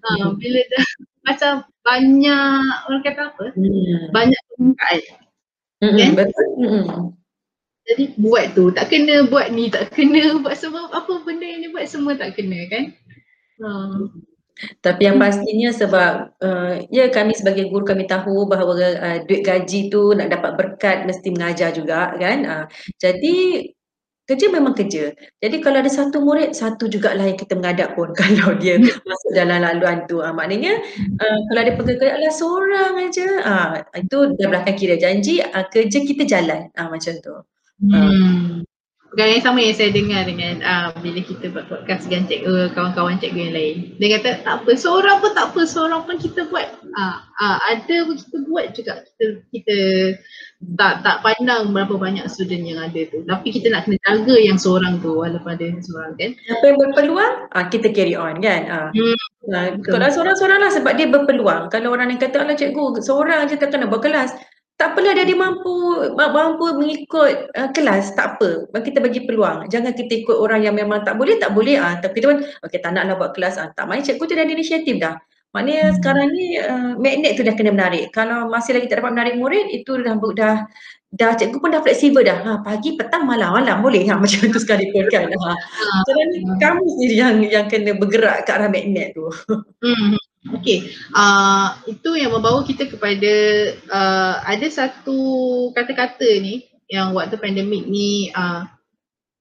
Uh, 0.06 0.28
bila 0.38 0.62
dah 0.72 0.86
macam 1.28 1.54
banyak 1.86 2.74
orang 2.90 3.02
kata 3.06 3.22
apa? 3.34 3.46
Hmm. 3.56 4.04
Banyak 4.14 4.42
permukaan. 4.54 5.02
Hmm, 5.82 5.94
kan? 5.98 6.12
Betul. 6.18 6.48
Hmm. 6.60 6.86
Jadi 7.86 8.18
buat 8.18 8.58
tu 8.58 8.74
tak 8.74 8.90
kena 8.90 9.30
buat 9.30 9.54
ni 9.54 9.70
tak 9.70 9.94
kena 9.94 10.34
buat 10.44 10.58
semua 10.58 10.90
apa 10.90 11.22
benda 11.22 11.46
yang 11.46 11.70
dia 11.70 11.72
buat 11.72 11.86
semua 11.86 12.18
tak 12.18 12.34
kena 12.34 12.66
kan. 12.70 12.84
Hmm. 13.62 14.10
Tapi 14.80 15.02
yang 15.04 15.20
pastinya 15.20 15.70
sebab 15.76 16.14
uh, 16.40 16.80
ya 16.88 17.12
kami 17.12 17.36
sebagai 17.36 17.68
guru 17.68 17.84
kami 17.84 18.08
tahu 18.08 18.48
bahawa 18.48 18.74
uh, 18.80 19.18
duit 19.28 19.44
gaji 19.44 19.92
tu 19.92 20.16
nak 20.16 20.32
dapat 20.32 20.56
berkat 20.56 20.98
mesti 21.04 21.28
mengajar 21.30 21.76
juga 21.76 22.16
kan. 22.16 22.38
Uh, 22.48 22.66
jadi 22.98 23.68
kerja 24.26 24.50
memang 24.50 24.74
kerja. 24.74 25.14
Jadi 25.38 25.62
kalau 25.62 25.78
ada 25.86 25.92
satu 25.92 26.18
murid, 26.26 26.58
satu 26.58 26.90
juga 26.90 27.14
lah 27.14 27.30
yang 27.30 27.38
kita 27.38 27.54
mengadap 27.54 27.94
pun 27.94 28.10
kalau 28.20 28.58
dia 28.58 28.82
masuk 28.82 29.32
dalam 29.38 29.62
laluan 29.62 30.08
tu. 30.10 30.24
Ha, 30.24 30.34
maknanya 30.34 30.82
uh, 31.22 31.40
kalau 31.52 31.60
ada 31.62 31.74
pegawai 31.78 32.12
adalah 32.18 32.34
seorang 32.34 32.94
aja. 33.06 33.28
Ha, 33.46 33.54
itu 34.02 34.18
dah 34.40 34.48
belakang 34.50 34.78
kira 34.80 34.96
janji, 34.98 35.44
uh, 35.46 35.66
kerja 35.70 36.00
kita 36.02 36.24
jalan. 36.26 36.74
Ha, 36.74 36.90
macam 36.90 37.14
tu. 37.22 37.36
Hmm. 37.84 38.64
Perkara 39.16 39.32
yang 39.32 39.48
sama 39.48 39.64
yang 39.64 39.80
saya 39.80 39.96
dengar 39.96 40.28
dengan 40.28 40.60
uh, 40.60 40.92
bila 41.00 41.24
kita 41.24 41.48
buat 41.48 41.72
podcast 41.72 42.04
dengan 42.04 42.28
cikgu, 42.28 42.76
kawan-kawan 42.76 43.16
cikgu 43.16 43.48
yang 43.48 43.56
lain. 43.56 43.76
Dia 43.96 44.20
kata 44.20 44.44
tak 44.44 44.56
apa, 44.60 44.72
seorang 44.76 45.24
pun 45.24 45.32
tak 45.32 45.56
apa, 45.56 45.62
seorang 45.64 46.04
pun 46.04 46.20
kita 46.20 46.52
buat. 46.52 46.68
Uh, 46.84 47.16
uh, 47.40 47.58
ada 47.72 47.96
pun 48.12 48.20
kita 48.20 48.38
buat 48.44 48.66
juga. 48.76 49.08
Kita, 49.08 49.26
kita 49.56 49.76
tak 50.76 51.08
tak 51.08 51.24
pandang 51.24 51.72
berapa 51.72 51.96
banyak 51.96 52.28
student 52.28 52.68
yang 52.68 52.80
ada 52.84 53.02
tu. 53.08 53.24
Tapi 53.24 53.48
kita 53.56 53.72
nak 53.72 53.88
kena 53.88 53.96
jaga 54.04 54.36
yang 54.36 54.60
seorang 54.60 55.00
tu 55.00 55.16
walaupun 55.16 55.52
ada 55.56 55.64
seorang 55.80 56.14
kan. 56.20 56.32
Siapa 56.36 56.64
yang 56.68 56.78
berpeluang, 56.84 57.34
uh, 57.56 57.66
kita 57.72 57.88
carry 57.96 58.20
on 58.20 58.44
kan. 58.44 58.62
Uh. 58.68 58.90
Hmm. 58.92 59.18
Uh, 59.48 59.68
kalau 59.80 60.12
seorang-seorang 60.12 60.60
lah 60.60 60.72
sebab 60.76 60.92
dia 61.00 61.08
berpeluang. 61.08 61.72
Kalau 61.72 61.96
orang 61.96 62.12
yang 62.12 62.20
kata, 62.20 62.44
alah 62.44 62.60
cikgu, 62.60 63.00
seorang 63.00 63.48
je 63.48 63.56
tak 63.56 63.72
kena 63.72 63.88
buat 63.88 64.04
kelas 64.04 64.36
tak 64.76 64.92
apalah 64.92 65.16
dia, 65.16 65.24
dia 65.24 65.40
mampu 65.40 65.72
mampu 66.20 66.66
mengikut 66.76 67.48
uh, 67.56 67.70
kelas 67.72 68.12
tak 68.12 68.36
apa. 68.36 68.68
Kita 68.76 69.00
bagi 69.00 69.24
peluang. 69.24 69.72
Jangan 69.72 69.96
kita 69.96 70.28
ikut 70.28 70.36
orang 70.36 70.68
yang 70.68 70.76
memang 70.76 71.08
tak 71.08 71.16
boleh 71.16 71.40
tak 71.40 71.56
boleh 71.56 71.80
ah 71.80 71.96
tapi 72.04 72.20
tuan 72.20 72.44
okey 72.68 72.84
tak 72.84 72.92
naklah 72.92 73.16
buat 73.16 73.32
kelas 73.32 73.56
ah 73.56 73.72
tak 73.72 73.88
main 73.88 74.04
cikgu 74.04 74.24
tu 74.28 74.36
dah 74.36 74.44
ada 74.44 74.52
inisiatif 74.52 75.00
dah. 75.00 75.16
Maknanya 75.56 75.88
hmm. 75.88 75.96
sekarang 76.04 76.28
ni 76.36 76.60
uh, 76.60 76.92
magnet 77.00 77.40
tu 77.40 77.48
dah 77.48 77.56
kena 77.56 77.72
menarik. 77.72 78.12
Kalau 78.12 78.52
masih 78.52 78.76
lagi 78.76 78.92
tak 78.92 79.00
dapat 79.00 79.16
menarik 79.16 79.36
murid 79.40 79.72
itu 79.72 79.96
dah 80.04 80.20
dah 80.20 80.56
dah 81.16 81.32
cikgu 81.40 81.58
pun 81.64 81.72
dah 81.72 81.80
fleksibel 81.80 82.28
dah. 82.28 82.44
Ha, 82.44 82.60
pagi 82.60 83.00
petang 83.00 83.24
malam 83.24 83.56
malam 83.56 83.80
boleh. 83.80 84.04
Ha, 84.12 84.20
macam 84.24 84.52
tu 84.52 84.60
sekali 84.60 84.92
pun 84.92 85.08
kan. 85.08 85.32
Ha. 85.32 85.52
sekarang 86.04 86.28
ni 86.36 86.40
kamu 86.60 86.84
sendiri 86.84 87.16
yang 87.16 87.36
yang 87.48 87.66
kena 87.72 87.96
bergerak 87.96 88.44
ke 88.44 88.52
arah 88.52 88.68
magnet 88.68 89.16
tu. 89.16 89.32
Hmm. 89.80 90.20
Okay, 90.46 90.94
uh, 91.18 91.74
itu 91.90 92.22
yang 92.22 92.30
membawa 92.30 92.62
kita 92.62 92.86
kepada 92.86 93.34
uh, 93.90 94.36
ada 94.46 94.68
satu 94.70 95.18
kata-kata 95.74 96.38
ni 96.38 96.70
yang 96.86 97.18
waktu 97.18 97.34
pandemik 97.42 97.90
ni 97.90 98.30
uh, 98.30 98.70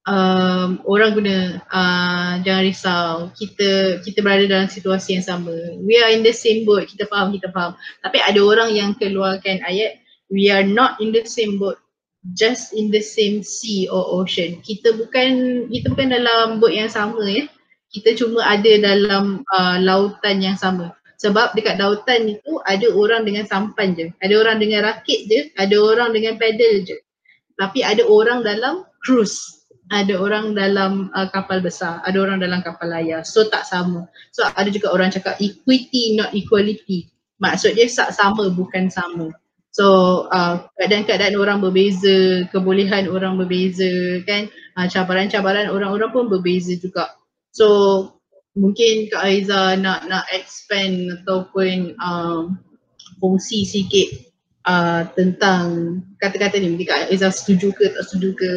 um, 0.08 0.80
orang 0.88 1.12
guna 1.12 1.60
uh, 1.68 2.40
jangan 2.40 2.64
risau. 2.64 3.12
Kita 3.36 4.00
kita 4.00 4.24
berada 4.24 4.48
dalam 4.48 4.68
situasi 4.72 5.20
yang 5.20 5.26
sama. 5.28 5.52
We 5.84 6.00
are 6.00 6.08
in 6.08 6.24
the 6.24 6.32
same 6.32 6.64
boat. 6.64 6.88
Kita 6.88 7.04
faham 7.04 7.36
kita 7.36 7.52
faham. 7.52 7.76
Tapi 8.00 8.24
ada 8.24 8.40
orang 8.40 8.72
yang 8.72 8.96
keluarkan 8.96 9.60
ayat 9.60 10.00
we 10.32 10.48
are 10.48 10.64
not 10.64 10.96
in 11.04 11.12
the 11.12 11.28
same 11.28 11.60
boat 11.60 11.76
just 12.32 12.72
in 12.72 12.88
the 12.88 13.04
same 13.04 13.44
sea 13.44 13.92
or 13.92 14.24
ocean. 14.24 14.56
Kita 14.64 14.96
bukan 14.96 15.68
kita 15.68 15.92
bukan 15.92 16.16
dalam 16.16 16.64
boat 16.64 16.72
yang 16.72 16.88
sama 16.88 17.28
ya 17.28 17.44
kita 17.94 18.18
cuma 18.18 18.42
ada 18.42 18.72
dalam 18.82 19.46
uh, 19.54 19.78
lautan 19.78 20.42
yang 20.42 20.58
sama. 20.58 20.90
Sebab 21.22 21.54
dekat 21.54 21.78
lautan 21.78 22.26
itu 22.26 22.58
ada 22.66 22.90
orang 22.90 23.22
dengan 23.22 23.46
sampan 23.46 23.94
je. 23.94 24.10
Ada 24.18 24.34
orang 24.34 24.58
dengan 24.58 24.82
rakit 24.82 25.30
je, 25.30 25.40
ada 25.54 25.78
orang 25.78 26.10
dengan 26.10 26.34
pedal 26.34 26.82
je. 26.82 26.98
Tapi 27.54 27.86
ada 27.86 28.02
orang 28.10 28.42
dalam 28.42 28.82
cruise. 29.06 29.62
Ada 29.94 30.16
orang 30.16 30.56
dalam 30.56 31.12
uh, 31.14 31.28
kapal 31.28 31.60
besar, 31.60 32.00
ada 32.08 32.16
orang 32.18 32.40
dalam 32.40 32.64
kapal 32.64 32.88
layar. 32.90 33.22
So 33.22 33.46
tak 33.46 33.68
sama. 33.68 34.08
So 34.32 34.42
ada 34.42 34.66
juga 34.72 34.90
orang 34.90 35.14
cakap 35.14 35.38
equity 35.38 36.18
not 36.18 36.34
equality. 36.34 37.06
Maksudnya 37.38 37.86
sak 37.86 38.16
sama 38.16 38.48
bukan 38.50 38.90
sama. 38.90 39.30
So 39.70 40.26
uh, 40.32 40.66
keadaan-keadaan 40.80 41.36
orang 41.36 41.60
berbeza, 41.60 42.48
kebolehan 42.50 43.06
orang 43.12 43.38
berbeza 43.38 44.18
kan. 44.24 44.48
Uh, 44.74 44.88
cabaran-cabaran 44.90 45.70
orang-orang 45.70 46.10
pun 46.10 46.26
berbeza 46.32 46.74
juga. 46.80 47.12
So 47.54 47.66
mungkin 48.58 49.14
Kak 49.14 49.22
Aiza 49.22 49.78
nak 49.78 50.10
nak 50.10 50.26
expand 50.34 51.22
ataupun 51.22 51.94
um, 52.02 52.58
fungsi 53.22 53.62
sikit 53.62 54.26
uh, 54.66 55.06
tentang 55.14 55.98
kata-kata 56.18 56.58
ni. 56.58 56.74
Mungkin 56.74 56.90
Kak 56.90 57.14
Aiza 57.14 57.30
setuju 57.30 57.70
ke 57.78 57.94
tak 57.94 58.04
setuju 58.10 58.30
ke? 58.34 58.52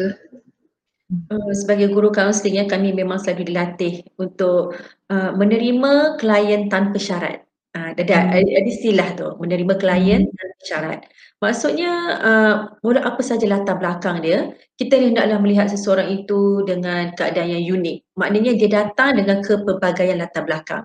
Uh, 1.08 1.52
sebagai 1.56 1.88
guru 1.88 2.12
kaunseling 2.12 2.60
ya, 2.60 2.68
kami 2.68 2.92
memang 2.92 3.16
selalu 3.16 3.48
dilatih 3.48 4.04
untuk 4.20 4.76
uh, 5.08 5.32
menerima 5.32 6.20
klien 6.20 6.68
tanpa 6.68 7.00
syarat. 7.00 7.47
Uh, 7.78 7.94
ada, 7.94 8.34
ada, 8.34 8.42
ada 8.42 8.66
istilah 8.66 9.08
tu, 9.14 9.38
menerima 9.38 9.74
klien 9.78 10.26
hmm. 10.26 10.34
tanpa 10.34 10.62
syarat. 10.66 11.00
Maksudnya 11.38 11.92
uh, 12.18 12.54
walau 12.82 13.02
apa 13.06 13.22
saja 13.22 13.46
latar 13.46 13.78
belakang 13.78 14.18
dia, 14.18 14.50
kita 14.74 14.98
hendaklah 14.98 15.38
melihat 15.38 15.70
seseorang 15.70 16.10
itu 16.10 16.66
dengan 16.66 17.14
keadaan 17.14 17.54
yang 17.54 17.78
unik. 17.78 18.18
Maknanya 18.18 18.52
dia 18.58 18.70
datang 18.82 19.22
dengan 19.22 19.38
kepelbagaian 19.46 20.18
latar 20.18 20.42
belakang. 20.42 20.82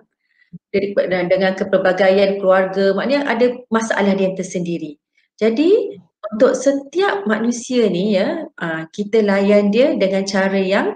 Dari, 0.70 0.94
dengan 1.26 1.58
kepelbagaian 1.58 2.38
keluarga, 2.38 2.94
maknanya 2.94 3.26
ada 3.26 3.58
masalah 3.74 4.14
dia 4.14 4.30
yang 4.30 4.38
tersendiri. 4.38 5.02
Jadi 5.42 5.98
untuk 6.30 6.54
setiap 6.54 7.26
manusia 7.26 7.90
ni 7.90 8.14
ya, 8.14 8.46
uh, 8.46 8.86
kita 8.94 9.26
layan 9.26 9.74
dia 9.74 9.98
dengan 9.98 10.22
cara 10.30 10.62
yang 10.62 10.94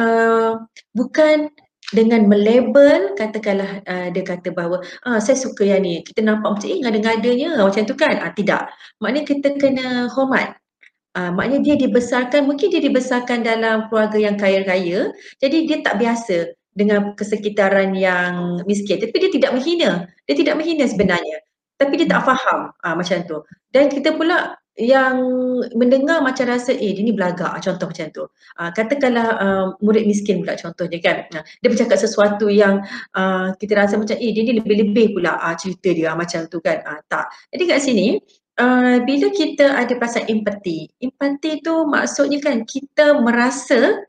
uh, 0.00 0.64
bukan 0.96 1.52
dengan 1.94 2.26
melabel 2.26 3.14
katakanlah 3.14 3.80
uh, 3.86 4.08
dia 4.10 4.26
kata 4.26 4.50
bahawa 4.50 4.82
ah 5.06 5.22
saya 5.22 5.38
suka 5.38 5.62
yang 5.62 5.86
ni. 5.86 6.02
Kita 6.02 6.20
nampak 6.26 6.58
macam 6.58 6.68
eh 6.68 6.78
ngada-ngadanya. 6.82 7.50
Macam 7.62 7.82
tu 7.86 7.94
kan? 7.94 8.18
Ah 8.18 8.34
tidak. 8.34 8.68
Maknanya 8.98 9.22
kita 9.24 9.48
kena 9.56 10.10
hormat. 10.10 10.58
Ah 11.14 11.30
maknanya 11.30 11.62
dia 11.62 11.74
dibesarkan 11.78 12.50
mungkin 12.50 12.74
dia 12.74 12.82
dibesarkan 12.82 13.46
dalam 13.46 13.86
keluarga 13.86 14.18
yang 14.18 14.34
kaya-raya 14.34 15.14
jadi 15.38 15.56
dia 15.70 15.78
tak 15.86 16.02
biasa 16.02 16.50
dengan 16.74 17.14
kesekitaran 17.14 17.94
yang 17.94 18.58
miskin. 18.66 18.98
Tapi 18.98 19.14
dia 19.14 19.30
tidak 19.30 19.50
menghina. 19.54 20.10
Dia 20.26 20.34
tidak 20.34 20.54
menghina 20.58 20.84
sebenarnya. 20.90 21.38
Tapi 21.78 21.94
dia 22.02 22.08
tak 22.10 22.26
faham 22.26 22.74
ah 22.82 22.94
macam 22.98 23.22
tu. 23.24 23.38
Dan 23.70 23.86
kita 23.86 24.18
pula 24.18 24.58
yang 24.74 25.22
mendengar 25.78 26.18
macam 26.18 26.50
rasa 26.50 26.74
eh 26.74 26.90
dia 26.98 27.02
ni 27.06 27.14
belagak 27.14 27.62
contoh 27.62 27.86
macam 27.86 28.06
tu. 28.10 28.24
Uh, 28.58 28.70
katakanlah 28.74 29.28
uh, 29.38 29.66
murid 29.78 30.02
miskin 30.06 30.42
pula 30.42 30.58
contohnya 30.58 30.98
kan. 30.98 31.16
Dia 31.62 31.68
bercakap 31.70 31.98
sesuatu 31.98 32.50
yang 32.50 32.82
uh, 33.14 33.54
kita 33.54 33.78
rasa 33.78 33.94
macam 33.94 34.18
eh 34.18 34.30
dia 34.34 34.42
ni 34.42 34.58
lebih-lebih 34.58 35.14
pula 35.14 35.38
uh, 35.38 35.54
cerita 35.54 35.94
dia 35.94 36.10
uh, 36.10 36.18
macam 36.18 36.50
tu 36.50 36.58
kan. 36.58 36.82
Uh, 36.82 37.00
tak. 37.06 37.30
Jadi 37.54 37.62
kat 37.70 37.78
sini 37.86 38.06
uh, 38.58 38.98
bila 39.06 39.26
kita 39.30 39.78
ada 39.78 39.94
perasaan 39.94 40.26
empati, 40.26 40.90
empati 40.98 41.62
tu 41.62 41.86
maksudnya 41.86 42.42
kan 42.42 42.66
kita 42.66 43.22
merasa 43.22 44.02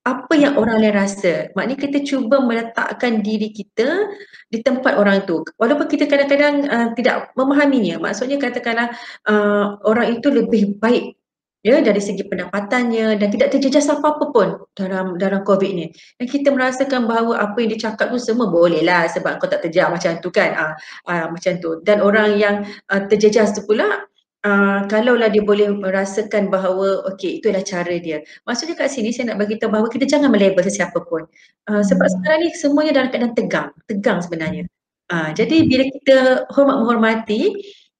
apa 0.00 0.32
yang 0.32 0.56
orang 0.56 0.80
lain 0.80 0.96
rasa. 0.96 1.52
Maknanya 1.52 1.76
kita 1.76 1.98
cuba 2.08 2.40
meletakkan 2.40 3.20
diri 3.20 3.52
kita 3.52 4.08
di 4.48 4.64
tempat 4.64 4.96
orang 4.96 5.24
itu. 5.28 5.44
Walaupun 5.60 5.86
kita 5.92 6.08
kadang-kadang 6.08 6.64
uh, 6.66 6.88
tidak 6.96 7.36
memahaminya. 7.36 8.00
Maksudnya 8.00 8.40
katakanlah 8.40 8.96
uh, 9.28 9.76
orang 9.84 10.16
itu 10.16 10.32
lebih 10.32 10.80
baik 10.80 11.20
ya 11.60 11.84
dari 11.84 12.00
segi 12.00 12.24
pendapatannya 12.24 13.20
dan 13.20 13.28
tidak 13.28 13.52
terjejas 13.52 13.92
apa-apa 13.92 14.32
pun 14.32 14.48
dalam 14.72 15.20
dalam 15.20 15.44
COVID 15.44 15.70
ni. 15.76 15.92
Dan 16.16 16.26
kita 16.26 16.48
merasakan 16.48 17.04
bahawa 17.04 17.36
apa 17.36 17.60
yang 17.60 17.76
dicakap 17.76 18.08
tu 18.08 18.16
semua 18.16 18.48
boleh 18.48 18.80
lah 18.80 19.04
sebab 19.04 19.36
kau 19.36 19.48
tak 19.52 19.68
terjejas 19.68 19.92
macam 19.92 20.12
tu 20.24 20.32
kan. 20.32 20.50
Ah, 20.56 20.72
ah 21.04 21.26
macam 21.28 21.60
tu. 21.60 21.84
Dan 21.84 22.00
orang 22.00 22.40
yang 22.40 22.64
uh, 22.88 23.04
terjejas 23.04 23.52
tu 23.52 23.68
pula 23.68 24.08
Uh, 24.40 24.88
kalaulah 24.88 25.28
dia 25.28 25.44
boleh 25.44 25.68
merasakan 25.68 26.48
bahawa 26.48 27.04
okey 27.12 27.44
itulah 27.44 27.60
cara 27.60 28.00
dia. 28.00 28.24
Maksudnya 28.48 28.72
kat 28.72 28.88
sini 28.88 29.12
saya 29.12 29.36
nak 29.36 29.44
bagi 29.44 29.60
tahu 29.60 29.68
bahawa 29.68 29.92
kita 29.92 30.08
jangan 30.08 30.32
melabel 30.32 30.64
sesiapa 30.64 30.96
pun. 30.96 31.28
Uh, 31.68 31.84
sebab 31.84 32.08
hmm. 32.08 32.14
sekarang 32.16 32.38
ni 32.40 32.48
semuanya 32.56 32.92
dalam 32.96 33.08
keadaan 33.12 33.36
tegang, 33.36 33.68
tegang 33.84 34.24
sebenarnya. 34.24 34.64
Uh, 35.12 35.36
jadi 35.36 35.68
bila 35.68 35.84
kita 35.92 36.16
hormat 36.56 36.76
menghormati 36.80 37.52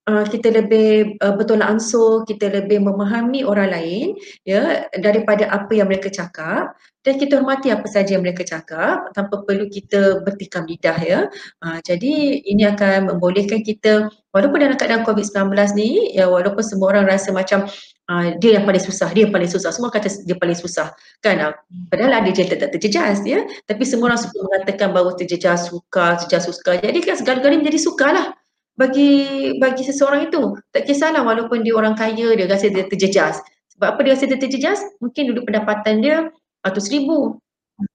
uh, 0.08 0.24
kita 0.24 0.48
lebih 0.48 1.20
uh, 1.20 1.36
bertolak 1.36 1.76
ansur, 1.76 2.24
kita 2.24 2.48
lebih 2.48 2.80
memahami 2.88 3.44
orang 3.44 3.76
lain 3.76 4.16
ya 4.48 4.88
daripada 4.96 5.44
apa 5.52 5.76
yang 5.76 5.92
mereka 5.92 6.08
cakap 6.08 6.72
dan 7.00 7.16
kita 7.16 7.40
hormati 7.40 7.72
apa 7.72 7.88
saja 7.88 8.16
yang 8.16 8.24
mereka 8.24 8.44
cakap 8.44 9.08
tanpa 9.16 9.40
perlu 9.48 9.72
kita 9.72 10.20
bertikam 10.20 10.68
lidah 10.68 10.98
ya. 11.00 11.20
Uh, 11.64 11.80
jadi 11.80 12.44
ini 12.44 12.68
akan 12.68 13.08
membolehkan 13.16 13.64
kita 13.64 14.12
walaupun 14.36 14.60
dalam 14.60 14.76
keadaan 14.76 15.08
COVID-19 15.08 15.56
ni 15.80 16.12
ya 16.12 16.28
walaupun 16.28 16.60
semua 16.60 16.92
orang 16.92 17.08
rasa 17.08 17.32
macam 17.32 17.64
uh, 18.12 18.36
dia 18.36 18.60
yang 18.60 18.68
paling 18.68 18.84
susah, 18.84 19.08
dia 19.16 19.24
yang 19.24 19.32
paling 19.32 19.48
susah. 19.48 19.72
Semua 19.72 19.88
kata 19.88 20.12
dia 20.28 20.36
paling 20.36 20.58
susah 20.58 20.92
kan. 21.24 21.40
Uh, 21.40 21.54
padahal 21.88 22.20
ada 22.20 22.28
je 22.28 22.44
tak 22.44 22.68
terjejas 22.68 23.24
ya. 23.24 23.48
Tapi 23.64 23.82
semua 23.88 24.12
orang 24.12 24.20
suka 24.20 24.36
mengatakan 24.44 24.92
bahawa 24.92 25.16
terjejas 25.16 25.72
suka, 25.72 26.20
terjejas 26.20 26.52
suka. 26.52 26.76
Jadi 26.84 27.00
kan 27.00 27.16
segala-galanya 27.16 27.64
menjadi 27.64 27.80
sukarlah 27.80 28.36
bagi 28.76 29.12
bagi 29.56 29.88
seseorang 29.88 30.28
itu. 30.28 30.52
Tak 30.68 30.84
kisahlah 30.84 31.24
walaupun 31.24 31.64
dia 31.64 31.72
orang 31.72 31.96
kaya 31.96 32.36
dia 32.36 32.44
rasa 32.44 32.68
dia 32.68 32.84
terjejas. 32.84 33.40
Sebab 33.72 33.96
apa 33.96 34.00
dia 34.04 34.12
rasa 34.12 34.28
dia 34.28 34.36
terjejas? 34.36 34.84
Mungkin 35.00 35.32
dulu 35.32 35.48
pendapatan 35.48 36.04
dia 36.04 36.28
ratus 36.64 36.88
ribu. 36.92 37.38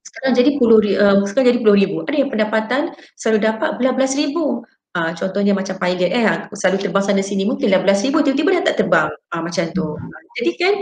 Sekarang 0.01 0.33
jadi 0.33 0.57
puluh, 0.57 0.81
uh, 0.97 1.21
sekarang 1.29 1.53
jadi 1.53 1.59
puluh 1.61 1.77
ribu. 1.77 1.95
Ada 2.09 2.17
yang 2.25 2.31
pendapatan 2.33 2.81
selalu 3.17 3.39
dapat 3.45 3.69
belas-belas 3.77 4.17
ribu. 4.17 4.65
Uh, 4.95 5.11
contohnya 5.11 5.51
macam 5.51 5.75
pilot 5.75 6.07
eh, 6.07 6.47
selalu 6.55 6.87
terbang 6.87 7.03
sana 7.03 7.19
sini 7.19 7.43
mungkin 7.43 7.67
lah 7.67 7.83
belas 7.83 7.99
ribu, 7.99 8.23
tiba-tiba 8.23 8.55
dah 8.55 8.71
tak 8.71 8.75
terbang 8.79 9.11
uh, 9.11 9.41
macam 9.43 9.67
tu. 9.75 9.99
Jadi 10.39 10.51
kan 10.55 10.73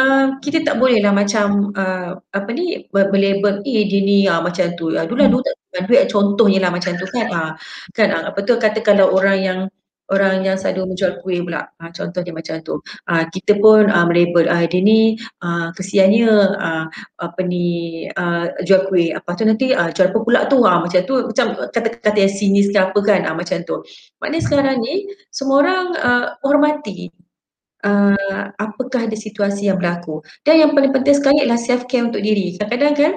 uh, 0.00 0.24
kita 0.40 0.64
tak 0.64 0.80
boleh 0.80 0.96
lah 1.04 1.12
macam 1.12 1.68
uh, 1.76 2.16
apa 2.32 2.48
ni 2.56 2.88
berlabel 2.88 3.60
eh 3.68 3.84
dia 3.84 4.00
ni 4.00 4.24
uh, 4.24 4.40
macam 4.40 4.72
tu. 4.80 4.96
Uh, 4.96 5.04
dulu 5.04 5.20
lah 5.20 5.28
dulu 5.28 5.44
tak 5.44 5.84
duit 5.92 6.08
contohnya 6.08 6.64
lah 6.64 6.72
macam 6.72 6.96
tu 6.96 7.04
kan. 7.12 7.26
Uh, 7.28 7.52
kan 7.92 8.08
uh, 8.08 8.32
apa 8.32 8.40
tu 8.48 8.56
kata 8.56 8.80
kalau 8.80 9.12
orang 9.12 9.38
yang 9.44 9.58
orang 10.10 10.42
yang 10.46 10.56
selalu 10.58 10.94
menjual 10.94 11.22
kuih 11.22 11.40
pula. 11.46 11.66
Ha, 11.78 11.90
contohnya 11.94 12.32
macam 12.34 12.58
tu. 12.66 12.78
Ha, 13.08 13.26
kita 13.30 13.58
pun 13.58 13.88
uh, 13.88 14.04
melabel 14.06 14.46
uh, 14.50 14.66
dia 14.66 14.80
ni 14.82 15.14
uh, 15.42 15.70
kesiannya 15.74 16.30
uh, 16.58 16.84
apa 17.22 17.40
ni 17.46 18.06
uh, 18.14 18.50
jual 18.66 18.90
kuih. 18.90 19.14
Apa 19.14 19.38
tu 19.38 19.46
nanti 19.46 19.72
uh, 19.72 19.90
jual 19.94 20.10
apa 20.10 20.18
pula 20.20 20.40
tu. 20.50 20.62
Ha, 20.66 20.82
macam 20.82 21.00
tu 21.06 21.14
macam 21.30 21.46
kata-kata 21.70 22.18
yang 22.18 22.34
sinis 22.34 22.68
ke 22.68 22.78
apa 22.78 22.98
kan. 23.02 23.24
Ha, 23.26 23.34
macam 23.34 23.62
tu. 23.62 23.82
Maknanya 24.18 24.42
sekarang 24.44 24.76
ni 24.82 25.06
semua 25.30 25.62
orang 25.62 25.84
uh, 25.98 26.26
hormati 26.42 27.08
uh, 27.86 28.44
apakah 28.58 29.06
ada 29.06 29.16
situasi 29.16 29.70
yang 29.70 29.78
berlaku. 29.78 30.20
Dan 30.42 30.60
yang 30.66 30.70
paling 30.74 30.92
penting 30.92 31.16
sekali 31.16 31.46
adalah 31.46 31.60
self 31.60 31.86
care 31.86 32.04
untuk 32.04 32.20
diri. 32.20 32.58
Kadang-kadang 32.58 32.94
kan 32.98 33.12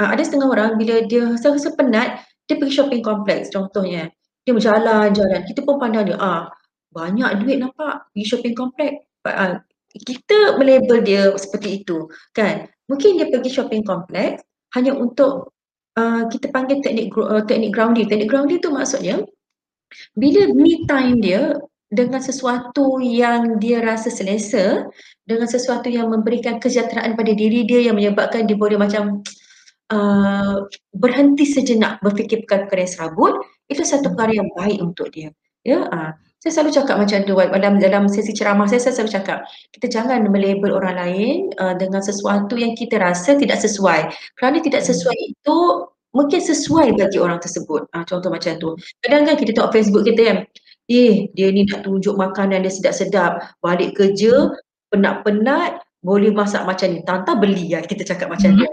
uh, 0.00 0.08
ada 0.14 0.22
setengah 0.22 0.48
orang 0.48 0.70
bila 0.80 1.04
dia 1.04 1.34
rasa 1.36 1.72
penat 1.74 2.22
dia 2.46 2.56
pergi 2.56 2.78
shopping 2.78 3.02
complex 3.02 3.50
contohnya 3.50 4.08
dia 4.46 4.52
berjalan-jalan. 4.54 5.42
Kita 5.42 5.60
pun 5.66 5.76
pandang 5.82 6.06
dia, 6.06 6.16
ah 6.22 6.46
banyak 6.94 7.44
duit 7.44 7.58
nampak 7.60 8.08
pergi 8.14 8.24
shopping 8.24 8.54
complex. 8.54 8.92
Ah, 9.26 9.60
kita 9.92 10.54
melabel 10.56 11.02
dia 11.02 11.34
seperti 11.34 11.82
itu 11.82 12.06
kan. 12.30 12.70
Mungkin 12.86 13.18
dia 13.18 13.26
pergi 13.28 13.50
shopping 13.50 13.82
complex 13.82 14.40
hanya 14.78 14.94
untuk 14.94 15.50
uh, 15.98 16.30
kita 16.30 16.54
panggil 16.54 16.78
teknik 16.80 17.10
uh, 17.18 17.42
teknik 17.42 17.74
grounding. 17.74 18.06
Teknik 18.06 18.30
grounding 18.30 18.62
tu 18.62 18.70
maksudnya 18.70 19.26
bila 20.14 20.52
me 20.54 20.86
time 20.86 21.18
dia 21.18 21.58
dengan 21.86 22.18
sesuatu 22.18 22.98
yang 22.98 23.62
dia 23.62 23.78
rasa 23.78 24.10
selesa, 24.10 24.90
dengan 25.22 25.46
sesuatu 25.46 25.86
yang 25.86 26.10
memberikan 26.10 26.58
kesejahteraan 26.58 27.14
pada 27.14 27.32
diri 27.34 27.62
dia 27.62 27.90
yang 27.90 27.96
menyebabkan 27.98 28.46
dia 28.46 28.58
boleh 28.58 28.74
macam 28.74 29.22
uh, 29.94 30.66
berhenti 30.90 31.46
sejenak 31.46 32.02
berfikir 32.02 32.42
perkara-perkara 32.44 32.82
yang 32.82 32.94
serabut, 32.94 33.34
itu 33.66 33.82
satu 33.82 34.14
perkara 34.14 34.32
yang 34.38 34.48
baik 34.54 34.78
untuk 34.82 35.10
dia. 35.10 35.30
Ya, 35.66 35.82
uh, 35.90 36.14
saya 36.38 36.62
selalu 36.62 36.78
cakap 36.78 36.96
macam 37.02 37.18
tu 37.26 37.34
dalam 37.34 37.74
dalam 37.82 38.04
sesi 38.06 38.30
ceramah 38.30 38.70
saya 38.70 38.78
saya 38.78 39.02
selalu 39.02 39.12
cakap 39.18 39.38
kita 39.74 39.86
jangan 39.90 40.30
melabel 40.30 40.78
orang 40.78 40.94
lain 40.94 41.50
uh, 41.58 41.74
dengan 41.74 41.98
sesuatu 41.98 42.54
yang 42.54 42.78
kita 42.78 43.02
rasa 43.02 43.34
tidak 43.34 43.58
sesuai. 43.58 44.14
Kerana 44.38 44.62
tidak 44.62 44.86
hmm. 44.86 44.88
sesuai 44.94 45.18
itu 45.18 45.58
mungkin 46.14 46.38
sesuai 46.38 46.94
bagi 46.94 47.18
orang 47.18 47.42
tersebut. 47.42 47.90
Uh, 47.90 48.04
contoh 48.06 48.30
macam 48.30 48.54
tu. 48.62 48.78
Kadang 49.02 49.26
kan 49.26 49.34
kita 49.34 49.50
tengok 49.58 49.74
Facebook 49.74 50.06
kita 50.06 50.22
kan, 50.22 50.38
eh 50.86 51.26
dia 51.34 51.50
ni 51.50 51.66
nak 51.66 51.82
tunjuk 51.82 52.14
makanan 52.14 52.62
dia 52.62 52.70
sedap-sedap, 52.70 53.58
balik 53.58 53.98
kerja 53.98 54.54
penat-penat 54.94 55.82
boleh 56.04 56.30
masak 56.32 56.62
macam 56.68 56.88
ni. 56.92 57.00
Tanta 57.02 57.32
beli 57.36 57.72
lah 57.72 57.82
kita 57.84 58.02
cakap 58.04 58.32
macam 58.32 58.54
hmm. 58.54 58.60
tu. 58.60 58.66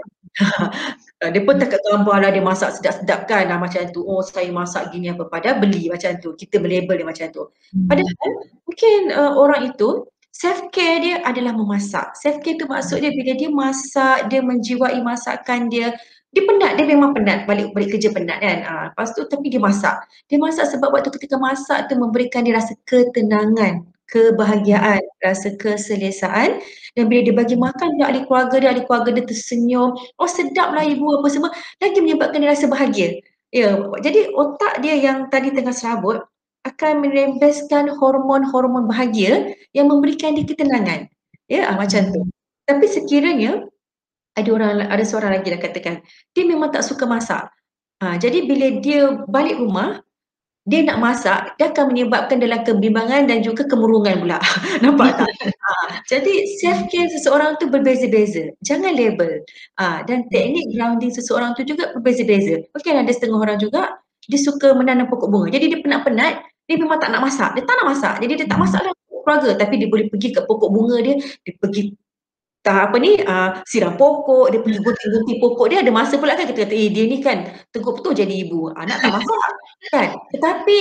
Ah, 1.22 1.30
dia 1.32 1.40
pun 1.40 1.56
tak 1.56 1.72
gambar 1.72 2.26
lah 2.26 2.30
dia 2.34 2.42
masak 2.44 2.76
sedap-sedap 2.76 3.24
kan 3.24 3.48
lah 3.48 3.56
macam 3.56 3.80
tu. 3.94 4.04
Oh 4.04 4.20
saya 4.20 4.50
masak 4.52 4.92
gini 4.92 5.08
apa 5.08 5.24
pada 5.30 5.56
beli 5.56 5.88
macam 5.88 6.20
tu. 6.20 6.36
Kita 6.36 6.60
melabel 6.60 7.00
dia 7.00 7.06
macam 7.06 7.26
tu. 7.32 7.48
Hmm. 7.72 7.88
Padahal 7.88 8.32
mungkin 8.66 8.98
uh, 9.14 9.32
orang 9.40 9.72
itu 9.72 10.04
self 10.34 10.68
care 10.74 11.00
dia 11.00 11.24
adalah 11.24 11.56
memasak. 11.56 12.12
Self 12.18 12.44
care 12.44 12.60
tu 12.60 12.68
maksud 12.68 13.00
dia 13.00 13.14
bila 13.14 13.32
dia 13.40 13.48
masak, 13.48 14.28
dia 14.28 14.44
menjiwai 14.44 15.00
masakan 15.00 15.72
dia. 15.72 15.96
Dia 16.34 16.42
penat, 16.50 16.76
dia 16.76 16.84
memang 16.90 17.14
penat 17.14 17.46
balik 17.46 17.70
balik 17.72 17.94
kerja 17.96 18.10
penat 18.10 18.42
kan. 18.42 18.58
Uh, 18.66 18.84
lepas 18.92 19.14
tu 19.16 19.22
tapi 19.24 19.48
dia 19.48 19.62
masak. 19.62 19.96
Dia 20.28 20.36
masak 20.36 20.66
sebab 20.76 20.92
waktu 20.92 21.08
ketika 21.14 21.40
masak 21.40 21.88
tu 21.88 21.96
memberikan 21.96 22.44
dia 22.44 22.58
rasa 22.58 22.76
ketenangan 22.84 23.93
kebahagiaan, 24.10 25.00
rasa 25.24 25.54
keselesaan. 25.56 26.60
Dan 26.94 27.10
bila 27.10 27.20
dia 27.26 27.34
bagi 27.34 27.56
makan 27.58 27.98
dia 27.98 28.06
ahli 28.10 28.22
keluarga 28.28 28.56
dia, 28.62 28.68
ahli 28.70 28.82
keluarga 28.86 29.10
dia 29.16 29.24
tersenyum. 29.26 29.96
Oh 30.20 30.28
sedaplah 30.30 30.84
ibu 30.86 31.06
apa 31.20 31.28
semua. 31.32 31.50
Lagi 31.82 31.98
menyebabkan 32.00 32.38
dia 32.42 32.50
rasa 32.52 32.66
bahagia. 32.70 33.18
Ya, 33.54 33.78
jadi 34.02 34.34
otak 34.34 34.82
dia 34.82 34.98
yang 34.98 35.30
tadi 35.30 35.54
tengah 35.54 35.70
serabut 35.70 36.18
akan 36.66 37.06
merembeskan 37.06 37.86
hormon-hormon 37.86 38.90
bahagia 38.90 39.54
yang 39.76 39.86
memberikan 39.86 40.34
dia 40.34 40.42
ketenangan. 40.42 41.06
Ya, 41.46 41.70
ah, 41.70 41.76
macam 41.78 42.10
tu. 42.10 42.20
Tapi 42.66 42.86
sekiranya 42.88 43.62
ada 44.34 44.50
orang 44.50 44.90
ada 44.90 45.04
seorang 45.06 45.38
lagi 45.38 45.54
dah 45.54 45.60
katakan 45.62 46.02
dia 46.34 46.44
memang 46.44 46.74
tak 46.74 46.82
suka 46.82 47.06
masak. 47.06 47.46
Ha, 48.02 48.18
jadi 48.18 48.44
bila 48.44 48.66
dia 48.82 49.22
balik 49.30 49.62
rumah 49.62 50.02
dia 50.64 50.80
nak 50.80 50.96
masak, 50.96 51.60
dia 51.60 51.68
akan 51.68 51.92
menyebabkan 51.92 52.40
dalam 52.40 52.64
kebimbangan 52.64 53.28
dan 53.28 53.44
juga 53.44 53.68
kemurungan 53.68 54.24
pula. 54.24 54.40
Nampak 54.84 55.20
tak? 55.20 55.28
ha, 55.44 55.72
jadi 56.10 56.32
self 56.56 56.88
care 56.88 57.12
seseorang 57.12 57.60
tu 57.60 57.68
berbeza-beza. 57.68 58.48
Jangan 58.64 58.96
label. 58.96 59.44
Ha, 59.76 60.08
dan 60.08 60.24
teknik 60.32 60.72
grounding 60.72 61.12
seseorang 61.12 61.52
tu 61.52 61.68
juga 61.68 61.92
berbeza-beza. 61.92 62.64
Mungkin 62.72 62.94
ada 62.96 63.12
setengah 63.12 63.38
orang 63.44 63.60
juga, 63.60 63.92
dia 64.24 64.40
suka 64.40 64.72
menanam 64.72 65.12
pokok 65.12 65.28
bunga. 65.28 65.52
Jadi 65.52 65.68
dia 65.68 65.78
penat-penat, 65.84 66.40
dia 66.64 66.76
memang 66.80 66.96
tak 66.96 67.12
nak 67.12 67.28
masak. 67.28 67.52
Dia 67.52 67.62
tak 67.68 67.76
nak 67.84 67.86
masak. 67.92 68.14
Jadi 68.24 68.32
dia 68.40 68.46
tak 68.48 68.56
masak 68.56 68.80
lah 68.88 68.92
keluarga. 69.24 69.50
Tapi 69.56 69.74
dia 69.80 69.88
boleh 69.88 70.06
pergi 70.12 70.28
ke 70.36 70.40
pokok 70.44 70.70
bunga 70.72 70.96
dia, 71.00 71.16
dia 71.16 71.52
pergi 71.56 71.92
tak 72.64 72.88
apa 72.88 72.96
ni 72.96 73.20
uh, 73.20 73.60
siram 73.68 74.00
pokok 74.00 74.48
dia 74.48 74.64
pergi 74.64 74.80
gunting-gunting 74.80 75.36
pokok 75.36 75.66
dia 75.68 75.84
ada 75.84 75.92
masa 75.92 76.16
pula 76.16 76.32
kan 76.32 76.48
kita 76.48 76.64
kata 76.64 76.72
eh 76.72 76.88
dia 76.88 77.04
ni 77.04 77.20
kan 77.20 77.52
tengok 77.76 78.00
betul 78.00 78.16
jadi 78.16 78.32
ibu. 78.32 78.72
Anak 78.72 79.04
tak 79.04 79.12
masak? 79.12 79.52
Kan? 79.92 80.08
Tetapi 80.32 80.78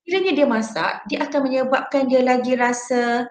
sekiranya 0.00 0.32
dia 0.32 0.46
masak 0.48 0.92
dia 1.12 1.18
akan 1.28 1.40
menyebabkan 1.44 2.08
dia 2.08 2.24
lagi 2.24 2.56
rasa 2.56 3.28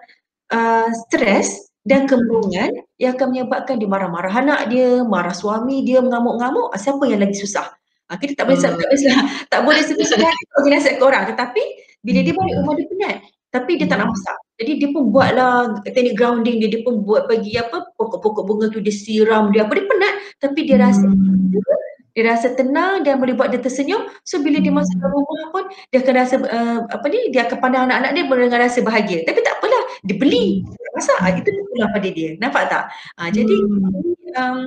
uh, 0.54 0.88
stres 1.06 1.66
dan 1.82 2.06
kemurungan 2.06 2.78
yang 3.02 3.18
akan 3.18 3.26
menyebabkan 3.34 3.82
dia 3.82 3.90
marah-marah 3.90 4.38
anak 4.38 4.70
dia 4.70 5.02
marah 5.02 5.34
suami 5.34 5.82
dia 5.82 5.98
mengamuk-ngamuk. 5.98 6.70
Siapa 6.78 7.02
yang 7.10 7.26
lagi 7.26 7.42
susah? 7.42 7.74
Uh, 8.06 8.14
kita 8.22 8.38
tak 8.38 8.54
boleh 8.54 8.58
hmm. 8.62 8.70
tak 8.70 8.86
boleh 8.86 8.98
tak 9.50 9.60
boleh 9.66 9.82
sebut-sebut 9.82 10.70
nasihat 10.70 10.94
ke 10.94 11.02
orang 11.02 11.26
tetapi 11.26 11.62
bila 12.06 12.22
dia 12.22 12.34
balik 12.38 12.54
rumah 12.62 12.74
dia 12.78 12.86
penat 12.86 13.16
tapi 13.50 13.78
dia 13.78 13.86
tak 13.90 14.02
nak 14.02 14.14
masak 14.14 14.38
jadi 14.60 14.72
dia 14.76 14.88
pun 14.92 15.08
buatlah 15.08 15.80
teknik 15.88 16.20
grounding 16.20 16.60
dia, 16.60 16.68
dia 16.68 16.84
pun 16.84 17.00
buat 17.00 17.24
bagi 17.24 17.56
apa 17.56 17.96
pokok-pokok 17.96 18.44
bunga 18.44 18.66
tu 18.68 18.84
dia 18.84 18.92
siram 18.92 19.48
dia 19.48 19.64
apa 19.64 19.72
dia 19.72 19.88
penat 19.88 20.14
tapi 20.36 20.68
dia 20.68 20.76
rasa 20.76 21.08
hmm. 21.08 21.56
dia 22.12 22.22
rasa 22.28 22.52
tenang 22.52 23.00
dan 23.00 23.22
boleh 23.22 23.38
buat 23.38 23.54
dia 23.54 23.62
tersenyum. 23.62 24.10
So 24.26 24.42
bila 24.42 24.58
dia 24.58 24.74
masuk 24.74 24.98
dalam 24.98 25.14
rumah 25.14 25.48
pun 25.54 25.64
dia 25.94 26.02
akan 26.02 26.14
rasa 26.18 26.34
uh, 26.42 26.78
apa 26.90 27.06
ni 27.06 27.30
dia 27.30 27.46
akan 27.46 27.56
pandang 27.62 27.86
anak-anak 27.86 28.10
dia 28.12 28.24
dengan 28.26 28.60
rasa 28.60 28.78
bahagia. 28.82 29.18
Tapi 29.22 29.38
tak 29.46 29.54
apalah, 29.62 29.82
dia 30.02 30.16
beli, 30.18 30.66
dia 30.66 30.90
masak. 30.98 31.18
Ah, 31.22 31.30
itu 31.30 31.48
pula 31.70 31.86
pada 31.94 32.08
dia. 32.10 32.34
Nampak 32.42 32.62
tak? 32.66 32.84
Uh, 33.14 33.30
jadi 33.30 33.56
um, 34.36 34.60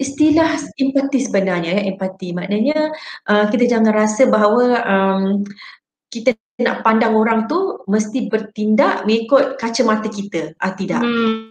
istilah 0.00 0.50
empati 0.80 1.18
sebenarnya 1.20 1.70
ya, 1.78 1.82
empati 1.92 2.32
maknanya 2.32 2.96
uh, 3.28 3.44
kita 3.52 3.68
jangan 3.68 3.92
rasa 3.92 4.24
bahawa 4.26 4.64
um, 4.88 5.44
kita 6.08 6.32
nak 6.58 6.82
pandang 6.82 7.14
orang 7.14 7.46
tu 7.46 7.86
mesti 7.86 8.26
bertindak 8.26 9.06
mengikut 9.06 9.54
kacamata 9.62 10.10
kita. 10.10 10.58
Ah 10.58 10.74
tidak. 10.74 10.98
Hmm. 10.98 11.46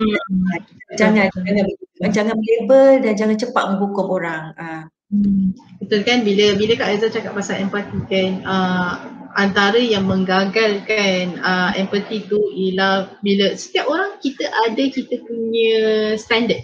Jangan 0.99 1.31
jangan 1.31 2.11
jangan 2.11 2.37
label 2.37 2.87
dan 2.99 3.13
jangan 3.15 3.37
cepat 3.39 3.63
menghukum 3.71 4.07
orang. 4.11 4.51
Ah. 4.59 4.83
Hmm. 5.07 5.55
Betul 5.79 6.03
kan 6.03 6.27
bila 6.27 6.59
bila 6.59 6.75
Kak 6.75 6.89
Aiza 6.91 7.07
cakap 7.07 7.31
pasal 7.31 7.63
empati 7.63 7.95
kan 8.11 8.43
uh, 8.43 8.99
antara 9.39 9.79
yang 9.79 10.03
menggagalkan 10.03 11.39
uh, 11.39 11.71
empati 11.79 12.27
tu 12.27 12.43
ialah 12.51 13.15
bila 13.23 13.55
setiap 13.55 13.87
orang 13.87 14.19
kita 14.19 14.43
ada 14.67 14.83
kita 14.91 15.23
punya 15.23 15.79
standard 16.19 16.59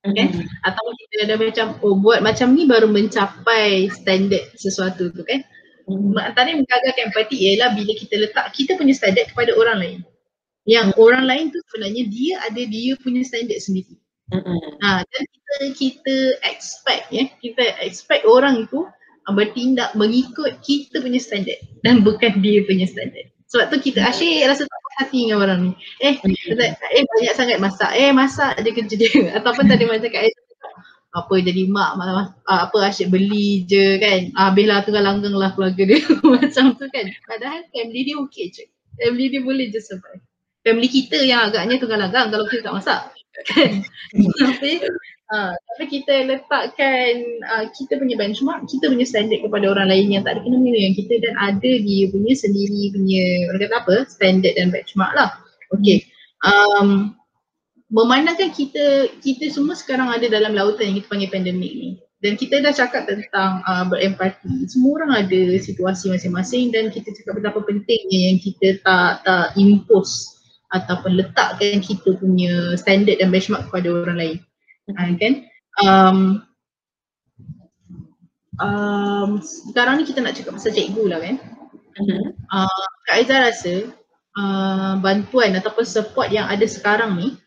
kan 0.00 0.32
mm-hmm. 0.32 0.64
atau 0.64 0.84
kita 0.96 1.16
ada 1.28 1.34
macam 1.36 1.66
oh 1.82 1.98
buat 1.98 2.24
macam 2.24 2.56
ni 2.56 2.64
baru 2.64 2.88
mencapai 2.88 3.90
standard 3.92 4.48
sesuatu 4.56 5.12
tu 5.12 5.26
kan 5.26 5.42
Hmm. 5.42 5.59
Antara 6.20 6.46
yang 6.50 6.60
menggagalkan 6.64 7.12
empati 7.12 7.36
ialah 7.36 7.72
bila 7.76 7.92
kita 7.96 8.14
letak 8.20 8.46
kita 8.52 8.76
punya 8.76 8.94
standard 8.96 9.26
kepada 9.32 9.54
orang 9.56 9.78
lain. 9.80 9.98
Yang 10.68 10.92
hmm. 10.92 11.00
orang 11.00 11.24
lain 11.24 11.44
tu 11.50 11.58
sebenarnya 11.70 12.04
dia 12.08 12.34
ada 12.44 12.62
dia 12.62 12.92
punya 13.00 13.22
standard 13.24 13.60
sendiri. 13.60 13.96
Hmm. 14.30 14.78
Ha, 14.84 15.02
dan 15.02 15.22
kita 15.26 15.54
kita 15.74 16.16
expect 16.46 17.10
ya, 17.10 17.26
kita 17.42 17.64
expect 17.82 18.22
orang 18.28 18.62
itu 18.68 18.86
bertindak 19.30 19.94
mengikut 19.94 20.58
kita 20.64 20.98
punya 20.98 21.22
standard 21.22 21.60
dan 21.86 22.02
bukan 22.02 22.42
dia 22.42 22.66
punya 22.66 22.86
standard. 22.86 23.30
Sebab 23.50 23.66
tu 23.74 23.76
kita 23.82 24.06
asyik 24.06 24.46
rasa 24.46 24.62
tak 24.62 24.78
puas 24.78 24.96
hati 25.02 25.26
dengan 25.26 25.42
orang 25.42 25.58
ni. 25.66 25.72
Eh, 25.98 26.14
hmm. 26.22 26.54
eh 26.62 27.02
banyak 27.02 27.34
sangat 27.34 27.58
masak. 27.58 27.90
Eh 27.98 28.14
masak 28.14 28.62
je 28.62 28.70
kerja 28.70 28.94
dia. 28.94 29.10
Ataupun 29.42 29.66
tadi 29.66 29.90
macam 29.90 30.06
kat 30.06 30.30
apa 31.10 31.34
jadi 31.42 31.66
mak 31.66 31.98
malah 31.98 32.30
uh, 32.46 32.60
apa 32.70 32.86
asyik 32.86 33.10
beli 33.10 33.66
je 33.66 33.98
kan. 33.98 34.30
Uh, 34.34 34.50
habis 34.50 34.66
lah 34.70 34.82
tengah 34.86 35.02
langgang 35.02 35.34
lah 35.34 35.50
keluarga 35.54 35.82
dia. 35.82 35.98
Macam 36.22 36.78
tu 36.78 36.86
kan. 36.90 37.06
Padahal 37.26 37.66
family 37.74 38.00
dia 38.06 38.16
okey 38.22 38.46
je. 38.54 38.64
Family 39.00 39.26
dia 39.32 39.42
boleh 39.42 39.66
je 39.74 39.80
survive. 39.82 40.22
Family 40.62 40.88
kita 40.88 41.18
yang 41.24 41.50
agaknya 41.50 41.82
tengah 41.82 41.98
langgang 41.98 42.26
kalau 42.30 42.46
kita 42.46 42.62
tak 42.70 42.76
masak. 42.78 43.00
Kan 43.54 43.86
tapi 44.42 44.82
uh, 45.32 45.54
tapi 45.54 45.84
kita 45.86 46.14
letakkan 46.26 47.14
uh, 47.46 47.64
kita 47.72 47.96
punya 47.96 48.18
benchmark 48.18 48.66
kita 48.66 48.90
punya 48.90 49.06
standard 49.06 49.46
kepada 49.46 49.70
orang 49.70 49.86
lain 49.86 50.10
yang 50.10 50.22
tak 50.26 50.36
ada 50.36 50.40
kena 50.42 50.58
yang 50.58 50.98
kita 50.98 51.14
dan 51.22 51.38
ada 51.38 51.70
dia 51.78 52.10
punya 52.10 52.34
sendiri 52.34 52.90
punya 52.90 53.24
orang 53.50 53.60
kata 53.66 53.76
apa? 53.82 53.96
Standard 54.10 54.54
dan 54.58 54.74
benchmark 54.74 55.14
lah. 55.14 55.30
Okay 55.74 56.10
um, 56.44 57.16
memandangkan 57.90 58.54
kita 58.54 59.10
kita 59.18 59.50
semua 59.50 59.74
sekarang 59.74 60.08
ada 60.14 60.30
dalam 60.30 60.54
lautan 60.54 60.90
yang 60.90 60.96
kita 61.02 61.10
panggil 61.10 61.30
pandemik 61.30 61.72
ni. 61.74 61.90
Dan 62.20 62.36
kita 62.36 62.60
dah 62.60 62.70
cakap 62.76 63.08
tentang 63.08 63.64
uh, 63.64 63.88
berempati. 63.88 64.68
Semua 64.68 65.00
orang 65.00 65.24
ada 65.24 65.40
situasi 65.56 66.12
masing-masing 66.12 66.68
dan 66.68 66.92
kita 66.92 67.16
cakap 67.16 67.40
betapa 67.40 67.64
pentingnya 67.64 68.18
yang 68.30 68.36
kita 68.36 68.76
tak 68.84 69.24
tak 69.24 69.56
impose 69.56 70.28
ataupun 70.70 71.16
letakkan 71.16 71.80
kita 71.80 72.20
punya 72.20 72.76
standard 72.76 73.18
dan 73.18 73.32
benchmark 73.32 73.66
kepada 73.72 73.88
orang 74.04 74.18
lain. 74.20 74.38
Uh, 74.92 75.16
kan? 75.16 75.32
Um, 75.80 76.18
um, 78.60 79.30
sekarang 79.42 79.98
ni 79.98 80.04
kita 80.04 80.20
nak 80.20 80.36
cakap 80.36 80.60
pasal 80.60 80.76
cikgu 80.76 81.04
lah 81.08 81.18
kan? 81.24 81.36
Uh, 82.52 82.84
Kak 83.08 83.16
Aizah 83.16 83.48
rasa 83.48 83.74
uh, 84.36 84.94
bantuan 85.00 85.56
ataupun 85.56 85.88
support 85.88 86.28
yang 86.28 86.46
ada 86.52 86.68
sekarang 86.68 87.16
ni 87.16 87.40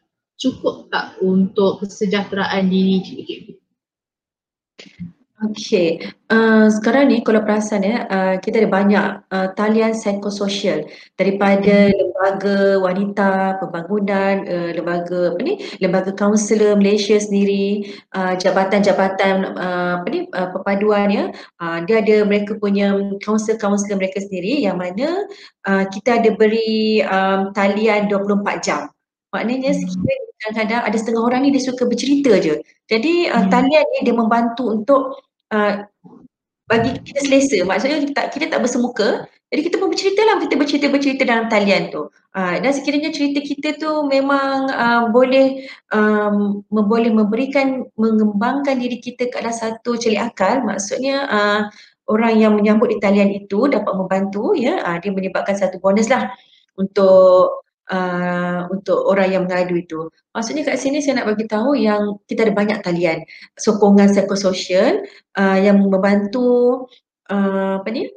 cukup 0.44 0.92
tak 0.92 1.16
untuk 1.24 1.80
kesejahteraan 1.80 2.68
diri 2.68 3.00
cikgu-cikgu? 3.00 3.54
Okey, 5.44 6.00
uh, 6.32 6.72
sekarang 6.72 7.12
ni 7.12 7.20
kalau 7.20 7.44
perasan 7.44 7.84
ya, 7.84 8.08
uh, 8.08 8.36
kita 8.40 8.64
ada 8.64 8.70
banyak 8.72 9.06
uh, 9.28 9.52
talian 9.60 9.92
psikososial 9.92 10.88
daripada 11.20 11.92
lembaga 11.92 12.80
wanita 12.80 13.60
pembangunan, 13.60 14.48
uh, 14.48 14.72
lembaga 14.72 15.36
apa 15.36 15.42
ni, 15.44 15.60
lembaga 15.84 16.16
kaunselor 16.16 16.80
Malaysia 16.80 17.20
sendiri, 17.20 17.92
uh, 18.16 18.40
jabatan-jabatan 18.40 19.60
uh, 19.60 20.00
apa 20.00 20.08
ni, 20.08 20.32
uh, 20.32 20.48
perpaduan 20.56 21.12
ya, 21.12 21.24
uh, 21.60 21.84
dia 21.84 22.00
ada 22.00 22.24
mereka 22.24 22.56
punya 22.56 22.96
kaunselor-kaunselor 23.28 24.00
mereka 24.00 24.24
sendiri 24.24 24.64
yang 24.64 24.80
mana 24.80 25.28
uh, 25.68 25.84
kita 25.92 26.24
ada 26.24 26.32
beri 26.40 27.04
um, 27.04 27.52
talian 27.52 28.08
24 28.08 28.64
jam. 28.64 28.93
Maknanya 29.34 29.74
sekiranya 29.74 30.28
kadang-kadang 30.40 30.82
ada 30.86 30.98
setengah 30.98 31.24
orang 31.26 31.40
ni 31.44 31.50
dia 31.52 31.64
suka 31.66 31.84
bercerita 31.90 32.38
je. 32.38 32.62
Jadi 32.88 33.34
uh, 33.34 33.44
hmm. 33.44 33.50
talian 33.50 33.86
ni 33.98 34.00
dia 34.06 34.16
membantu 34.16 34.64
untuk 34.70 35.02
uh, 35.50 35.84
bagi 36.70 36.96
kita 37.02 37.20
selesa. 37.28 37.58
Maksudnya 37.66 37.98
kita 38.08 38.14
tak, 38.14 38.28
kita 38.38 38.46
tak 38.54 38.62
bersemuka. 38.64 39.26
Jadi 39.54 39.70
kita 39.70 39.76
pun 39.78 39.94
bercerita 39.94 40.22
lah, 40.26 40.42
kita 40.42 40.58
bercerita-bercerita 40.58 41.24
dalam 41.30 41.46
talian 41.46 41.94
tu. 41.94 42.10
Uh, 42.34 42.58
dan 42.58 42.74
sekiranya 42.74 43.14
cerita 43.14 43.38
kita 43.38 43.78
tu 43.78 44.10
memang 44.10 44.66
uh, 44.74 45.14
boleh 45.14 45.70
um, 45.94 46.66
boleh 46.74 47.14
memberikan, 47.14 47.86
mengembangkan 47.94 48.82
diri 48.82 48.98
kita 48.98 49.30
ke 49.30 49.38
arah 49.38 49.54
satu 49.54 49.94
celik 49.94 50.34
akal. 50.34 50.66
Maksudnya 50.66 51.30
uh, 51.30 51.62
orang 52.10 52.42
yang 52.42 52.58
menyambut 52.58 52.90
di 52.90 52.98
talian 52.98 53.30
itu 53.30 53.70
dapat 53.70 53.94
membantu 53.94 54.58
ya. 54.58 54.82
Uh, 54.82 54.98
dia 54.98 55.14
menyebabkan 55.14 55.54
satu 55.54 55.78
bonus 55.78 56.10
lah 56.10 56.34
untuk 56.82 57.63
uh, 57.92 58.70
untuk 58.72 59.00
orang 59.10 59.28
yang 59.34 59.44
mengadu 59.48 59.76
itu. 59.80 60.00
Maksudnya 60.32 60.64
kat 60.66 60.80
sini 60.80 61.04
saya 61.04 61.22
nak 61.22 61.36
bagi 61.36 61.46
tahu 61.50 61.76
yang 61.76 62.20
kita 62.30 62.48
ada 62.48 62.54
banyak 62.56 62.80
talian 62.86 63.22
sokongan 63.60 64.12
psikososial 64.14 65.04
uh, 65.36 65.58
yang 65.60 65.82
membantu 65.84 66.88
uh, 67.30 67.82
apa 67.84 67.90
ni 67.92 68.10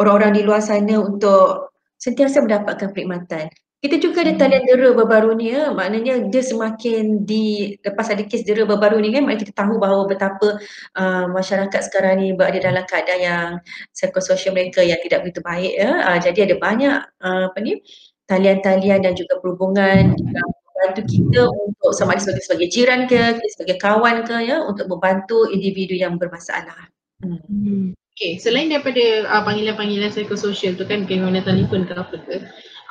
orang-orang 0.00 0.32
di 0.36 0.42
luar 0.44 0.60
sana 0.64 1.00
untuk 1.00 1.72
sentiasa 2.00 2.40
mendapatkan 2.44 2.90
perkhidmatan. 2.92 3.52
Kita 3.80 3.96
juga 3.96 4.20
ada 4.20 4.36
talian 4.36 4.68
dera 4.68 4.92
baru-baru 4.92 5.40
ni 5.40 5.56
ya. 5.56 5.72
Maknanya 5.72 6.28
dia 6.28 6.42
semakin 6.44 7.24
di 7.24 7.72
lepas 7.80 8.12
ada 8.12 8.20
kes 8.28 8.44
dera 8.44 8.68
baru-baru 8.68 9.00
ni 9.00 9.08
kan 9.08 9.24
maknanya 9.24 9.40
kita 9.48 9.54
tahu 9.56 9.80
bahawa 9.80 10.04
betapa 10.04 10.60
uh, 11.00 11.26
masyarakat 11.32 11.80
sekarang 11.88 12.20
ni 12.20 12.36
berada 12.36 12.60
dalam 12.60 12.84
keadaan 12.84 13.20
yang 13.24 13.48
psikososial 13.96 14.52
mereka 14.52 14.84
yang 14.84 15.00
tidak 15.00 15.24
begitu 15.24 15.40
baik 15.40 15.72
ya. 15.80 15.90
Uh, 16.12 16.18
jadi 16.20 16.38
ada 16.52 16.56
banyak 16.60 16.98
uh, 17.24 17.42
apa 17.48 17.58
ni 17.64 17.80
talian-talian 18.30 19.02
dan 19.02 19.18
juga 19.18 19.42
perhubungan 19.42 20.14
yang 20.14 20.48
membantu 20.70 21.02
kita 21.10 21.42
untuk 21.50 21.90
sama 21.90 22.14
ada 22.14 22.22
sebagai, 22.22 22.42
sebagai 22.46 22.68
jiran 22.70 23.00
ke, 23.10 23.42
sebagai 23.58 23.76
kawan 23.82 24.22
ke 24.22 24.46
ya 24.46 24.62
untuk 24.62 24.86
membantu 24.86 25.50
individu 25.50 25.98
yang 25.98 26.14
bermasalah. 26.14 26.86
Hmm. 27.18 27.42
hmm. 27.50 27.98
Okay, 28.20 28.36
selain 28.36 28.68
daripada 28.68 29.24
uh, 29.32 29.42
panggilan-panggilan 29.48 30.12
psikososial 30.12 30.76
tu 30.76 30.84
kan 30.84 31.08
bagaimana 31.08 31.40
telefon 31.40 31.88
ke 31.88 31.96
apa 31.96 32.20
ke 32.20 32.36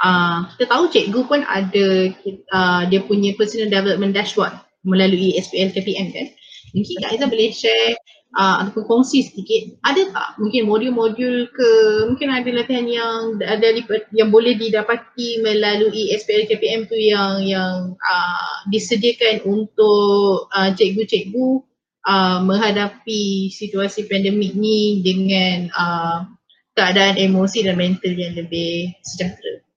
uh, 0.01 0.49
kita 0.57 0.65
tahu 0.65 0.89
cikgu 0.89 1.21
pun 1.29 1.45
ada 1.45 2.09
uh, 2.49 2.81
dia 2.89 3.05
punya 3.05 3.37
personal 3.37 3.69
development 3.69 4.17
dashboard 4.17 4.57
melalui 4.81 5.37
SPL 5.37 5.69
KPM 5.75 6.07
kan 6.09 6.33
mungkin 6.73 6.95
Kak 7.03 7.13
Aizah 7.13 7.29
boleh 7.29 7.53
share 7.53 7.93
uh, 8.37 8.65
ataupun 8.65 8.83
kongsi 8.85 9.25
sedikit 9.25 9.79
ada 9.87 10.01
tak? 10.11 10.29
Mungkin 10.37 10.69
modul-modul 10.69 11.49
ke? 11.49 11.71
Mungkin 12.11 12.29
ada 12.29 12.49
latihan 12.53 12.85
yang 12.85 13.39
ada 13.41 13.73
yang 14.13 14.29
boleh 14.29 14.57
didapati 14.59 15.41
melalui 15.41 16.13
SPL 16.13 16.49
KPM 16.49 16.85
tu 16.85 16.97
yang 16.99 17.41
yang 17.41 17.95
uh, 17.97 18.53
disediakan 18.69 19.41
untuk 19.47 20.51
uh, 20.53 20.69
cikgu-cikgu 20.75 21.63
uh, 22.05 22.39
menghadapi 22.43 23.49
situasi 23.49 24.05
pandemik 24.05 24.53
ni 24.53 25.01
dengan 25.01 25.71
uh, 25.73 26.19
keadaan 26.77 27.17
emosi 27.17 27.65
dan 27.65 27.75
mental 27.75 28.13
yang 28.13 28.35
lebih 28.37 28.93
sejahtera 29.03 29.68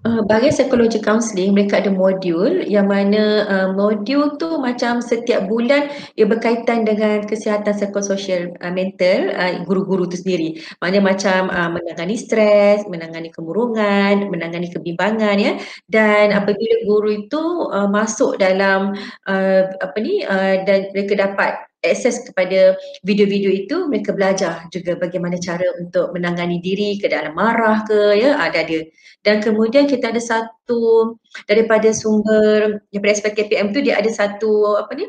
Uh, 0.00 0.24
bagi 0.24 0.48
psikologi 0.48 0.96
counselling 0.96 1.52
mereka 1.52 1.76
ada 1.76 1.92
modul 1.92 2.64
yang 2.64 2.88
mana 2.88 3.44
uh, 3.44 3.68
modul 3.76 4.32
tu 4.40 4.56
macam 4.56 5.04
setiap 5.04 5.44
bulan 5.44 5.92
ia 6.16 6.24
berkaitan 6.24 6.88
dengan 6.88 7.28
kesihatan 7.28 7.76
psikososial 7.76 8.48
uh, 8.64 8.72
mental 8.72 9.28
uh, 9.36 9.60
guru-guru 9.68 10.08
tu 10.08 10.16
sendiri. 10.16 10.56
Maknanya 10.80 11.04
macam 11.04 11.40
uh, 11.52 11.68
menangani 11.76 12.16
stres, 12.16 12.88
menangani 12.88 13.28
kemurungan, 13.28 14.32
menangani 14.32 14.72
kebimbangan 14.72 15.36
ya. 15.36 15.60
Dan 15.84 16.32
apabila 16.32 16.80
guru 16.88 17.20
itu 17.20 17.68
uh, 17.68 17.84
masuk 17.92 18.40
dalam 18.40 18.96
uh, 19.28 19.62
apa 19.84 19.96
ni 20.00 20.24
uh, 20.24 20.64
dan 20.64 20.88
mereka 20.96 21.28
dapat 21.28 21.69
akses 21.80 22.24
kepada 22.28 22.76
video-video 23.04 23.48
itu 23.48 23.88
mereka 23.88 24.12
belajar 24.12 24.68
juga 24.68 24.96
bagaimana 25.00 25.40
cara 25.40 25.64
untuk 25.80 26.12
menangani 26.12 26.60
diri 26.60 27.00
ke 27.00 27.08
dalam 27.08 27.32
marah 27.32 27.84
ke 27.88 28.20
ya 28.20 28.36
ada 28.36 28.60
dia 28.64 28.84
dan 29.24 29.40
kemudian 29.40 29.88
kita 29.88 30.12
ada 30.12 30.20
satu 30.20 31.16
daripada 31.48 31.92
sumber 31.92 32.84
daripada 32.92 33.12
aspek 33.16 33.32
KPM 33.44 33.72
tu 33.72 33.80
dia 33.80 33.96
ada 33.96 34.08
satu 34.12 34.76
apa 34.76 34.92
ni 34.96 35.08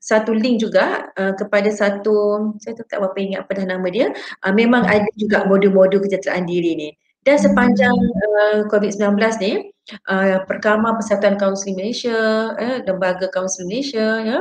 satu 0.00 0.36
link 0.36 0.60
juga 0.60 1.08
uh, 1.16 1.32
kepada 1.38 1.72
satu 1.72 2.50
saya 2.60 2.76
tak 2.76 3.00
berapa 3.00 3.18
ingat 3.18 3.40
apa 3.46 3.52
dah 3.56 3.66
nama 3.72 3.86
dia 3.88 4.12
uh, 4.44 4.52
memang 4.52 4.84
ada 4.84 5.08
juga 5.16 5.48
modul-modul 5.48 6.04
kejahteraan 6.04 6.44
diri 6.44 6.76
ni. 6.76 6.90
Dan 7.24 7.36
sepanjang 7.36 7.92
uh, 7.92 8.64
COVID-19 8.72 9.20
ni 9.44 9.52
uh, 10.08 10.44
Perkama 10.44 10.96
Persatuan 10.96 11.40
Kaunseling 11.40 11.76
Malaysia, 11.76 12.52
eh, 12.60 12.84
Lembaga 12.84 13.28
Kaunseling 13.32 13.68
Malaysia 13.70 14.06
ya, 14.22 14.38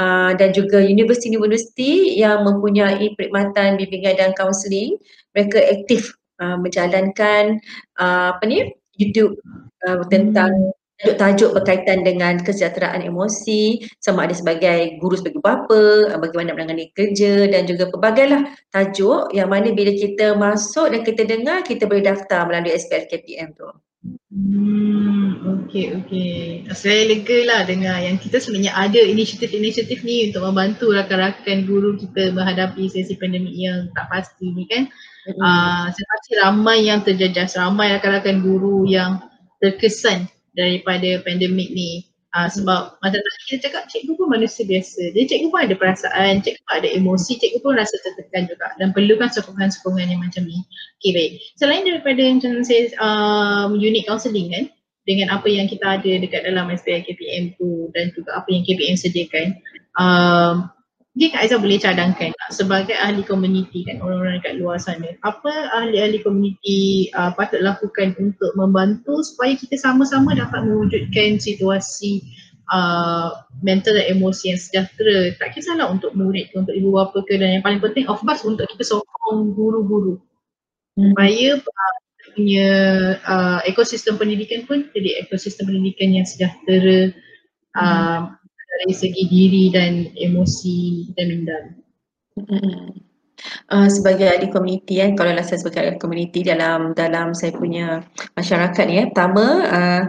uh, 0.00 0.30
dan 0.36 0.50
juga 0.56 0.80
universiti-universiti 0.80 2.16
yang 2.16 2.44
mempunyai 2.44 3.12
perkhidmatan 3.16 3.76
bimbingan 3.76 4.16
dan 4.16 4.30
kaunseling, 4.34 4.96
mereka 5.36 5.60
aktif 5.60 6.16
uh, 6.40 6.56
menjalankan 6.56 7.60
uh, 8.00 8.36
apa 8.36 8.44
ni 8.48 8.72
YouTube 8.96 9.36
uh, 9.84 10.00
tentang 10.08 10.72
tajuk-tajuk 10.96 11.60
berkaitan 11.60 12.00
dengan 12.08 12.40
kesejahteraan 12.40 13.04
emosi 13.04 13.84
sama 14.00 14.24
ada 14.24 14.32
sebagai 14.32 14.96
guru 14.96 15.20
sebagai 15.20 15.44
bapa, 15.44 16.16
bagaimana 16.16 16.56
menangani 16.56 16.88
kerja 16.96 17.44
dan 17.52 17.68
juga 17.68 17.92
pelbagailah 17.92 18.48
tajuk 18.72 19.28
yang 19.36 19.52
mana 19.52 19.76
bila 19.76 19.92
kita 19.92 20.32
masuk 20.40 20.88
dan 20.88 21.04
kita 21.04 21.28
dengar 21.28 21.60
kita 21.68 21.84
boleh 21.84 22.00
daftar 22.00 22.48
melalui 22.48 22.72
SPF 22.72 23.12
KPM 23.12 23.52
tu. 23.52 23.68
Hmm, 24.26 25.40
okey 25.42 25.96
okey. 26.02 26.66
Saya 26.74 27.06
lega 27.06 27.38
lah 27.46 27.60
dengar 27.64 28.02
yang 28.02 28.18
kita 28.18 28.42
sebenarnya 28.42 28.74
ada 28.74 29.00
inisiatif-inisiatif 29.00 30.02
ni 30.02 30.28
untuk 30.28 30.44
membantu 30.44 30.92
rakan-rakan 30.92 31.64
guru 31.64 31.96
kita 31.96 32.34
menghadapi 32.34 32.90
sesi 32.90 33.14
pandemik 33.16 33.54
yang 33.54 33.88
tak 33.94 34.10
pasti 34.10 34.50
ni 34.50 34.66
kan. 34.66 34.86
Mm-hmm. 34.86 35.40
Uh, 35.40 35.86
saya 35.90 36.06
pasti 36.10 36.30
ramai 36.38 36.78
yang 36.86 37.00
terjejas, 37.06 37.56
ramai 37.56 37.94
rakan-rakan 37.96 38.42
guru 38.42 38.84
yang 38.86 39.22
terkesan 39.62 40.26
daripada 40.52 41.22
pandemik 41.22 41.70
ni. 41.72 42.04
Uh, 42.36 42.52
sebab 42.52 43.00
macam 43.00 43.16
tadi 43.16 43.38
kita 43.48 43.58
cakap 43.64 43.88
cikgu 43.88 44.12
pun 44.12 44.28
manusia 44.28 44.68
biasa. 44.68 45.16
Jadi 45.16 45.24
cikgu 45.24 45.48
pun 45.48 45.60
ada 45.64 45.72
perasaan, 45.72 46.44
cikgu 46.44 46.60
pun 46.68 46.74
ada 46.84 46.88
emosi, 46.92 47.32
cikgu 47.40 47.64
pun 47.64 47.80
rasa 47.80 47.96
tertekan 48.04 48.44
juga 48.44 48.76
dan 48.76 48.92
perlukan 48.92 49.32
sokongan-sokongan 49.32 50.12
yang 50.12 50.20
macam 50.20 50.44
ni. 50.44 50.60
Okay 51.00 51.16
baik. 51.16 51.32
Selain 51.56 51.88
daripada 51.88 52.20
macam 52.20 52.60
saya 52.60 52.92
um, 53.00 53.80
unit 53.80 54.04
counselling 54.04 54.52
kan 54.52 54.68
dengan 55.08 55.32
apa 55.32 55.48
yang 55.48 55.64
kita 55.64 55.96
ada 55.96 56.12
dekat 56.20 56.44
dalam 56.44 56.68
SPI 56.68 57.08
KPM 57.08 57.56
tu 57.56 57.88
dan 57.96 58.12
juga 58.12 58.36
apa 58.36 58.52
yang 58.52 58.68
KPM 58.68 59.00
sediakan. 59.00 59.56
Um, 59.96 60.68
mungkin 61.16 61.32
Kak 61.32 61.42
Aizah 61.48 61.56
boleh 61.64 61.80
cadangkan 61.80 62.30
sebagai 62.52 62.92
ahli 62.92 63.24
komuniti 63.24 63.88
kan 63.88 64.04
orang-orang 64.04 64.36
dekat 64.36 64.60
luar 64.60 64.76
sana. 64.76 65.16
Apa 65.24 65.48
ahli-ahli 65.72 66.20
komuniti 66.20 67.08
uh, 67.16 67.32
patut 67.32 67.64
lakukan 67.64 68.12
untuk 68.20 68.52
membantu 68.52 69.24
supaya 69.24 69.56
kita 69.56 69.80
sama-sama 69.80 70.36
dapat 70.36 70.68
mewujudkan 70.68 71.40
situasi 71.40 72.20
uh, 72.68 73.32
mental 73.64 73.96
dan 73.96 74.12
emosi 74.12 74.52
yang 74.52 74.60
sejahtera? 74.60 75.32
Tak 75.40 75.56
kisahlah 75.56 75.88
untuk 75.88 76.12
murid 76.12 76.52
ke 76.52 76.60
untuk 76.60 76.76
ibu 76.76 76.92
bapa 76.92 77.24
ke 77.24 77.40
dan 77.40 77.58
yang 77.58 77.64
paling 77.64 77.80
penting 77.80 78.04
of 78.12 78.20
course 78.20 78.44
untuk 78.44 78.68
kita 78.76 78.84
sokong 78.84 79.56
guru-guru. 79.56 80.20
Hmm. 81.00 81.16
supaya 81.16 81.56
uh, 81.56 81.96
punya 82.36 82.70
uh, 83.24 83.64
ekosistem 83.64 84.20
pendidikan 84.20 84.68
pun 84.68 84.92
jadi 84.92 85.24
ekosistem 85.24 85.64
pendidikan 85.64 86.12
yang 86.12 86.28
sejahtera. 86.28 87.16
Uh, 87.72 88.36
dari 88.82 88.94
segi 88.94 89.22
diri 89.28 89.64
dan 89.72 90.08
emosi 90.14 91.10
dan 91.16 91.26
mental. 91.32 91.62
Uh, 93.68 93.88
sebagai 93.92 94.26
ahli 94.32 94.48
komuniti 94.48 94.96
kan, 95.00 95.12
kalau 95.12 95.32
lah 95.36 95.44
saya 95.44 95.60
sebagai 95.60 95.80
ahli 95.84 95.98
komuniti 96.00 96.40
dalam 96.40 96.96
dalam 96.96 97.36
saya 97.36 97.52
punya 97.52 98.00
masyarakat 98.32 98.84
ni 98.88 98.96
eh, 99.04 99.06
pertama 99.12 99.44
uh, 99.68 100.02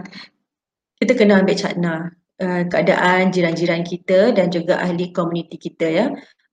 kita 0.98 1.12
kena 1.14 1.44
ambil 1.44 1.56
cakna 1.56 1.94
uh, 2.40 2.62
keadaan 2.66 3.30
jiran-jiran 3.30 3.84
kita 3.84 4.32
dan 4.32 4.48
juga 4.48 4.80
ahli 4.80 5.12
komuniti 5.12 5.60
kita 5.60 5.86
ya. 5.86 6.06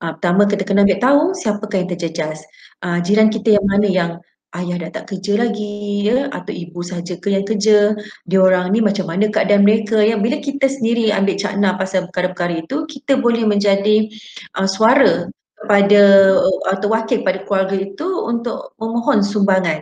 Uh, 0.04 0.12
pertama 0.20 0.44
kita 0.46 0.64
kena 0.68 0.84
ambil 0.84 1.00
tahu 1.00 1.22
siapakah 1.32 1.78
yang 1.80 1.90
terjejas. 1.96 2.44
Uh, 2.84 3.00
jiran 3.00 3.32
kita 3.32 3.56
yang 3.56 3.66
mana 3.66 3.88
yang 3.88 4.12
ayah 4.62 4.78
dah 4.88 4.92
tak 4.92 5.06
kerja 5.12 5.34
lagi 5.40 6.06
ya 6.08 6.32
atau 6.32 6.54
ibu 6.54 6.80
saja 6.82 7.20
ke 7.20 7.34
yang 7.36 7.44
kerja 7.44 7.96
dia 8.24 8.40
orang 8.40 8.72
ni 8.72 8.80
macam 8.80 9.10
mana 9.12 9.28
keadaan 9.28 9.64
mereka 9.68 10.00
ya. 10.00 10.16
Bila 10.16 10.40
kita 10.40 10.68
sendiri 10.72 11.12
ambil 11.12 11.36
cakna 11.36 11.76
pasal 11.76 12.08
perkara-perkara 12.12 12.64
itu 12.64 12.88
kita 12.88 13.20
boleh 13.20 13.44
menjadi 13.44 14.08
uh, 14.56 14.68
suara 14.68 15.28
kepada 15.60 16.02
uh, 16.40 16.62
atau 16.72 16.88
wakil 16.94 17.26
pada 17.26 17.42
keluarga 17.44 17.76
itu 17.76 18.08
untuk 18.24 18.78
memohon 18.78 19.26
sumbangan 19.26 19.82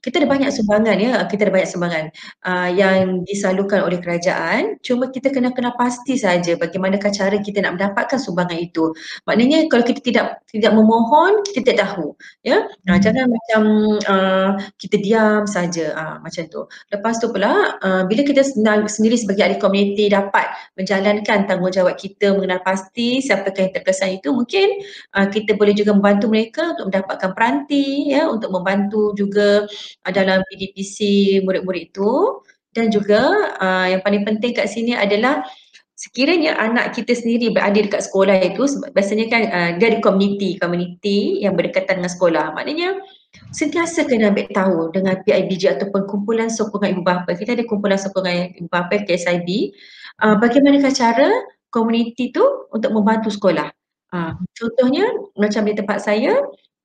kita 0.00 0.24
ada 0.24 0.28
banyak 0.32 0.48
sumbangan 0.48 0.96
ya, 0.96 1.12
kita 1.28 1.48
ada 1.48 1.52
banyak 1.52 1.68
sumbangan 1.68 2.04
uh, 2.48 2.68
yang 2.72 3.20
disalurkan 3.28 3.84
oleh 3.84 4.00
kerajaan. 4.00 4.80
Cuma 4.80 5.12
kita 5.12 5.28
kena 5.28 5.52
kena 5.52 5.76
pasti 5.76 6.16
saja 6.16 6.56
bagaimanakah 6.56 7.12
cara 7.12 7.36
kita 7.36 7.60
nak 7.60 7.76
mendapatkan 7.76 8.16
sumbangan 8.16 8.56
itu. 8.56 8.96
Maknanya 9.28 9.68
kalau 9.68 9.84
kita 9.84 10.00
tidak 10.00 10.26
tidak 10.48 10.72
memohon, 10.72 11.44
kita 11.44 11.68
tidak 11.68 11.78
tahu. 11.84 12.16
Ya, 12.40 12.64
uh, 12.64 12.98
jangan 12.98 13.28
macam 13.28 13.62
uh, 14.08 14.50
kita 14.80 14.96
diam 15.04 15.44
saja 15.44 15.92
uh, 15.92 16.16
macam 16.24 16.48
tu. 16.48 16.64
Lepas 16.88 17.20
tu 17.20 17.28
pula 17.28 17.76
uh, 17.84 18.02
bila 18.08 18.24
kita 18.24 18.40
sendiri 18.88 19.20
sebagai 19.20 19.44
ahli 19.44 19.56
komuniti 19.60 20.08
dapat 20.08 20.48
menjalankan 20.80 21.44
tanggungjawab 21.44 22.00
kita 22.00 22.32
mengenal 22.32 22.64
pasti 22.64 23.20
siapa 23.20 23.52
yang 23.52 23.68
terkesan 23.76 24.16
itu, 24.16 24.32
mungkin 24.32 24.80
uh, 25.12 25.28
kita 25.28 25.60
boleh 25.60 25.76
juga 25.76 25.92
membantu 25.92 26.32
mereka 26.32 26.72
untuk 26.72 26.88
mendapatkan 26.88 27.30
peranti 27.36 28.08
ya 28.08 28.24
untuk 28.32 28.48
membantu 28.48 29.12
juga 29.12 29.68
uh, 30.06 30.12
dalam 30.12 30.42
PDPC 30.50 30.96
murid-murid 31.44 31.94
itu. 31.94 32.42
Dan 32.70 32.86
juga 32.94 33.50
uh, 33.58 33.86
yang 33.90 33.98
paling 34.06 34.22
penting 34.22 34.54
kat 34.54 34.70
sini 34.70 34.94
adalah 34.94 35.42
sekiranya 36.00 36.56
anak 36.56 36.96
kita 36.96 37.12
sendiri 37.12 37.52
berada 37.52 37.76
dekat 37.76 38.08
sekolah 38.08 38.40
itu 38.40 38.64
biasanya 38.96 39.26
kan 39.28 39.42
uh, 39.52 39.70
dia 39.76 39.86
ada 39.92 39.98
komuniti 40.00 40.56
komuniti 40.56 41.44
yang 41.44 41.58
berdekatan 41.58 42.00
dengan 42.00 42.12
sekolah. 42.14 42.56
Maknanya 42.56 42.96
sentiasa 43.52 44.08
kena 44.08 44.32
ambil 44.32 44.48
tahu 44.48 44.78
dengan 44.96 45.20
PIBG 45.20 45.76
ataupun 45.76 46.08
kumpulan 46.08 46.48
sokongan 46.48 46.96
ibu 46.96 47.02
bapa. 47.04 47.36
Kita 47.36 47.52
ada 47.52 47.68
kumpulan 47.68 48.00
sokongan 48.00 48.56
ibu 48.56 48.70
bapa 48.72 49.02
KSIB 49.04 49.76
uh, 50.24 50.36
bagaimanakah 50.40 50.92
cara 50.94 51.28
komuniti 51.68 52.32
tu 52.32 52.42
untuk 52.72 52.96
membantu 52.96 53.28
sekolah? 53.28 53.68
Uh, 54.10 54.34
contohnya 54.56 55.06
macam 55.38 55.62
di 55.68 55.74
tempat 55.76 56.02
saya 56.02 56.34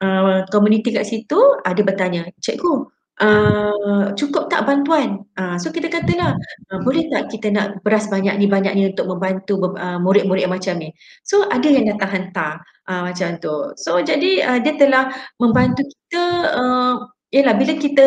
uh, 0.03 0.45
komuniti 0.51 0.93
kat 0.93 1.07
situ 1.07 1.39
ada 1.65 1.81
bertanya 1.81 2.29
cikgu 2.37 2.85
uh, 3.21 4.11
cukup 4.17 4.51
tak 4.51 4.65
bantuan? 4.67 5.23
Uh, 5.37 5.55
so 5.61 5.71
kita 5.71 5.87
katalah, 5.91 6.35
uh, 6.71 6.79
boleh 6.83 7.07
tak 7.11 7.31
kita 7.31 7.53
nak 7.53 7.79
beras 7.85 8.07
banyak 8.09 8.35
ni 8.39 8.49
banyak 8.49 8.73
ni 8.75 8.83
untuk 8.91 9.07
membantu 9.07 9.61
uh, 9.77 9.99
murid-murid 10.01 10.49
macam 10.49 10.79
ni? 10.81 10.89
So 11.23 11.47
ada 11.47 11.67
yang 11.67 11.87
datang 11.91 12.11
hantar 12.11 12.53
uh, 12.89 13.11
macam 13.11 13.37
tu. 13.39 13.71
So 13.77 14.01
jadi 14.01 14.31
uh, 14.43 14.59
dia 14.59 14.73
telah 14.75 15.13
membantu 15.37 15.85
kita, 15.85 16.23
uh, 16.55 16.93
yalah 17.29 17.55
bila 17.55 17.73
kita 17.77 18.05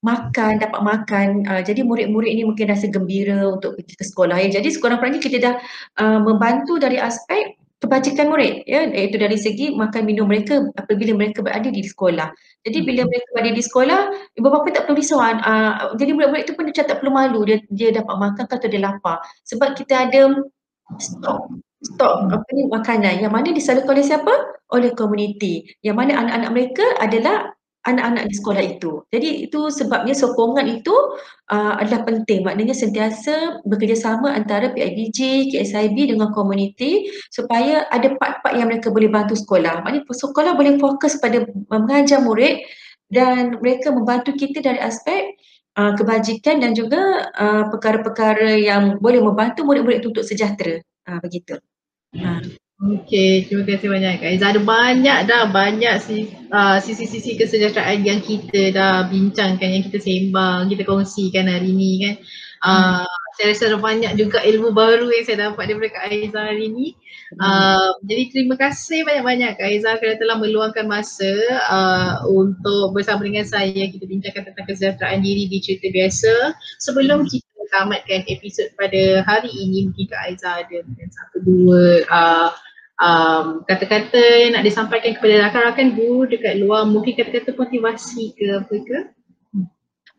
makan, 0.00 0.56
dapat 0.64 0.80
makan, 0.80 1.28
uh, 1.44 1.60
jadi 1.60 1.84
murid-murid 1.84 2.32
ni 2.32 2.42
mungkin 2.48 2.72
rasa 2.72 2.88
gembira 2.88 3.52
untuk 3.52 3.76
pergi 3.76 3.94
ke 4.00 4.04
sekolah. 4.08 4.40
Ya. 4.40 4.60
Jadi 4.60 4.72
sekurang-kurangnya 4.72 5.20
kita 5.20 5.38
dah 5.44 5.54
uh, 6.00 6.18
membantu 6.24 6.80
dari 6.80 6.96
aspek 6.96 7.59
kebajikan 7.80 8.28
murid 8.28 8.68
ya 8.68 8.84
iaitu 8.92 9.16
dari 9.16 9.40
segi 9.40 9.72
makan 9.72 10.04
minum 10.04 10.28
mereka 10.28 10.68
apabila 10.76 11.16
mereka 11.16 11.40
berada 11.40 11.72
di 11.72 11.80
sekolah. 11.80 12.28
Jadi 12.68 12.78
hmm. 12.84 12.86
bila 12.86 13.02
mereka 13.08 13.28
berada 13.32 13.52
di 13.56 13.62
sekolah, 13.64 14.00
ibu 14.36 14.48
bapa 14.52 14.68
tak 14.68 14.84
perlu 14.84 15.00
risau. 15.00 15.18
Uh, 15.18 15.96
jadi 15.96 16.12
murid-murid 16.12 16.44
itu 16.44 16.52
pun 16.52 16.68
dia 16.68 16.84
tak 16.84 17.00
perlu 17.00 17.12
malu 17.16 17.40
dia 17.48 17.58
dia 17.72 17.88
dapat 17.90 18.14
makan 18.20 18.44
atau 18.44 18.68
dia 18.68 18.80
lapar. 18.84 19.24
Sebab 19.48 19.80
kita 19.80 20.12
ada 20.12 20.44
stok 21.00 21.56
stok 21.80 22.28
apa 22.28 22.48
ni 22.52 22.68
makanan 22.68 23.24
yang 23.24 23.32
mana 23.32 23.56
disalurkan 23.56 23.96
oleh 23.96 24.04
siapa? 24.04 24.34
Oleh 24.76 24.92
komuniti. 24.92 25.64
Yang 25.80 25.96
mana 25.96 26.12
anak-anak 26.20 26.50
mereka 26.52 26.84
adalah 27.00 27.56
anak-anak 27.88 28.28
di 28.28 28.34
sekolah 28.36 28.62
itu. 28.76 28.92
Jadi 29.08 29.48
itu 29.48 29.72
sebabnya 29.72 30.12
sokongan 30.12 30.68
itu 30.68 30.92
uh, 31.48 31.80
adalah 31.80 32.04
penting. 32.04 32.44
Maknanya 32.44 32.76
sentiasa 32.76 33.64
bekerjasama 33.64 34.36
antara 34.36 34.72
PIBG, 34.76 35.50
KSIB 35.56 36.12
dengan 36.16 36.32
komuniti 36.36 37.08
supaya 37.32 37.88
ada 37.88 38.12
part-part 38.20 38.54
yang 38.56 38.68
mereka 38.68 38.92
boleh 38.92 39.08
bantu 39.08 39.32
sekolah. 39.32 39.80
Maknanya 39.80 40.04
sekolah 40.12 40.52
boleh 40.56 40.76
fokus 40.76 41.16
pada 41.16 41.48
mengajar 41.72 42.20
murid 42.20 42.60
dan 43.08 43.56
mereka 43.58 43.90
membantu 43.90 44.36
kita 44.36 44.60
dari 44.60 44.78
aspek 44.78 45.40
uh, 45.80 45.96
kebajikan 45.96 46.60
dan 46.60 46.76
juga 46.76 47.32
uh, 47.32 47.64
perkara-perkara 47.72 48.60
yang 48.60 49.00
boleh 49.00 49.24
membantu 49.24 49.64
murid-murid 49.64 50.04
itu 50.04 50.12
untuk 50.12 50.26
sejahtera. 50.28 50.84
Uh, 51.08 51.18
begitu. 51.24 51.56
Uh. 52.12 52.44
Okey, 52.80 53.44
terima 53.44 53.68
kasih 53.68 53.92
banyak 53.92 54.24
Izzah. 54.24 54.56
Ada 54.56 54.62
banyak 54.64 55.18
dah, 55.28 55.44
banyak 55.52 56.00
uh, 56.48 56.80
sisi-sisi 56.80 57.36
kesejahteraan 57.36 58.00
yang 58.00 58.24
kita 58.24 58.72
dah 58.72 59.04
bincangkan, 59.04 59.68
yang 59.68 59.84
kita 59.84 60.00
sembang, 60.00 60.72
kita 60.72 60.88
kongsikan 60.88 61.44
hari 61.44 61.76
ni 61.76 62.00
kan. 62.00 62.14
Uh, 62.64 63.04
hmm. 63.04 63.28
Saya 63.36 63.46
rasa 63.52 63.62
ada 63.68 63.78
banyak 63.84 64.12
juga 64.16 64.40
ilmu 64.40 64.72
baru 64.72 65.12
yang 65.12 65.24
saya 65.28 65.52
dapat 65.52 65.68
daripada 65.68 65.92
Kak 65.92 66.08
Aizah 66.08 66.44
hari 66.48 66.66
ni. 66.72 66.96
Uh, 67.36 67.76
hmm. 67.76 68.08
Jadi 68.08 68.22
terima 68.32 68.56
kasih 68.56 69.04
banyak-banyak 69.04 69.60
Kak 69.60 69.68
Aizah 69.68 69.94
kerana 70.00 70.16
telah 70.16 70.36
meluangkan 70.40 70.86
masa 70.88 71.32
uh, 71.68 72.12
untuk 72.32 72.96
bersama 72.96 73.28
dengan 73.28 73.44
saya 73.44 73.92
kita 73.92 74.08
bincangkan 74.08 74.56
tentang 74.56 74.64
kesejahteraan 74.64 75.20
diri 75.20 75.52
di 75.52 75.60
cerita 75.60 75.84
biasa. 75.92 76.56
Sebelum 76.80 77.28
kita 77.28 77.44
tamatkan 77.76 78.24
episod 78.26 78.72
pada 78.74 79.20
hari 79.28 79.52
ini 79.52 79.92
mungkin 79.92 80.08
Kak 80.10 80.20
Aiza 80.32 80.64
ada 80.64 80.78
satu 81.12 81.38
dua 81.44 82.08
uh, 82.08 82.50
um, 83.00 83.64
kata-kata 83.64 84.20
yang 84.20 84.52
nak 84.54 84.64
disampaikan 84.68 85.16
kepada 85.16 85.48
rakan-rakan 85.48 85.96
guru 85.96 86.28
dekat 86.28 86.60
luar 86.60 86.84
mungkin 86.86 87.16
kata-kata 87.16 87.56
motivasi 87.56 88.36
ke 88.36 88.46
apa 88.60 88.74
ke? 88.76 88.98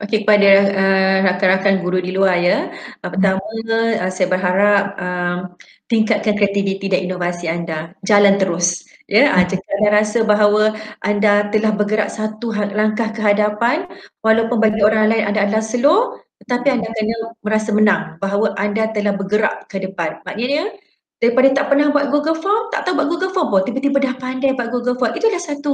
Okey 0.01 0.25
kepada 0.25 0.51
uh, 0.73 1.17
rakan-rakan 1.29 1.75
guru 1.85 2.01
di 2.01 2.09
luar 2.09 2.41
ya. 2.41 2.73
Uh, 3.05 3.09
pertama 3.13 3.45
uh, 3.69 4.09
saya 4.09 4.27
berharap 4.33 4.83
um, 4.97 5.37
tingkatkan 5.85 6.33
kreativiti 6.33 6.89
dan 6.89 7.05
inovasi 7.05 7.45
anda. 7.45 7.93
Jalan 8.01 8.41
terus. 8.41 8.89
Ya, 9.05 9.29
uh, 9.29 9.45
jika 9.45 9.61
anda 9.77 10.01
rasa 10.01 10.25
bahawa 10.25 10.73
anda 11.05 11.53
telah 11.53 11.77
bergerak 11.77 12.09
satu 12.09 12.49
ha-, 12.49 12.73
langkah 12.73 13.13
ke 13.13 13.21
hadapan 13.21 13.85
walaupun 14.25 14.57
bagi 14.57 14.81
orang 14.81 15.13
lain 15.13 15.23
anda 15.29 15.45
adalah 15.45 15.61
slow 15.61 16.17
tetapi 16.41 16.67
anda 16.73 16.89
kena 16.89 17.37
merasa 17.45 17.69
menang 17.69 18.17
bahawa 18.17 18.57
anda 18.57 18.89
telah 18.89 19.13
bergerak 19.13 19.69
ke 19.69 19.77
depan. 19.77 20.25
Maknanya 20.25 20.73
daripada 21.21 21.53
tak 21.53 21.65
pernah 21.69 21.93
buat 21.93 22.09
Google 22.09 22.35
Form, 22.41 22.73
tak 22.73 22.81
tahu 22.89 22.97
buat 22.97 23.09
Google 23.13 23.31
Form 23.31 23.47
pun 23.53 23.61
tiba-tiba 23.61 24.01
dah 24.01 24.17
pandai 24.17 24.57
buat 24.57 24.73
Google 24.73 24.97
Form. 24.97 25.13
Itu 25.13 25.29
adalah 25.29 25.45
satu 25.45 25.73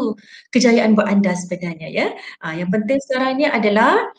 kejayaan 0.52 0.92
buat 0.94 1.08
anda 1.08 1.32
sebenarnya 1.32 1.88
ya. 1.88 2.08
Ha, 2.44 2.60
yang 2.60 2.68
penting 2.68 3.00
sekarang 3.00 3.40
ni 3.40 3.48
adalah 3.48 4.12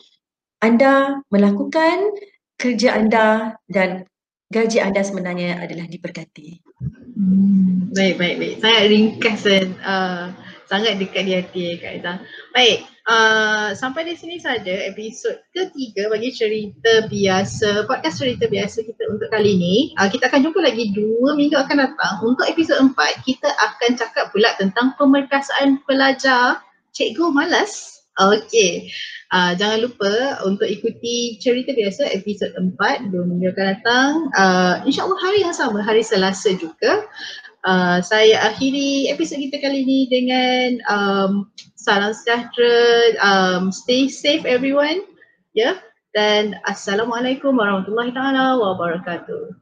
anda 0.65 1.21
melakukan 1.29 2.17
kerja 2.57 2.97
anda 2.97 3.55
dan 3.69 4.09
gaji 4.49 4.81
anda 4.81 5.05
sebenarnya 5.05 5.61
adalah 5.61 5.85
diberkati. 5.85 6.65
Hmm, 7.13 7.93
baik, 7.93 8.17
baik, 8.17 8.35
baik. 8.41 8.55
Sangat 8.65 8.83
ringkas 8.89 9.39
dan 9.45 9.67
uh, 9.85 10.33
sangat 10.69 11.01
dekat 11.01 11.25
di 11.25 11.33
hati 11.33 11.63
Kak 11.81 11.89
Aizah. 11.97 12.17
Baik, 12.53 12.85
uh, 13.09 13.73
sampai 13.73 14.05
di 14.05 14.13
sini 14.13 14.37
saja 14.37 14.85
episod 14.85 15.41
ketiga 15.49 16.13
bagi 16.13 16.29
cerita 16.29 17.09
biasa, 17.09 17.89
podcast 17.89 18.21
cerita 18.21 18.45
biasa 18.45 18.85
kita 18.85 19.03
untuk 19.09 19.33
kali 19.33 19.57
ini. 19.57 19.97
Uh, 19.97 20.05
kita 20.05 20.29
akan 20.29 20.45
jumpa 20.45 20.61
lagi 20.61 20.93
dua 20.93 21.33
minggu 21.33 21.57
akan 21.57 21.89
datang. 21.89 22.13
Untuk 22.21 22.45
episod 22.45 22.77
empat, 22.77 23.25
kita 23.25 23.49
akan 23.49 23.97
cakap 23.97 24.29
pula 24.29 24.53
tentang 24.61 24.93
pemerkasaan 25.01 25.81
pelajar 25.89 26.61
cikgu 26.93 27.33
malas. 27.33 27.97
Okey, 28.19 28.91
uh, 29.33 29.55
jangan 29.55 29.89
lupa 29.89 30.43
untuk 30.45 30.67
ikuti 30.69 31.39
cerita 31.39 31.71
biasa 31.73 32.13
episod 32.13 32.51
empat 32.59 33.09
dua 33.09 33.25
minggu 33.25 33.57
akan 33.57 33.65
datang. 33.73 34.11
Uh, 34.37 34.75
InsyaAllah 34.85 35.17
hari 35.17 35.39
yang 35.41 35.55
sama, 35.55 35.81
hari 35.81 36.05
Selasa 36.05 36.53
juga. 36.59 37.09
Uh, 37.67 37.99
saya 37.99 38.39
akhiri 38.47 39.11
episod 39.11 39.35
kita 39.35 39.59
kali 39.59 39.83
ini 39.83 40.07
dengan 40.07 40.79
um, 40.87 41.31
salam 41.75 42.15
sejahtera, 42.15 43.19
um, 43.19 43.67
stay 43.67 44.07
safe 44.07 44.47
everyone. 44.47 45.03
Ya, 45.51 45.75
yeah? 45.75 45.75
dan 46.15 46.55
Assalamualaikum 46.63 47.51
warahmatullahi 47.59 48.15
taala 48.15 48.55
wabarakatuh. 48.55 49.59